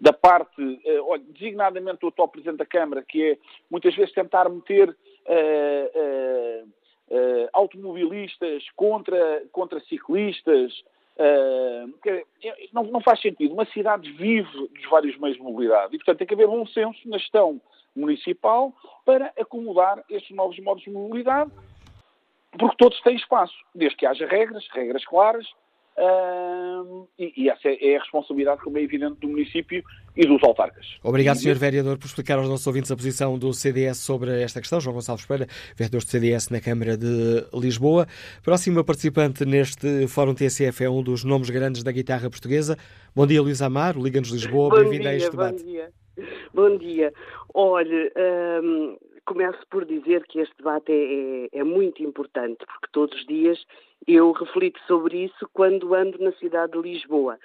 da 0.00 0.12
parte, 0.12 0.62
uh, 0.62 1.18
designadamente 1.28 2.00
do 2.00 2.08
atual 2.08 2.28
Presidente 2.28 2.58
da 2.58 2.66
Câmara, 2.66 3.04
que 3.06 3.22
é 3.22 3.38
muitas 3.70 3.94
vezes 3.94 4.14
tentar 4.14 4.48
meter 4.48 4.96
uh, 5.26 6.68
uh, 7.10 7.48
automobilistas 7.52 8.64
contra, 8.76 9.44
contra 9.52 9.80
ciclistas. 9.80 10.82
Não, 12.72 12.84
não, 12.84 13.00
faz 13.02 13.20
sentido. 13.20 13.52
Uma 13.52 13.66
cidade 13.66 14.10
vive 14.12 14.68
dos 14.68 14.90
vários 14.90 15.18
meios 15.18 15.36
de 15.36 15.42
mobilidade 15.42 15.94
e, 15.94 15.98
portanto, 15.98 16.18
tem 16.18 16.26
que 16.26 16.32
haver 16.32 16.48
um 16.48 16.66
senso 16.66 16.98
na 17.06 17.18
gestão 17.18 17.60
municipal 17.94 18.72
para 19.04 19.32
acomodar 19.38 20.02
estes 20.08 20.34
novos 20.34 20.58
modos 20.60 20.82
de 20.82 20.90
mobilidade, 20.90 21.50
porque 22.58 22.76
todos 22.78 23.00
têm 23.02 23.16
espaço, 23.16 23.54
desde 23.74 23.96
que 23.96 24.06
haja 24.06 24.26
regras, 24.26 24.66
regras 24.72 25.04
claras, 25.04 25.46
Uh, 26.00 27.06
e, 27.18 27.44
e, 27.44 27.50
essa 27.50 27.68
é, 27.68 27.96
a 27.96 27.98
responsabilidade, 27.98 28.62
como 28.62 28.78
é 28.78 28.82
evidente, 28.82 29.20
do 29.20 29.28
município 29.28 29.84
e 30.16 30.26
dos 30.26 30.42
autarcas. 30.42 30.98
Obrigado, 31.04 31.36
Sr. 31.36 31.56
Vereador, 31.56 31.98
por 31.98 32.06
explicar 32.06 32.38
aos 32.38 32.48
nossos 32.48 32.66
ouvintes 32.66 32.90
a 32.90 32.96
posição 32.96 33.38
do 33.38 33.52
CDS 33.52 33.98
sobre 33.98 34.40
esta 34.40 34.60
questão. 34.60 34.80
João 34.80 34.94
Gonçalves 34.94 35.26
Pereira, 35.26 35.52
vereador 35.76 36.00
do 36.00 36.06
CDS 36.06 36.48
na 36.48 36.58
Câmara 36.58 36.96
de 36.96 37.44
Lisboa. 37.52 38.06
Próximo 38.42 38.82
participante 38.82 39.44
neste 39.44 40.06
Fórum 40.08 40.32
TSF 40.32 40.84
é 40.84 40.88
um 40.88 41.02
dos 41.02 41.22
nomes 41.22 41.50
grandes 41.50 41.82
da 41.82 41.92
guitarra 41.92 42.30
portuguesa. 42.30 42.78
Bom 43.14 43.26
dia, 43.26 43.42
Luís 43.42 43.60
Amaro, 43.60 44.02
Liga-nos 44.02 44.30
Lisboa. 44.30 44.80
Bem-vindo 44.80 45.06
a 45.06 45.14
este 45.14 45.30
debate. 45.30 45.62
Bom 45.62 45.70
dia. 45.70 45.90
Bom 46.54 46.78
dia. 46.78 47.12
Olha, 47.52 48.12
começo 49.24 49.58
por 49.70 49.84
dizer 49.84 50.24
que 50.26 50.40
este 50.40 50.56
debate 50.56 50.92
é, 50.92 51.58
é, 51.58 51.60
é, 51.60 51.64
muito 51.64 52.02
importante, 52.02 52.58
porque 52.66 52.88
todos 52.92 53.16
os 53.18 53.26
dias 53.26 53.64
eu 54.06 54.32
reflito 54.32 54.80
sobre 54.86 55.24
isso 55.24 55.48
quando 55.52 55.94
ando 55.94 56.18
na 56.18 56.32
cidade 56.32 56.72
de 56.72 56.78
Lisboa. 56.78 57.38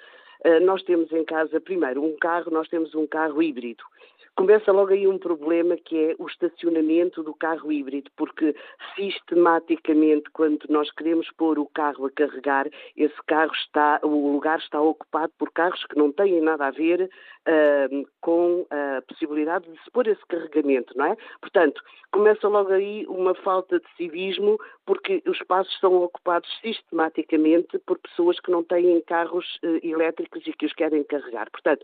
Uh, 0.44 0.60
nós 0.64 0.82
temos 0.82 1.10
em 1.12 1.24
casa, 1.24 1.60
primeiro, 1.60 2.04
um 2.04 2.16
carro, 2.18 2.50
nós 2.50 2.68
temos 2.68 2.94
um 2.94 3.06
carro 3.06 3.42
híbrido. 3.42 3.82
Começa 4.36 4.70
logo 4.70 4.92
aí 4.92 5.08
um 5.08 5.18
problema 5.18 5.78
que 5.78 6.10
é 6.10 6.14
o 6.18 6.26
estacionamento 6.26 7.22
do 7.22 7.34
carro 7.34 7.72
híbrido, 7.72 8.10
porque 8.14 8.54
sistematicamente, 8.94 10.28
quando 10.30 10.62
nós 10.68 10.90
queremos 10.92 11.30
pôr 11.38 11.58
o 11.58 11.64
carro 11.64 12.04
a 12.04 12.10
carregar, 12.10 12.68
esse 12.94 13.16
carro 13.26 13.52
está, 13.54 13.98
o 14.02 14.32
lugar 14.32 14.58
está 14.58 14.78
ocupado 14.78 15.32
por 15.38 15.50
carros 15.52 15.82
que 15.86 15.96
não 15.96 16.12
têm 16.12 16.42
nada 16.42 16.66
a 16.66 16.70
ver 16.70 17.08
uh, 17.48 18.08
com 18.20 18.66
a 18.68 19.00
possibilidade 19.08 19.70
de 19.72 19.82
se 19.82 19.90
pôr 19.90 20.06
esse 20.06 20.24
carregamento, 20.26 20.92
não 20.98 21.06
é? 21.06 21.16
Portanto, 21.40 21.80
começa 22.12 22.46
logo 22.46 22.72
aí 22.72 23.06
uma 23.08 23.34
falta 23.36 23.80
de 23.80 23.86
civismo, 23.96 24.58
porque 24.84 25.22
os 25.26 25.38
espaços 25.38 25.74
são 25.80 25.94
ocupados 26.02 26.48
sistematicamente 26.60 27.78
por 27.86 27.98
pessoas 27.98 28.38
que 28.40 28.50
não 28.50 28.62
têm 28.62 29.00
carros 29.00 29.58
uh, 29.64 29.80
elétricos 29.82 30.46
e 30.46 30.52
que 30.52 30.66
os 30.66 30.74
querem 30.74 31.02
carregar. 31.04 31.50
Portanto, 31.50 31.82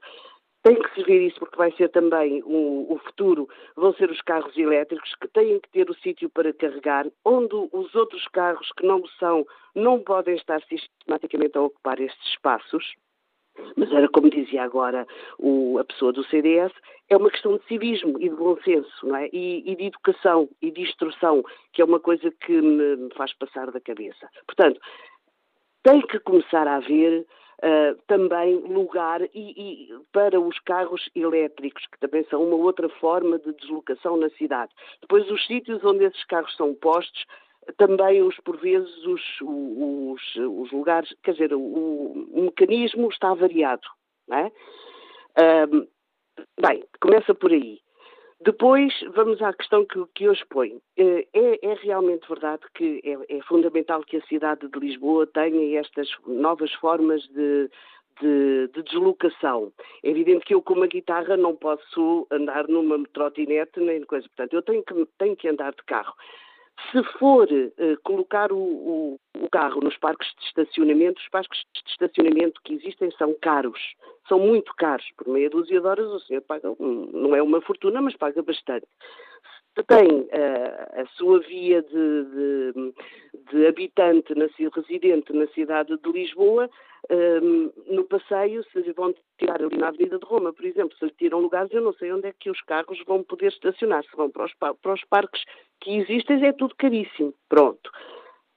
tem 0.63 0.81
que 0.81 0.95
se 0.95 1.03
ver 1.03 1.27
isso 1.27 1.39
porque 1.41 1.57
vai 1.57 1.73
ser 1.73 1.89
também 1.89 2.43
o, 2.45 2.93
o, 2.93 2.99
futuro, 2.99 3.49
vão 3.77 3.93
ser 3.95 4.11
os 4.11 4.21
carros 4.21 4.57
elétricos 4.57 5.15
que 5.17 5.29
têm 5.29 5.59
que 5.59 5.69
ter 5.71 5.91
o 5.91 5.95
sítio 5.95 6.31
para 6.31 6.53
carregar, 6.53 7.07
onde 7.25 7.55
os 7.73 7.95
outros 7.95 8.27
carros 8.29 8.71
que 8.77 8.87
não 8.87 9.05
são 9.19 9.45
não 9.75 9.99
podem 10.01 10.37
estar 10.37 10.63
sistematicamente 10.63 11.59
a 11.59 11.63
ocupar 11.63 12.01
estes 12.01 12.27
espaços. 12.29 12.95
Mas 13.77 13.93
era 13.93 14.09
como 14.09 14.31
dizia 14.31 14.63
agora 14.63 15.07
o, 15.39 15.79
a 15.79 15.85
pessoa 15.85 16.13
do 16.13 16.25
CDS, 16.25 16.73
é 17.11 17.17
uma 17.17 17.31
questão 17.31 17.59
de 17.59 17.65
civismo 17.67 18.19
e 18.19 18.29
de 18.29 18.35
bom 18.35 18.57
senso, 18.63 19.07
não 19.07 19.17
é? 19.17 19.29
E, 19.31 19.71
e 19.71 19.77
de 19.77 19.85
educação 19.85 20.49
e 20.63 20.71
de 20.71 20.81
instrução, 20.81 21.45
que 21.73 21.83
é 21.83 21.85
uma 21.85 22.01
coisa 22.01 22.31
que 22.31 22.63
me, 22.63 22.97
me 22.97 23.15
faz 23.15 23.35
passar 23.35 23.71
da 23.71 23.81
cabeça. 23.81 24.27
Portanto, 24.47 24.81
tem 25.83 26.01
que 26.01 26.19
começar 26.21 26.67
a 26.67 26.77
haver 26.77 27.27
uh, 27.63 28.01
também 28.07 28.57
lugar 28.57 29.23
e, 29.23 29.29
e, 29.35 29.89
para 30.13 30.41
os 30.41 30.59
carros 30.61 31.09
elétricos, 31.15 31.87
que 31.87 31.99
também 32.01 32.25
são 32.25 32.43
uma 32.43 32.57
outra 32.57 32.89
forma 32.89 33.39
de 33.39 33.53
deslocação 33.55 34.17
na 34.17 34.31
cidade. 34.31 34.73
Depois, 35.01 35.31
os 35.31 35.47
sítios 35.47 35.85
onde 35.85 36.05
esses 36.05 36.25
carros 36.25 36.55
são 36.57 36.75
postos, 36.75 37.25
também 37.77 38.23
os, 38.23 38.37
por 38.41 38.57
vezes, 38.59 38.97
os, 39.07 39.23
os, 39.41 40.37
os 40.37 40.73
lugares, 40.73 41.15
quer 41.23 41.33
dizer, 41.33 41.55
o, 41.55 41.61
o, 41.61 42.43
mecanismo 42.43 43.09
está 43.09 43.33
variado, 43.35 43.87
não 44.27 44.39
é? 44.39 44.53
Bem, 46.61 46.85
começa 47.01 47.35
por 47.35 47.53
aí. 47.53 47.82
Depois, 48.45 48.93
vamos 49.15 49.41
à 49.41 49.53
questão 49.53 49.85
que, 49.85 50.05
que 50.15 50.29
hoje 50.29 50.45
põe. 50.51 50.81
Eh, 50.97 51.27
é, 51.33 51.67
é, 51.67 51.75
realmente 51.75 52.29
verdade 52.29 52.63
que 52.75 53.01
é, 53.05 53.37
é, 53.37 53.43
fundamental 53.43 54.03
que 54.03 54.17
a 54.17 54.27
cidade 54.27 54.67
de 54.67 54.79
Lisboa 54.81 55.29
tenha 55.29 55.79
estas 55.79 56.09
novas 56.27 56.73
formas 56.75 57.23
de, 57.29 57.71
de, 58.21 58.69
de, 58.75 58.83
deslocação. 58.83 59.73
É 60.03 60.11
evidente 60.11 60.45
que 60.45 60.55
eu, 60.55 60.63
com 60.63 60.75
uma 60.75 60.89
guitarra, 60.89 61.37
não 61.37 61.55
posso 61.55 62.27
andar 62.33 62.67
numa 62.67 63.01
trotinete 63.13 63.79
nem 63.79 64.03
coisa. 64.03 64.27
Portanto, 64.29 64.55
eu 64.55 64.63
tenho 64.63 64.83
que, 64.83 65.07
tenho 65.19 65.37
que 65.37 65.49
andar 65.49 65.73
de 65.73 65.85
carro. 65.85 66.15
Se 66.91 67.03
for 67.19 67.49
uh, 67.51 68.01
colocar 68.03 68.53
o, 68.53 68.59
o, 68.59 69.21
o, 69.39 69.49
carro 69.51 69.81
nos 69.81 69.97
parques 69.97 70.29
de 70.39 70.47
estacionamento, 70.47 71.21
os 71.21 71.29
parques 71.29 71.61
de 71.75 71.91
estacionamento 71.91 72.61
que 72.65 72.75
existem 72.75 73.11
são 73.13 73.35
caros, 73.41 73.81
são 74.29 74.39
muito 74.39 74.75
caros. 74.77 75.07
Por 75.17 75.29
meia 75.29 75.49
dúzia 75.49 75.81
de 75.81 75.87
horas 75.87 76.07
o 76.07 76.21
senhor 76.21 76.43
paga, 76.43 76.71
um, 76.79 77.11
não 77.13 77.37
é 77.37 77.43
uma 77.43 77.61
fortuna, 77.61 78.01
mas 78.01 78.17
paga 78.17 78.43
bastante. 78.43 78.87
Tem 79.87 80.21
uh, 80.21 81.01
a 81.01 81.07
sua 81.17 81.41
via 81.41 81.83
de, 81.83 82.25
de, 82.25 82.95
de 83.51 83.67
habitante, 83.67 84.35
na, 84.35 84.47
residente 84.75 85.33
na 85.33 85.47
cidade 85.49 85.97
de 85.97 86.13
Lisboa, 86.13 86.69
um, 87.11 87.73
no 87.89 88.05
passeio, 88.05 88.63
se 88.71 88.93
vão 88.93 89.15
tirar 89.39 89.61
ali 89.63 89.77
na 89.77 89.89
Avenida 89.89 90.19
de 90.19 90.25
Roma, 90.25 90.53
por 90.53 90.65
exemplo, 90.65 90.97
se 90.97 91.05
lhe 91.05 91.11
tiram 91.13 91.41
lugares, 91.41 91.73
eu 91.73 91.81
não 91.81 91.93
sei 91.95 92.13
onde 92.13 92.29
é 92.29 92.35
que 92.39 92.51
os 92.51 92.61
carros 92.63 93.03
vão 93.07 93.25
poder 93.25 93.49
estacionar. 93.49 94.05
Se 94.05 94.17
vão 94.17 94.31
para 94.31 94.45
os, 94.45 94.53
para 94.55 94.95
os 94.95 95.05
parques 95.07 95.43
que 95.81 95.97
existem, 95.97 96.45
é 96.47 96.53
tudo 96.53 96.75
caríssimo. 96.77 97.35
Pronto. 97.49 97.91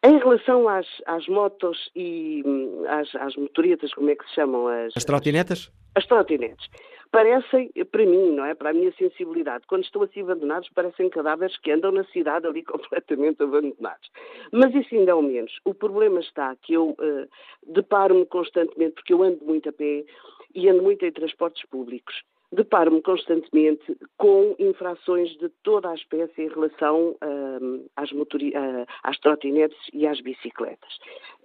Em 0.04 0.20
relação 0.20 0.70
às, 0.70 0.86
às 1.08 1.28
motos 1.28 1.90
e 1.96 2.44
hum, 2.46 2.84
às, 2.88 3.16
às 3.16 3.36
motoretas, 3.36 3.92
como 3.94 4.10
é 4.12 4.16
que 4.16 4.28
se 4.28 4.36
chamam? 4.36 4.68
As, 4.68 4.96
as 4.96 5.06
trotinetas? 5.06 5.72
As, 5.96 6.04
as 6.04 6.08
trotinetas 6.08 6.70
parecem, 7.12 7.72
para 7.92 8.06
mim, 8.06 8.32
não 8.32 8.46
é? 8.46 8.54
Para 8.54 8.70
a 8.70 8.74
minha 8.74 8.92
sensibilidade, 8.94 9.66
quando 9.68 9.84
estão 9.84 10.02
assim 10.04 10.22
abandonados, 10.22 10.70
parecem 10.70 11.10
cadáveres 11.10 11.58
que 11.58 11.72
andam 11.72 11.92
na 11.92 12.04
cidade 12.06 12.46
ali 12.46 12.64
completamente 12.66 13.42
abandonados. 13.42 14.10
Mas 14.52 14.74
isso 14.74 14.96
ainda 14.96 15.12
é 15.12 15.16
o 15.16 15.22
menos. 15.22 15.60
O 15.64 15.74
problema 15.74 16.20
está 16.20 16.56
que 16.56 16.74
eu 16.74 16.90
uh, 16.90 17.28
deparo-me 17.66 18.26
constantemente, 18.26 18.96
porque 18.96 19.14
eu 19.14 19.24
ando 19.24 19.44
muito 19.44 19.70
a 19.70 19.74
pé 19.74 20.06
e 20.54 20.70
ando 20.70 20.84
muito 20.84 21.06
em 21.06 21.12
transportes 21.12 21.66
públicos 21.68 22.16
deparo-me 22.52 23.02
constantemente 23.02 23.98
com 24.18 24.56
infrações 24.60 25.30
de 25.38 25.50
toda 25.64 25.90
a 25.90 25.96
espécie 25.96 26.44
em 26.44 26.50
relação 26.50 27.16
uh, 27.24 27.90
às, 27.96 28.12
motori 28.12 28.50
uh, 28.50 28.86
às 29.04 29.18
trotinetes 29.20 29.78
e 29.94 30.08
às 30.08 30.20
bicicletas. 30.22 30.96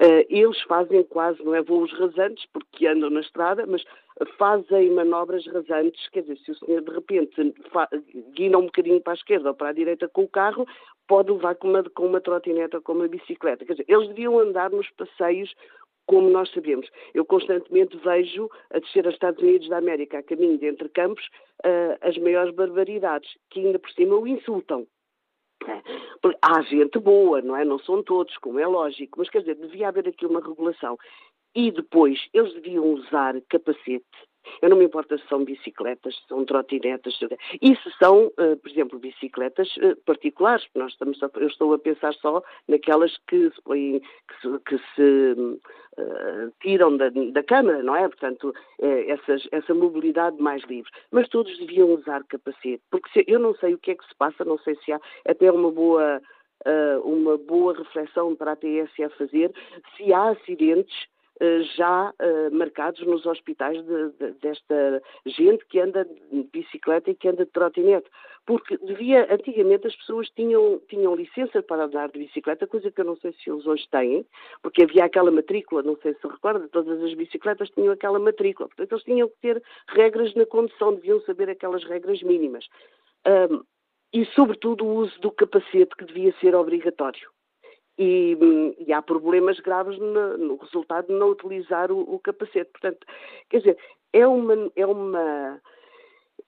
Uh, 0.01 0.25
eles 0.29 0.61
fazem 0.63 1.03
quase, 1.05 1.43
não 1.43 1.55
é 1.55 1.63
voos 1.63 1.93
rasantes, 1.99 2.45
porque 2.53 2.87
andam 2.87 3.11
na 3.11 3.21
estrada, 3.21 3.67
mas 3.67 3.85
fazem 4.37 4.91
manobras 4.91 5.47
rasantes, 5.47 6.09
quer 6.11 6.23
dizer, 6.23 6.39
se 6.39 6.51
o 6.51 6.55
senhor 6.57 6.83
de 6.83 6.91
repente 6.91 7.55
guina 8.35 8.59
um 8.59 8.67
bocadinho 8.67 9.01
para 9.01 9.15
a 9.15 9.17
esquerda 9.17 9.49
ou 9.49 9.55
para 9.55 9.69
a 9.69 9.73
direita 9.73 10.09
com 10.09 10.25
o 10.25 10.29
carro, 10.29 10.67
pode 11.09 11.33
levar 11.33 11.55
com 11.57 11.69
uma, 11.69 11.83
com 11.83 12.07
uma 12.07 12.21
trotineta 12.21 12.77
ou 12.77 12.83
com 12.83 12.93
uma 12.93 13.09
bicicleta. 13.09 13.65
Quer 13.65 13.73
dizer, 13.73 13.87
eles 13.89 14.09
deviam 14.09 14.39
andar 14.39 14.71
nos 14.71 14.89
passeios 14.91 15.53
como 16.11 16.29
nós 16.29 16.51
sabemos. 16.51 16.91
Eu 17.15 17.25
constantemente 17.25 17.97
vejo 17.99 18.51
a 18.75 18.81
descer 18.81 19.07
aos 19.07 19.15
Estados 19.15 19.41
Unidos 19.41 19.69
da 19.69 19.79
América, 19.79 20.19
a 20.19 20.23
caminho 20.25 20.59
de 20.59 20.67
entre 20.67 20.89
campos, 20.89 21.25
uh, 21.65 21.97
as 22.01 22.19
maiores 22.19 22.53
barbaridades, 22.53 23.31
que 23.49 23.65
ainda 23.65 23.79
por 23.79 23.89
cima 23.93 24.17
o 24.17 24.27
insultam. 24.27 24.89
Há 26.43 26.63
gente 26.63 26.99
boa, 26.99 27.41
não 27.41 27.55
é? 27.55 27.65
Não 27.65 27.79
são 27.79 28.03
todos, 28.03 28.37
como 28.39 28.59
é 28.59 28.67
lógico, 28.67 29.21
mas 29.21 29.31
quer 29.31 29.39
dizer, 29.39 29.55
devia 29.55 29.87
haver 29.87 30.09
aqui 30.09 30.27
uma 30.27 30.41
regulação. 30.41 30.99
E 31.55 31.71
depois, 31.71 32.19
eles 32.35 32.53
deviam 32.55 32.87
usar 32.93 33.41
capacete, 33.49 34.05
eu 34.63 34.69
não 34.69 34.77
me 34.77 34.85
importo 34.85 35.19
se 35.19 35.27
são 35.29 35.45
bicicletas, 35.45 36.15
se 36.15 36.27
são 36.29 36.45
trotinetas, 36.45 37.19
e 37.61 37.77
se 37.77 37.91
são, 37.99 38.27
uh, 38.27 38.57
por 38.57 38.71
exemplo, 38.71 38.99
bicicletas 38.99 39.69
uh, 39.77 39.97
particulares, 40.05 40.67
nós 40.75 40.93
estamos 40.93 41.23
a, 41.23 41.31
eu 41.37 41.49
estou 41.49 41.73
a 41.75 41.79
pensar 41.79 42.15
só 42.15 42.43
naquelas 42.69 43.17
que 43.29 43.51
que 43.51 44.03
que 44.67 44.79
se 44.95 45.33
uh, 45.33 46.53
tiram 46.61 46.97
da, 46.97 47.11
da 47.11 47.43
Câmara, 47.43 47.83
não 47.83 47.97
é? 47.97 48.09
Portanto, 48.09 48.55
essas, 48.81 49.47
essa 49.53 49.75
mobilidade 49.75 50.41
mais 50.41 50.63
livre. 50.65 50.91
Mas 51.11 51.29
todos 51.29 51.57
deviam 51.59 51.95
usar 51.95 52.25
capacete, 52.25 52.83
porque 52.91 53.11
se, 53.11 53.25
eu 53.27 53.39
não 53.39 53.55
sei 53.57 53.75
o 53.75 53.79
que 53.79 53.91
é 53.91 53.95
que 53.95 54.07
se 54.07 54.15
passa, 54.17 54.45
não 54.45 54.59
sei 54.59 54.77
se 54.77 54.93
há 54.93 55.01
até 55.27 55.51
uma 55.51 55.71
boa, 55.71 56.21
uma 57.05 57.37
boa 57.37 57.77
reflexão 57.77 58.35
para 58.35 58.53
a 58.53 58.57
TSE 58.57 59.09
fazer, 59.19 59.53
se 59.97 60.13
há 60.13 60.31
acidentes 60.31 60.97
eh, 60.97 61.20
já 61.77 62.11
uh, 62.11 62.55
marcados 62.55 63.01
nos 63.07 63.25
hospitais 63.25 63.83
de, 63.85 64.11
de, 64.11 64.33
desta 64.41 65.03
gente 65.27 65.65
que 65.67 65.81
anda 65.81 66.05
de 66.05 66.43
bicicleta 66.53 67.11
e 67.11 67.15
que 67.15 67.29
anda 67.29 67.45
de 67.45 67.51
trotinete. 67.51 68.09
Porque 68.47 68.77
devia, 68.79 69.33
antigamente 69.33 69.87
as 69.87 69.97
pessoas 69.97 70.29
tinham, 70.31 70.81
tinham 70.89 71.15
licença 71.15 71.63
para 71.63 71.85
andar 71.85 72.11
de 72.11 72.19
bicicleta, 72.19 72.67
coisa 72.67 72.91
que 72.91 73.01
eu 73.01 73.05
não 73.05 73.17
sei 73.17 73.33
se 73.33 73.51
eles 73.51 73.67
hoje 73.67 73.87
têm, 73.91 74.27
porque 74.63 74.83
havia 74.83 75.05
aquela 75.05 75.31
matrícula, 75.31 75.83
não 75.83 75.97
sei 75.97 76.15
se 76.15 76.27
recorda, 76.27 76.69
todas 76.69 77.03
as 77.03 77.15
bicicletas 77.15 77.71
tinham 77.71 77.93
aquela 77.93 78.19
matrícula. 78.19 78.69
Portanto, 78.69 78.93
eles 78.93 79.05
tinham 79.05 79.29
que 79.29 79.37
ter 79.41 79.63
regras 79.89 80.35
na 80.35 80.45
condução, 80.47 80.95
deviam 80.95 81.21
saber 81.23 81.49
aquelas 81.49 81.85
regras 81.85 82.23
mínimas. 82.23 82.67
Um, 83.27 83.63
e, 84.13 84.25
sobretudo, 84.27 84.85
o 84.85 84.95
uso 84.97 85.21
do 85.21 85.31
capacete, 85.31 85.95
que 85.97 86.05
devia 86.05 86.35
ser 86.41 86.55
obrigatório 86.55 87.31
e, 88.03 88.75
e 88.87 88.93
há 88.95 89.03
problemas 89.03 89.61
graves 89.61 89.99
no, 89.99 90.39
no, 90.39 90.57
resultado 90.57 91.09
de 91.09 91.13
não 91.13 91.29
utilizar 91.29 91.93
o, 91.93 92.15
o, 92.15 92.19
capacete. 92.19 92.71
Portanto, 92.71 93.07
quer 93.51 93.59
dizer, 93.59 93.79
é 94.11 94.27
uma, 94.27 94.71
é 94.75 94.87
uma 94.87 95.61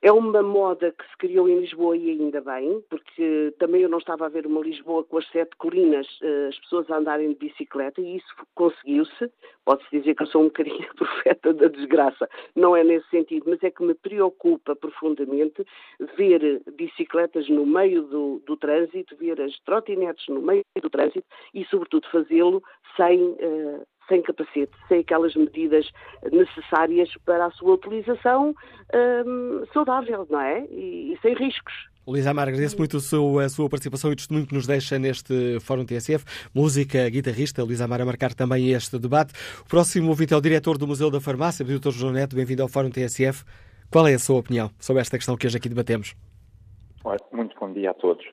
é 0.03 0.11
uma 0.11 0.43
moda 0.43 0.91
que 0.91 1.05
se 1.09 1.17
criou 1.17 1.49
em 1.49 1.61
Lisboa 1.61 1.97
e 1.97 2.11
ainda 2.11 2.41
bem, 2.41 2.83
porque 2.91 3.55
também 3.61 3.83
eu 3.83 3.89
não 3.89 3.99
estava 3.99 4.27
a 4.27 4.29
ver 4.29 4.47
uma 4.47 4.61
Lisboa 4.61 5.05
com 5.05 5.19
as 5.19 5.29
sete 5.31 5.55
colinas, 5.57 6.07
eh, 6.21 6.49
as 6.49 6.59
pessoas 6.59 6.91
a 6.91 6.97
andarem 6.97 7.29
de 7.29 7.37
bicicleta 7.37 8.01
e 8.01 8.17
isso 8.17 8.27
conseguiu-se. 8.57 9.31
Pode-se 9.65 9.89
dizer 9.97 10.17
que 10.17 10.25
eu 10.25 10.27
sou 10.27 10.43
um 10.43 10.47
bocadinho 10.47 10.89
profeta 10.99 11.55
da 11.55 11.69
desgraça, 11.69 12.29
não 12.57 12.77
é 12.77 12.83
nesse 12.83 13.09
sentido, 13.11 13.45
mas 13.49 13.63
é 13.63 13.71
que 13.71 13.85
me 13.85 13.95
preocupa 13.95 14.75
profundamente 14.75 15.65
ver 16.17 16.61
bicicletas 16.77 17.49
no 17.49 17.65
meio 17.65 18.03
do, 18.03 18.43
do 18.45 18.57
trânsito, 18.57 19.17
ver 19.17 19.41
as 19.41 19.57
trotinetes 19.61 20.27
no 20.27 20.43
meio 20.43 20.65
do 20.81 20.91
trânsito 20.91 21.27
e, 21.55 21.65
sobretudo, 21.67 22.09
fazê-lo 22.11 22.61
sem, 22.97 23.21
uh, 23.23 23.87
sem 24.09 24.23
capacete, 24.23 24.73
sem 24.89 25.01
aquelas 25.01 25.35
medidas 25.35 25.87
necessárias 26.31 27.11
para 27.25 27.47
a 27.47 27.51
sua 27.53 27.75
utilização 27.75 28.55
hum, 29.27 29.65
saudável, 29.73 30.27
não 30.31 30.41
é? 30.41 30.65
E, 30.71 31.13
e 31.13 31.19
sem 31.21 31.35
riscos. 31.35 31.73
Luís 32.07 32.27
Amar, 32.27 32.49
agradeço 32.49 32.77
muito 32.77 32.97
a 32.97 33.01
sua, 33.01 33.45
a 33.45 33.49
sua 33.49 33.69
participação 33.69 34.11
e 34.11 34.15
o 34.15 34.17
testemunho 34.17 34.47
que 34.47 34.55
nos 34.55 34.67
deixa 34.67 34.99
neste 34.99 35.61
Fórum 35.61 35.85
TSF. 35.85 36.25
Música, 36.53 37.09
guitarrista, 37.09 37.63
Luís 37.63 37.81
Amar 37.81 38.01
a 38.01 38.05
marcar 38.05 38.35
também 38.35 38.71
este 38.73 38.99
debate. 38.99 39.33
O 39.61 39.69
próximo 39.69 40.09
ouvinte 40.09 40.35
é 40.35 40.37
o 40.37 40.41
diretor 40.41 40.79
do 40.79 40.87
Museu 40.87 41.11
da 41.11 41.21
Farmácia, 41.21 41.65
o 41.65 41.79
Dr. 41.79 41.91
João 41.91 42.13
Neto. 42.13 42.35
Bem-vindo 42.35 42.63
ao 42.63 42.69
Fórum 42.69 42.91
TSF. 42.91 43.45
Qual 43.89 44.09
é 44.09 44.15
a 44.15 44.19
sua 44.19 44.39
opinião 44.39 44.71
sobre 44.81 45.01
esta 45.01 45.17
questão 45.17 45.37
que 45.37 45.47
hoje 45.47 45.57
aqui 45.57 45.69
debatemos? 45.69 46.17
Muito 47.33 47.55
bom 47.59 47.73
dia 47.73 47.91
a 47.91 47.95
todos 47.95 48.25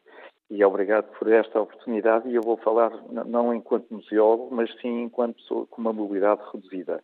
e 0.49 0.63
obrigado 0.63 1.05
por 1.17 1.31
esta 1.31 1.61
oportunidade. 1.61 2.27
E 2.29 2.35
eu 2.35 2.41
vou 2.41 2.57
falar 2.57 2.91
não 3.07 3.53
enquanto 3.53 3.93
museólogo, 3.93 4.53
mas 4.53 4.71
sim 4.81 5.03
enquanto 5.03 5.35
pessoa 5.35 5.67
com 5.67 5.81
uma 5.81 5.93
mobilidade 5.93 6.41
reduzida 6.51 7.03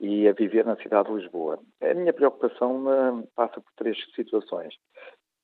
e 0.00 0.28
a 0.28 0.32
viver 0.32 0.64
na 0.64 0.76
cidade 0.76 1.08
de 1.08 1.14
Lisboa. 1.14 1.58
A 1.80 1.94
minha 1.94 2.12
preocupação 2.12 2.84
uh, 2.86 3.26
passa 3.34 3.60
por 3.60 3.72
três 3.76 3.96
situações. 4.14 4.74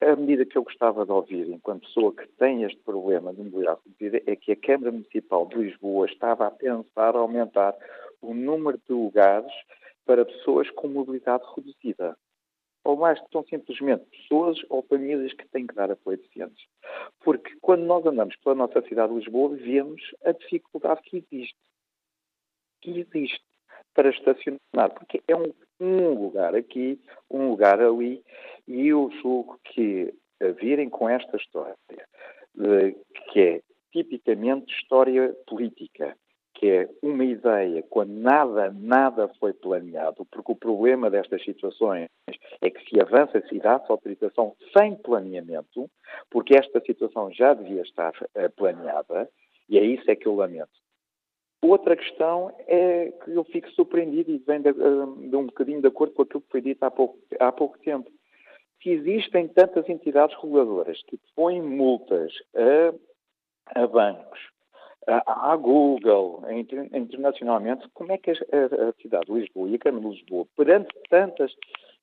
A 0.01 0.17
medida 0.17 0.45
que 0.45 0.59
eu 0.59 0.65
gostava 0.65 1.07
de 1.07 1.13
ouvir, 1.13 1.49
enquanto 1.49 1.87
pessoa 1.87 2.13
que 2.13 2.27
tem 2.39 2.65
este 2.65 2.79
problema 2.83 3.33
de 3.33 3.43
mobilidade 3.43 3.81
reduzida, 3.87 4.31
é 4.31 4.35
que 4.35 4.53
a 4.53 4.57
Câmara 4.57 4.91
Municipal 4.91 5.47
de 5.47 5.57
Lisboa 5.57 6.07
estava 6.07 6.47
a 6.47 6.51
pensar 6.51 7.15
aumentar 7.15 7.75
o 8.21 8.35
número 8.35 8.79
de 8.79 8.93
lugares 8.93 9.53
para 10.05 10.25
pessoas 10.25 10.69
com 10.71 10.89
mobilidade 10.89 11.45
reduzida. 11.57 12.17
Ou 12.85 12.97
mais 12.97 13.21
que 13.21 13.31
são 13.31 13.45
simplesmente 13.45 14.05
pessoas 14.07 14.59
ou 14.69 14.83
famílias 14.83 15.33
que 15.35 15.47
têm 15.49 15.67
que 15.67 15.75
dar 15.75 15.91
apoio 15.91 16.19
a 16.19 16.21
deficientes. 16.21 16.65
Porque 17.21 17.57
quando 17.61 17.85
nós 17.85 18.05
andamos 18.05 18.37
pela 18.37 18.55
nossa 18.55 18.83
cidade 18.83 19.13
de 19.13 19.21
Lisboa, 19.21 19.57
vemos 19.57 20.03
a 20.25 20.33
dificuldade 20.33 21.01
que 21.03 21.19
existe. 21.19 21.59
Que 22.81 23.01
existe 23.01 23.45
para 23.95 24.11
estacionar, 24.11 24.95
porque 24.95 25.23
é 25.29 25.37
um, 25.37 25.53
um 25.81 26.15
lugar 26.25 26.55
aqui, 26.55 27.01
um 27.31 27.51
lugar 27.51 27.81
ali, 27.81 28.23
e 28.67 28.89
eu 28.89 29.11
julgo 29.23 29.61
que 29.65 30.13
virem 30.61 30.89
com 30.89 31.09
esta 31.09 31.37
história, 31.37 31.77
que 33.33 33.41
é 33.41 33.63
tipicamente 33.93 34.73
história 34.75 35.37
política, 35.47 36.17
que 36.63 36.71
é 36.71 36.89
uma 37.03 37.25
ideia 37.25 37.83
quando 37.91 38.13
nada, 38.13 38.71
nada 38.71 39.27
foi 39.41 39.53
planeado, 39.53 40.25
porque 40.27 40.53
o 40.53 40.55
problema 40.55 41.11
destas 41.11 41.43
situações 41.43 42.07
é 42.61 42.71
que 42.71 42.89
se 42.89 43.01
avança, 43.01 43.43
se 43.49 43.59
dá-se 43.59 43.91
autorização 43.91 44.55
sem 44.73 44.95
planeamento, 44.95 45.91
porque 46.31 46.57
esta 46.57 46.81
situação 46.83 47.33
já 47.33 47.53
devia 47.53 47.83
estar 47.83 48.13
uh, 48.13 48.49
planeada, 48.57 49.29
e 49.69 49.77
é 49.77 49.83
isso 49.83 50.09
é 50.09 50.15
que 50.15 50.29
eu 50.29 50.37
lamento. 50.37 50.71
Outra 51.61 51.97
questão 51.97 52.55
é 52.69 53.11
que 53.25 53.33
eu 53.33 53.43
fico 53.43 53.69
surpreendido 53.73 54.31
e 54.31 54.39
vem 54.39 54.61
de, 54.61 54.69
eh, 54.69 54.73
de, 55.29 55.37
um 55.37 55.47
bocadinho 55.47 55.81
de 55.81 55.89
acordo 55.89 56.15
com 56.15 56.23
aquilo 56.23 56.43
que 56.43 56.51
foi 56.51 56.61
dito 56.61 56.83
há 56.85 56.91
pouco, 56.93 57.19
há 57.41 57.51
pouco 57.51 57.77
tempo. 57.79 58.09
Que 58.81 58.91
existem 58.91 59.49
tantas 59.49 59.89
entidades 59.89 60.37
reguladoras 60.41 61.01
que 61.09 61.19
põem 61.37 61.63
multas 61.63 62.33
a, 62.55 63.81
a 63.81 63.87
bancos, 63.87 64.53
à 65.07 65.57
Google, 65.57 66.43
internacionalmente, 66.95 67.89
como 67.93 68.13
é 68.13 68.19
que 68.19 68.31
a, 68.31 68.93
cidade 69.01 69.27
de 69.27 69.33
Lisboa 69.33 69.69
e 69.69 69.75
a 69.75 69.79
Câmara 69.79 70.09
de 70.09 70.15
Lisboa, 70.17 70.47
perante 70.57 70.95
tantas 71.09 71.53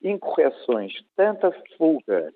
incorreções, 0.02 0.94
tanta 1.16 1.52
fuga 1.78 2.34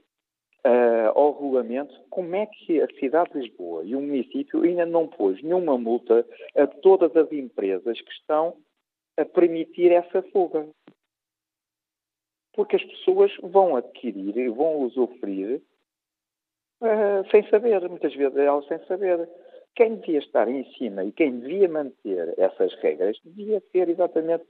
uh, 0.66 1.18
ao 1.18 1.34
regulamento, 1.34 1.94
como 2.10 2.36
é 2.36 2.46
que 2.46 2.82
a 2.82 2.88
cidade 3.00 3.32
de 3.34 3.40
Lisboa 3.40 3.84
e 3.84 3.96
o 3.96 4.02
município 4.02 4.64
ainda 4.64 4.86
não 4.86 5.08
pôs 5.08 5.42
nenhuma 5.42 5.78
multa 5.78 6.26
a 6.56 6.68
todas 6.68 7.16
as 7.16 7.32
empresas 7.32 8.00
que 8.00 8.12
estão 8.12 8.56
a 9.18 9.26
permitir 9.26 9.92
essa 9.92 10.22
fuga? 10.32 10.68
Porque 12.54 12.76
as 12.76 12.84
pessoas 12.84 13.36
vão 13.42 13.76
adquirir 13.76 14.50
vão 14.52 14.82
usufruir 14.82 15.62
uh, 16.82 17.30
sem 17.32 17.48
saber, 17.50 17.88
muitas 17.90 18.14
vezes 18.14 18.38
elas 18.38 18.66
sem 18.68 18.80
saber 18.86 19.28
quem 19.76 19.96
devia 19.96 20.20
estar 20.20 20.48
em 20.48 20.64
cima 20.74 21.04
e 21.04 21.12
quem 21.12 21.40
devia 21.40 21.68
manter 21.68 22.34
essas 22.38 22.74
regras 22.76 23.18
devia 23.24 23.62
ser 23.72 23.90
exatamente 23.90 24.46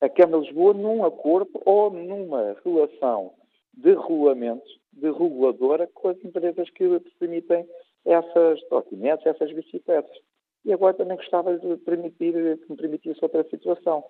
a 0.00 0.08
Câmara 0.08 0.42
de 0.42 0.48
Lisboa 0.48 0.74
num 0.74 1.04
acordo 1.04 1.50
ou 1.64 1.90
numa 1.90 2.56
relação 2.64 3.34
de 3.74 3.90
regulamento, 3.90 4.68
de 4.92 5.10
reguladora 5.10 5.86
com 5.88 6.08
as 6.08 6.24
empresas 6.24 6.70
que 6.70 7.00
permitem 7.18 7.68
essas 8.04 8.60
trotinetes, 8.68 9.26
essas 9.26 9.52
bicicletas. 9.52 10.16
E 10.64 10.72
agora 10.72 10.94
também 10.94 11.16
gostava 11.16 11.56
de 11.58 11.76
permitir 11.78 12.32
que 12.32 12.70
me 12.70 12.76
permitisse 12.76 13.18
outra 13.22 13.44
situação. 13.44 14.04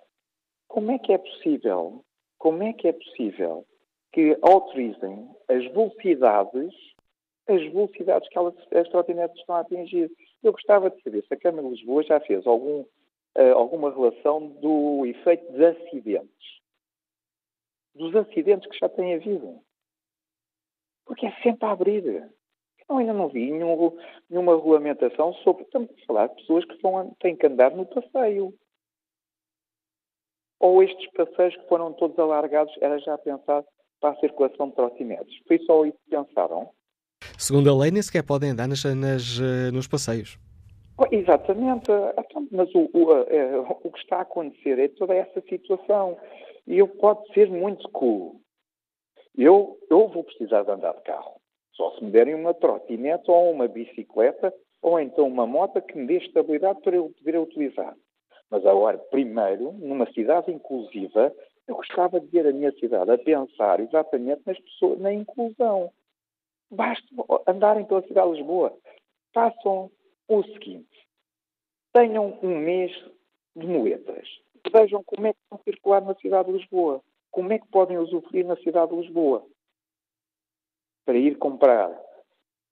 Como 0.68 0.90
é 0.90 0.98
que 0.98 1.12
é 1.12 1.18
possível, 1.18 2.04
como 2.38 2.62
é 2.62 2.72
que 2.72 2.88
é 2.88 2.92
possível 2.92 3.64
que 4.12 4.36
autorizem 4.42 5.28
as 5.48 5.64
velocidades 5.72 6.74
as 7.48 7.62
velocidades 7.72 8.28
que 8.28 8.38
elas, 8.38 8.54
as 8.74 8.88
trotinetes 8.88 9.40
estão 9.40 9.56
a 9.56 9.60
atingir. 9.60 10.10
Eu 10.42 10.52
gostava 10.52 10.90
de 10.90 11.02
saber 11.02 11.24
se 11.26 11.34
a 11.34 11.36
Câmara 11.36 11.66
de 11.66 11.74
Lisboa 11.74 12.02
já 12.02 12.20
fez 12.20 12.46
algum, 12.46 12.80
uh, 12.82 13.54
alguma 13.54 13.90
relação 13.90 14.46
do 14.46 15.04
efeito 15.06 15.52
de 15.52 15.64
acidentes. 15.64 16.58
Dos 17.94 18.14
acidentes 18.14 18.68
que 18.68 18.78
já 18.78 18.88
têm 18.88 19.14
havido. 19.14 19.60
Porque 21.04 21.26
é 21.26 21.32
sempre 21.42 21.66
a 21.66 21.72
abrir. 21.72 22.30
Eu 22.88 22.96
ainda 22.96 23.12
não 23.12 23.28
vi 23.28 23.50
nenhum, 23.50 23.98
nenhuma 24.30 24.56
regulamentação 24.56 25.34
sobre. 25.34 25.64
Estamos 25.64 25.90
a 25.90 26.06
falar 26.06 26.26
de 26.28 26.36
pessoas 26.36 26.64
que 26.64 26.80
vão, 26.80 27.14
têm 27.20 27.36
que 27.36 27.46
andar 27.46 27.74
no 27.74 27.84
passeio. 27.86 28.54
Ou 30.60 30.82
estes 30.82 31.10
passeios 31.12 31.56
que 31.56 31.68
foram 31.68 31.92
todos 31.92 32.18
alargados 32.18 32.74
era 32.80 32.98
já 32.98 33.16
pensado 33.18 33.66
para 34.00 34.10
a 34.10 34.20
circulação 34.20 34.68
de 34.68 34.76
trotinetes. 34.76 35.38
Foi 35.46 35.58
só 35.60 35.84
isso 35.84 35.98
que 36.04 36.10
pensaram? 36.10 36.72
Segundo 37.38 37.70
a 37.70 37.76
lei, 37.76 37.90
nem 37.90 38.02
sequer 38.02 38.22
podem 38.22 38.50
andar 38.50 38.68
nas, 38.68 38.84
nas 38.84 39.40
eh, 39.40 39.70
nos 39.70 39.86
passeios. 39.86 40.38
Exatamente. 41.10 41.90
Então, 42.18 42.48
mas 42.50 42.74
o, 42.74 42.90
o, 42.92 43.12
é, 43.28 43.58
o, 43.58 43.90
que 43.90 43.98
está 43.98 44.18
a 44.18 44.22
acontecer 44.22 44.78
é 44.78 44.88
toda 44.88 45.14
essa 45.14 45.40
situação. 45.42 46.18
E 46.66 46.78
eu 46.78 46.88
pode 46.88 47.32
ser 47.32 47.48
muito 47.48 47.88
cool. 47.90 48.40
Eu, 49.36 49.78
eu 49.88 50.08
vou 50.08 50.24
precisar 50.24 50.64
de 50.64 50.70
andar 50.70 50.94
de 50.94 51.02
carro. 51.02 51.40
Só 51.74 51.92
se 51.92 52.04
me 52.04 52.10
derem 52.10 52.34
uma 52.34 52.52
trotinete 52.52 53.30
ou 53.30 53.52
uma 53.52 53.68
bicicleta 53.68 54.52
ou 54.82 54.98
então 54.98 55.26
uma 55.26 55.46
moto 55.46 55.80
que 55.82 55.96
me 55.96 56.06
dê 56.06 56.18
estabilidade 56.18 56.80
para 56.82 56.96
eu 56.96 57.12
poder 57.18 57.38
utilizar. 57.38 57.94
Mas 58.50 58.66
agora, 58.66 58.98
primeiro, 58.98 59.72
numa 59.72 60.10
cidade 60.12 60.50
inclusiva, 60.50 61.32
eu 61.68 61.76
gostava 61.76 62.18
de 62.18 62.26
ver 62.26 62.46
a 62.46 62.52
minha 62.52 62.72
cidade 62.72 63.10
a 63.10 63.18
pensar 63.18 63.78
exatamente 63.78 64.42
nas 64.44 64.58
pessoas, 64.58 64.98
na 64.98 65.12
inclusão. 65.12 65.90
Basta 66.70 67.06
andarem 67.46 67.84
pela 67.86 68.02
cidade 68.02 68.30
de 68.30 68.36
Lisboa. 68.38 68.76
Façam 69.32 69.90
o 70.28 70.42
seguinte. 70.44 71.08
Tenham 71.92 72.38
um 72.42 72.58
mês 72.58 72.92
de 73.56 73.66
moedas. 73.66 74.28
Vejam 74.70 75.02
como 75.04 75.26
é 75.26 75.32
que 75.32 75.38
vão 75.50 75.60
circular 75.64 76.02
na 76.02 76.14
cidade 76.16 76.52
de 76.52 76.58
Lisboa. 76.58 77.02
Como 77.30 77.52
é 77.52 77.58
que 77.58 77.68
podem 77.68 77.98
usufruir 77.98 78.46
na 78.46 78.56
cidade 78.56 78.90
de 78.90 79.00
Lisboa. 79.00 79.44
Para 81.06 81.16
ir 81.16 81.38
comprar 81.38 81.90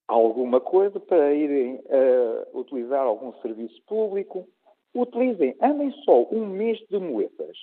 alguma 0.07 0.61
coisa, 0.61 1.01
para 1.01 1.34
irem 1.34 1.76
uh, 1.76 2.59
utilizar 2.59 3.05
algum 3.05 3.32
serviço 3.40 3.80
público. 3.86 4.47
Utilizem, 4.94 5.57
andem 5.61 5.90
só 6.05 6.22
um 6.30 6.47
mês 6.47 6.78
de 6.88 6.99
moedas, 6.99 7.59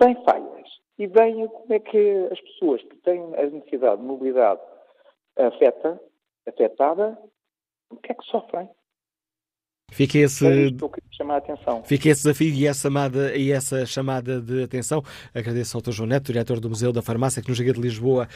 sem 0.00 0.14
falhas, 0.22 0.68
e 0.96 1.06
vejam 1.06 1.48
como 1.48 1.72
é 1.72 1.80
que 1.80 2.28
as 2.30 2.40
pessoas 2.40 2.82
que 2.82 2.96
têm 2.98 3.20
a 3.34 3.46
necessidade 3.46 4.00
de 4.00 4.06
mobilidade 4.06 4.60
afeta, 5.38 6.00
afetada, 6.46 7.18
o 7.90 7.96
que 7.96 8.12
é 8.12 8.14
que 8.14 8.24
sofrem? 8.24 8.68
Fica 9.90 10.18
esse, 10.18 10.46
é 10.46 10.70
atenção. 11.36 11.82
Fica 11.84 12.08
esse 12.08 12.22
desafio 12.22 12.54
e 12.54 12.66
essa, 12.66 12.82
chamada, 12.82 13.36
e 13.36 13.50
essa 13.50 13.86
chamada 13.86 14.40
de 14.40 14.62
atenção. 14.62 15.02
Agradeço 15.34 15.76
ao 15.76 15.82
Dr. 15.82 15.90
João 15.90 16.08
Neto, 16.08 16.26
diretor 16.26 16.60
do 16.60 16.68
Museu 16.68 16.92
da 16.92 17.02
Farmácia, 17.02 17.42
que 17.42 17.48
nos 17.48 17.58
chega 17.58 17.72
de 17.72 17.80
Lisboa 17.80 18.28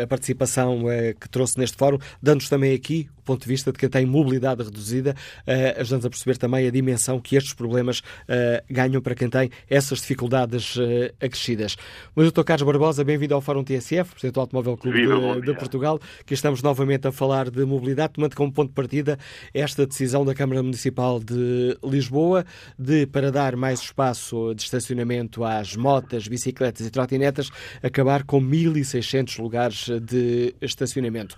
a 0.00 0.06
participação 0.06 0.90
eh, 0.90 1.14
que 1.18 1.28
trouxe 1.28 1.58
neste 1.58 1.76
fórum, 1.76 1.98
dando-nos 2.22 2.48
também 2.48 2.74
aqui 2.74 3.08
o 3.18 3.22
ponto 3.22 3.42
de 3.42 3.48
vista 3.48 3.72
de 3.72 3.78
quem 3.78 3.88
tem 3.88 4.04
mobilidade 4.04 4.62
reduzida, 4.62 5.14
eh, 5.46 5.76
ajudando-nos 5.78 6.06
a 6.06 6.10
perceber 6.10 6.36
também 6.36 6.66
a 6.66 6.70
dimensão 6.70 7.20
que 7.20 7.36
estes 7.36 7.54
problemas 7.54 8.02
eh, 8.28 8.62
ganham 8.68 9.00
para 9.00 9.14
quem 9.14 9.28
tem 9.28 9.50
essas 9.70 10.00
dificuldades 10.00 10.76
acrescidas. 11.20 11.76
Mas, 12.14 12.30
Dr. 12.30 12.42
Carlos 12.42 12.66
Barbosa, 12.66 13.04
bem-vindo 13.04 13.34
ao 13.34 13.40
Fórum 13.40 13.64
TSF, 13.64 14.12
Presidente 14.12 14.34
do 14.34 14.40
Automóvel 14.40 14.76
Clube 14.76 15.00
Viva, 15.00 15.40
de, 15.40 15.46
de 15.46 15.54
Portugal, 15.54 15.98
que 16.26 16.34
estamos 16.34 16.62
novamente 16.62 17.06
a 17.06 17.12
falar 17.12 17.50
de 17.50 17.64
mobilidade, 17.64 18.14
tomando 18.14 18.34
como 18.34 18.52
ponto 18.52 18.68
de 18.68 18.74
partida 18.74 19.18
esta 19.54 19.86
decisão 19.86 20.24
da 20.24 20.34
Câmara 20.42 20.60
Municipal 20.60 21.20
de 21.20 21.78
Lisboa 21.84 22.44
de, 22.76 23.06
para 23.06 23.30
dar 23.30 23.54
mais 23.54 23.80
espaço 23.80 24.52
de 24.56 24.62
estacionamento 24.62 25.44
às 25.44 25.76
motas, 25.76 26.26
bicicletas 26.26 26.84
e 26.84 26.90
trotinetas, 26.90 27.48
acabar 27.80 28.24
com 28.24 28.40
1.600 28.40 29.40
lugares 29.40 29.88
de 30.00 30.52
estacionamento. 30.60 31.36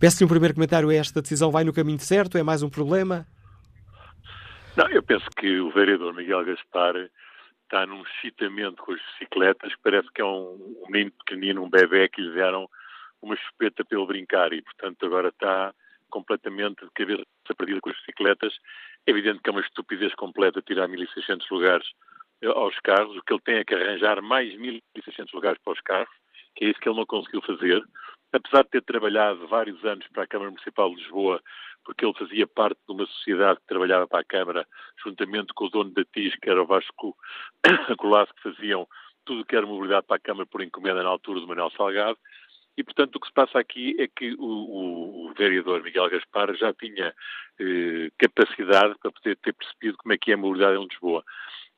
Peço-lhe 0.00 0.24
um 0.24 0.28
primeiro 0.28 0.54
comentário. 0.54 0.90
Esta 0.90 1.22
decisão 1.22 1.52
vai 1.52 1.62
no 1.62 1.72
caminho 1.72 2.00
certo? 2.00 2.36
É 2.38 2.42
mais 2.42 2.64
um 2.64 2.68
problema? 2.68 3.24
Não, 4.76 4.88
eu 4.88 5.02
penso 5.04 5.26
que 5.38 5.60
o 5.60 5.70
vereador 5.70 6.12
Miguel 6.12 6.44
Gaspar 6.44 6.96
está 7.62 7.86
num 7.86 8.02
excitamento 8.02 8.82
com 8.82 8.94
as 8.94 9.00
bicicletas, 9.12 9.72
que 9.72 9.80
parece 9.80 10.08
que 10.12 10.20
é 10.20 10.24
um, 10.24 10.74
um 10.84 10.90
menino 10.90 11.12
pequenino, 11.24 11.62
um 11.62 11.70
bebê 11.70 12.08
que 12.08 12.20
lhe 12.20 12.34
deram 12.34 12.68
uma 13.22 13.36
chupeta 13.36 13.84
pelo 13.84 14.08
brincar 14.08 14.52
e, 14.52 14.60
portanto, 14.60 15.06
agora 15.06 15.28
está 15.28 15.72
completamente 16.10 16.84
de 16.84 16.90
cabeça 16.90 17.22
perdida 17.54 17.80
com 17.80 17.90
as 17.90 17.96
bicicletas. 17.96 18.54
É 19.06 19.10
evidente 19.10 19.40
que 19.42 19.50
é 19.50 19.52
uma 19.52 19.60
estupidez 19.60 20.14
completa 20.14 20.62
tirar 20.62 20.88
1.600 20.88 21.44
lugares 21.50 21.86
eh, 22.42 22.48
aos 22.48 22.78
carros. 22.80 23.16
O 23.16 23.22
que 23.22 23.32
ele 23.32 23.42
tem 23.42 23.54
é 23.56 23.64
que 23.64 23.74
arranjar 23.74 24.22
mais 24.22 24.52
1.600 24.54 25.28
lugares 25.34 25.60
para 25.62 25.72
os 25.72 25.80
carros, 25.80 26.14
que 26.54 26.64
é 26.64 26.68
isso 26.68 26.80
que 26.80 26.88
ele 26.88 26.98
não 26.98 27.06
conseguiu 27.06 27.42
fazer. 27.42 27.82
Apesar 28.32 28.62
de 28.62 28.70
ter 28.70 28.82
trabalhado 28.82 29.46
vários 29.48 29.84
anos 29.84 30.06
para 30.08 30.22
a 30.22 30.26
Câmara 30.26 30.50
Municipal 30.50 30.90
de 30.90 31.02
Lisboa, 31.02 31.42
porque 31.84 32.04
ele 32.04 32.14
fazia 32.14 32.46
parte 32.46 32.78
de 32.86 32.94
uma 32.94 33.06
sociedade 33.06 33.60
que 33.60 33.66
trabalhava 33.66 34.06
para 34.06 34.20
a 34.20 34.24
Câmara, 34.24 34.66
juntamente 35.02 35.52
com 35.54 35.64
o 35.64 35.70
dono 35.70 35.90
da 35.90 36.04
TIS, 36.04 36.36
que 36.36 36.48
era 36.48 36.62
o 36.62 36.66
Vasco 36.66 37.16
Colasso, 37.98 38.32
que 38.34 38.42
faziam 38.42 38.86
tudo 39.24 39.42
o 39.42 39.44
que 39.44 39.56
era 39.56 39.66
mobilidade 39.66 40.06
para 40.06 40.16
a 40.16 40.20
Câmara 40.20 40.46
por 40.46 40.62
encomenda 40.62 41.02
na 41.02 41.08
altura 41.08 41.40
do 41.40 41.48
Manuel 41.48 41.70
Salgado, 41.70 42.18
e, 42.76 42.84
portanto, 42.84 43.16
o 43.16 43.20
que 43.20 43.26
se 43.26 43.32
passa 43.32 43.58
aqui 43.58 43.96
é 43.98 44.08
que 44.08 44.34
o, 44.38 45.26
o, 45.26 45.34
vereador 45.36 45.82
Miguel 45.82 46.08
Gaspar 46.10 46.54
já 46.54 46.72
tinha 46.72 47.14
eh, 47.58 48.10
capacidade 48.18 48.94
para 49.00 49.10
poder 49.10 49.36
ter 49.36 49.52
percebido 49.52 49.96
como 49.98 50.12
é 50.12 50.18
que 50.18 50.30
é 50.30 50.34
a 50.34 50.36
mobilidade 50.36 50.78
em 50.78 50.86
Lisboa. 50.86 51.24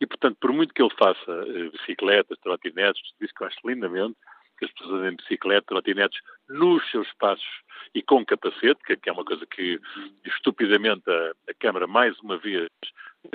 E, 0.01 0.07
portanto, 0.07 0.37
por 0.41 0.53
muito 0.53 0.75
que 0.75 0.83
ele 0.83 0.95
faça 0.99 1.31
eh, 1.31 1.71
bicicletas, 1.71 2.39
trotinetes, 2.41 3.03
tudo 3.03 3.25
isso 3.25 3.35
que 3.35 3.43
eu 3.43 3.47
acho 3.47 3.59
lindamente, 3.65 4.17
que 4.59 4.67
as 4.67 4.73
pessoas 4.73 5.01
andem 5.01 5.11
de 5.11 5.17
bicicleta, 5.17 5.67
trotinetes, 5.67 6.21
nos 6.49 6.89
seus 6.91 7.07
espaços 7.09 7.63
e 7.95 8.03
com 8.03 8.25
capacete, 8.25 8.81
que 8.85 9.09
é 9.09 9.13
uma 9.13 9.25
coisa 9.25 9.47
que 9.47 9.81
estupidamente 10.25 11.03
a, 11.11 11.33
a 11.51 11.55
Câmara, 11.59 11.87
mais 11.87 12.19
uma 12.21 12.37
vez, 12.39 12.69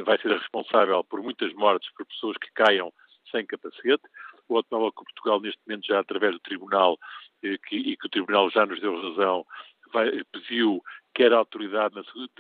vai 0.04 0.18
ser 0.20 0.32
responsável 0.32 1.04
por 1.04 1.22
muitas 1.22 1.54
mortes 1.54 1.92
por 1.94 2.06
pessoas 2.06 2.38
que 2.38 2.52
caiam 2.54 2.94
sem 3.32 3.46
capacete. 3.46 4.04
O 4.48 4.58
Automóvel 4.58 4.92
que 4.92 5.04
Portugal, 5.04 5.42
neste 5.42 5.60
momento, 5.68 5.88
já 5.88 6.00
através 6.00 6.34
do 6.34 6.40
Tribunal, 6.40 6.98
que, 7.42 7.76
e 7.76 7.98
que 7.98 8.08
o 8.08 8.10
Tribunal 8.10 8.50
já 8.50 8.66
nos 8.66 8.80
deu 8.80 9.02
razão, 9.02 9.46
vai, 9.94 10.24
pediu 10.32 10.82
quer 11.14 11.34
a 11.34 11.38
Autoridade 11.38 11.96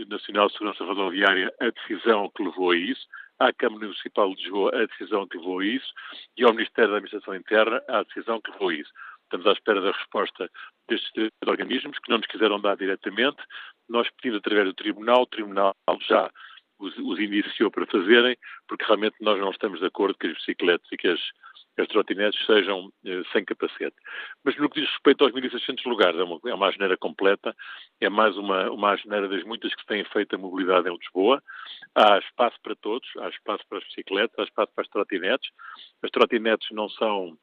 Nacional 0.07 0.47
de 0.47 0.53
Segurança 0.53 0.83
Rodoviária 0.83 1.51
a 1.59 1.69
decisão 1.69 2.29
que 2.35 2.43
levou 2.43 2.71
a 2.71 2.77
isso, 2.77 3.07
à 3.39 3.51
Câmara 3.53 3.85
Municipal 3.85 4.33
de 4.35 4.43
Lisboa 4.43 4.71
a 4.75 4.85
decisão 4.85 5.27
que 5.27 5.37
levou 5.37 5.59
a 5.59 5.65
isso 5.65 5.91
e 6.37 6.43
ao 6.43 6.53
Ministério 6.53 6.91
da 6.91 6.97
Administração 6.97 7.35
Interna 7.35 7.81
a 7.87 8.03
decisão 8.03 8.39
que 8.41 8.51
levou 8.51 8.69
a 8.69 8.73
isso. 8.75 8.91
Estamos 9.23 9.47
à 9.47 9.51
espera 9.51 9.81
da 9.81 9.91
resposta 9.91 10.49
destes 10.87 11.11
três 11.11 11.31
organismos 11.45 11.99
que 11.99 12.09
não 12.09 12.17
nos 12.17 12.27
quiseram 12.27 12.61
dar 12.61 12.77
diretamente. 12.77 13.37
Nós 13.89 14.07
pedimos 14.11 14.37
através 14.39 14.67
do 14.67 14.73
Tribunal, 14.73 15.23
o 15.23 15.27
Tribunal 15.27 15.75
já 16.07 16.31
os, 16.79 16.95
os 16.97 17.19
indiciou 17.19 17.71
para 17.71 17.85
fazerem, 17.87 18.37
porque 18.67 18.85
realmente 18.85 19.15
nós 19.19 19.39
não 19.39 19.49
estamos 19.49 19.79
de 19.79 19.85
acordo 19.85 20.17
que 20.17 20.27
as 20.27 20.33
bicicletas 20.33 20.87
e 20.91 20.97
que 20.97 21.07
as, 21.07 21.19
as 21.77 21.87
trotinetes 21.87 22.43
sejam 22.45 22.91
eh, 23.05 23.21
sem 23.31 23.45
capacete. 23.45 23.95
Mas 24.43 24.57
no 24.57 24.69
que 24.69 24.81
diz 24.81 24.89
respeito 24.89 25.23
aos 25.23 25.33
1.600 25.33 25.85
lugares, 25.85 26.19
é 26.19 26.23
uma, 26.23 26.39
é 26.45 26.53
uma 26.53 26.97
completa, 26.97 27.55
é 28.01 28.09
mais 28.09 28.35
uma, 28.37 28.69
uma 28.71 28.95
das 29.27 29.43
muitas 29.43 29.73
que 29.73 29.81
se 29.81 29.87
têm 29.87 30.03
feito 30.05 30.35
a 30.35 30.39
mobilidade 30.39 30.89
em 30.89 30.97
Lisboa. 30.97 31.41
Há 31.95 32.17
espaço 32.17 32.57
para 32.63 32.75
todos, 32.75 33.07
há 33.19 33.29
espaço 33.29 33.63
para 33.69 33.77
as 33.77 33.83
bicicletas, 33.85 34.35
há 34.39 34.43
espaço 34.43 34.71
para 34.73 34.83
as 34.83 34.89
trotinetes. 34.89 35.49
As 36.01 36.11
trotinetes 36.11 36.67
não 36.71 36.89
são 36.89 37.37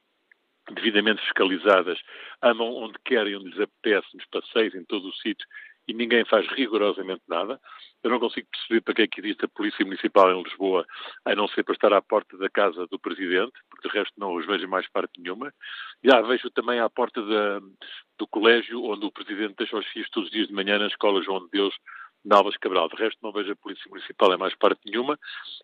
devidamente 0.73 1.23
fiscalizadas, 1.23 1.99
andam 2.43 2.67
onde 2.67 2.99
querem, 3.05 3.37
onde 3.37 3.51
lhes 3.51 3.61
apetece, 3.61 4.07
nos 4.15 4.25
passeios, 4.27 4.75
em 4.75 4.85
todo 4.85 5.09
o 5.09 5.15
sítio, 5.15 5.47
e 5.87 5.93
ninguém 5.93 6.25
faz 6.25 6.47
rigorosamente 6.49 7.23
nada. 7.29 7.61
Eu 8.03 8.11
não 8.11 8.21
consigo 8.21 8.47
perceber 8.51 8.81
para 8.83 8.95
que 8.95 9.03
é 9.03 9.07
que 9.07 9.21
existe 9.21 9.45
a 9.45 9.49
Polícia 9.49 9.85
Municipal 9.85 10.31
em 10.31 10.43
Lisboa, 10.43 10.87
a 11.25 11.35
não 11.35 11.49
ser 11.49 11.63
para 11.63 11.75
estar 11.75 11.93
à 11.93 12.03
porta 12.03 12.37
da 12.37 12.51
casa 12.51 12.87
do 12.87 12.99
Presidente, 12.99 13.53
porque 13.71 13.89
de 13.89 13.95
resto 13.95 14.13
não 14.19 14.35
os 14.35 14.47
vejo 14.47 14.69
mais 14.69 14.89
parte 14.89 15.21
nenhuma. 15.21 15.53
Já 16.03 16.21
vejo 16.23 16.51
também 16.51 16.81
à 16.81 16.89
porta 16.91 17.23
da, 17.23 17.61
do 18.19 18.27
colégio, 18.27 18.85
onde 18.85 19.07
o 19.07 19.13
Presidente 19.13 19.55
deixa 19.57 19.77
os 19.77 19.87
filhos 19.87 20.11
todos 20.11 20.29
os 20.29 20.35
dias 20.35 20.49
de 20.49 20.55
manhã 20.55 20.79
na 20.79 20.87
escola 20.87 21.23
João 21.23 21.45
de 21.45 21.51
Deus, 21.51 21.75
na 22.25 22.37
Alves 22.37 22.57
Cabral. 22.57 22.89
De 22.89 22.97
resto, 22.97 23.19
não 23.23 23.33
vejo 23.33 23.53
a 23.53 23.57
Polícia 23.57 23.89
Municipal 23.89 24.33
em 24.33 24.39
mais 24.39 24.55
parte 24.55 24.81
nenhuma 24.87 25.19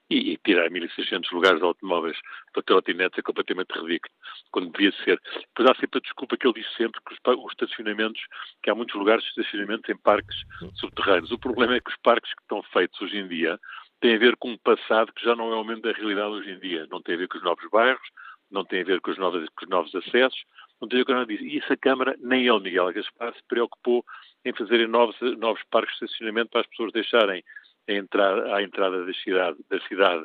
e, 0.08 0.32
e 0.32 0.36
tirar 0.38 0.68
1.600 0.70 1.32
lugares 1.32 1.58
de 1.58 1.64
automóveis 1.64 2.18
para 2.52 2.62
trotinetes 2.62 3.18
é 3.18 3.22
completamente 3.22 3.72
ridículo, 3.72 4.14
quando 4.50 4.72
devia 4.72 4.92
ser. 5.04 5.20
Pois 5.54 5.68
há 5.68 5.74
sempre 5.74 5.98
a 5.98 6.02
desculpa 6.02 6.36
que 6.36 6.46
ele 6.46 6.54
diz 6.54 6.66
sempre 6.76 7.00
que 7.06 7.14
os, 7.14 7.44
os 7.44 7.52
estacionamentos, 7.52 8.20
que 8.62 8.70
há 8.70 8.74
muitos 8.74 8.94
lugares 8.94 9.22
de 9.24 9.30
estacionamento 9.30 9.90
em 9.90 9.96
parques 9.96 10.36
subterrâneos. 10.74 11.30
O 11.30 11.38
problema 11.38 11.74
é 11.74 11.80
que 11.80 11.90
os 11.90 11.96
parques 12.02 12.32
que 12.34 12.42
estão 12.42 12.62
feitos 12.64 13.00
hoje 13.00 13.18
em 13.18 13.28
dia 13.28 13.58
têm 14.00 14.14
a 14.14 14.18
ver 14.18 14.36
com 14.36 14.50
um 14.50 14.58
passado 14.58 15.12
que 15.12 15.24
já 15.24 15.34
não 15.36 15.52
é 15.52 15.56
o 15.56 15.64
mesmo 15.64 15.82
da 15.82 15.92
realidade 15.92 16.30
hoje 16.30 16.50
em 16.50 16.58
dia. 16.58 16.86
Não 16.90 17.02
tem 17.02 17.14
a 17.14 17.18
ver 17.18 17.28
com 17.28 17.38
os 17.38 17.44
novos 17.44 17.68
bairros, 17.70 18.08
não 18.50 18.64
tem 18.64 18.82
a 18.82 18.84
ver 18.84 19.00
com 19.00 19.10
os 19.10 19.18
novos, 19.18 19.48
com 19.50 19.64
os 19.64 19.70
novos 19.70 19.94
acessos, 19.94 20.44
não 20.80 20.88
tem 20.88 20.98
a 20.98 21.00
ver 21.00 21.04
com 21.04 21.12
nada 21.12 21.26
disso. 21.26 21.44
E 21.44 21.58
essa 21.58 21.76
Câmara, 21.76 22.16
nem 22.20 22.46
ele, 22.46 22.60
Miguel 22.60 22.92
Gaspar, 22.92 23.34
se 23.34 23.42
preocupou 23.48 24.04
em 24.44 24.52
fazerem 24.52 24.86
novos, 24.86 25.16
novos 25.38 25.62
parques 25.70 25.98
de 25.98 26.04
estacionamento 26.06 26.50
para 26.50 26.62
as 26.62 26.66
pessoas 26.66 26.92
deixarem 26.92 27.44
a 27.88 27.92
entrar, 27.92 28.54
à 28.54 28.62
entrada 28.62 29.04
da 29.04 29.12
cidade, 29.14 29.58
da 29.68 29.80
cidade. 29.86 30.24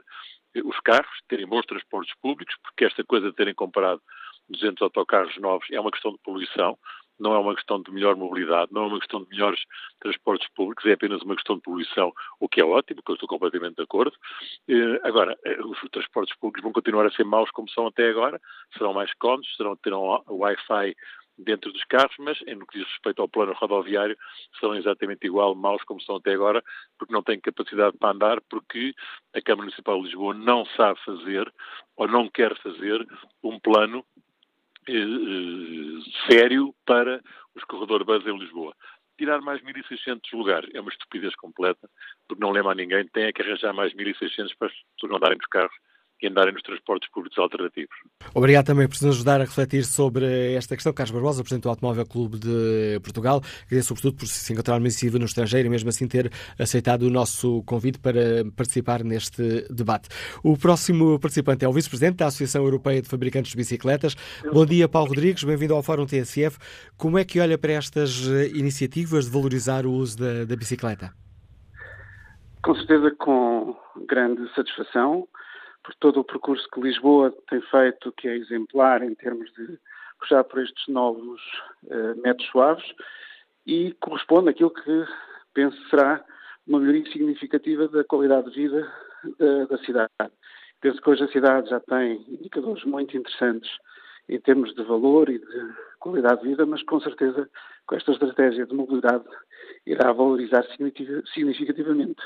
Os 0.63 0.79
carros, 0.79 1.19
terem 1.27 1.45
bons 1.45 1.65
transportes 1.65 2.15
públicos, 2.21 2.55
porque 2.63 2.85
esta 2.85 3.03
coisa 3.03 3.29
de 3.29 3.35
terem 3.35 3.53
comprado 3.53 4.01
200 4.49 4.81
autocarros 4.81 5.37
novos 5.37 5.67
é 5.71 5.79
uma 5.79 5.91
questão 5.91 6.11
de 6.11 6.19
poluição, 6.19 6.77
não 7.19 7.33
é 7.33 7.39
uma 7.39 7.55
questão 7.55 7.81
de 7.81 7.91
melhor 7.91 8.15
mobilidade, 8.15 8.71
não 8.73 8.83
é 8.83 8.87
uma 8.87 8.99
questão 8.99 9.23
de 9.23 9.29
melhores 9.29 9.59
transportes 9.99 10.47
públicos, 10.53 10.85
é 10.85 10.93
apenas 10.93 11.21
uma 11.21 11.35
questão 11.35 11.55
de 11.55 11.61
poluição, 11.61 12.13
o 12.39 12.49
que 12.49 12.61
é 12.61 12.65
ótimo, 12.65 13.01
que 13.03 13.11
eu 13.11 13.15
estou 13.15 13.29
completamente 13.29 13.75
de 13.75 13.83
acordo. 13.83 14.15
Eh, 14.67 14.99
agora, 15.03 15.37
eh, 15.45 15.61
os 15.61 15.79
transportes 15.91 16.35
públicos 16.37 16.63
vão 16.63 16.73
continuar 16.73 17.05
a 17.05 17.11
ser 17.11 17.23
maus 17.23 17.49
como 17.51 17.69
são 17.69 17.87
até 17.87 18.09
agora, 18.09 18.39
serão 18.77 18.93
mais 18.93 19.13
cómodos, 19.15 19.55
serão, 19.55 19.75
terão 19.77 20.23
Wi-Fi 20.27 20.95
dentro 21.37 21.71
dos 21.71 21.83
carros, 21.85 22.15
mas 22.19 22.39
no 22.41 22.65
que 22.65 22.79
diz 22.79 22.87
respeito 22.87 23.21
ao 23.21 23.27
plano 23.27 23.53
rodoviário, 23.53 24.17
são 24.59 24.75
exatamente 24.75 25.25
igual 25.25 25.53
maus 25.55 25.83
como 25.83 26.01
são 26.01 26.15
até 26.15 26.33
agora, 26.33 26.63
porque 26.97 27.13
não 27.13 27.23
têm 27.23 27.39
capacidade 27.39 27.97
para 27.97 28.11
andar, 28.11 28.41
porque 28.49 28.93
a 29.33 29.41
Câmara 29.41 29.65
Municipal 29.65 29.97
de 29.97 30.05
Lisboa 30.05 30.33
não 30.33 30.65
sabe 30.77 30.99
fazer 31.03 31.51
ou 31.97 32.07
não 32.07 32.29
quer 32.29 32.55
fazer 32.61 33.05
um 33.43 33.59
plano 33.59 34.05
eh, 34.87 34.93
eh 34.93 36.31
sério 36.31 36.73
para 36.85 37.21
os 37.55 37.63
corredores 37.63 38.05
bus 38.05 38.25
em 38.25 38.37
Lisboa. 38.37 38.75
Tirar 39.17 39.41
mais 39.41 39.61
1.600 39.61 40.19
lugares 40.33 40.69
é 40.73 40.81
uma 40.81 40.91
estupidez 40.91 41.35
completa, 41.35 41.89
porque 42.27 42.43
não 42.43 42.51
lembra 42.51 42.73
a 42.73 42.75
ninguém, 42.75 43.07
tem 43.07 43.25
é 43.25 43.31
que 43.31 43.41
arranjar 43.41 43.73
mais 43.73 43.93
1.600 43.93 44.55
para 44.57 44.67
as 44.67 44.73
pessoas 44.73 45.09
não 45.09 45.17
andarem 45.17 45.37
nos 45.37 45.47
carros 45.47 45.75
e 46.21 46.27
andarem 46.27 46.53
nos 46.53 46.61
transportes 46.63 47.09
públicos 47.11 47.37
alternativos. 47.37 47.95
Obrigado 48.33 48.65
também 48.65 48.87
por 48.87 48.93
nos 48.93 49.15
ajudar 49.15 49.41
a 49.41 49.43
refletir 49.43 49.83
sobre 49.83 50.53
esta 50.53 50.75
questão. 50.75 50.93
Carlos 50.93 51.11
Barbosa, 51.11 51.43
Presidente 51.43 51.63
do 51.63 51.69
Automóvel 51.69 52.05
Clube 52.05 52.39
de 52.39 52.99
Portugal, 53.03 53.41
agradeço 53.65 53.89
sobretudo 53.89 54.17
por 54.17 54.27
se 54.27 54.53
encontrar 54.53 54.75
admissível 54.75 55.19
no 55.19 55.25
estrangeiro 55.25 55.67
e 55.67 55.69
mesmo 55.69 55.89
assim 55.89 56.07
ter 56.07 56.31
aceitado 56.57 57.03
o 57.03 57.09
nosso 57.09 57.63
convite 57.63 57.99
para 57.99 58.45
participar 58.55 59.03
neste 59.03 59.67
debate. 59.69 60.09
O 60.43 60.57
próximo 60.57 61.19
participante 61.19 61.65
é 61.65 61.67
o 61.67 61.73
Vice-Presidente 61.73 62.17
da 62.17 62.27
Associação 62.27 62.63
Europeia 62.63 63.01
de 63.01 63.09
Fabricantes 63.09 63.51
de 63.51 63.57
Bicicletas. 63.57 64.15
Bom 64.51 64.65
dia, 64.65 64.87
Paulo 64.87 65.09
Rodrigues, 65.09 65.43
bem-vindo 65.43 65.73
ao 65.73 65.83
Fórum 65.83 66.05
TSF. 66.05 66.57
Como 66.97 67.17
é 67.17 67.25
que 67.25 67.39
olha 67.39 67.57
para 67.57 67.73
estas 67.73 68.25
iniciativas 68.53 69.25
de 69.25 69.31
valorizar 69.31 69.85
o 69.85 69.91
uso 69.91 70.17
da, 70.17 70.45
da 70.45 70.55
bicicleta? 70.55 71.13
Com 72.63 72.73
certeza 72.75 73.11
com 73.19 73.75
grande 74.07 74.41
satisfação 74.55 75.27
por 75.85 75.95
todo 75.95 76.19
o 76.19 76.23
percurso 76.23 76.67
que 76.73 76.81
Lisboa 76.81 77.31
tem 77.47 77.61
feito, 77.61 78.11
que 78.13 78.27
é 78.27 78.35
exemplar 78.35 79.03
em 79.03 79.13
termos 79.13 79.51
de 79.53 79.77
puxar 80.19 80.43
por 80.43 80.63
estes 80.63 80.87
novos 80.87 81.41
uh, 81.83 82.19
métodos 82.21 82.47
suaves 82.47 82.85
e 83.67 83.93
corresponde 83.99 84.49
àquilo 84.49 84.71
que 84.71 85.05
penso 85.53 85.77
será 85.89 86.25
uma 86.65 86.79
melhoria 86.79 87.11
significativa 87.11 87.87
da 87.87 88.03
qualidade 88.03 88.49
de 88.49 88.55
vida 88.55 88.91
da, 89.37 89.65
da 89.65 89.77
cidade. 89.79 90.09
Penso 90.81 90.99
que 91.01 91.09
hoje 91.09 91.23
a 91.23 91.27
cidade 91.27 91.69
já 91.69 91.79
tem 91.79 92.25
indicadores 92.27 92.83
muito 92.83 93.15
interessantes 93.15 93.69
em 94.27 94.39
termos 94.39 94.73
de 94.73 94.83
valor 94.83 95.29
e 95.29 95.37
de 95.37 95.73
qualidade 95.99 96.41
de 96.41 96.47
vida, 96.47 96.65
mas 96.65 96.81
com 96.83 96.99
certeza 96.99 97.47
com 97.85 97.95
esta 97.95 98.11
estratégia 98.11 98.65
de 98.65 98.73
mobilidade 98.73 99.25
irá 99.85 100.11
valorizar 100.11 100.65
significativamente 101.33 102.21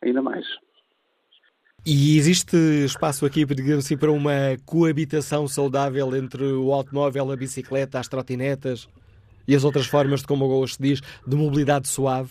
ainda 0.00 0.22
mais. 0.22 0.46
E 1.84 2.16
existe 2.16 2.56
espaço 2.84 3.26
aqui, 3.26 3.44
digamos 3.44 3.84
assim, 3.84 3.96
para 3.96 4.12
uma 4.12 4.56
coabitação 4.64 5.48
saudável 5.48 6.14
entre 6.14 6.44
o 6.44 6.72
automóvel, 6.72 7.32
a 7.32 7.36
bicicleta, 7.36 7.98
as 7.98 8.06
trotinetas 8.06 8.88
e 9.48 9.56
as 9.56 9.64
outras 9.64 9.86
formas 9.86 10.20
de, 10.20 10.28
como 10.28 10.46
o 10.46 10.68
se 10.68 10.80
diz, 10.80 11.00
de 11.26 11.36
mobilidade 11.36 11.88
suave? 11.88 12.30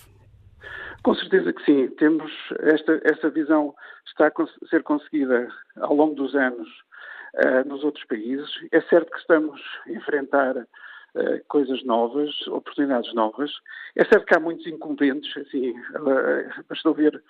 Com 1.04 1.14
certeza 1.16 1.52
que 1.52 1.66
sim. 1.66 1.90
Temos 1.98 2.32
esta, 2.62 3.02
esta 3.04 3.30
visão 3.30 3.76
está 4.08 4.28
a 4.28 4.68
ser 4.70 4.84
conseguida 4.84 5.50
ao 5.82 5.96
longo 5.96 6.16
dos 6.16 6.34
anos 6.34 6.70
uh, 7.44 7.68
nos 7.68 7.84
outros 7.84 8.06
países. 8.06 8.50
É 8.72 8.80
certo 8.84 9.12
que 9.12 9.20
estamos 9.20 9.60
a 9.86 9.92
enfrentar 9.92 10.56
uh, 10.56 10.66
coisas 11.50 11.84
novas, 11.84 12.30
oportunidades 12.48 13.14
novas. 13.14 13.52
É 13.98 14.06
certo 14.06 14.26
que 14.26 14.36
há 14.36 14.40
muitos 14.40 14.66
incumbentes, 14.66 15.36
assim, 15.36 15.72
uh, 15.72 16.64
bastou 16.70 16.94
ver 16.94 17.22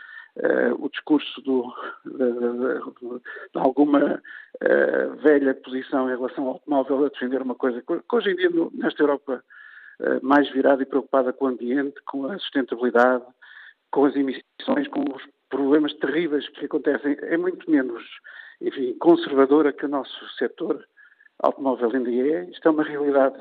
o 0.80 0.90
discurso 0.90 1.42
do, 1.42 1.74
de, 2.06 3.60
alguma 3.60 4.16
uh, 4.16 5.16
velha 5.22 5.54
posição 5.54 6.10
em 6.10 6.16
relação 6.16 6.46
ao 6.46 6.54
automóvel 6.54 7.06
a 7.06 7.10
defender 7.10 7.42
uma 7.42 7.56
coisa 7.56 7.82
que 7.82 8.16
hoje 8.16 8.32
em 8.32 8.36
dia 8.36 8.50
nesta 8.74 9.04
Europa 9.04 9.44
uh, 10.00 10.26
mais 10.26 10.50
virada 10.52 10.84
e 10.84 10.86
preocupada 10.86 11.34
com 11.34 11.46
o 11.46 11.48
ambiente, 11.50 12.02
com 12.06 12.26
a 12.28 12.40
sustentabilidade, 12.40 13.26
com 13.92 14.06
as 14.06 14.16
emissões, 14.16 14.88
com 14.90 15.04
os 15.14 15.24
problemas 15.50 15.94
terríveis 15.96 16.48
que 16.50 16.66
acontecem, 16.66 17.18
é 17.22 17.36
muito 17.36 17.70
menos, 17.70 18.04
enfim, 18.62 18.94
conservadora 19.00 19.74
que 19.74 19.86
o 19.86 19.90
nosso 19.90 20.30
setor 20.38 20.88
automóvel 21.40 21.92
ainda 21.94 22.10
é. 22.10 22.46
Isto 22.46 22.70
é 22.70 22.72
uma 22.72 22.84
realidade 22.84 23.40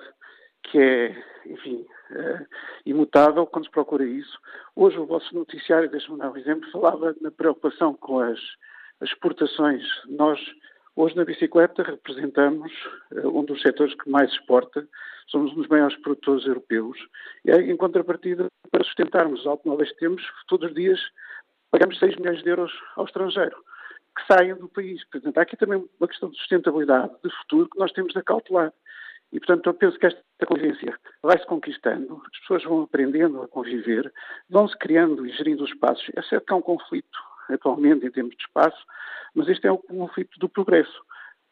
que 0.65 0.79
é, 0.79 1.25
enfim, 1.47 1.87
uh, 2.11 2.47
imutável 2.85 3.47
quando 3.47 3.65
se 3.65 3.71
procura 3.71 4.05
isso. 4.05 4.39
Hoje 4.75 4.99
o 4.99 5.07
vosso 5.07 5.35
noticiário, 5.35 5.91
deixa-me 5.91 6.19
dar 6.19 6.31
um 6.31 6.37
exemplo, 6.37 6.71
falava 6.71 7.15
na 7.21 7.31
preocupação 7.31 7.95
com 7.95 8.21
as, 8.21 8.39
as 9.01 9.09
exportações. 9.09 9.83
Nós, 10.09 10.39
hoje 10.97 11.17
na 11.17 11.25
bicicleta, 11.25 11.83
representamos 11.83 12.73
uh, 13.13 13.39
um 13.39 13.45
dos 13.45 13.61
setores 13.63 13.95
que 13.95 14.11
mais 14.11 14.31
exporta, 14.33 14.87
somos 15.29 15.53
um 15.53 15.57
dos 15.57 15.69
maiores 15.69 15.97
produtores 15.99 16.47
europeus, 16.47 16.99
e 17.45 17.53
em 17.53 17.77
contrapartida, 17.77 18.47
para 18.71 18.85
sustentarmos 18.85 19.41
os 19.41 19.47
automóveis 19.47 19.91
que 19.93 19.99
temos, 19.99 20.23
todos 20.49 20.69
os 20.69 20.75
dias 20.75 21.01
pagamos 21.71 21.99
6 22.01 22.17
milhões 22.17 22.43
de 22.43 22.49
euros 22.49 22.73
ao 22.97 23.05
estrangeiro 23.05 23.57
que 24.17 24.27
saem 24.27 24.55
do 24.55 24.69
país. 24.69 25.03
Portanto, 25.11 25.39
há 25.39 25.43
aqui 25.43 25.57
também 25.57 25.89
uma 25.99 26.09
questão 26.09 26.31
de 26.31 26.37
sustentabilidade, 26.39 27.13
de 27.23 27.31
futuro, 27.39 27.69
que 27.69 27.79
nós 27.79 27.93
temos 27.93 28.13
de 28.13 28.19
acautelar. 28.19 28.73
E, 29.33 29.39
portanto, 29.39 29.67
eu 29.69 29.75
penso 29.75 29.99
que 29.99 30.07
esta 30.07 30.23
convivência 30.47 30.99
vai-se 31.23 31.47
conquistando, 31.47 32.21
as 32.27 32.39
pessoas 32.41 32.65
vão 32.65 32.83
aprendendo 32.83 33.43
a 33.43 33.49
conviver, 33.49 34.13
vão-se 34.49 34.77
criando 34.77 35.27
e 35.27 35.31
gerindo 35.31 35.63
os 35.63 35.71
espaços. 35.71 36.05
É 36.17 36.23
certo 36.23 36.47
que 36.47 36.53
há 36.53 36.57
um 36.57 36.63
conflito 36.63 37.19
atualmente 37.49 38.07
em 38.07 38.11
termos 38.11 38.37
de 38.37 38.43
espaço, 38.43 38.85
mas 39.35 39.49
este 39.49 39.67
é 39.67 39.73
o 39.73 39.79
conflito 39.79 40.39
do 40.39 40.49
progresso. 40.49 41.01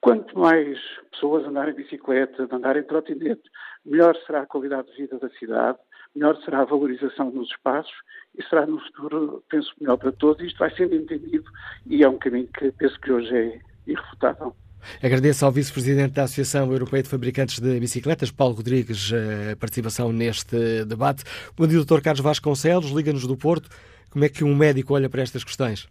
Quanto 0.01 0.39
mais 0.39 0.79
pessoas 1.11 1.45
andarem 1.45 1.75
de 1.75 1.83
bicicleta, 1.83 2.49
andarem 2.53 2.83
de 2.83 2.89
trotinete, 2.89 3.43
melhor 3.85 4.17
será 4.25 4.43
a 4.43 4.47
qualidade 4.47 4.89
de 4.93 4.97
vida 4.97 5.19
da 5.19 5.29
cidade, 5.31 5.79
melhor 6.15 6.37
será 6.45 6.61
a 6.61 6.65
valorização 6.65 7.31
dos 7.31 7.49
espaços 7.51 7.95
e 8.37 8.43
será 8.45 8.65
no 8.65 8.79
futuro, 8.81 9.43
penso, 9.49 9.73
melhor 9.81 9.97
para 9.97 10.13
todos. 10.13 10.45
Isto 10.45 10.59
vai 10.59 10.71
sendo 10.77 10.95
entendido 10.95 11.51
e 11.87 12.05
é 12.05 12.09
um 12.09 12.19
caminho 12.19 12.49
que 12.49 12.71
penso 12.73 12.99
que 13.01 13.13
hoje 13.13 13.37
é 13.37 13.61
irrefutável. 13.89 14.55
Agradeço 15.03 15.45
ao 15.45 15.53
Vice-Presidente 15.53 16.15
da 16.15 16.25
Associação 16.25 16.71
Europeia 16.73 17.03
de 17.03 17.09
Fabricantes 17.09 17.61
de 17.61 17.79
Bicicletas, 17.81 18.31
Paulo 18.31 18.55
Rodrigues, 18.55 19.13
a 19.13 19.57
participação 19.57 20.13
neste 20.13 20.85
debate. 20.85 21.25
Dia, 21.69 21.85
Dr. 21.85 22.03
Carlos 22.03 22.21
Vasconcelos, 22.21 22.91
Liga-nos 22.91 23.27
do 23.27 23.37
Porto. 23.37 23.69
Como 24.11 24.25
é 24.25 24.29
que 24.29 24.45
um 24.45 24.55
médico 24.55 24.95
olha 24.95 25.09
para 25.09 25.23
estas 25.23 25.45
questões? 25.45 25.89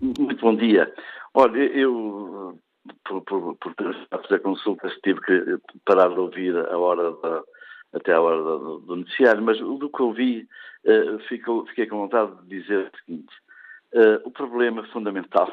Muito 0.00 0.40
bom 0.40 0.56
dia. 0.56 0.92
Olha, 1.34 1.58
eu, 1.58 2.58
por, 3.04 3.22
por, 3.22 3.56
por 3.56 3.74
fazer 4.10 4.40
consultas, 4.40 4.92
tive 5.02 5.20
que 5.20 5.58
parar 5.84 6.08
de 6.08 6.18
ouvir 6.18 6.56
a 6.56 6.76
hora 6.76 7.12
da, 7.22 7.42
até 7.94 8.12
a 8.12 8.20
hora 8.20 8.42
do, 8.42 8.78
do 8.80 8.96
noticiário, 8.96 9.42
mas 9.42 9.58
do 9.58 9.88
que 9.88 10.02
ouvi, 10.02 10.48
uh, 10.84 11.18
fico, 11.28 11.64
fiquei 11.68 11.86
com 11.86 11.98
vontade 11.98 12.32
de 12.42 12.60
dizer 12.60 12.90
o 12.92 12.98
seguinte: 12.98 13.32
uh, 13.94 14.26
o 14.26 14.30
problema 14.30 14.84
fundamental, 14.88 15.48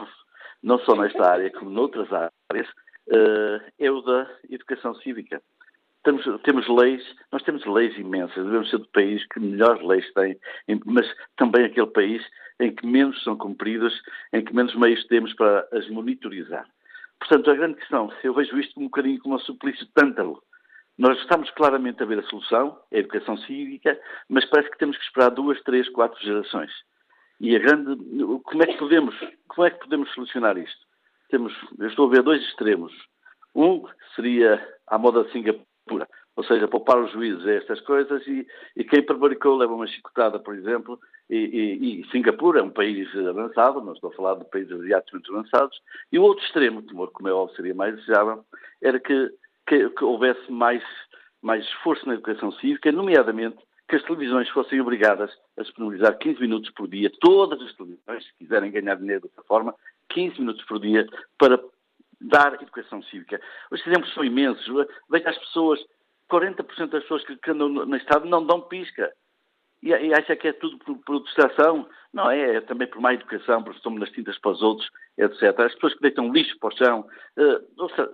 não 0.62 0.80
só 0.80 0.96
nesta 0.96 1.30
área 1.30 1.52
como 1.52 1.70
noutras 1.70 2.08
áreas, 2.12 2.68
uh, 3.08 3.62
é 3.78 3.92
o 3.92 4.02
da 4.02 4.30
educação 4.50 4.94
cívica. 4.96 5.42
Temos, 6.04 6.24
temos 6.44 6.68
leis, 6.68 7.04
nós 7.32 7.44
temos 7.44 7.66
leis 7.66 7.98
imensas, 7.98 8.46
devemos 8.46 8.70
ser 8.70 8.78
do 8.78 8.88
país 8.88 9.26
que 9.28 9.40
melhores 9.40 9.86
leis 9.86 10.10
tem, 10.14 10.40
mas 10.86 11.06
também 11.36 11.66
aquele 11.66 11.88
país 11.88 12.26
em 12.60 12.74
que 12.74 12.86
menos 12.86 13.22
são 13.24 13.38
cumpridas, 13.38 13.94
em 14.34 14.44
que 14.44 14.54
menos 14.56 14.74
meios 14.76 15.06
temos 15.08 15.34
para 15.34 15.68
as 15.74 15.90
monitorizar. 15.90 16.66
Portanto, 17.20 17.52
a 17.52 17.56
grande 17.56 17.76
questão, 17.76 18.12
eu 18.24 18.34
vejo 18.34 18.58
isto 18.58 18.80
um 18.80 18.86
bocadinho 18.86 19.20
como 19.20 19.36
um 19.36 19.40
suplício 19.40 19.86
tântalo. 19.94 20.42
Nós 20.98 21.18
estamos 21.20 21.50
claramente 21.52 22.02
a 22.02 22.06
ver 22.06 22.20
a 22.20 22.24
solução, 22.24 22.78
a 22.92 22.98
educação 22.98 23.38
cívica, 23.40 24.00
mas 24.30 24.46
parece 24.46 24.70
que 24.72 24.78
temos 24.78 24.98
que 24.98 25.04
esperar 25.04 25.30
duas, 25.30 25.62
três, 25.64 25.88
quatro 25.90 26.22
gerações. 26.22 26.72
E 27.40 27.56
a 27.56 27.60
grande, 27.60 27.96
como 28.44 28.64
é 28.64 28.68
que 28.68 28.78
podemos, 28.78 29.16
como 29.48 29.68
é 29.68 29.72
que 29.72 29.80
podemos 29.80 30.12
solucionar 30.14 30.58
isto? 30.58 30.80
Temos, 31.30 31.54
eu 31.78 31.88
estou 31.88 32.08
a 32.08 32.12
ver 32.12 32.24
dois 32.24 32.42
extremos. 32.44 32.94
Um 33.56 33.84
seria 34.16 34.62
a 34.88 34.98
moda 34.98 35.24
de 35.24 35.32
Singapura, 35.32 36.08
ou 36.36 36.44
seja, 36.44 36.68
poupar 36.68 37.00
os 37.00 37.12
juízes 37.12 37.46
a 37.46 37.54
estas 37.54 37.82
coisas 37.82 38.26
e, 38.28 38.46
e 38.76 38.84
quem 38.84 39.06
prevaricou 39.06 39.58
leva 39.58 39.74
uma 39.74 39.88
chicotada, 39.88 40.40
por 40.40 40.56
exemplo, 40.56 41.00
e, 41.30 41.38
e, 41.38 42.02
e, 42.02 42.12
Singapura 42.12 42.60
é 42.60 42.64
um 42.64 42.72
país 42.72 43.08
avançado, 43.16 43.82
não 43.82 43.94
estou 43.94 44.10
a 44.10 44.14
falar 44.14 44.36
de 44.36 44.50
países 44.50 44.72
asiáticos 44.72 45.30
avançados, 45.30 45.80
e 46.12 46.20
o 46.20 46.24
outro 46.24 46.44
extremo, 46.46 46.84
como 47.12 47.28
é 47.28 47.34
óbvio 47.34 47.56
seria 47.56 47.76
mais 47.76 47.96
desejável, 47.96 48.44
era 48.82 49.00
que 49.00 49.32
que, 49.70 49.88
que 49.92 50.04
houvesse 50.04 50.52
mais, 50.52 50.84
mais 51.42 51.64
esforço 51.64 52.06
na 52.08 52.16
educação 52.16 52.52
cívica, 52.54 52.92
nomeadamente 52.92 53.58
que 53.90 53.96
as 53.96 54.04
televisões 54.04 54.48
fossem 54.50 54.80
obrigadas 54.80 55.32
a 55.58 55.64
disponibilizar 55.64 56.16
15 56.20 56.40
minutos 56.40 56.70
por 56.72 56.88
dia, 56.88 57.12
todas 57.20 57.60
as 57.60 57.76
televisões, 57.76 58.24
se 58.24 58.34
quiserem 58.38 58.72
ganhar 58.72 58.96
dinheiro 58.96 59.28
dessa 59.28 59.42
forma, 59.44 59.74
15 60.10 60.40
minutos 60.40 60.64
por 60.66 60.80
dia 60.80 61.08
para 61.40 61.60
dar 62.22 62.54
educação 62.54 63.02
cívica. 63.04 63.42
Os 63.72 63.86
exemplos 63.86 64.14
são 64.14 64.24
imensos. 64.24 64.88
Veja 65.10 65.30
as 65.30 65.38
pessoas, 65.40 65.80
40% 66.32 66.90
das 66.90 67.02
pessoas 67.02 67.24
que 67.26 67.52
andam 67.52 67.68
no 67.68 67.96
Estado 67.96 68.26
não 68.28 68.46
dão 68.46 68.62
pisca. 68.62 69.12
E, 69.82 69.90
e 69.90 70.14
acha 70.14 70.36
que 70.36 70.50
é 70.50 70.54
tudo 70.54 70.78
por, 70.80 70.98
por 71.00 71.24
distração. 71.24 71.88
Não 72.14 72.30
é, 72.30 72.58
é 72.58 72.62
também 72.62 72.88
por 72.88 73.02
má 73.02 73.14
educação, 73.14 73.64
porque 73.64 73.78
estamos 73.78 74.00
nas 74.00 74.12
tintas 74.12 74.38
para 74.38 74.52
os 74.52 74.62
outros, 74.62 74.88
etc. 75.18 75.60
As 75.62 75.74
pessoas 75.74 75.96
que 75.96 76.02
deitam 76.02 76.32
lixo 76.32 76.58
para 76.60 76.70
o 76.70 76.78
chão. 76.78 77.08
Uh, 77.38 77.66
ou 77.78 77.90
seja, 77.90 78.12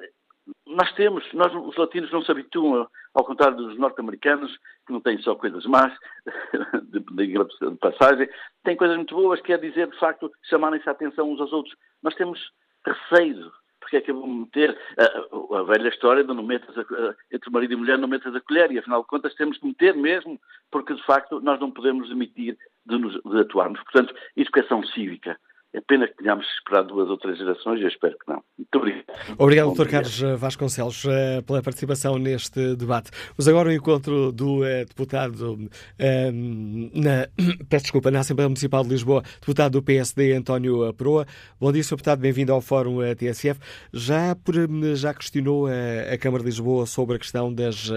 nós 0.67 0.91
temos, 0.93 1.23
nós 1.33 1.53
os 1.53 1.75
latinos 1.75 2.11
não 2.11 2.21
se 2.21 2.31
habituam, 2.31 2.87
ao 3.13 3.25
contrário 3.25 3.57
dos 3.57 3.77
norte-americanos, 3.77 4.55
não 4.91 5.01
têm 5.01 5.17
só 5.19 5.35
coisas 5.35 5.65
más, 5.65 5.93
de, 6.89 6.99
de, 6.99 7.77
passagem, 7.79 8.29
têm 8.63 8.75
coisas 8.75 8.95
muito 8.97 9.15
boas, 9.15 9.41
quer 9.41 9.59
dizer, 9.59 9.87
de 9.89 9.99
facto, 9.99 10.31
chamarem-se 10.43 10.87
a 10.87 10.91
atenção 10.91 11.31
uns 11.31 11.39
aos 11.39 11.53
outros. 11.53 11.75
Nós 12.03 12.15
temos 12.15 12.39
receio, 12.85 13.51
porque 13.79 13.97
é 13.97 14.01
que 14.01 14.11
eu 14.11 14.15
vou 14.15 14.27
meter 14.27 14.77
a, 14.97 15.59
a 15.59 15.63
velha 15.63 15.89
história 15.89 16.23
de 16.23 16.33
não 16.33 16.43
metas 16.43 16.77
a, 16.77 17.15
entre 17.31 17.51
marido 17.51 17.73
e 17.73 17.77
mulher 17.77 17.97
não 17.97 18.07
metas 18.07 18.35
a 18.35 18.41
colher, 18.41 18.71
e 18.71 18.79
afinal 18.79 19.01
de 19.01 19.07
contas 19.07 19.35
temos 19.35 19.57
que 19.57 19.67
meter 19.67 19.95
mesmo, 19.95 20.39
porque 20.71 20.93
de 20.93 21.03
facto 21.03 21.39
nós 21.41 21.59
não 21.59 21.71
podemos 21.71 22.09
demitir 22.09 22.57
de, 22.85 22.97
de 22.97 23.39
atuarmos. 23.39 23.81
Portanto, 23.83 24.13
educação 24.35 24.83
cívica 24.83 25.37
é 25.75 25.81
pena 25.81 26.07
que 26.07 26.15
tenhamos 26.15 26.45
esperado 26.57 26.87
duas 26.87 27.09
ou 27.09 27.17
três 27.17 27.37
gerações 27.37 27.81
e 27.81 27.83
eu 27.83 27.89
espero 27.89 28.17
que 28.17 28.31
não. 28.31 28.41
Muito 28.57 28.75
obrigado. 28.75 29.05
Obrigado, 29.37 29.73
Dr. 29.73 29.89
Carlos 29.89 30.21
Vasconcelos, 30.37 31.05
eh, 31.05 31.41
pela 31.41 31.61
participação 31.61 32.17
neste 32.17 32.77
debate. 32.77 33.11
Mas 33.37 33.45
agora 33.47 33.67
o 33.67 33.71
encontro 33.73 34.31
do 34.31 34.61
uh, 34.61 34.85
deputado, 34.87 35.57
na, 35.99 37.27
peço 37.69 37.83
desculpa, 37.83 38.09
na 38.09 38.19
Assembleia 38.19 38.47
Municipal 38.47 38.83
de 38.83 38.89
Lisboa, 38.89 39.21
deputado 39.41 39.73
do 39.73 39.83
PSD, 39.83 40.33
António 40.33 40.93
Proa. 40.93 41.25
Bom 41.59 41.73
dia, 41.73 41.83
Sr. 41.83 41.95
Deputado, 41.95 42.19
bem-vindo 42.19 42.53
ao 42.53 42.61
Fórum 42.61 42.99
TSF. 43.13 43.59
Já, 43.91 44.33
por, 44.33 44.55
já 44.95 45.13
questionou 45.13 45.67
a, 45.67 46.13
a 46.13 46.17
Câmara 46.17 46.41
de 46.41 46.49
Lisboa 46.49 46.85
sobre 46.85 47.17
a 47.17 47.19
questão 47.19 47.53
das, 47.53 47.91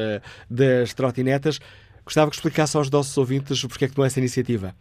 das 0.50 0.94
trotinetas. 0.94 1.60
Gostava 2.04 2.28
que 2.28 2.36
explicasse 2.36 2.76
aos 2.76 2.90
nossos 2.90 3.16
ouvintes 3.16 3.64
porque 3.64 3.84
é 3.84 3.88
que 3.88 3.94
tomou 3.94 4.06
essa 4.06 4.18
iniciativa. 4.18 4.74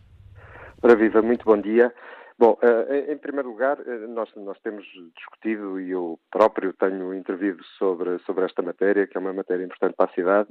Ora 0.81 0.95
viva, 0.95 1.21
muito 1.21 1.45
bom 1.45 1.59
dia. 1.59 1.93
Bom, 2.39 2.55
eh, 2.61 3.11
em 3.11 3.17
primeiro 3.17 3.49
lugar, 3.49 3.79
eh, 3.79 4.05
nós, 4.07 4.29
nós 4.35 4.59
temos 4.59 4.85
discutido 5.15 5.79
e 5.81 5.89
eu 5.89 6.19
próprio 6.29 6.71
tenho 6.73 7.11
intervido 7.15 7.63
sobre, 7.79 8.19
sobre 8.19 8.45
esta 8.45 8.61
matéria, 8.61 9.07
que 9.07 9.17
é 9.17 9.19
uma 9.19 9.33
matéria 9.33 9.63
importante 9.65 9.95
para 9.95 10.11
a 10.11 10.13
cidade, 10.13 10.49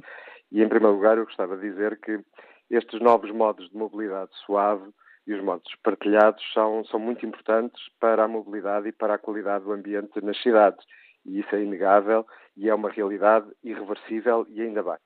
e 0.50 0.60
em 0.60 0.68
primeiro 0.68 0.96
lugar 0.96 1.16
eu 1.16 1.24
gostava 1.24 1.56
de 1.56 1.70
dizer 1.70 2.00
que 2.00 2.18
estes 2.68 3.00
novos 3.00 3.30
modos 3.30 3.70
de 3.70 3.76
mobilidade 3.76 4.32
suave 4.44 4.90
e 5.28 5.34
os 5.34 5.40
modos 5.44 5.72
partilhados 5.84 6.42
são, 6.52 6.84
são 6.86 6.98
muito 6.98 7.24
importantes 7.24 7.80
para 8.00 8.24
a 8.24 8.28
mobilidade 8.28 8.88
e 8.88 8.92
para 8.92 9.14
a 9.14 9.18
qualidade 9.18 9.64
do 9.64 9.72
ambiente 9.72 10.20
nas 10.24 10.40
cidades. 10.42 10.84
E 11.24 11.38
isso 11.38 11.54
é 11.54 11.62
inegável 11.62 12.26
e 12.56 12.68
é 12.68 12.74
uma 12.74 12.90
realidade 12.90 13.46
irreversível 13.62 14.44
e 14.48 14.60
ainda 14.60 14.82
bem. 14.82 14.98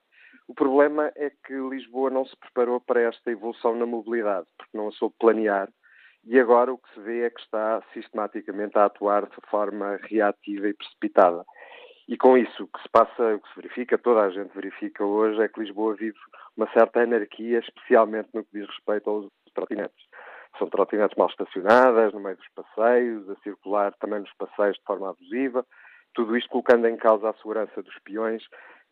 O 0.47 0.55
problema 0.55 1.11
é 1.15 1.29
que 1.29 1.53
Lisboa 1.53 2.09
não 2.09 2.25
se 2.25 2.35
preparou 2.37 2.79
para 2.79 3.01
esta 3.01 3.29
evolução 3.29 3.75
na 3.75 3.85
mobilidade, 3.85 4.47
porque 4.57 4.75
não 4.75 4.87
a 4.87 4.91
soube 4.91 5.15
planear 5.19 5.69
e 6.23 6.39
agora 6.39 6.71
o 6.71 6.77
que 6.77 6.93
se 6.93 6.99
vê 6.99 7.23
é 7.23 7.29
que 7.29 7.41
está 7.41 7.81
sistematicamente 7.93 8.77
a 8.77 8.85
atuar 8.85 9.25
de 9.25 9.35
forma 9.49 9.99
reativa 10.03 10.67
e 10.67 10.73
precipitada. 10.73 11.43
E 12.07 12.17
com 12.17 12.37
isso, 12.37 12.63
o 12.63 12.67
que 12.67 12.81
se 12.81 12.89
passa, 12.89 13.35
o 13.35 13.39
que 13.39 13.49
se 13.49 13.55
verifica, 13.55 13.97
toda 13.97 14.21
a 14.21 14.29
gente 14.29 14.53
verifica 14.53 15.03
hoje, 15.03 15.41
é 15.41 15.47
que 15.47 15.59
Lisboa 15.59 15.95
vive 15.95 16.17
uma 16.57 16.69
certa 16.73 17.01
anarquia, 17.01 17.59
especialmente 17.59 18.29
no 18.33 18.43
que 18.43 18.59
diz 18.59 18.67
respeito 18.67 19.09
aos 19.09 19.27
trotinetes. 19.53 20.05
São 20.59 20.69
trotinetes 20.69 21.15
mal 21.17 21.29
estacionadas, 21.29 22.13
no 22.13 22.19
meio 22.19 22.35
dos 22.35 22.47
passeios, 22.49 23.29
a 23.29 23.35
circular 23.37 23.93
também 23.99 24.19
nos 24.19 24.33
passeios 24.33 24.77
de 24.77 24.83
forma 24.83 25.09
abusiva, 25.09 25.65
tudo 26.13 26.35
isto 26.35 26.49
colocando 26.49 26.87
em 26.87 26.97
causa 26.97 27.29
a 27.29 27.33
segurança 27.35 27.81
dos 27.81 27.97
peões, 27.99 28.43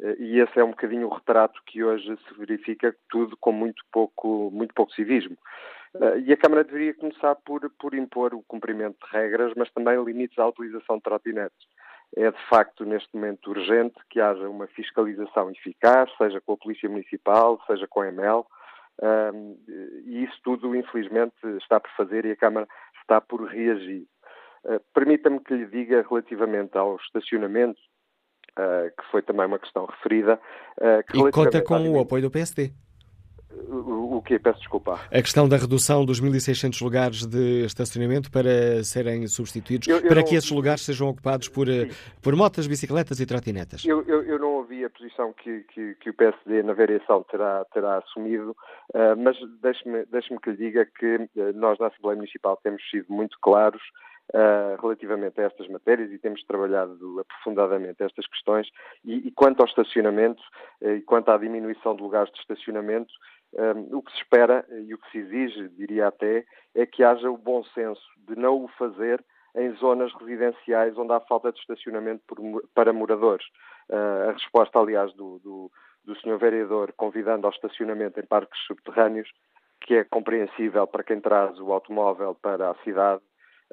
eh, 0.01 0.15
e 0.17 0.39
esse 0.39 0.57
é 0.57 0.63
um 0.63 0.69
bocadinho 0.69 1.07
o 1.07 1.13
retrato 1.13 1.59
que 1.65 1.83
hoje 1.83 2.17
se 2.27 2.33
verifica, 2.37 2.95
tudo 3.09 3.35
com 3.37 3.51
muito 3.51 3.83
pouco, 3.91 4.49
muito 4.51 4.73
pouco 4.73 4.93
civismo. 4.93 5.37
Uh, 5.95 6.19
e 6.19 6.31
a 6.31 6.37
Câmara 6.37 6.63
deveria 6.63 6.93
começar 6.93 7.35
por, 7.35 7.67
por 7.79 7.95
impor 7.95 8.33
o 8.33 8.43
cumprimento 8.43 8.97
de 9.03 9.11
regras, 9.11 9.53
mas 9.55 9.71
também 9.71 10.01
limites 10.03 10.37
à 10.37 10.47
utilização 10.47 10.97
de 10.97 11.03
trotinetes. 11.03 11.67
É 12.15 12.29
de 12.29 12.47
facto 12.47 12.85
neste 12.85 13.09
momento 13.15 13.49
urgente 13.49 13.95
que 14.09 14.19
haja 14.19 14.47
uma 14.49 14.67
fiscalização 14.67 15.49
eficaz, 15.51 16.09
seja 16.17 16.41
com 16.41 16.53
a 16.53 16.57
Polícia 16.57 16.89
Municipal, 16.89 17.59
seja 17.65 17.87
com 17.87 18.01
a 18.01 18.07
EML, 18.07 18.45
uh, 19.01 19.57
e 20.05 20.23
isso 20.23 20.39
tudo, 20.43 20.75
infelizmente, 20.75 21.35
está 21.57 21.79
por 21.79 21.91
fazer 21.97 22.25
e 22.25 22.31
a 22.31 22.35
Câmara 22.35 22.67
está 23.01 23.19
por 23.19 23.43
reagir. 23.45 24.05
Uh, 24.63 24.79
Permita-me 24.93 25.39
que 25.39 25.55
lhe 25.55 25.65
diga 25.65 26.05
relativamente 26.07 26.77
ao 26.77 26.97
estacionamento, 26.97 27.79
que 28.97 29.05
foi 29.09 29.21
também 29.21 29.45
uma 29.45 29.57
questão 29.57 29.85
referida. 29.85 30.37
e 31.13 31.31
conta 31.31 31.61
com 31.61 31.79
o 31.91 32.01
apoio 32.01 32.23
do 32.23 32.31
PSD. 32.31 32.73
O, 33.51 34.21
quê? 34.21 34.37
Peço 34.37 34.59
desculpa. 34.59 34.99
A 35.11 35.21
questão 35.21 35.49
da 35.49 35.57
redução 35.57 36.05
dos 36.05 36.21
1.600 36.21 36.83
lugares 36.83 37.25
de 37.25 37.65
estacionamento 37.65 38.31
para 38.31 38.83
serem 38.83 39.27
substituídos, 39.27 39.87
eu, 39.87 39.97
eu 39.97 40.07
para 40.07 40.21
não... 40.21 40.23
que 40.23 40.35
esses 40.35 40.51
lugares 40.51 40.85
sejam 40.85 41.09
ocupados 41.09 41.49
por, 41.49 41.67
eh, 41.67 41.89
por 42.21 42.35
motas, 42.35 42.67
bicicletas 42.67 43.19
e 43.19 43.25
trotinetas. 43.25 43.83
Eu, 43.85 44.03
eu, 44.03 44.37
não 44.37 44.53
ouvi 44.53 44.85
a 44.85 44.89
posição 44.89 45.33
que, 45.33 45.61
que, 45.73 45.95
que, 45.95 46.09
o 46.09 46.13
PSD 46.13 46.61
na 46.63 46.73
variação 46.73 47.23
terá, 47.23 47.65
terá 47.73 47.97
assumido, 47.97 48.55
uh, 48.93 49.17
mas 49.17 49.35
deixe-me 49.61 50.05
deixe 50.05 50.35
que 50.37 50.51
lhe 50.51 50.57
diga 50.57 50.85
que 50.85 51.15
uh, 51.15 51.53
nós 51.55 51.79
na 51.79 51.87
Assembleia 51.87 52.17
Municipal 52.17 52.57
temos 52.63 52.81
sido 52.89 53.05
muito 53.09 53.37
claros 53.41 53.81
uh, 54.33 54.81
relativamente 54.81 55.39
a 55.41 55.45
estas 55.45 55.67
matérias 55.67 56.11
e 56.11 56.17
temos 56.17 56.43
trabalhado 56.43 57.19
aprofundadamente 57.19 58.03
estas 58.03 58.27
questões. 58.27 58.67
E, 59.03 59.27
e 59.27 59.31
quanto 59.31 59.61
ao 59.61 59.67
estacionamento 59.67 60.41
uh, 60.81 60.95
e 60.95 61.01
quanto 61.01 61.29
à 61.29 61.37
diminuição 61.37 61.95
de 61.95 62.01
lugares 62.01 62.31
de 62.33 62.39
estacionamento, 62.39 63.11
o 63.91 64.01
que 64.01 64.11
se 64.11 64.17
espera 64.19 64.65
e 64.87 64.93
o 64.93 64.97
que 64.97 65.11
se 65.11 65.17
exige, 65.17 65.69
diria 65.69 66.07
até, 66.07 66.45
é 66.75 66.85
que 66.85 67.03
haja 67.03 67.29
o 67.29 67.37
bom 67.37 67.63
senso 67.63 68.01
de 68.27 68.35
não 68.35 68.63
o 68.63 68.67
fazer 68.77 69.23
em 69.55 69.71
zonas 69.75 70.13
residenciais 70.13 70.97
onde 70.97 71.13
há 71.13 71.19
falta 71.21 71.51
de 71.51 71.59
estacionamento 71.59 72.23
para 72.73 72.93
moradores. 72.93 73.45
Uh, 73.89 74.29
a 74.29 74.31
resposta, 74.33 74.77
aliás, 74.79 75.11
do, 75.13 75.39
do, 75.39 75.71
do 76.05 76.15
Sr. 76.15 76.37
Vereador 76.37 76.93
convidando 76.95 77.47
ao 77.47 77.53
estacionamento 77.53 78.19
em 78.19 78.25
parques 78.25 78.59
subterrâneos, 78.65 79.29
que 79.81 79.95
é 79.95 80.03
compreensível 80.03 80.85
para 80.85 81.03
quem 81.03 81.19
traz 81.19 81.59
o 81.59 81.71
automóvel 81.71 82.35
para 82.35 82.69
a 82.69 82.75
cidade, 82.83 83.21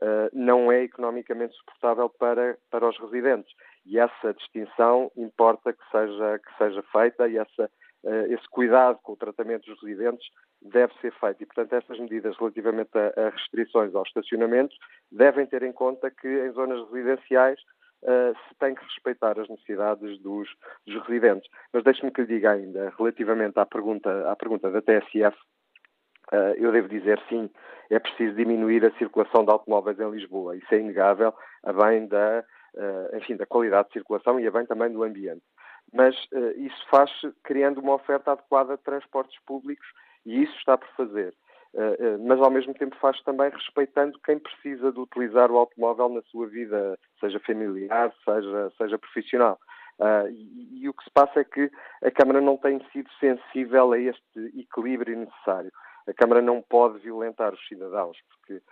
uh, 0.02 0.30
não 0.32 0.72
é 0.72 0.84
economicamente 0.84 1.54
suportável 1.56 2.08
para, 2.08 2.56
para 2.70 2.88
os 2.88 2.98
residentes. 2.98 3.52
E 3.84 3.98
essa 3.98 4.32
distinção 4.34 5.12
importa 5.16 5.72
que 5.72 5.90
seja, 5.90 6.38
que 6.38 6.56
seja 6.56 6.82
feita 6.90 7.28
e 7.28 7.36
essa 7.36 7.64
eh, 7.64 7.70
esse 8.28 8.48
cuidado 8.50 8.98
com 9.02 9.12
o 9.12 9.16
tratamento 9.16 9.66
dos 9.66 9.82
residentes 9.82 10.26
deve 10.62 10.92
ser 11.00 11.12
feito. 11.14 11.42
E, 11.42 11.46
portanto, 11.46 11.72
estas 11.72 11.98
medidas 11.98 12.36
relativamente 12.38 12.90
a, 12.96 13.30
restrições 13.30 13.94
ao 13.94 14.02
estacionamento 14.02 14.74
devem 15.10 15.46
ter 15.46 15.62
em 15.62 15.72
conta 15.72 16.10
que 16.10 16.28
em 16.28 16.50
zonas 16.52 16.88
residenciais 16.90 17.58
uh, 18.02 18.36
se 18.48 18.54
tem 18.58 18.74
que 18.74 18.84
respeitar 18.84 19.38
as 19.38 19.48
necessidades 19.48 20.20
dos, 20.20 20.48
dos 20.86 21.06
residentes. 21.06 21.50
Mas 21.72 21.84
deixe-me 21.84 22.10
que 22.10 22.22
lhe 22.22 22.28
diga 22.28 22.52
ainda, 22.52 22.92
relativamente 22.98 23.58
à 23.58 23.66
pergunta, 23.66 24.30
à 24.30 24.36
pergunta 24.36 24.70
da 24.70 24.82
TSF, 24.82 25.36
eh, 26.32 26.56
eu 26.58 26.72
devo 26.72 26.88
dizer 26.88 27.20
sim, 27.28 27.48
é 27.88 28.00
preciso 28.00 28.34
diminuir 28.34 28.84
a 28.84 28.90
circulação 28.98 29.44
de 29.44 29.50
automóveis 29.52 29.98
em 30.00 30.10
Lisboa. 30.10 30.56
Isso 30.56 30.74
é 30.74 30.78
inegável, 30.78 31.32
a 31.62 31.72
bem 31.72 32.08
da, 32.08 32.44
enfim, 33.14 33.36
da 33.36 33.46
qualidade 33.46 33.86
de 33.88 33.92
circulação 33.92 34.40
e 34.40 34.46
a 34.46 34.50
bem 34.50 34.66
também 34.66 34.90
do 34.90 35.04
ambiente 35.04 35.44
mas 35.92 36.16
uh, 36.32 36.58
isso 36.58 36.86
faz-se 36.90 37.32
criando 37.44 37.80
uma 37.80 37.94
oferta 37.94 38.32
adequada 38.32 38.76
de 38.76 38.82
transportes 38.82 39.38
públicos 39.44 39.86
e 40.24 40.42
isso 40.42 40.56
está 40.58 40.76
por 40.76 40.88
fazer. 40.96 41.34
Uh, 41.74 42.16
uh, 42.16 42.26
mas 42.26 42.40
ao 42.40 42.50
mesmo 42.50 42.74
tempo 42.74 42.96
faz 42.96 43.20
também 43.22 43.50
respeitando 43.50 44.18
quem 44.24 44.38
precisa 44.38 44.92
de 44.92 44.98
utilizar 44.98 45.50
o 45.50 45.58
automóvel 45.58 46.08
na 46.08 46.22
sua 46.22 46.46
vida, 46.46 46.98
seja 47.20 47.38
familiar, 47.40 48.12
seja, 48.24 48.72
seja 48.78 48.98
profissional. 48.98 49.58
E, 50.30 50.82
e, 50.82 50.88
o 50.90 50.92
que 50.92 51.04
se 51.04 51.10
passa 51.10 51.40
é 51.40 51.44
que 51.44 51.70
a 52.02 52.10
Câmara 52.10 52.38
não 52.38 52.58
tem 52.58 52.78
sido 52.92 53.08
sensível 53.18 53.94
a 53.94 53.98
este 53.98 54.38
equilíbrio 54.54 55.16
necessário. 55.16 55.72
A 56.06 56.12
Câmara 56.12 56.42
não 56.42 56.60
pode 56.60 56.98
violentar 56.98 57.54
os 57.54 57.66
cidadãos, 57.66 58.18
porque 58.28 58.62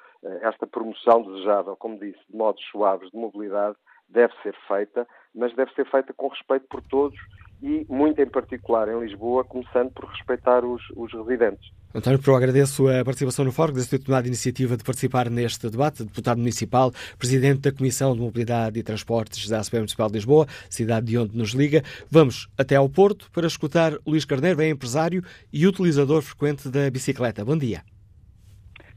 esta 0.43 0.67
promoção 0.67 1.23
desejável, 1.23 1.77
como 1.77 1.99
disse, 1.99 2.21
de 2.29 2.37
modos 2.37 2.63
suaves 2.67 3.11
de 3.11 3.17
mobilidade, 3.17 3.75
deve 4.07 4.35
ser 4.43 4.55
feita, 4.69 5.07
mas 5.35 5.55
deve 5.55 5.73
ser 5.73 5.89
feita 5.91 6.13
com 6.13 6.29
respeito 6.29 6.67
por 6.69 6.83
todos 6.83 7.19
e, 7.63 7.87
muito 7.89 8.21
em 8.21 8.27
particular, 8.27 8.89
em 8.89 9.01
Lisboa, 9.01 9.43
começando 9.45 9.91
por 9.93 10.05
respeitar 10.07 10.65
os, 10.65 10.83
os 10.95 11.13
residentes. 11.13 11.73
António 11.95 12.21
Pro, 12.21 12.35
agradeço 12.35 12.89
a 12.89 13.05
participação 13.05 13.45
no 13.45 13.53
Fórum, 13.53 13.71
agradeço 13.71 13.91
ter 13.91 14.05
tomado 14.05 14.25
a 14.25 14.27
iniciativa 14.27 14.77
de 14.77 14.85
participar 14.85 15.31
neste 15.31 15.71
debate, 15.71 16.05
deputado 16.05 16.39
municipal, 16.39 16.91
presidente 17.19 17.61
da 17.61 17.73
Comissão 17.73 18.15
de 18.15 18.21
Mobilidade 18.21 18.79
e 18.79 18.83
Transportes 18.83 19.49
da 19.49 19.61
Assembleia 19.61 19.83
Municipal 19.83 20.09
de 20.09 20.15
Lisboa, 20.15 20.47
cidade 20.69 21.07
de 21.07 21.17
onde 21.17 21.39
nos 21.39 21.51
liga. 21.51 21.83
Vamos 22.11 22.49
até 22.59 22.77
ao 22.77 22.89
Porto 22.89 23.31
para 23.31 23.47
escutar 23.47 23.93
Luís 24.07 24.25
Carneiro, 24.25 24.61
é 24.61 24.69
empresário 24.69 25.23
e 25.53 25.67
utilizador 25.67 26.21
frequente 26.21 26.69
da 26.69 26.91
bicicleta. 26.91 27.45
Bom 27.45 27.57
dia. 27.57 27.83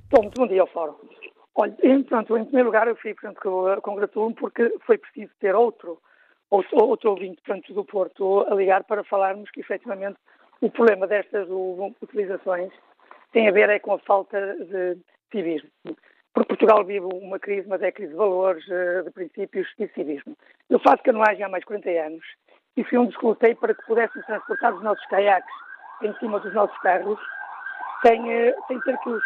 Bom, 0.09 0.23
muito 0.23 0.41
bom 0.41 0.47
dia 0.47 0.61
ao 0.61 0.67
Fórum. 0.67 0.95
Olha, 1.55 1.75
em, 1.83 2.03
pronto, 2.03 2.37
em 2.37 2.45
primeiro 2.45 2.69
lugar 2.69 2.87
eu 2.87 2.95
fico, 2.95 3.21
portanto, 3.21 3.81
congratulo-me 3.81 4.35
porque 4.35 4.73
foi 4.85 4.97
preciso 4.97 5.31
ter 5.39 5.55
outro, 5.55 5.99
outro, 6.49 6.77
outro 6.83 7.09
ouvinte, 7.11 7.41
portanto, 7.43 7.73
do 7.73 7.85
Porto 7.85 8.45
a 8.49 8.55
ligar 8.55 8.83
para 8.83 9.03
falarmos 9.03 9.49
que, 9.51 9.61
efetivamente, 9.61 10.17
o 10.61 10.69
problema 10.69 11.07
destas 11.07 11.47
utilizações 12.01 12.71
tem 13.31 13.47
a 13.47 13.51
ver 13.51 13.69
é 13.69 13.79
com 13.79 13.93
a 13.93 13.99
falta 13.99 14.55
de 14.65 14.97
civismo. 15.31 15.69
Porque 16.33 16.49
Portugal 16.49 16.83
vive 16.85 17.05
uma 17.05 17.39
crise, 17.39 17.67
mas 17.67 17.81
é 17.81 17.91
crise 17.91 18.11
de 18.11 18.17
valores, 18.17 18.63
eh, 18.69 19.03
de 19.03 19.11
princípios 19.11 19.67
e 19.79 19.87
civismo. 19.89 20.35
Eu 20.69 20.79
faço 20.79 21.03
canoagem 21.03 21.43
há 21.43 21.49
mais 21.49 21.61
de 21.61 21.67
40 21.67 21.89
anos 21.89 22.23
e 22.75 22.83
fui 22.83 22.97
um 22.97 23.09
lutei 23.23 23.55
para 23.55 23.73
que 23.73 23.85
pudéssemos 23.85 24.25
transportar 24.25 24.73
os 24.75 24.83
nossos 24.83 25.03
caiaques 25.07 25.53
em 26.03 26.13
cima 26.19 26.39
dos 26.39 26.53
nossos 26.53 26.77
carros 26.79 27.19
sem, 28.05 28.31
eh, 28.31 28.55
sem 28.67 28.79
ter 28.81 28.97
que 28.99 29.09
os 29.09 29.23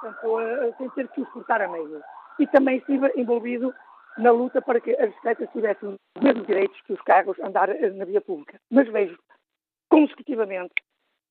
portanto, 0.00 0.74
sem 0.78 0.90
ter 0.90 1.08
que 1.08 1.20
os 1.20 1.28
cortar 1.30 1.62
a 1.62 1.68
meio. 1.68 2.02
E 2.38 2.46
também 2.48 2.78
estive 2.78 3.12
envolvido 3.16 3.72
na 4.18 4.30
luta 4.30 4.60
para 4.60 4.80
que 4.80 4.92
as 4.92 5.08
bicicletas 5.08 5.48
tivessem 5.52 5.88
os 5.88 6.22
mesmos 6.22 6.46
direitos 6.46 6.80
que 6.82 6.92
os 6.92 7.00
carros 7.02 7.38
andar 7.40 7.68
eh, 7.70 7.90
na 7.90 8.04
via 8.04 8.20
pública. 8.20 8.60
Mas 8.70 8.88
vejo, 8.88 9.18
consecutivamente, 9.88 10.74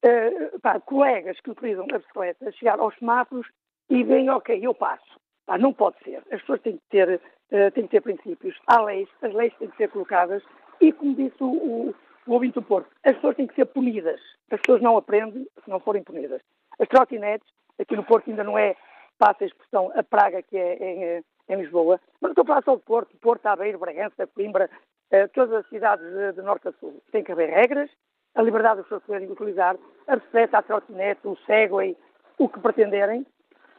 uh, 0.05 0.59
pá, 0.59 0.79
colegas 0.79 1.39
que 1.41 1.51
utilizam 1.51 1.85
a 1.91 1.97
bicicleta 1.97 2.51
chegar 2.53 2.79
aos 2.79 2.95
semáforos 2.97 3.47
e 3.89 4.03
veem, 4.03 4.29
ok, 4.29 4.59
eu 4.61 4.73
passo. 4.73 5.19
Pá, 5.45 5.57
não 5.57 5.73
pode 5.73 5.97
ser. 6.03 6.23
As 6.31 6.41
pessoas 6.41 6.61
têm 6.61 6.77
que 6.77 6.83
ter, 6.89 7.15
uh, 7.15 7.71
têm 7.71 7.83
que 7.83 7.91
ter 7.91 8.01
princípios. 8.01 8.57
Há 8.67 8.81
leis, 8.81 9.09
as 9.21 9.33
leis 9.33 9.53
têm 9.57 9.69
que 9.69 9.77
ser 9.77 9.89
colocadas 9.89 10.43
e, 10.79 10.91
como 10.91 11.15
disse 11.15 11.41
o, 11.41 11.51
o, 11.51 11.95
o 12.27 12.33
ouvinte 12.33 12.55
do 12.55 12.63
Porto, 12.63 12.89
as 13.03 13.13
pessoas 13.15 13.35
têm 13.35 13.47
que 13.47 13.55
ser 13.55 13.65
punidas. 13.65 14.19
As 14.51 14.59
pessoas 14.61 14.81
não 14.81 14.97
aprendem 14.97 15.47
se 15.63 15.69
não 15.69 15.79
forem 15.79 16.03
punidas. 16.03 16.41
As 16.79 16.87
trotinetes, 16.87 17.47
aqui 17.79 17.95
no 17.95 18.03
Porto 18.03 18.29
ainda 18.29 18.43
não 18.43 18.57
é, 18.57 18.75
passa 19.17 19.43
a 19.43 19.47
expressão, 19.47 19.91
a 19.95 20.03
praga 20.03 20.41
que 20.41 20.57
é 20.57 21.17
em, 21.19 21.23
em 21.51 21.61
Lisboa, 21.61 21.99
mas 22.19 22.29
não 22.29 22.31
estou 22.31 22.43
a 22.43 22.47
falar 22.47 22.63
só 22.63 22.75
do 22.75 22.81
Porto, 22.81 23.15
Porto, 23.17 23.45
Aveiro, 23.47 23.79
Bragança, 23.79 24.27
Coimbra, 24.27 24.69
eh, 25.11 25.27
todas 25.27 25.53
as 25.53 25.69
cidades 25.69 26.05
de, 26.05 26.33
de, 26.33 26.41
norte 26.41 26.69
a 26.69 26.71
sul. 26.73 27.01
Tem 27.11 27.23
que 27.23 27.31
haver 27.31 27.49
regras, 27.49 27.89
a 28.35 28.41
liberdade 28.41 28.77
das 28.77 28.85
pessoas 28.85 29.03
poderem 29.03 29.29
utilizar 29.29 29.75
a 30.07 30.15
bicicleta, 30.15 30.57
a 30.57 30.61
trotinete, 30.61 31.27
o 31.27 31.35
Segway, 31.45 31.97
o 32.37 32.47
que 32.47 32.59
pretenderem, 32.59 33.25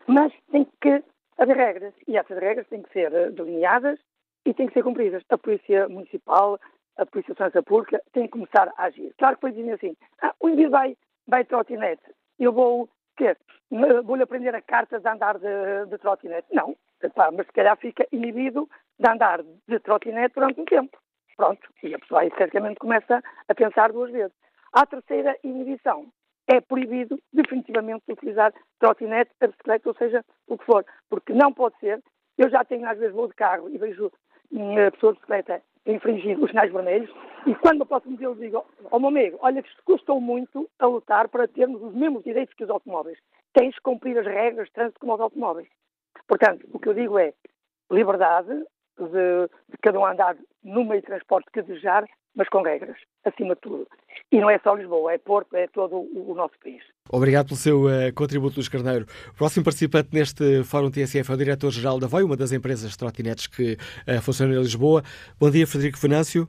mas 0.06 0.32
tem 0.50 0.66
que 0.80 1.02
haver 1.38 1.56
regras, 1.56 1.94
e 2.06 2.16
essas 2.16 2.38
regras 2.38 2.68
têm 2.68 2.82
que 2.82 2.92
ser 2.92 3.12
eh, 3.12 3.30
delineadas 3.30 3.98
e 4.44 4.52
têm 4.52 4.66
que 4.66 4.74
ser 4.74 4.82
cumpridas. 4.82 5.22
A 5.30 5.38
Polícia 5.38 5.88
Municipal, 5.88 6.60
a 6.98 7.06
Polícia 7.06 7.32
de 7.32 7.38
Segurança 7.38 7.62
Pública 7.62 8.02
tem 8.12 8.24
que 8.24 8.32
começar 8.32 8.72
a 8.76 8.84
agir. 8.84 9.14
Claro 9.16 9.36
que 9.36 9.46
depois 9.46 9.54
dizem 9.54 9.72
assim, 9.72 9.96
ah, 10.20 10.34
o 10.40 10.48
indivíduo 10.48 10.72
vai, 10.72 10.96
vai 11.26 11.44
trotinete, 11.44 12.02
eu 12.38 12.52
vou? 12.52 12.88
Vou-lhe 14.04 14.22
aprender 14.22 14.54
a 14.54 14.60
carta 14.60 14.98
de 14.98 15.08
andar 15.08 15.38
de, 15.38 15.86
de 15.88 15.98
trotinete. 15.98 16.48
Não, 16.52 16.76
Mas 17.32 17.46
se 17.46 17.52
calhar 17.52 17.76
fica 17.76 18.06
inibido 18.12 18.68
de 18.98 19.10
andar 19.10 19.42
de 19.42 19.78
trotinete 19.80 20.34
durante 20.34 20.60
um 20.60 20.64
tempo. 20.64 20.98
Pronto, 21.36 21.68
e 21.82 21.94
a 21.94 21.98
pessoa 21.98 22.20
aí 22.20 22.30
certamente 22.36 22.78
começa 22.78 23.22
a 23.48 23.54
pensar 23.54 23.92
duas 23.92 24.10
vezes. 24.10 24.36
A 24.72 24.86
terceira 24.86 25.36
inibição 25.42 26.06
é 26.46 26.60
proibido 26.60 27.18
definitivamente 27.32 28.04
utilizar 28.08 28.52
trotinete, 28.78 29.30
bicicleta, 29.40 29.88
ou 29.88 29.94
seja, 29.94 30.24
o 30.46 30.58
que 30.58 30.64
for, 30.64 30.84
porque 31.08 31.32
não 31.32 31.52
pode 31.52 31.76
ser. 31.78 32.02
Eu 32.36 32.50
já 32.50 32.64
tenho, 32.64 32.88
às 32.88 32.98
vezes, 32.98 33.14
vou 33.14 33.28
de 33.28 33.34
carro 33.34 33.68
e 33.68 33.78
vejo 33.78 34.10
a 34.86 34.90
pessoa 34.90 35.12
de 35.12 35.18
bicicleta 35.18 35.62
infringir 35.86 36.38
os 36.38 36.50
sinais 36.50 36.72
vermelhos 36.72 37.10
e 37.46 37.54
quando 37.56 37.80
eu 37.80 37.86
posso 37.86 38.08
dizer, 38.08 38.24
eu 38.24 38.34
digo 38.36 38.64
ao 38.90 39.00
meu 39.00 39.08
amigo, 39.08 39.38
olha 39.40 39.62
que 39.62 39.68
isto 39.68 39.82
custou 39.84 40.20
muito 40.20 40.68
a 40.78 40.86
lutar 40.86 41.28
para 41.28 41.48
termos 41.48 41.82
os 41.82 41.92
mesmos 41.92 42.22
direitos 42.22 42.54
que 42.54 42.62
os 42.62 42.70
automóveis. 42.70 43.18
Tens 43.52 43.74
de 43.74 43.80
cumprir 43.80 44.16
as 44.16 44.26
regras 44.26 44.68
de 44.68 44.72
trânsito 44.72 45.00
como 45.00 45.14
os 45.14 45.20
automóveis. 45.20 45.68
Portanto, 46.26 46.66
o 46.72 46.78
que 46.78 46.88
eu 46.88 46.94
digo 46.94 47.18
é 47.18 47.32
liberdade 47.90 48.52
de, 48.98 49.48
de 49.70 49.78
cada 49.82 49.98
um 49.98 50.06
andar 50.06 50.36
no 50.62 50.84
meio 50.84 51.00
de 51.00 51.06
transporte 51.06 51.50
que 51.52 51.62
desejar, 51.62 52.04
mas 52.34 52.48
com 52.48 52.62
regras, 52.62 52.96
acima 53.24 53.54
de 53.54 53.60
tudo. 53.60 53.86
E 54.30 54.40
não 54.40 54.48
é 54.48 54.58
só 54.58 54.74
Lisboa, 54.74 55.12
é 55.12 55.18
Porto, 55.18 55.54
é 55.54 55.66
todo 55.68 55.96
o, 55.96 56.34
nosso 56.34 56.54
país. 56.62 56.82
Obrigado 57.10 57.48
pelo 57.48 57.56
seu 57.56 57.84
uh, 57.84 58.12
contributo, 58.14 58.56
Luís 58.56 58.68
Carneiro. 58.68 59.06
O 59.30 59.34
próximo 59.34 59.64
participante 59.64 60.08
neste 60.12 60.64
Fórum 60.64 60.90
TSF 60.90 61.30
é 61.30 61.34
o 61.34 61.36
diretor-geral 61.36 61.98
da 61.98 62.06
VOI, 62.06 62.22
uma 62.22 62.36
das 62.36 62.52
empresas 62.52 62.90
de 62.90 62.96
trotinetes 62.96 63.46
que 63.46 63.74
uh, 63.74 64.22
funciona 64.22 64.54
em 64.54 64.58
Lisboa. 64.58 65.02
Bom 65.38 65.50
dia, 65.50 65.66
Frederico 65.66 65.98
Venâncio. 65.98 66.48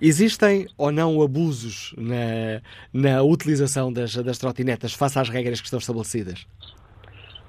Existem 0.00 0.66
ou 0.78 0.90
não 0.90 1.20
abusos 1.20 1.94
na, 1.98 2.62
na 2.92 3.22
utilização 3.22 3.92
das, 3.92 4.14
das 4.14 4.38
trotinetas 4.38 4.94
face 4.94 5.18
às 5.18 5.28
regras 5.28 5.60
que 5.60 5.66
estão 5.66 5.78
estabelecidas? 5.78 6.46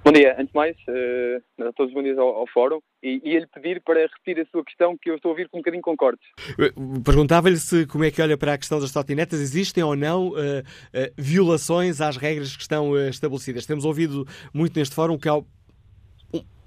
Bom 0.03 0.11
dia. 0.11 0.33
Antes 0.33 0.47
de 0.47 0.55
mais, 0.55 0.75
uh, 0.87 1.67
a 1.69 1.73
todos 1.73 1.93
bom 1.93 2.01
dia 2.01 2.19
ao, 2.19 2.27
ao 2.27 2.47
Fórum 2.47 2.79
e 3.03 3.21
ia-lhe 3.23 3.45
pedir 3.45 3.81
para 3.81 4.01
repetir 4.01 4.41
a 4.41 4.45
sua 4.49 4.63
questão, 4.65 4.97
que 4.97 5.11
eu 5.11 5.15
estou 5.15 5.29
a 5.29 5.33
ouvir 5.33 5.47
com 5.47 5.57
um 5.57 5.61
bocadinho 5.61 5.83
com. 5.83 5.93
Eh, 5.93 6.71
perguntava-lhe 7.05 7.57
se 7.57 7.85
como 7.85 8.03
é 8.03 8.09
que 8.09 8.19
olha 8.19 8.35
para 8.35 8.53
a 8.53 8.57
questão 8.57 8.79
das 8.79 8.91
trotinetas, 8.91 9.39
existem 9.39 9.83
ou 9.83 9.95
não 9.95 10.29
uh, 10.29 10.33
uh, 10.33 11.13
violações 11.15 12.01
às 12.01 12.17
regras 12.17 12.55
que 12.55 12.63
estão 12.63 12.97
estabelecidas. 13.09 13.67
Temos 13.67 13.85
ouvido 13.85 14.27
muito 14.51 14.77
neste 14.77 14.95
Fórum 14.95 15.19
que 15.19 15.29
há, 15.29 15.39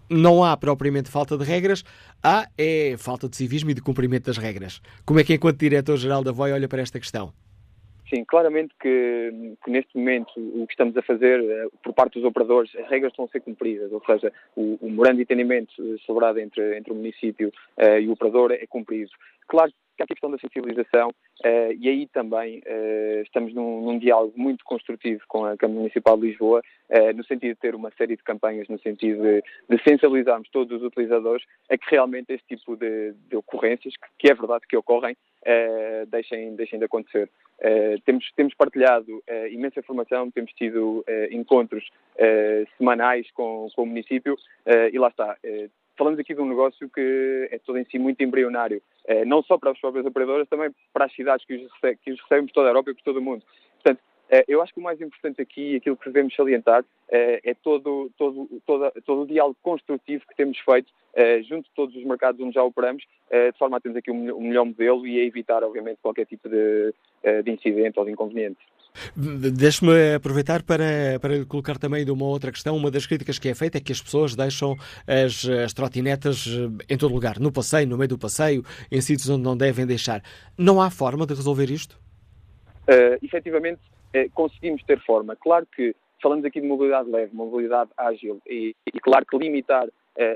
não 0.09 0.45
há 0.45 0.57
propriamente 0.57 1.11
falta 1.11 1.37
de 1.37 1.45
regras, 1.45 1.85
há 2.23 2.49
é 2.57 2.95
falta 2.97 3.29
de 3.29 3.37
civismo 3.37 3.71
e 3.71 3.75
de 3.75 3.83
cumprimento 3.83 4.27
das 4.27 4.39
regras. 4.39 4.81
Como 5.05 5.19
é 5.19 5.25
que, 5.25 5.35
enquanto 5.35 5.59
diretor-geral 5.59 6.23
da 6.23 6.31
VOI, 6.31 6.53
olha 6.53 6.69
para 6.69 6.83
esta 6.83 7.01
questão? 7.01 7.33
Sim, 8.09 8.25
claramente 8.25 8.75
que, 8.81 9.57
que, 9.65 9.71
neste 9.71 9.97
momento 9.97 10.33
o 10.37 10.67
que 10.67 10.73
estamos 10.73 10.97
a 10.97 11.03
fazer 11.03 11.41
eh, 11.43 11.69
por 11.83 11.93
parte 11.93 12.15
dos 12.15 12.25
operadores, 12.25 12.75
as 12.77 12.89
regras 12.89 13.13
estão 13.13 13.25
a 13.25 13.29
ser 13.29 13.41
cumpridas, 13.41 13.93
ou 13.93 14.03
seja, 14.05 14.33
o, 14.57 14.79
o 14.81 14.91
memorando 14.91 15.17
de 15.17 15.23
entendimento 15.23 15.73
celebrado 16.05 16.39
entre, 16.39 16.77
entre 16.77 16.93
o 16.93 16.97
município 16.97 17.53
uh, 17.79 17.99
e 17.99 18.09
o 18.09 18.13
operador 18.13 18.53
é 18.53 18.67
cumprido. 18.67 19.11
Claro 19.47 19.73
que 19.97 20.03
há 20.03 20.05
a 20.05 20.09
questão 20.09 20.31
da 20.31 20.39
sensibilização 20.39 21.09
uh, 21.09 21.73
e 21.79 21.89
aí 21.89 22.07
também 22.09 22.59
uh, 22.59 23.23
estamos 23.23 23.55
num, 23.55 23.83
num, 23.83 23.99
diálogo 23.99 24.33
muito 24.37 24.65
construtivo 24.65 25.23
com 25.29 25.45
a 25.45 25.57
Câmara 25.57 25.81
Municipal 25.81 26.17
de 26.17 26.29
Lisboa, 26.29 26.63
uh, 26.91 27.17
no 27.17 27.25
sentido 27.25 27.55
de 27.55 27.61
ter 27.61 27.75
uma 27.75 27.91
série 27.93 28.17
de 28.17 28.23
campanhas, 28.23 28.69
no 28.69 28.79
sentido 28.81 29.23
de, 29.23 29.43
de 29.69 29.83
sensibilizarmos 29.83 30.49
todos 30.51 30.81
os 30.81 30.87
utilizadores 30.87 31.45
a 31.71 31.79
que 31.79 31.91
realmente 31.91 32.33
este 32.33 32.57
tipo 32.57 32.77
de, 32.77 33.13
de 33.29 33.37
ocorrências, 33.37 33.95
que, 33.97 34.07
que, 34.19 34.31
é 34.31 34.35
verdade 34.35 34.67
que 34.69 34.77
ocorrem, 34.77 35.17
deixem, 36.09 36.57
deixem 36.57 36.79
de 36.79 36.87
acontecer. 36.87 37.29
temos, 38.05 38.31
temos 38.35 38.55
partilhado 38.55 39.23
imensa 39.51 39.81
informação, 39.81 40.31
temos 40.31 40.53
tido 40.53 41.05
encontros 41.31 41.91
semanais 42.79 43.31
com, 43.33 43.69
com 43.75 43.83
o 43.83 43.87
município 43.87 44.37
e 44.93 44.99
lá 44.99 45.09
está 45.09 45.37
falamos 45.97 46.19
aqui 46.19 46.35
de 46.35 46.41
um 46.41 46.49
negócio 46.49 46.89
que 46.89 47.49
é 47.51 47.59
todo 47.59 47.79
em 47.79 47.85
si 47.85 47.99
muito 47.99 48.23
embrionário, 48.23 48.83
eh, 49.07 49.25
não 49.25 49.43
só 49.43 49.59
para 49.59 49.71
as 49.71 49.81
próprias 49.81 50.07
operadoras, 50.07 50.49
também 50.49 50.71
para 50.93 51.07
as 51.07 51.15
cidades 51.15 51.47
que 51.47 51.55
os, 51.55 51.73
recebem, 51.73 51.99
que 52.03 52.13
os 52.13 52.21
recebem 52.21 52.47
por 52.47 52.53
toda 52.53 52.69
a 52.69 52.71
Europa 52.71 52.91
e 52.91 52.95
por 52.95 53.03
todo 53.03 53.19
o 53.19 53.23
mundo. 53.23 53.43
Portanto, 53.83 54.01
eh, 54.31 54.45
eu 54.49 54.63
acho 54.63 54.73
que 54.73 54.81
o 54.81 54.83
mais 54.83 55.01
importante 55.01 55.41
aqui, 55.41 55.77
aquilo 55.77 55.97
que 55.97 56.07
devemos 56.07 56.35
salientar, 56.35 56.85
eh, 57.11 57.41
é 57.45 57.55
todo, 57.55 58.11
todo, 58.17 58.49
todo, 58.67 58.93
todo 59.05 59.23
o 59.23 59.27
diálogo 59.27 59.57
construtivo 59.63 60.25
que 60.29 60.37
temos 60.37 60.59
feito 60.59 60.93
junto 61.45 61.69
de 61.69 61.75
todos 61.77 61.95
os 61.95 62.03
mercados 62.03 62.41
onde 62.41 62.55
já 62.55 62.65
operamos, 62.65 63.05
de 63.31 63.57
forma 63.57 63.77
a 63.77 63.81
termos 63.81 63.97
aqui 63.97 64.11
um 64.11 64.41
melhor 64.41 64.65
modelo 64.65 65.07
e 65.07 65.21
a 65.21 65.25
evitar, 65.25 65.63
obviamente, 65.63 66.01
qualquer 66.03 66.27
tipo 66.27 66.49
de, 66.49 66.93
de 67.45 67.53
incidente 67.53 67.97
ou 68.01 68.05
de 68.05 68.11
inconveniente. 68.11 68.59
Deixe-me 69.17 70.15
aproveitar 70.15 70.63
para, 70.63 71.19
para 71.21 71.37
lhe 71.37 71.45
colocar 71.45 71.79
também 71.79 72.05
de 72.05 72.11
uma 72.11 72.25
outra 72.25 72.51
questão. 72.51 72.77
Uma 72.77 72.91
das 72.91 73.07
críticas 73.07 73.39
que 73.39 73.49
é 73.49 73.55
feita 73.55 73.79
é 73.79 73.81
que 73.81 73.93
as 73.93 74.01
pessoas 74.01 74.35
deixam 74.35 74.77
as, 75.07 75.49
as 75.49 75.73
trotinetas 75.73 76.47
eh, 76.47 76.95
em 76.95 76.99
todo 76.99 77.15
lugar, 77.15 77.39
no 77.39 77.53
passeio, 77.53 77.87
no 77.87 77.97
meio 77.97 78.09
do 78.09 78.19
passeio, 78.19 78.65
em 78.91 79.01
sítios 79.01 79.29
onde 79.29 79.43
não 79.43 79.57
devem 79.57 79.87
deixar. 79.87 80.23
Não 80.59 80.81
há 80.81 80.91
forma 80.91 81.27
de 81.27 81.35
resolver 81.35 81.71
isto? 81.71 81.99
Uh, 82.89 83.17
efetivamente, 83.23 83.81
uh, 84.17 84.31
conseguimos 84.33 84.83
ter 84.85 85.01
forma. 85.05 85.37
Claro 85.37 85.67
que 85.75 85.95
falamos 86.23 86.45
aqui 86.45 86.61
de 86.61 86.67
mobilidade 86.67 87.09
leve, 87.11 87.35
mobilidade 87.35 87.91
ágil 87.97 88.41
e, 88.47 88.75
e 88.87 89.01
claro 89.01 89.25
que 89.27 89.37
limitar 89.39 89.87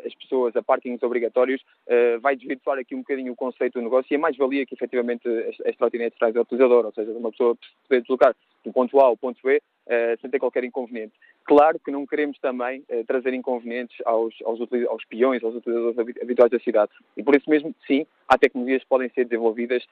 as 0.05 0.15
pessoas 0.15 0.55
a 0.57 0.63
parkings 0.63 1.03
obrigatórios 1.03 1.63
uh, 1.87 2.21
vai 2.21 2.37
desvirtuar 2.37 2.79
aqui 2.79 2.95
um 2.95 2.99
bocadinho 2.99 3.33
o 3.33 3.37
conceito 3.37 3.75
do 3.75 3.83
negócio 3.83 4.13
e 4.13 4.17
a 4.17 4.19
mais-valia 4.19 4.67
que 4.67 4.75
efetivamente 4.75 5.29
as, 5.67 5.77
trotinetes 5.77 6.19
traz 6.19 6.35
ao 6.35 6.43
utilizador, 6.43 6.85
ou 6.87 6.93
seja, 6.93 7.11
uma 7.13 7.31
pessoa 7.31 7.57
poder 7.89 8.01
deslocar 8.01 8.35
do 8.65 8.73
ponto 8.73 8.99
A 8.99 9.05
ao 9.05 9.17
ponto 9.17 9.41
B 9.43 9.57
uh, 9.57 10.21
sem 10.21 10.31
ter 10.31 10.39
qualquer 10.39 10.65
inconveniente. 10.65 11.15
Claro 11.45 11.79
que 11.79 11.91
não 11.91 12.07
queremos 12.07 12.39
também 12.41 12.85
trazer 13.07 13.33
inconvenientes 13.33 13.97
aos, 14.05 14.35
aos, 14.45 14.61
aos 14.87 15.05
peões, 15.07 15.43
aos 15.43 15.55
utilizadores 15.55 16.21
habituais 16.21 16.51
da 16.51 16.59
cidade. 16.59 16.93
E 17.17 17.23
por 17.23 17.35
isso 17.35 17.49
mesmo, 17.49 17.75
sim, 17.87 18.07
há 18.29 18.37
tecnologias 18.37 18.83
que 18.83 18.89
podem 18.89 19.09
ser 19.09 19.25
desenvolvidas 19.25 19.83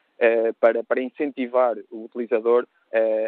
para, 0.60 0.84
para 0.84 1.00
incentivar 1.00 1.78
o 1.90 2.04
utilizador 2.04 2.66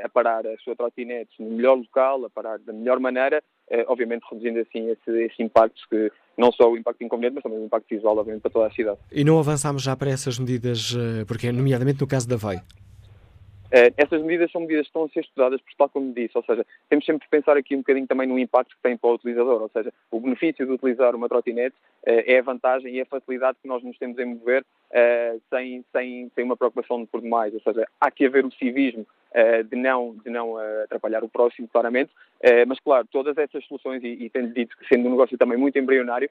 a 0.04 0.08
parar 0.10 0.46
a 0.46 0.58
sua 0.58 0.76
trotinete 0.76 1.42
no 1.42 1.52
melhor 1.52 1.78
local, 1.78 2.22
a 2.26 2.28
parar 2.28 2.58
da 2.58 2.70
melhor 2.70 3.00
maneira, 3.00 3.42
obviamente 3.88 4.24
reduzindo 4.30 4.60
assim 4.60 4.90
esse, 4.90 5.10
esse 5.24 5.42
impacto 5.42 5.80
que 5.88 6.10
não 6.36 6.52
só 6.52 6.70
o 6.70 6.76
impacto 6.76 7.02
inconveniente, 7.02 7.34
mas 7.34 7.42
também 7.42 7.58
o 7.58 7.64
impacto 7.64 7.88
visual, 7.88 8.16
obviamente, 8.16 8.42
para 8.42 8.50
toda 8.50 8.66
a 8.66 8.70
cidade. 8.70 8.98
E 9.12 9.24
não 9.24 9.38
avançámos 9.38 9.82
já 9.82 9.96
para 9.96 10.10
essas 10.10 10.38
medidas, 10.38 10.96
porque 11.26 11.50
nomeadamente 11.50 12.00
no 12.00 12.06
caso 12.06 12.28
da 12.28 12.36
VEI? 12.36 12.58
Uh, 13.68 13.92
essas 13.98 14.22
medidas 14.22 14.50
são 14.50 14.62
medidas 14.62 14.84
que 14.84 14.88
estão 14.88 15.04
a 15.04 15.08
ser 15.10 15.20
estudadas 15.20 15.60
por 15.60 15.74
tal 15.76 15.90
como 15.90 16.14
disse, 16.14 16.38
ou 16.38 16.42
seja, 16.42 16.64
temos 16.88 17.04
sempre 17.04 17.26
de 17.26 17.28
pensar 17.28 17.54
aqui 17.54 17.74
um 17.74 17.80
bocadinho 17.80 18.06
também 18.06 18.26
no 18.26 18.38
impacto 18.38 18.74
que 18.74 18.82
tem 18.82 18.96
para 18.96 19.10
o 19.10 19.14
utilizador, 19.14 19.60
ou 19.60 19.68
seja, 19.68 19.92
o 20.10 20.20
benefício 20.20 20.64
de 20.64 20.72
utilizar 20.72 21.14
uma 21.14 21.28
trotinete 21.28 21.76
é 22.02 22.38
a 22.38 22.42
vantagem 22.42 22.94
e 22.94 23.02
a 23.02 23.04
facilidade 23.04 23.58
que 23.60 23.68
nós 23.68 23.82
nos 23.84 23.98
temos 23.98 24.18
em 24.18 24.24
mover 24.24 24.64
sem, 25.50 25.84
sem, 25.92 26.30
sem 26.34 26.44
uma 26.44 26.56
preocupação 26.56 27.04
por 27.04 27.20
demais, 27.20 27.52
ou 27.52 27.60
seja, 27.60 27.86
há 28.00 28.10
que 28.10 28.24
haver 28.24 28.46
o 28.46 28.52
civismo 28.52 29.06
de 29.68 29.76
não, 29.76 30.16
de 30.24 30.30
não 30.30 30.56
atrapalhar 30.84 31.22
o 31.22 31.28
próximo, 31.28 31.68
claramente, 31.68 32.10
mas 32.66 32.80
claro, 32.80 33.06
todas 33.10 33.36
essas 33.36 33.64
soluções, 33.66 34.02
e, 34.02 34.24
e 34.24 34.30
tenho 34.30 34.52
dito 34.52 34.76
que 34.76 34.86
sendo 34.88 35.08
um 35.08 35.10
negócio 35.10 35.36
também 35.36 35.58
muito 35.58 35.78
embrionário, 35.78 36.30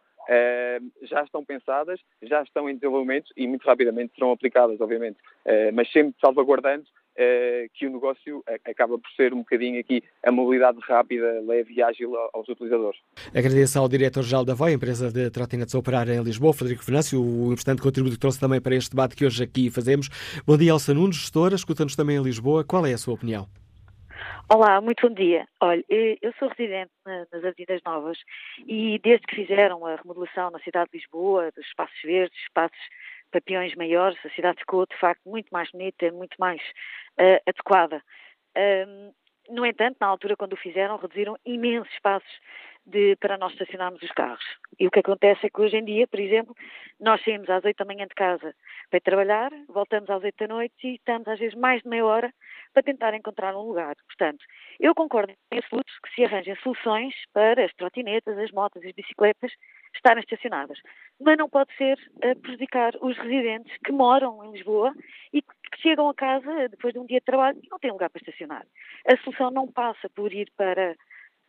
já 1.03 1.23
estão 1.23 1.43
pensadas, 1.43 1.99
já 2.23 2.41
estão 2.41 2.69
em 2.69 2.75
desenvolvimento 2.75 3.31
e 3.37 3.47
muito 3.47 3.65
rapidamente 3.65 4.13
serão 4.15 4.31
aplicadas, 4.31 4.79
obviamente, 4.81 5.17
mas 5.73 5.91
sempre 5.91 6.15
salvaguardando 6.19 6.85
que 7.73 7.87
o 7.87 7.89
negócio 7.89 8.43
acaba 8.65 8.97
por 8.97 9.09
ser 9.15 9.33
um 9.33 9.39
bocadinho 9.39 9.79
aqui 9.79 10.03
a 10.23 10.31
mobilidade 10.31 10.77
rápida, 10.81 11.41
leve 11.41 11.73
e 11.73 11.81
ágil 11.81 12.15
aos 12.33 12.47
utilizadores. 12.47 12.99
Agradeço 13.35 13.79
ao 13.79 13.89
diretor-geral 13.89 14.45
da 14.45 14.53
VOI, 14.53 14.73
empresa 14.73 15.11
de 15.11 15.29
trotinetes 15.31 15.73
a 15.73 15.79
operar 15.79 16.07
em 16.09 16.21
Lisboa, 16.21 16.53
Frederico 16.53 16.85
Venâncio, 16.85 17.19
o 17.19 17.51
importante 17.51 17.81
contributo 17.81 18.15
que 18.15 18.19
trouxe 18.19 18.39
também 18.39 18.61
para 18.61 18.75
este 18.75 18.91
debate 18.91 19.15
que 19.15 19.25
hoje 19.25 19.43
aqui 19.43 19.71
fazemos. 19.71 20.09
Bom 20.45 20.57
dia, 20.57 20.71
Elsa 20.71 20.93
Nunes, 20.93 21.15
gestora, 21.15 21.55
escuta-nos 21.55 21.95
também 21.95 22.17
em 22.17 22.21
Lisboa. 22.23 22.63
Qual 22.63 22.85
é 22.85 22.93
a 22.93 22.97
sua 22.97 23.15
opinião? 23.15 23.47
Olá, 24.49 24.79
muito 24.79 25.05
bom 25.05 25.13
dia. 25.13 25.45
Olha, 25.59 25.83
eu 25.89 26.31
sou 26.39 26.47
residente 26.47 26.89
nas 27.05 27.43
Avenidas 27.43 27.81
Novas 27.85 28.17
e 28.65 28.97
desde 29.03 29.27
que 29.27 29.35
fizeram 29.35 29.85
a 29.85 29.97
remodelação 29.97 30.51
na 30.51 30.59
cidade 30.59 30.89
de 30.89 30.99
Lisboa, 30.99 31.51
dos 31.53 31.65
espaços 31.65 31.99
verdes, 32.01 32.37
espaços 32.39 32.77
papiões 33.31 33.75
maiores, 33.75 34.17
a 34.25 34.29
cidade 34.29 34.59
ficou 34.59 34.85
de 34.85 34.97
facto 34.97 35.21
muito 35.25 35.49
mais 35.51 35.69
bonita, 35.71 36.11
muito 36.11 36.35
mais 36.39 36.61
uh, 37.19 37.41
adequada. 37.47 38.01
Um, 38.57 39.11
no 39.49 39.65
entanto, 39.65 39.97
na 40.01 40.07
altura, 40.07 40.35
quando 40.35 40.53
o 40.53 40.57
fizeram, 40.57 40.97
reduziram 40.97 41.37
imensos 41.45 41.91
espaços 41.93 42.39
de, 42.87 43.17
para 43.17 43.37
nós 43.37 43.51
estacionarmos 43.51 44.01
os 44.01 44.11
carros. 44.11 44.43
E 44.79 44.87
o 44.87 44.91
que 44.91 44.99
acontece 44.99 45.45
é 45.45 45.49
que 45.49 45.61
hoje 45.61 45.75
em 45.77 45.83
dia, 45.83 46.07
por 46.07 46.19
exemplo, 46.19 46.55
nós 46.99 47.21
saímos 47.23 47.49
às 47.49 47.63
8 47.63 47.77
da 47.77 47.85
manhã 47.85 48.07
de 48.07 48.15
casa 48.15 48.55
para 48.89 49.01
trabalhar, 49.01 49.51
voltamos 49.67 50.09
às 50.09 50.23
8 50.23 50.35
da 50.39 50.47
noite 50.47 50.75
e 50.83 50.95
estamos 50.95 51.27
às 51.27 51.37
vezes 51.37 51.55
mais 51.55 51.81
de 51.81 51.89
meia 51.89 52.05
hora 52.05 52.33
para 52.73 52.83
tentar 52.83 53.13
encontrar 53.13 53.55
um 53.55 53.67
lugar. 53.67 53.95
Portanto, 54.07 54.43
eu 54.79 54.95
concordo 54.95 55.33
em 55.51 55.57
absoluto 55.57 55.91
que 56.03 56.15
se 56.15 56.23
arranjem 56.23 56.55
soluções 56.63 57.13
para 57.33 57.65
as 57.65 57.73
trotinetas, 57.73 58.37
as 58.37 58.51
motas 58.51 58.83
as 58.83 58.93
bicicletas 58.93 59.51
estarem 59.97 60.23
estacionadas. 60.23 60.79
Mas 61.19 61.37
não 61.37 61.49
pode 61.49 61.75
ser 61.75 61.97
a 62.23 62.35
prejudicar 62.35 62.93
os 63.01 63.17
residentes 63.17 63.75
que 63.83 63.91
moram 63.91 64.43
em 64.45 64.51
Lisboa 64.51 64.93
e 65.33 65.41
que 65.41 65.81
chegam 65.81 66.09
a 66.09 66.13
casa 66.13 66.69
depois 66.69 66.93
de 66.93 66.99
um 66.99 67.05
dia 67.05 67.19
de 67.19 67.25
trabalho 67.25 67.59
e 67.61 67.67
não 67.69 67.79
têm 67.79 67.91
lugar 67.91 68.09
para 68.09 68.19
estacionar. 68.19 68.65
A 69.07 69.17
solução 69.17 69.51
não 69.51 69.67
passa 69.67 70.09
por 70.09 70.33
ir 70.33 70.51
para 70.55 70.95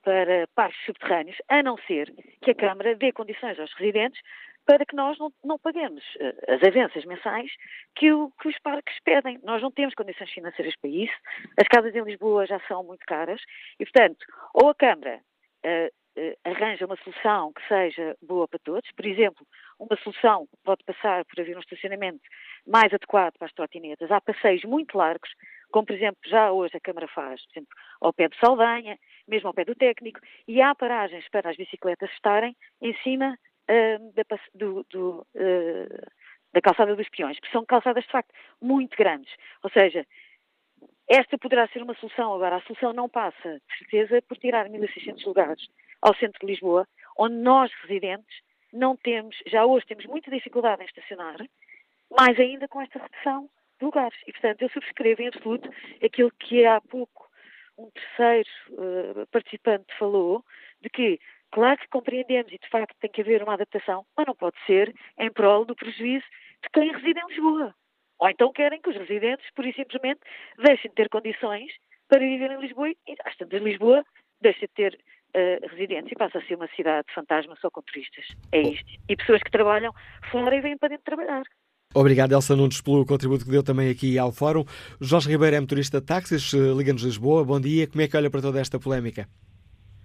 para 0.05 0.47
parques 0.55 0.83
subterrâneos, 0.87 1.37
a 1.49 1.63
não 1.63 1.77
ser 1.87 2.15
que 2.41 2.53
a 2.53 2.55
Câmara 2.55 2.95
dê 2.95 3.13
condições 3.13 3.59
aos 3.59 3.73
residentes 3.75 4.21
para 4.65 4.85
que 4.85 4.95
nós 4.95 5.19
não, 5.19 5.33
não 5.43 5.59
paguemos 5.59 6.05
uh, 6.17 6.53
as 6.55 6.63
avanças 6.63 7.05
mensais 7.07 7.51
que, 7.97 8.13
o, 8.13 8.31
que, 8.41 8.49
os 8.49 8.59
parques 8.59 8.95
pedem. 9.03 9.39
Nós 9.43 9.63
não 9.63 9.71
temos 9.71 9.95
condições 9.95 10.31
financeiras 10.31 10.75
para 10.81 10.91
isso, 10.91 11.15
as 11.59 11.67
casas 11.69 11.95
em 11.95 12.03
Lisboa 12.03 12.47
já 12.47 12.61
são 12.69 12.85
muito 12.85 13.05
caras 13.07 13.41
e, 13.81 13.85
portanto, 13.85 14.25
ou 14.53 14.69
a 14.69 14.75
Câmara 14.75 15.21
uh, 15.65 15.93
arranja 16.45 16.87
uma 16.87 16.97
solução 16.97 17.53
que 17.53 17.67
seja 17.69 18.17
boa 18.23 18.47
para 18.49 18.59
todos, 18.59 18.91
por 18.93 19.07
exemplo, 19.07 19.47
uma 19.79 19.97
solução 20.03 20.49
pode 20.65 20.85
passar 20.85 21.25
por 21.25 21.41
haver 21.41 21.57
um 21.57 21.61
estacionamento 21.61 22.21
mais 22.67 22.93
adequado 22.93 23.35
para 23.39 23.47
as 23.47 23.53
trotinetas. 23.53 24.11
Há 24.11 24.21
passeios 24.21 24.65
muito 24.65 24.97
largos, 24.97 25.31
como 25.71 25.87
por 25.87 25.95
exemplo 25.95 26.19
já 26.27 26.51
hoje 26.51 26.77
a 26.77 26.81
Câmara 26.81 27.09
faz, 27.09 27.45
por 27.47 27.53
exemplo, 27.53 27.77
ao 28.01 28.13
pé 28.13 28.29
de 28.29 28.39
Saldanha, 28.39 28.99
mesmo 29.27 29.49
ao 29.49 29.55
pé 29.55 29.65
do 29.65 29.75
técnico, 29.75 30.21
e 30.47 30.61
há 30.61 30.75
paragens 30.75 31.29
para 31.31 31.51
as 31.51 31.57
bicicletas 31.57 32.11
estarem 32.13 32.57
em 32.81 32.95
cima 33.03 33.39
uh, 33.71 34.13
da, 34.15 34.25
do, 34.55 34.87
do, 34.91 35.27
uh, 35.35 36.07
da 36.53 36.61
calçada 36.61 36.97
dos 36.97 37.09
peões, 37.09 37.39
que 37.39 37.51
são 37.51 37.65
calçadas 37.65 38.05
de 38.05 38.11
facto 38.11 38.33
muito 38.61 38.97
grandes. 38.97 39.33
Ou 39.63 39.71
seja, 39.71 40.05
esta 41.09 41.39
poderá 41.39 41.67
ser 41.69 41.83
uma 41.83 41.95
solução. 41.95 42.35
Agora, 42.35 42.57
a 42.57 42.63
solução 42.63 42.93
não 42.93 43.09
passa, 43.09 43.61
de 43.61 43.79
certeza, 43.79 44.23
por 44.23 44.37
tirar 44.37 44.69
1.600 44.69 45.25
lugares 45.27 45.63
ao 46.03 46.15
centro 46.17 46.39
de 46.41 46.47
Lisboa, 46.47 46.87
onde 47.19 47.35
nós, 47.37 47.73
residentes, 47.83 48.41
não 48.73 48.97
temos, 48.97 49.37
já 49.47 49.65
hoje 49.65 49.87
temos 49.87 50.07
muita 50.07 50.31
dificuldade 50.31 50.83
em 50.83 50.87
estacionar, 50.87 51.37
mais 52.11 52.39
ainda 52.39 52.69
com 52.69 52.81
esta 52.81 52.99
redução 52.99 53.49
de 53.79 53.85
lugares. 53.85 54.19
E, 54.27 54.33
portanto, 54.33 54.63
eu 54.63 54.71
subscrevo 54.71 55.23
em 55.23 55.29
absoluto 55.29 55.71
aquilo 56.05 56.31
que 56.39 56.65
há 56.65 56.81
pouco 56.81 57.29
um 57.79 57.91
terceiro 57.91 58.49
uh, 58.73 59.27
participante 59.31 59.87
falou, 59.99 60.45
de 60.81 60.91
que 60.91 61.21
Claro 61.51 61.79
que 61.79 61.89
compreendemos 61.89 62.53
e 62.53 62.59
de 62.59 62.69
facto 62.69 62.95
tem 63.01 63.11
que 63.11 63.23
haver 63.23 63.43
uma 63.43 63.55
adaptação, 63.55 64.05
mas 64.17 64.27
não 64.27 64.35
pode 64.35 64.57
ser 64.67 64.95
em 65.19 65.33
prol 65.33 65.65
do 65.65 65.75
prejuízo 65.75 66.25
de 66.63 66.69
quem 66.71 66.93
reside 66.93 67.21
em 67.21 67.27
Lisboa. 67.27 67.75
Ou 68.19 68.29
então 68.29 68.53
querem 68.53 68.81
que 68.81 68.91
os 68.91 68.97
residentes, 68.97 69.47
por 69.55 69.65
e 69.65 69.73
simplesmente, 69.73 70.21
deixem 70.59 70.91
de 70.91 70.95
ter 70.95 71.09
condições 71.09 71.73
para 72.09 72.19
viver 72.19 72.51
em 72.51 72.61
Lisboa 72.61 72.91
e 72.91 72.97
às 73.25 73.37
tantas 73.37 73.63
Lisboa 73.63 74.05
deixa 74.41 74.67
de 74.67 74.73
ter 74.75 74.99
uh, 75.39 75.69
residentes 75.71 76.13
e 76.13 76.17
passa 76.17 76.39
a 76.39 76.43
ser 76.43 76.57
uma 76.57 76.69
cidade 76.75 77.07
fantasma 77.15 77.57
só 77.61 77.71
com 77.71 77.83
turistas. 77.83 78.25
É 78.53 78.61
isto. 78.61 78.91
E 79.09 79.17
pessoas 79.17 79.43
que 79.43 79.51
trabalham 79.51 79.93
fora 80.31 80.57
e 80.57 80.61
vêm 80.61 80.77
para 80.77 80.91
dentro 80.91 81.05
trabalhar. 81.05 81.43
Obrigado, 81.95 82.33
Elsa 82.33 82.55
Nunes, 82.55 82.83
pelo 82.83 83.07
contributo 83.07 83.45
que 83.45 83.51
deu 83.51 83.63
também 83.63 83.91
aqui 83.91 84.19
ao 84.19 84.31
Fórum. 84.31 84.65
Jorge 85.01 85.31
Ribeiro 85.31 85.57
é 85.57 85.61
motorista 85.61 86.01
de 86.01 86.07
táxis, 86.07 86.53
Liga-nos 86.53 87.03
Lisboa. 87.03 87.45
Bom 87.45 87.59
dia. 87.59 87.87
Como 87.87 88.03
é 88.03 88.09
que 88.09 88.17
olha 88.17 88.31
para 88.31 88.43
toda 88.43 88.61
esta 88.61 88.79
polémica? 88.79 89.27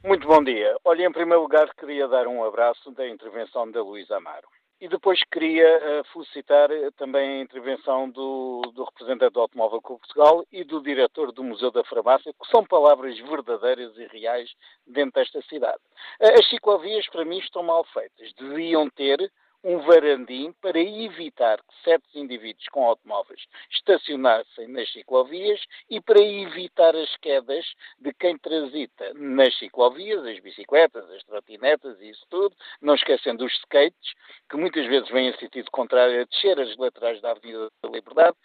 Muito 0.03 0.27
bom 0.27 0.43
dia. 0.43 0.75
Olha, 0.85 1.05
em 1.05 1.11
primeiro 1.11 1.41
lugar, 1.41 1.69
queria 1.75 2.07
dar 2.07 2.27
um 2.27 2.43
abraço 2.43 2.91
da 2.91 3.07
intervenção 3.07 3.69
da 3.71 3.81
Luísa 3.81 4.17
Amaro. 4.17 4.47
E 4.83 4.87
depois 4.89 5.23
queria 5.31 5.77
uh, 5.77 6.03
felicitar 6.11 6.67
também 6.97 7.39
a 7.39 7.41
intervenção 7.41 8.09
do, 8.09 8.63
do, 8.75 8.83
representante 8.83 9.31
do 9.31 9.39
Automóvel 9.39 9.81
Clube 9.81 10.01
Portugal 10.01 10.45
e 10.51 10.65
do 10.65 10.81
diretor 10.83 11.31
do 11.31 11.41
Museu 11.41 11.71
da 11.71 11.85
Farmácia, 11.85 12.33
que 12.33 12.51
são 12.51 12.65
palavras 12.65 13.17
verdadeiras 13.17 13.97
e 13.97 14.05
reais 14.07 14.51
dentro 14.85 15.13
desta 15.13 15.41
cidade. 15.43 15.79
Uh, 16.19 16.37
as 16.37 16.49
ciclovias, 16.49 17.07
para 17.07 17.23
mim, 17.23 17.37
estão 17.37 17.63
mal 17.63 17.85
feitas. 17.93 18.33
Deviam 18.33 18.89
ter 18.89 19.31
um 19.63 19.79
varandim 19.79 20.53
para 20.61 20.79
evitar 20.79 21.57
que 21.59 21.83
certos 21.83 22.13
indivíduos 22.15 22.67
com 22.69 22.85
automóveis 22.85 23.41
estacionassem 23.71 24.67
nas 24.67 24.91
ciclovias 24.91 25.61
e 25.89 26.01
para 26.01 26.19
evitar 26.19 26.95
as 26.95 27.15
quedas 27.17 27.65
de 27.99 28.13
quem 28.13 28.37
transita 28.37 29.13
nas 29.13 29.57
ciclovias, 29.57 30.25
as 30.25 30.39
bicicletas, 30.39 31.09
as 31.11 31.23
trotinetas 31.23 31.99
e 32.01 32.09
isso 32.09 32.25
tudo, 32.29 32.55
não 32.81 32.95
esquecendo 32.95 33.45
os 33.45 33.53
skates, 33.59 34.13
que 34.49 34.57
muitas 34.57 34.85
vezes 34.87 35.09
vêm 35.09 35.29
em 35.29 35.37
sentido 35.37 35.71
contrário 35.71 36.21
a 36.21 36.25
descer 36.25 36.59
as 36.59 36.75
laterais 36.77 37.21
da 37.21 37.31
Avenida 37.31 37.69
da 37.81 37.89
Liberdade 37.89 38.35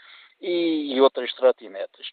e, 0.41 1.01
outras 1.01 1.33
trotinetas. 1.35 2.13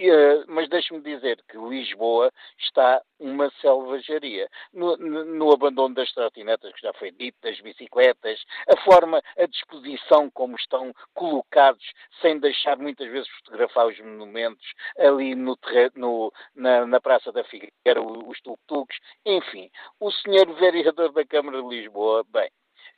Uh, 0.00 0.44
mas 0.48 0.68
deixe-me 0.68 1.00
dizer 1.00 1.42
que 1.48 1.56
Lisboa 1.56 2.32
está 2.58 3.02
uma 3.18 3.50
selvageria. 3.60 4.48
No, 4.72 4.96
no, 4.96 5.24
no, 5.24 5.52
abandono 5.52 5.94
das 5.94 6.12
trotinetas, 6.12 6.72
que 6.72 6.82
já 6.82 6.92
foi 6.94 7.10
dito, 7.10 7.36
das 7.42 7.60
bicicletas, 7.60 8.44
a 8.68 8.76
forma, 8.82 9.20
a 9.36 9.46
disposição 9.46 10.30
como 10.30 10.56
estão 10.56 10.92
colocados, 11.14 11.84
sem 12.20 12.38
deixar 12.38 12.78
muitas 12.78 13.10
vezes 13.10 13.28
fotografar 13.38 13.86
os 13.86 13.98
monumentos 13.98 14.66
ali 14.98 15.34
no, 15.34 15.58
no 15.96 16.32
na, 16.54 16.86
na, 16.86 17.00
Praça 17.00 17.32
da 17.32 17.44
Figueira, 17.44 18.00
os 18.00 18.40
tuk-tuks, 18.40 18.98
enfim. 19.24 19.70
O 19.98 20.10
senhor 20.10 20.46
vereador 20.54 21.12
da 21.12 21.24
Câmara 21.24 21.62
de 21.62 21.68
Lisboa, 21.68 22.24
bem, 22.28 22.50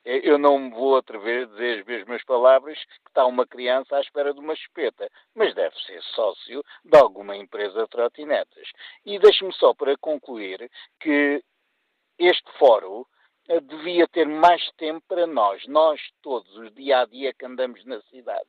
eu 0.04 0.38
não 0.38 0.58
me 0.58 0.70
vou 0.70 0.96
atrever 0.96 1.42
a 1.42 1.46
dizer 1.46 1.80
as 1.80 1.86
mesmas 1.86 2.24
palavras 2.24 2.78
que 2.84 3.08
está 3.08 3.26
uma 3.26 3.46
criança 3.46 3.96
à 3.96 4.00
espera 4.00 4.32
de 4.32 4.40
uma 4.40 4.56
chupeta, 4.56 5.10
mas 5.34 5.54
deve 5.54 5.76
ser 5.80 6.02
sócio 6.02 6.62
de 6.84 6.98
alguma 6.98 7.36
empresa 7.36 7.82
de 7.82 7.88
trotinetas. 7.88 8.68
E 9.04 9.18
deixe-me 9.18 9.52
só 9.54 9.74
para 9.74 9.96
concluir 9.98 10.70
que 11.00 11.42
este 12.18 12.50
fórum 12.58 13.04
devia 13.58 14.06
ter 14.06 14.26
mais 14.26 14.70
tempo 14.72 15.02
para 15.08 15.26
nós, 15.26 15.66
nós 15.66 16.00
todos, 16.22 16.54
o 16.56 16.70
dia 16.70 17.00
a 17.00 17.06
dia 17.06 17.32
que 17.32 17.44
andamos 17.44 17.84
na 17.84 18.00
cidade. 18.02 18.46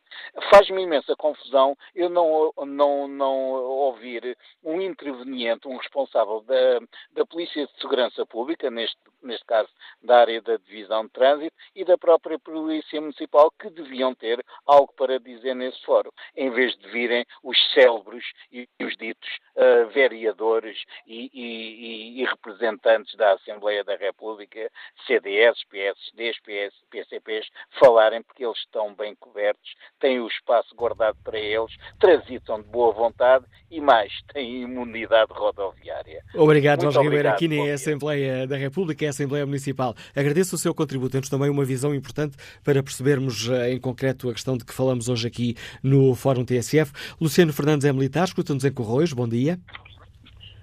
Faz-me 0.49 0.83
imensa 0.83 1.15
confusão 1.15 1.75
eu 1.95 2.09
não, 2.09 2.53
não, 2.65 3.07
não 3.07 3.33
ouvir 3.51 4.37
um 4.63 4.81
interveniente, 4.81 5.67
um 5.67 5.77
responsável 5.77 6.41
da, 6.41 6.79
da 7.13 7.25
Polícia 7.25 7.65
de 7.65 7.81
Segurança 7.81 8.25
Pública, 8.25 8.69
neste, 8.69 8.97
neste 9.23 9.45
caso 9.45 9.69
da 10.01 10.19
área 10.19 10.41
da 10.41 10.57
Divisão 10.57 11.05
de 11.05 11.11
Trânsito, 11.11 11.55
e 11.75 11.83
da 11.83 11.97
própria 11.97 12.37
Polícia 12.37 12.99
Municipal, 12.99 13.51
que 13.51 13.69
deviam 13.69 14.13
ter 14.13 14.43
algo 14.65 14.93
para 14.93 15.19
dizer 15.19 15.55
nesse 15.55 15.81
fórum, 15.83 16.11
em 16.35 16.49
vez 16.51 16.77
de 16.77 16.87
virem 16.89 17.25
os 17.43 17.57
célebres 17.73 18.25
e 18.51 18.67
os 18.83 18.95
ditos 18.97 19.29
uh, 19.55 19.87
vereadores 19.89 20.83
e, 21.07 21.29
e, 21.33 22.21
e 22.21 22.25
representantes 22.25 23.15
da 23.15 23.33
Assembleia 23.33 23.83
da 23.83 23.95
República 23.95 24.69
CDS, 25.07 25.57
PSDs, 25.69 26.37
PS, 26.39 26.75
PCPs 26.89 27.47
falarem 27.79 28.21
porque 28.21 28.45
eles 28.45 28.57
estão 28.59 28.93
bem 28.93 29.15
cobertos, 29.15 29.75
têm 29.99 30.19
o 30.19 30.27
espaço 30.27 30.73
guardado 30.75 31.17
para 31.23 31.39
eles, 31.39 31.75
transitam 31.99 32.61
de 32.61 32.67
boa 32.67 32.93
vontade 32.93 33.45
e 33.69 33.81
mais, 33.81 34.11
têm 34.33 34.61
imunidade 34.61 35.31
rodoviária. 35.31 36.23
Obrigado, 36.35 36.81
Jorge 36.81 37.01
Ribeiro. 37.01 37.29
Aqui 37.29 37.47
nem 37.47 37.71
a 37.71 37.75
Assembleia 37.75 38.47
da 38.47 38.57
República, 38.57 39.05
a 39.05 39.09
Assembleia 39.09 39.45
Municipal. 39.45 39.95
Agradeço 40.15 40.55
o 40.55 40.59
seu 40.59 40.73
contributo. 40.73 41.11
Temos 41.11 41.29
também 41.29 41.49
uma 41.49 41.65
visão 41.65 41.93
importante 41.93 42.37
para 42.63 42.83
percebermos 42.83 43.49
eh, 43.49 43.73
em 43.73 43.79
concreto 43.79 44.29
a 44.29 44.33
questão 44.33 44.57
de 44.57 44.65
que 44.65 44.73
falamos 44.73 45.09
hoje 45.09 45.27
aqui 45.27 45.55
no 45.83 46.15
Fórum 46.15 46.45
TSF. 46.45 46.91
Luciano 47.19 47.53
Fernandes 47.53 47.85
é 47.85 47.93
militar, 47.93 48.25
escuta-nos 48.25 48.63
em 48.63 48.71
Corroios. 48.71 49.13
Bom 49.13 49.27
dia. 49.27 49.59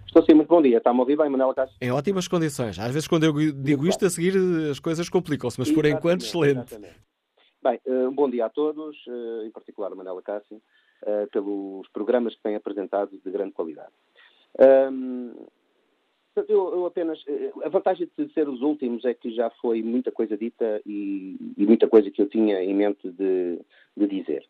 Estou 0.08 0.24
sim, 0.24 0.32
muito 0.32 0.48
bom 0.48 0.62
dia. 0.62 0.78
Está-me 0.78 0.98
a 0.98 1.02
ouvir 1.02 1.18
bem, 1.18 1.28
Manuela 1.28 1.54
Cássio? 1.54 1.76
Em 1.82 1.92
ótimas 1.92 2.26
condições. 2.26 2.78
Às 2.78 2.92
vezes, 2.92 3.06
quando 3.06 3.24
eu 3.24 3.32
digo 3.52 3.82
muito 3.82 3.92
isto, 3.92 4.06
a 4.06 4.10
seguir 4.10 4.32
as 4.70 4.80
coisas 4.80 5.10
complicam-se, 5.10 5.60
mas 5.60 5.70
por 5.70 5.84
enquanto, 5.84 6.22
excelente. 6.22 6.60
Exatamente. 6.60 6.96
Bem, 7.62 7.78
um 7.86 8.14
bom 8.14 8.30
dia 8.30 8.46
a 8.46 8.48
todos, 8.48 8.96
uh, 9.06 9.44
em 9.44 9.50
particular 9.50 9.92
a 9.92 9.94
Manuela 9.94 10.22
Cássio, 10.22 10.56
uh, 10.56 11.28
pelos 11.30 11.86
programas 11.88 12.34
que 12.34 12.42
têm 12.42 12.56
apresentado 12.56 13.10
de 13.22 13.30
grande 13.30 13.52
qualidade. 13.52 13.92
Eu, 16.48 16.86
apenas. 16.86 17.22
A 17.64 17.68
vantagem 17.68 18.08
de 18.16 18.32
ser 18.32 18.48
os 18.48 18.62
últimos 18.62 19.04
é 19.04 19.12
que 19.12 19.34
já 19.34 19.50
foi 19.60 19.82
muita 19.82 20.10
coisa 20.10 20.38
dita 20.38 20.80
e, 20.86 21.36
e 21.56 21.66
muita 21.66 21.86
coisa 21.86 22.10
que 22.10 22.22
eu 22.22 22.28
tinha 22.28 22.62
em 22.62 22.72
mente 22.74 23.10
de, 23.10 23.60
de 23.94 24.06
dizer. 24.06 24.46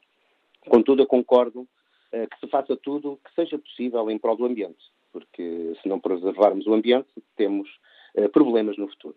Contudo, 0.68 1.02
eu 1.02 1.06
concordo 1.06 1.66
que 2.12 2.40
se 2.40 2.46
faça 2.48 2.76
tudo 2.76 3.18
que 3.24 3.34
seja 3.34 3.58
possível 3.58 4.10
em 4.10 4.18
prol 4.18 4.36
do 4.36 4.44
ambiente 4.44 4.84
porque 5.12 5.74
se 5.82 5.88
não 5.88 6.00
preservarmos 6.00 6.66
o 6.66 6.74
ambiente, 6.74 7.08
temos 7.36 7.68
uh, 8.14 8.28
problemas 8.28 8.76
no 8.76 8.88
futuro. 8.88 9.16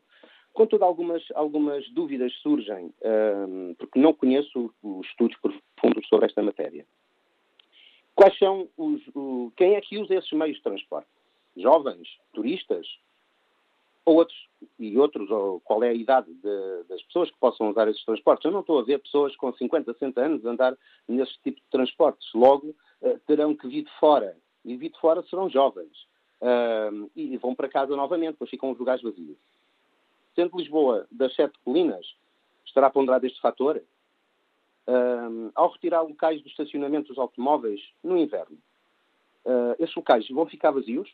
Contudo, 0.54 0.84
algumas, 0.84 1.24
algumas 1.34 1.90
dúvidas 1.92 2.34
surgem, 2.42 2.94
ehm, 3.02 3.74
porque 3.76 3.98
não 3.98 4.14
conheço 4.14 4.74
os 4.84 5.08
estudos 5.08 5.38
profundos 5.38 6.08
sobre 6.10 6.26
esta 6.26 6.44
matéria. 6.44 6.86
Quais 8.14 8.38
são 8.38 8.68
os. 8.78 9.02
O, 9.16 9.52
quem 9.56 9.76
é 9.76 9.82
que 9.82 9.98
usa 9.98 10.16
esses 10.16 10.32
meios 10.34 10.58
de 10.58 10.64
transporte? 10.64 11.08
Jovens? 11.56 12.08
Turistas? 12.34 12.86
Ou 14.06 14.16
outros? 14.16 14.50
E 14.78 14.98
outros? 14.98 15.30
Ou 15.32 15.62
qual 15.62 15.84
é 15.84 15.90
a 15.90 15.94
idade 15.94 16.34
de, 16.34 16.84
das 16.90 17.02
pessoas 17.04 17.32
que 17.32 17.40
possam 17.40 17.70
usar 17.70 17.88
esses 17.88 18.04
transportes? 18.04 18.44
Eu 18.44 18.52
não 18.52 18.60
estou 18.60 18.80
a 18.80 18.84
ver 18.84 19.00
pessoas 19.00 19.36
com 19.38 19.54
50, 19.54 19.94
60 19.94 20.22
anos 20.22 20.46
andar 20.46 20.78
nesse 21.08 21.34
tipo 21.42 21.62
de 21.62 21.68
transportes. 21.72 22.28
Logo, 22.34 22.76
uh, 23.02 23.20
terão 23.26 23.56
que 23.56 23.68
vir 23.68 23.84
de 23.84 24.00
fora 24.00 24.36
e 24.64 24.76
vi 24.76 24.90
de 24.90 25.00
fora 25.00 25.24
serão 25.24 25.50
jovens. 25.50 26.08
Uh, 26.42 27.10
e 27.16 27.38
vão 27.38 27.54
para 27.54 27.70
casa 27.70 27.96
novamente, 27.96 28.34
depois 28.34 28.50
ficam 28.50 28.72
os 28.72 28.80
lugares 28.80 29.04
vazios. 29.04 29.38
Sendo 30.34 30.58
Lisboa 30.58 31.08
das 31.12 31.36
sete 31.36 31.58
colinas, 31.64 32.16
estará 32.66 32.90
ponderado 32.90 33.26
este 33.26 33.40
fator? 33.40 33.82
Uh, 34.88 35.52
ao 35.54 35.72
retirar 35.72 36.02
locais 36.02 36.42
do 36.42 36.48
estacionamento 36.48 37.10
dos 37.10 37.18
automóveis 37.20 37.80
no 38.04 38.18
inverno, 38.18 38.58
uh, 39.46 39.76
esses 39.78 39.96
locais 39.96 40.28
vão 40.30 40.46
ficar 40.46 40.72
vazios? 40.72 41.14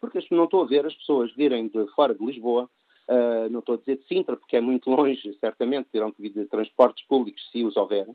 Porque 0.00 0.18
não 0.30 0.44
estou 0.44 0.62
a 0.62 0.66
ver 0.66 0.84
as 0.84 0.94
pessoas 0.94 1.32
virem 1.34 1.68
de 1.68 1.86
fora 1.94 2.14
de 2.14 2.24
Lisboa, 2.24 2.68
uh, 3.08 3.50
não 3.50 3.60
estou 3.60 3.76
a 3.76 3.78
dizer 3.78 3.96
de 3.96 4.06
Sintra, 4.06 4.36
porque 4.36 4.56
é 4.56 4.60
muito 4.60 4.90
longe, 4.90 5.32
certamente 5.40 5.88
terão 5.90 6.12
que 6.12 6.20
vir 6.20 6.32
de 6.32 6.44
transportes 6.46 7.04
públicos, 7.06 7.42
se 7.50 7.64
os 7.64 7.76
houver, 7.76 8.06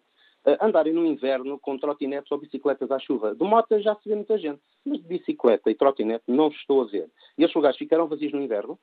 andarem 0.62 0.94
no 0.94 1.06
inverno 1.06 1.60
com 1.60 1.78
trotinetes 1.78 2.32
ou 2.32 2.38
bicicletas 2.38 2.92
à 2.92 3.00
chuva. 3.00 3.34
De 3.36 3.44
moto 3.44 3.80
já 3.80 3.96
se 3.96 4.08
vê 4.08 4.16
muita 4.16 4.38
gente, 4.38 4.62
mas 4.86 5.02
de 5.02 5.08
bicicleta 5.08 5.70
e 5.70 5.76
trotinete 5.76 6.24
não 6.28 6.50
estou 6.50 6.82
a 6.82 6.86
ver. 6.86 7.10
E 7.38 7.44
esses 7.44 7.56
lugares 7.56 7.78
ficarão 7.78 8.08
vazios 8.08 8.32
no 8.32 8.42
inverno? 8.42 8.78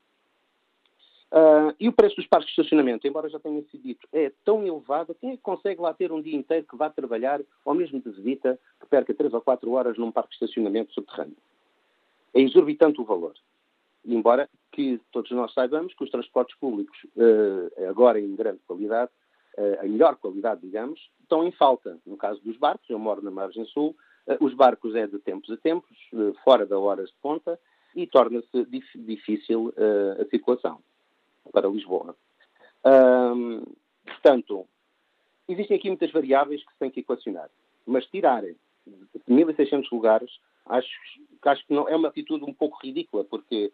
Uh, 1.33 1.73
e 1.81 1.89
o 1.89 1.93
preço 1.93 2.17
dos 2.17 2.27
parques 2.27 2.55
de 2.55 2.61
estacionamento, 2.61 3.07
embora 3.07 3.27
já 3.27 3.39
tenha 3.39 3.63
sido 3.63 3.83
dito, 3.83 4.07
é 4.13 4.31
tão 4.45 4.67
elevado, 4.67 5.15
quem 5.15 5.31
é 5.31 5.37
que 5.37 5.43
consegue 5.43 5.81
lá 5.81 5.95
ter 5.95 6.13
um 6.13 6.21
dia 6.21 6.37
inteiro 6.37 6.67
que 6.69 6.77
vá 6.77 6.91
trabalhar, 6.91 7.41
ou 7.65 7.75
mesmo 7.75 7.99
de 8.03 8.11
visita, 8.11 8.61
que 8.79 8.87
perca 8.87 9.15
3 9.15 9.33
ou 9.33 9.41
4 9.41 9.71
horas 9.73 9.97
num 9.97 10.13
parque 10.13 10.29
de 10.31 10.35
estacionamento 10.35 10.93
subterrâneo? 10.93 11.37
É 12.35 12.41
exorbitante 12.43 13.01
o 13.01 13.05
valor. 13.05 13.33
Embora 14.05 14.47
que 14.73 15.01
todos 15.11 15.31
nós 15.31 15.55
saibamos 15.55 15.95
que 15.95 16.05
os 16.05 16.11
transportes 16.11 16.55
públicos, 16.59 16.99
uh, 17.17 17.89
agora 17.89 18.21
em 18.21 18.37
grande 18.37 18.61
qualidade, 18.67 19.11
a 19.81 19.85
melhor 19.85 20.17
qualidade, 20.17 20.61
digamos, 20.63 20.99
estão 21.33 21.47
em 21.47 21.53
falta. 21.53 21.99
No 22.07 22.17
caso 22.17 22.41
dos 22.43 22.57
barcos, 22.57 22.89
eu 22.91 22.99
moro 22.99 23.23
na 23.23 23.31
margem 23.31 23.65
sul, 23.67 23.97
uh, 24.27 24.45
os 24.45 24.55
barcos 24.55 24.95
é 24.95 25.07
de 25.07 25.19
tempos 25.19 25.51
a 25.51 25.57
tempos, 25.57 25.97
uh, 26.13 26.35
fora 26.45 26.67
das 26.67 26.79
horas 26.79 27.09
de 27.09 27.17
ponta, 27.23 27.59
e 27.95 28.07
torna-se 28.07 28.65
dif 28.67 28.87
difícil 28.95 29.71
a 30.19 30.25
circulação 30.31 30.81
para 31.53 31.69
Lisboa. 31.69 32.17
portanto, 34.07 34.67
existem 35.47 35.77
aqui 35.77 35.89
muitas 35.89 36.11
variáveis 36.11 36.65
que 36.65 36.73
se 36.73 36.79
têm 36.79 36.91
que 36.91 37.01
equacionar, 37.01 37.51
mas 37.85 38.07
tirar 38.07 38.45
1.600 39.29 39.89
lugares, 39.93 40.31
acho, 40.65 40.89
acho 41.43 41.67
que 41.67 41.75
não, 41.75 41.87
é 41.87 41.95
uma 41.95 42.09
atitude 42.09 42.43
um 42.45 42.55
pouco 42.55 42.79
ridícula, 42.83 43.25
porque 43.25 43.71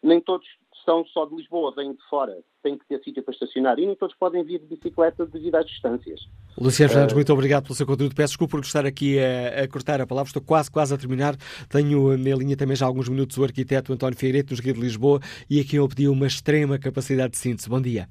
nem 0.00 0.20
todos 0.20 0.46
são 0.86 1.04
só 1.06 1.26
de 1.26 1.34
Lisboa, 1.34 1.74
vêm 1.76 1.92
de 1.92 2.02
fora, 2.08 2.38
têm 2.62 2.78
que 2.78 2.86
ter 2.86 3.02
sítio 3.02 3.22
para 3.22 3.34
estacionar 3.34 3.78
e 3.78 3.84
nem 3.84 3.96
todos 3.96 4.14
podem 4.16 4.42
vir 4.44 4.60
de 4.60 4.66
bicicleta 4.66 5.26
devido 5.26 5.56
às 5.56 5.66
distâncias. 5.66 6.20
Luciano 6.56 6.90
Fernandes, 6.90 7.12
uh... 7.12 7.16
muito 7.16 7.32
obrigado 7.32 7.64
pelo 7.64 7.74
seu 7.74 7.86
conteúdo. 7.86 8.14
Peço 8.14 8.30
desculpa 8.30 8.52
por 8.52 8.64
estar 8.64 8.86
aqui 8.86 9.18
a, 9.18 9.64
a, 9.64 9.68
cortar 9.68 10.00
a 10.00 10.06
palavra, 10.06 10.28
estou 10.28 10.42
quase, 10.42 10.70
quase 10.70 10.94
a 10.94 10.96
terminar. 10.96 11.34
Tenho 11.68 12.16
na 12.16 12.36
linha 12.36 12.56
também 12.56 12.76
já 12.76 12.86
há 12.86 12.88
alguns 12.88 13.08
minutos 13.08 13.36
o 13.36 13.44
arquiteto 13.44 13.92
António 13.92 14.16
Figueiredo, 14.16 14.50
nos 14.50 14.60
Guia 14.60 14.72
de 14.72 14.80
Lisboa, 14.80 15.20
e 15.50 15.60
aqui 15.60 15.76
ele 15.76 15.88
pediu 15.88 16.12
uma 16.12 16.26
extrema 16.26 16.78
capacidade 16.78 17.32
de 17.32 17.38
síntese. 17.38 17.68
Bom 17.68 17.80
dia. 17.80 18.08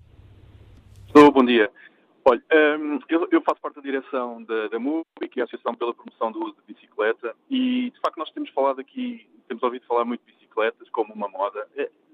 Estou, 1.07 1.31
bom 1.31 1.45
dia. 1.45 1.71
Olha, 2.27 2.41
um, 2.79 2.99
eu, 3.07 3.27
eu, 3.31 3.41
faço 3.41 3.61
parte 3.61 3.75
da 3.75 3.81
direção 3.81 4.43
da, 4.43 4.67
da 4.67 4.79
MUBI, 4.79 5.29
que 5.31 5.39
é 5.39 5.43
a 5.43 5.45
Associação 5.45 5.75
pela 5.75 5.93
Promoção 5.93 6.31
do 6.31 6.43
Uso 6.43 6.55
de 6.67 6.73
Bicicleta, 6.73 7.35
e 7.49 7.91
de 7.91 7.99
facto 7.99 8.17
nós 8.17 8.31
temos 8.31 8.49
falado 8.49 8.81
aqui, 8.81 9.27
temos 9.47 9.61
ouvido 9.61 9.85
falar 9.85 10.05
muito 10.05 10.25
de 10.25 10.33
bicicletas 10.33 10.89
como 10.89 11.13
uma 11.13 11.29
moda. 11.29 11.67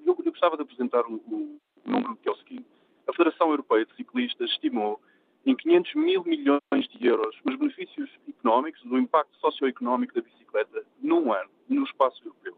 Eu, 0.06 0.18
eu 0.18 0.32
gostava 0.32 0.56
de 0.56 0.64
apresentar 0.64 1.06
o, 1.06 1.16
o, 1.16 1.60
número 1.86 2.16
que 2.18 2.30
é 2.30 2.32
o 2.32 2.38
seguinte. 2.38 2.66
A 3.08 3.14
Federação 3.14 3.50
Europeia 3.50 3.86
de 3.86 3.96
Ciclistas 3.96 4.50
estimou 4.52 5.00
em 5.46 5.56
500 5.56 5.96
mil 5.96 6.24
milhões 6.24 6.88
de 6.90 7.08
euros 7.08 7.36
os 7.46 7.56
benefícios 7.56 8.10
económicos, 8.28 8.82
do 8.84 8.98
impacto 8.98 9.36
socioeconómico 9.40 10.14
da 10.14 10.22
bicicleta 10.22 10.86
num 11.02 11.34
ano, 11.34 11.50
no 11.68 11.84
espaço 11.84 12.22
europeu. 12.24 12.56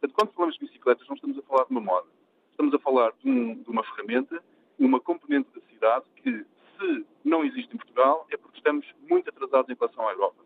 Portanto, 0.00 0.14
quando 0.14 0.32
falamos 0.32 0.54
de 0.56 0.66
bicicletas, 0.66 1.06
não 1.08 1.14
estamos 1.14 1.38
a 1.38 1.42
falar 1.42 1.64
de 1.64 1.70
uma 1.70 1.80
moda. 1.80 2.08
Estamos 2.50 2.74
a 2.74 2.78
falar 2.78 3.12
de, 3.22 3.30
um, 3.30 3.62
de 3.62 3.70
uma 3.70 3.84
ferramenta, 3.84 4.42
uma 4.78 5.00
componente 5.00 5.48
da 5.54 5.60
cidade 5.72 6.04
que, 6.16 6.44
se 6.78 7.06
não 7.24 7.44
existe 7.44 7.74
em 7.74 7.78
Portugal, 7.78 8.26
é 8.30 8.36
porque 8.36 8.58
estamos 8.58 8.86
muito 9.08 9.28
atrasados 9.28 9.70
em 9.70 9.74
relação 9.78 10.08
à 10.08 10.12
Europa. 10.12 10.41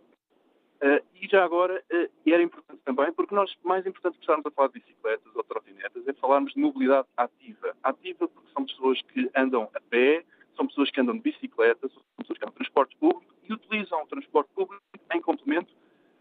Uh, 0.77 1.03
e 1.15 1.27
já 1.27 1.43
agora, 1.43 1.83
uh, 1.91 2.31
era 2.31 2.43
importante 2.43 2.81
também, 2.85 3.13
porque 3.13 3.35
nós, 3.35 3.55
mais 3.63 3.87
importante 3.87 4.15
que 4.15 4.21
estarmos 4.21 4.45
a 4.45 4.51
falar 4.51 4.69
de 4.69 4.81
bicicletas 4.81 5.35
ou 5.35 5.43
trotinetas, 5.45 6.07
é 6.07 6.13
falarmos 6.15 6.53
de 6.53 6.61
mobilidade 6.61 7.09
ativa. 7.17 7.75
Ativa 7.83 8.29
porque 8.29 8.53
são 8.53 8.67
pessoas 8.67 9.01
que 9.03 9.31
andam 9.35 9.71
a 9.75 9.81
pé, 9.81 10.25
são 10.55 10.67
pessoas 10.67 10.91
que 10.91 11.01
andam 11.01 11.17
de 11.17 11.23
bicicleta, 11.23 11.89
são 11.89 12.03
pessoas 12.19 12.39
que 12.39 12.45
andam 12.45 12.53
de 12.53 12.57
transporte 12.57 12.97
público 12.97 13.35
e 13.49 13.53
utilizam 13.53 14.03
o 14.03 14.07
transporte 14.07 14.51
público 14.55 14.83
em 15.15 15.21
complemento 15.21 15.73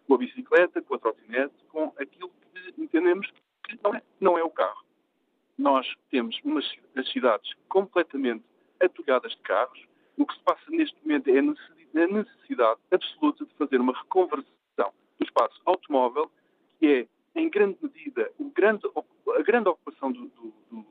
com 0.08 0.14
a 0.14 0.18
bicicleta, 0.18 0.82
com 0.82 0.96
a 0.96 1.00
trotinete, 1.00 1.54
com 1.70 1.92
aquilo 1.98 2.30
que 2.30 2.82
entendemos 2.82 3.30
que 3.64 3.78
não 3.84 3.96
é, 3.96 4.02
não 4.20 4.38
é 4.38 4.44
o 4.44 4.50
carro. 4.50 4.86
Nós 5.58 5.88
temos 6.12 6.40
umas 6.44 6.66
as 6.96 7.10
cidades 7.12 7.52
completamente 7.68 8.44
atulhadas 8.82 9.32
de 9.32 9.42
carros. 9.42 9.86
O 10.18 10.26
que 10.26 10.34
se 10.34 10.40
passa 10.42 10.64
neste 10.70 10.96
momento 11.02 11.30
é 11.30 11.40
a 11.40 11.42
necessidade 11.42 11.75
absoluta 12.92 13.46
de 13.46 13.54
fazer 13.56 13.80
uma 13.80 13.94
reconversão 13.94 14.94
do 15.20 15.26
espaço 15.26 15.62
automóvel, 15.66 16.30
que 16.80 16.88
é, 16.88 17.40
em 17.40 17.50
grande 17.50 17.78
medida, 17.82 18.32
grande, 18.54 18.88
a 19.38 19.42
grande 19.42 19.70
ocupação 19.70 20.12
do, 20.12 20.28
do, 20.28 20.54
do, 20.72 20.86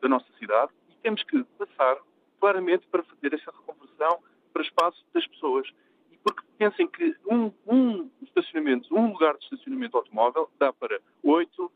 da 0.00 0.08
nossa 0.08 0.26
cidade, 0.38 0.72
e 0.90 0.94
temos 1.02 1.22
que 1.24 1.42
passar 1.58 1.98
claramente 2.40 2.86
para 2.88 3.02
fazer 3.02 3.34
essa 3.34 3.50
reconversão 3.50 4.22
para 4.52 4.62
espaço 4.62 5.04
das 5.12 5.26
pessoas. 5.26 5.68
E 6.10 6.16
porque 6.18 6.42
pensem 6.58 6.86
que 6.86 7.14
um, 7.30 7.52
um 7.66 8.10
estacionamento, 8.22 8.94
um 8.94 9.12
lugar 9.12 9.36
de 9.36 9.44
estacionamento 9.44 9.96
automóvel 9.96 10.50
dá 10.58 10.72
para 10.72 11.00
oito 11.22 11.70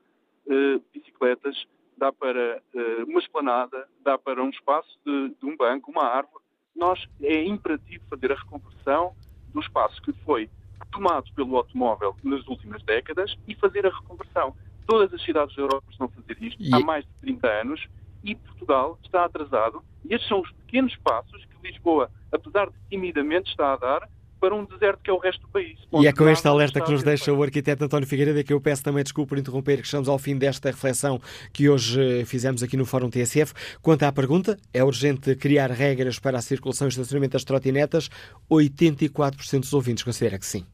uh, 0.46 0.82
bicicletas, 0.92 1.66
dá 1.96 2.12
para 2.12 2.62
uh, 2.74 3.04
uma 3.06 3.20
esplanada, 3.20 3.88
dá 4.00 4.16
para 4.16 4.42
um 4.42 4.48
espaço 4.48 4.98
de, 5.04 5.30
de, 5.30 5.46
um 5.46 5.56
banco, 5.56 5.90
uma 5.90 6.04
árvore. 6.04 6.39
Nós 6.74 7.06
é 7.22 7.44
imperativo 7.44 8.04
fazer 8.08 8.32
a 8.32 8.36
reconversão 8.36 9.14
do 9.52 9.60
espaço 9.60 10.00
que 10.02 10.12
foi 10.24 10.48
tomado 10.90 11.32
pelo 11.34 11.56
automóvel 11.56 12.16
nas 12.22 12.46
últimas 12.48 12.82
décadas 12.82 13.36
e 13.46 13.54
fazer 13.54 13.86
a 13.86 13.90
reconversão. 13.90 14.54
Todas 14.86 15.12
as 15.12 15.22
cidades 15.22 15.54
da 15.54 15.62
Europa 15.62 15.86
estão 15.90 16.06
a 16.06 16.10
fazer 16.10 16.42
isto 16.42 16.62
e... 16.62 16.74
há 16.74 16.80
mais 16.80 17.04
de 17.04 17.12
30 17.20 17.46
anos 17.46 17.88
e 18.24 18.34
Portugal 18.34 18.98
está 19.04 19.24
atrasado. 19.24 19.82
E 20.04 20.14
estes 20.14 20.28
são 20.28 20.40
os 20.40 20.50
pequenos 20.52 20.94
passos 20.96 21.44
que 21.44 21.68
Lisboa, 21.68 22.10
apesar 22.32 22.70
de 22.70 22.76
timidamente, 22.88 23.50
está 23.50 23.72
a 23.74 23.76
dar 23.76 24.08
para 24.40 24.54
um 24.54 24.64
deserto 24.64 25.00
que 25.02 25.10
é 25.10 25.12
o 25.12 25.18
resto 25.18 25.42
do 25.42 25.48
país. 25.48 25.78
E 26.00 26.06
é 26.06 26.12
com 26.12 26.28
este 26.28 26.48
alerta 26.48 26.80
que 26.80 26.90
nos 26.90 27.02
deixa 27.02 27.32
o 27.32 27.42
arquiteto 27.42 27.84
António 27.84 28.08
Figueiredo 28.08 28.42
que 28.42 28.52
eu 28.52 28.60
peço 28.60 28.82
também 28.82 29.04
desculpa 29.04 29.30
por 29.30 29.38
interromper, 29.38 29.78
que 29.78 29.84
estamos 29.84 30.08
ao 30.08 30.18
fim 30.18 30.36
desta 30.36 30.70
reflexão 30.70 31.20
que 31.52 31.68
hoje 31.68 32.20
eh, 32.20 32.24
fizemos 32.24 32.62
aqui 32.62 32.76
no 32.76 32.86
Fórum 32.86 33.10
TSF. 33.10 33.52
Quanto 33.82 34.02
à 34.04 34.12
pergunta, 34.12 34.56
é 34.72 34.82
urgente 34.82 35.34
criar 35.36 35.70
regras 35.70 36.18
para 36.18 36.38
a 36.38 36.42
circulação 36.42 36.88
e 36.88 36.90
estacionamento 36.90 37.32
das 37.32 37.44
trotinetas? 37.44 38.08
84% 38.50 39.60
dos 39.60 39.72
ouvintes 39.72 40.02
considera 40.02 40.38
que 40.38 40.46
sim. 40.46 40.64